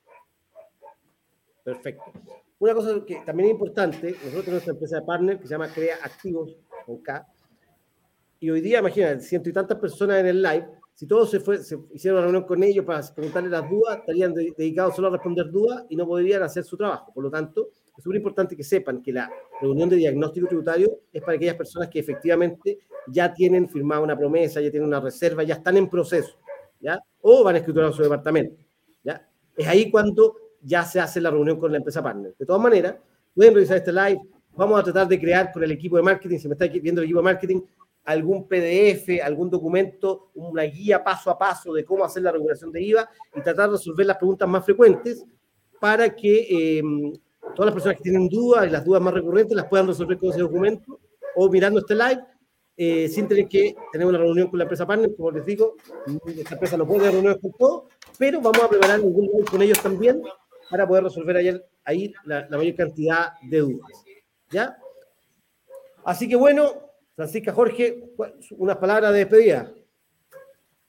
Perfecto. 1.62 2.12
Una 2.58 2.74
cosa 2.74 3.04
que 3.06 3.16
también 3.26 3.48
es 3.48 3.52
importante, 3.52 4.12
nosotros 4.12 4.44
tenemos 4.44 4.64
una 4.64 4.72
empresa 4.72 4.96
de 4.96 5.02
partner 5.02 5.38
que 5.38 5.46
se 5.46 5.54
llama 5.54 5.68
Crea 5.68 5.96
Activos, 6.02 6.56
con 6.86 7.02
K, 7.02 7.26
y 8.38 8.50
hoy 8.50 8.60
día, 8.60 8.78
imagínate, 8.78 9.20
ciento 9.20 9.48
y 9.48 9.52
tantas 9.52 9.78
personas 9.78 10.20
en 10.20 10.26
el 10.26 10.42
live, 10.42 10.66
si 10.94 11.06
todos 11.06 11.30
se, 11.30 11.40
fue, 11.40 11.58
se 11.58 11.78
hicieron 11.92 12.18
una 12.18 12.26
reunión 12.26 12.44
con 12.46 12.62
ellos 12.62 12.84
para 12.84 13.02
preguntarles 13.14 13.50
las 13.50 13.68
dudas, 13.68 13.98
estarían 13.98 14.32
de, 14.32 14.54
dedicados 14.56 14.96
solo 14.96 15.08
a 15.08 15.10
responder 15.10 15.50
dudas 15.50 15.84
y 15.90 15.96
no 15.96 16.06
podrían 16.06 16.42
hacer 16.42 16.64
su 16.64 16.76
trabajo. 16.76 17.12
Por 17.12 17.24
lo 17.24 17.30
tanto, 17.30 17.68
es 17.96 18.02
súper 18.02 18.16
importante 18.16 18.56
que 18.56 18.64
sepan 18.64 19.02
que 19.02 19.12
la 19.12 19.30
reunión 19.60 19.90
de 19.90 19.96
diagnóstico 19.96 20.46
tributario 20.46 21.00
es 21.12 21.20
para 21.20 21.36
aquellas 21.36 21.56
personas 21.56 21.90
que 21.90 21.98
efectivamente 21.98 22.78
ya 23.08 23.32
tienen 23.32 23.68
firmada 23.68 24.00
una 24.00 24.16
promesa, 24.16 24.60
ya 24.62 24.70
tienen 24.70 24.88
una 24.88 25.00
reserva, 25.00 25.42
ya 25.42 25.56
están 25.56 25.76
en 25.76 25.90
proceso, 25.90 26.38
¿ya? 26.80 26.98
O 27.20 27.44
van 27.44 27.56
a 27.56 27.58
escriturar 27.58 27.92
su 27.92 28.02
departamento, 28.02 28.56
¿ya? 29.04 29.28
Es 29.54 29.68
ahí 29.68 29.90
cuando 29.90 30.45
ya 30.66 30.84
se 30.84 30.98
hace 30.98 31.20
la 31.20 31.30
reunión 31.30 31.58
con 31.58 31.70
la 31.70 31.78
empresa 31.78 32.02
partner. 32.02 32.34
De 32.36 32.44
todas 32.44 32.60
maneras, 32.60 32.96
pueden 33.32 33.54
revisar 33.54 33.76
este 33.76 33.92
live. 33.92 34.20
Vamos 34.56 34.80
a 34.80 34.82
tratar 34.82 35.06
de 35.06 35.20
crear 35.20 35.52
con 35.52 35.62
el 35.62 35.70
equipo 35.70 35.96
de 35.96 36.02
marketing, 36.02 36.38
si 36.38 36.48
me 36.48 36.54
está 36.54 36.66
viendo 36.66 37.00
el 37.00 37.04
equipo 37.04 37.20
de 37.20 37.24
marketing, 37.24 37.60
algún 38.04 38.48
PDF, 38.48 39.22
algún 39.22 39.48
documento, 39.48 40.30
una 40.34 40.62
guía 40.64 41.04
paso 41.04 41.30
a 41.30 41.38
paso 41.38 41.72
de 41.72 41.84
cómo 41.84 42.04
hacer 42.04 42.22
la 42.22 42.32
regulación 42.32 42.72
de 42.72 42.82
IVA 42.82 43.08
y 43.34 43.42
tratar 43.42 43.68
de 43.68 43.76
resolver 43.76 44.06
las 44.06 44.16
preguntas 44.16 44.48
más 44.48 44.64
frecuentes 44.64 45.24
para 45.80 46.14
que 46.14 46.78
eh, 46.78 46.82
todas 47.54 47.66
las 47.66 47.74
personas 47.74 47.96
que 47.98 48.02
tienen 48.02 48.28
dudas 48.28 48.66
y 48.66 48.70
las 48.70 48.84
dudas 48.84 49.02
más 49.02 49.14
recurrentes 49.14 49.56
las 49.56 49.66
puedan 49.66 49.86
resolver 49.86 50.18
con 50.18 50.30
ese 50.30 50.40
documento 50.40 50.98
o 51.36 51.48
mirando 51.48 51.80
este 51.80 51.94
live 51.94 52.22
eh, 52.76 53.08
sin 53.08 53.28
tener 53.28 53.46
que 53.48 53.74
tener 53.92 54.06
una 54.06 54.18
reunión 54.18 54.48
con 54.48 54.58
la 54.58 54.64
empresa 54.64 54.86
partner. 54.86 55.14
Como 55.14 55.30
les 55.30 55.44
digo, 55.44 55.76
esta 56.26 56.54
empresa 56.54 56.76
no 56.76 56.86
puede 56.86 57.10
reuniones 57.10 57.38
con 57.40 57.52
todo, 57.52 57.88
pero 58.18 58.40
vamos 58.40 58.62
a 58.62 58.68
preparar 58.68 59.00
un 59.00 59.12
live 59.12 59.44
con 59.50 59.62
ellos 59.62 59.80
también 59.80 60.22
para 60.70 60.86
poder 60.86 61.04
resolver 61.04 61.36
ayer, 61.36 61.64
ahí 61.84 62.12
la, 62.24 62.46
la 62.48 62.56
mayor 62.56 62.74
cantidad 62.74 63.32
de 63.42 63.58
dudas. 63.58 64.04
¿Ya? 64.50 64.76
Así 66.04 66.28
que 66.28 66.36
bueno, 66.36 66.86
Francisca 67.16 67.52
Jorge, 67.52 68.10
unas 68.50 68.76
palabras 68.76 69.12
de 69.12 69.18
despedida. 69.20 69.72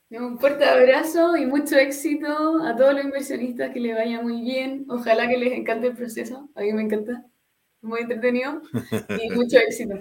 Un 0.09 0.39
fuerte 0.39 0.63
abrazo 0.63 1.35
y 1.35 1.45
mucho 1.45 1.77
éxito 1.77 2.27
a 2.63 2.75
todos 2.75 2.93
los 2.93 3.03
inversionistas, 3.03 3.73
que 3.73 3.79
les 3.79 3.95
vaya 3.95 4.21
muy 4.21 4.41
bien. 4.41 4.85
Ojalá 4.89 5.27
que 5.27 5.37
les 5.37 5.53
encante 5.53 5.87
el 5.87 5.95
proceso. 5.95 6.49
A 6.55 6.61
mí 6.61 6.71
me 6.71 6.83
encanta. 6.83 7.25
Muy 7.81 8.01
entretenido 8.01 8.61
y 9.21 9.29
mucho 9.35 9.57
éxito. 9.57 9.95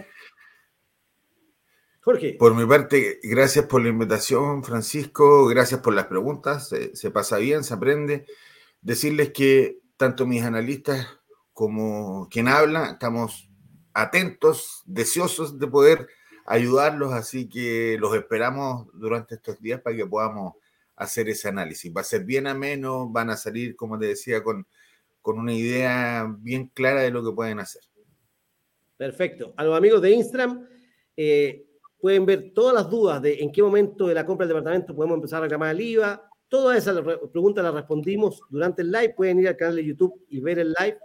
Jorge. 2.01 2.36
Por 2.39 2.55
mi 2.55 2.65
parte, 2.66 3.19
gracias 3.23 3.66
por 3.66 3.82
la 3.82 3.89
invitación, 3.89 4.62
Francisco. 4.62 5.47
Gracias 5.47 5.81
por 5.81 5.93
las 5.94 6.07
preguntas. 6.07 6.69
Se, 6.69 6.94
se 6.94 7.11
pasa 7.11 7.39
bien, 7.39 7.65
se 7.65 7.74
aprende. 7.74 8.27
Decirles 8.81 9.32
que 9.32 9.78
tanto 9.97 10.27
mis 10.27 10.43
analistas 10.43 11.07
como 11.53 12.28
quien 12.31 12.48
habla, 12.48 12.90
estamos 12.93 13.48
atentos, 13.94 14.82
deseosos 14.85 15.59
de 15.59 15.66
poder 15.66 16.07
ayudarlos, 16.47 17.12
así 17.12 17.48
que 17.48 17.97
los 17.98 18.15
esperamos 18.15 18.86
durante 18.93 19.36
estos 19.36 19.61
días 19.61 19.81
para 19.81 19.97
que 19.97 20.07
podamos 20.07 20.55
hacer 20.94 21.28
ese 21.28 21.48
análisis. 21.48 21.93
Va 21.94 22.03
a 22.03 22.05
ser 22.05 22.24
bien 22.24 22.47
ameno, 22.47 23.09
van 23.09 23.31
a 23.31 23.36
salir, 23.36 23.74
como 23.74 23.98
te 23.98 24.07
decía, 24.07 24.43
con, 24.43 24.66
con 25.20 25.39
una 25.39 25.53
idea 25.53 26.27
bien 26.39 26.69
clara 26.69 27.03
de 27.03 27.11
lo 27.11 27.24
que 27.24 27.35
pueden 27.35 27.59
hacer. 27.59 27.82
Perfecto. 28.97 29.53
A 29.57 29.65
los 29.65 29.77
amigos 29.77 30.01
de 30.01 30.11
Instagram, 30.11 30.66
eh, 31.16 31.66
pueden 31.98 32.24
ver 32.24 32.53
todas 32.55 32.74
las 32.74 32.89
dudas 32.89 33.20
de 33.20 33.43
en 33.43 33.53
qué 33.53 33.62
momento 33.62 34.07
de 34.07 34.15
la 34.15 34.24
compra 34.24 34.47
del 34.47 34.55
departamento 34.55 34.94
podemos 34.94 35.16
empezar 35.16 35.39
a 35.39 35.43
reclamar 35.43 35.74
el 35.74 35.81
IVA. 35.81 36.31
Todas 36.48 36.78
esas 36.78 37.01
preguntas 37.32 37.64
las 37.64 37.74
respondimos 37.74 38.40
durante 38.48 38.82
el 38.82 38.93
live. 38.93 39.14
Pueden 39.16 39.40
ir 39.40 39.48
al 39.48 39.56
canal 39.56 39.77
de 39.77 39.85
YouTube 39.85 40.24
y 40.28 40.40
ver 40.40 40.59
el 40.60 40.74
live. 40.78 40.98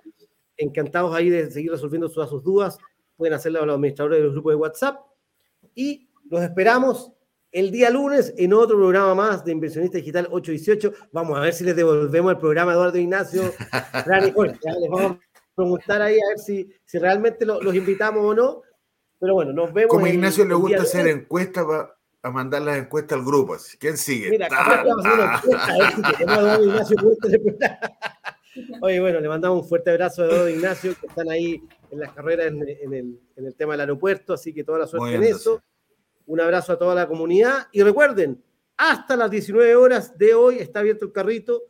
Encantados 0.57 1.15
ahí 1.15 1.30
de 1.30 1.49
seguir 1.49 1.72
resolviendo 1.72 2.09
todas 2.09 2.30
sus 2.30 2.43
dudas. 2.43 2.77
Pueden 3.18 3.34
hacerlo 3.34 3.61
a 3.61 3.65
los 3.65 3.76
administradores 3.76 4.19
del 4.19 4.31
grupo 4.31 4.51
de 4.51 4.55
WhatsApp. 4.55 4.99
Y 5.73 6.09
los 6.30 6.41
esperamos 6.41 7.11
el 7.51 7.72
día 7.72 7.89
lunes 7.89 8.34
en 8.38 8.53
otro 8.53 8.77
programa 8.77 9.15
más 9.15 9.43
de 9.43 9.51
Inversionista 9.51 9.97
Digital 9.97 10.27
818. 10.31 10.93
Vamos 11.11 11.38
a 11.38 11.41
ver 11.41 11.53
si 11.53 11.63
les 11.63 11.76
devolvemos 11.76 12.31
el 12.31 12.38
programa 12.38 12.72
a 12.72 12.76
Eduardo 12.76 12.97
Ignacio. 12.97 13.41
les 14.07 14.34
vamos 14.89 15.11
a 15.11 15.19
preguntar 15.55 16.01
ahí 16.01 16.15
a 16.15 16.30
ver 16.30 16.39
si, 16.39 16.69
si 16.85 16.99
realmente 16.99 17.45
los 17.45 17.76
invitamos 17.76 18.23
o 18.23 18.34
no. 18.35 18.61
Pero 19.19 19.34
bueno, 19.35 19.53
nos 19.53 19.73
vemos. 19.73 19.89
Como 19.89 20.07
Ignacio 20.07 20.45
le 20.45 20.53
gusta 20.53 20.84
hacer 20.84 21.07
encuestas 21.07 21.65
para 21.65 21.95
a 22.23 22.30
mandar 22.30 22.61
las 22.61 22.77
encuestas 22.77 23.18
al 23.18 23.26
grupo. 23.26 23.57
¿Quién 23.80 23.98
sigue? 23.98 24.30
Mira, 24.30 24.48
vamos 24.49 25.06
a 25.06 25.35
hacer 25.35 26.98
una 27.02 27.14
encuesta, 27.22 27.80
Oye, 28.81 28.99
bueno, 28.99 29.22
le 29.22 29.30
mandamos 29.30 29.64
un 29.64 29.69
fuerte 29.69 29.91
abrazo 29.91 30.23
a 30.23 30.26
Eduardo 30.26 30.49
Ignacio, 30.49 30.93
que 30.99 31.07
están 31.07 31.30
ahí 31.30 31.64
en 31.89 31.99
las 31.99 32.11
carreras 32.11 32.48
en, 32.48 32.61
el, 32.61 33.19
en, 33.38 33.45
el, 33.45 33.56
tema 33.56 33.73
del 33.73 33.81
aeropuerto, 33.81 34.34
así 34.34 34.53
que 34.53 34.64
toda 34.64 34.80
la 34.80 34.88
suerte 34.88 35.15
en 35.15 35.23
eso. 35.23 35.61
Un 36.26 36.41
abrazo 36.41 36.73
a 36.73 36.77
toda 36.77 36.93
la 36.93 37.07
comunidad 37.07 37.68
y 37.72 37.81
recuerden, 37.81 38.43
hasta 38.77 39.15
las 39.15 39.31
19 39.31 39.76
horas 39.76 40.18
de 40.18 40.34
hoy 40.34 40.57
está 40.57 40.80
abierto 40.80 41.06
el 41.06 41.11
carrito 41.11 41.64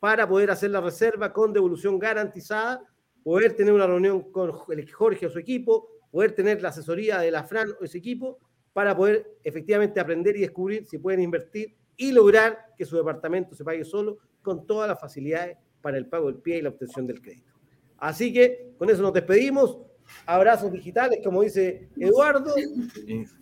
para 0.00 0.26
poder 0.26 0.50
hacer 0.50 0.70
la 0.70 0.80
reserva 0.80 1.32
con 1.32 1.52
devolución 1.52 1.98
garantizada, 1.98 2.82
poder 3.22 3.54
tener 3.54 3.72
una 3.72 3.86
reunión 3.86 4.32
con 4.32 4.50
Jorge 4.50 5.26
o 5.26 5.30
su 5.30 5.38
equipo, 5.38 5.88
poder 6.10 6.32
tener 6.32 6.62
la 6.62 6.70
asesoría 6.70 7.18
de 7.18 7.30
la 7.30 7.44
Fran 7.44 7.70
o 7.80 7.84
ese 7.84 7.98
equipo 7.98 8.38
para 8.72 8.96
poder 8.96 9.38
efectivamente 9.44 10.00
aprender 10.00 10.36
y 10.36 10.40
descubrir 10.40 10.86
si 10.86 10.98
pueden 10.98 11.20
invertir 11.20 11.76
y 11.96 12.12
lograr 12.12 12.66
que 12.76 12.84
su 12.84 12.96
departamento 12.96 13.54
se 13.54 13.64
pague 13.64 13.84
solo 13.84 14.18
con 14.40 14.66
todas 14.66 14.88
las 14.88 15.00
facilidades 15.00 15.58
para 15.80 15.98
el 15.98 16.06
pago 16.06 16.26
del 16.26 16.40
pie 16.40 16.58
y 16.58 16.62
la 16.62 16.70
obtención 16.70 17.06
del 17.06 17.20
crédito. 17.20 17.52
Así 17.98 18.32
que 18.32 18.74
con 18.78 18.90
eso 18.90 19.02
nos 19.02 19.12
despedimos. 19.12 19.78
Abrazos 20.26 20.72
digitales, 20.72 21.20
como 21.22 21.42
dice 21.42 21.88
Eduardo. 21.96 22.54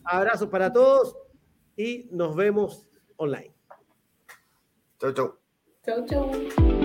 Abrazos 0.05 0.49
para 0.49 0.73
todos 0.73 1.17
y 1.77 2.09
nos 2.13 2.37
vemos 2.37 2.89
online. 3.17 3.55
Chau, 4.99 5.13
chau. 5.13 5.39
Chau, 5.85 6.05
chau. 6.05 6.80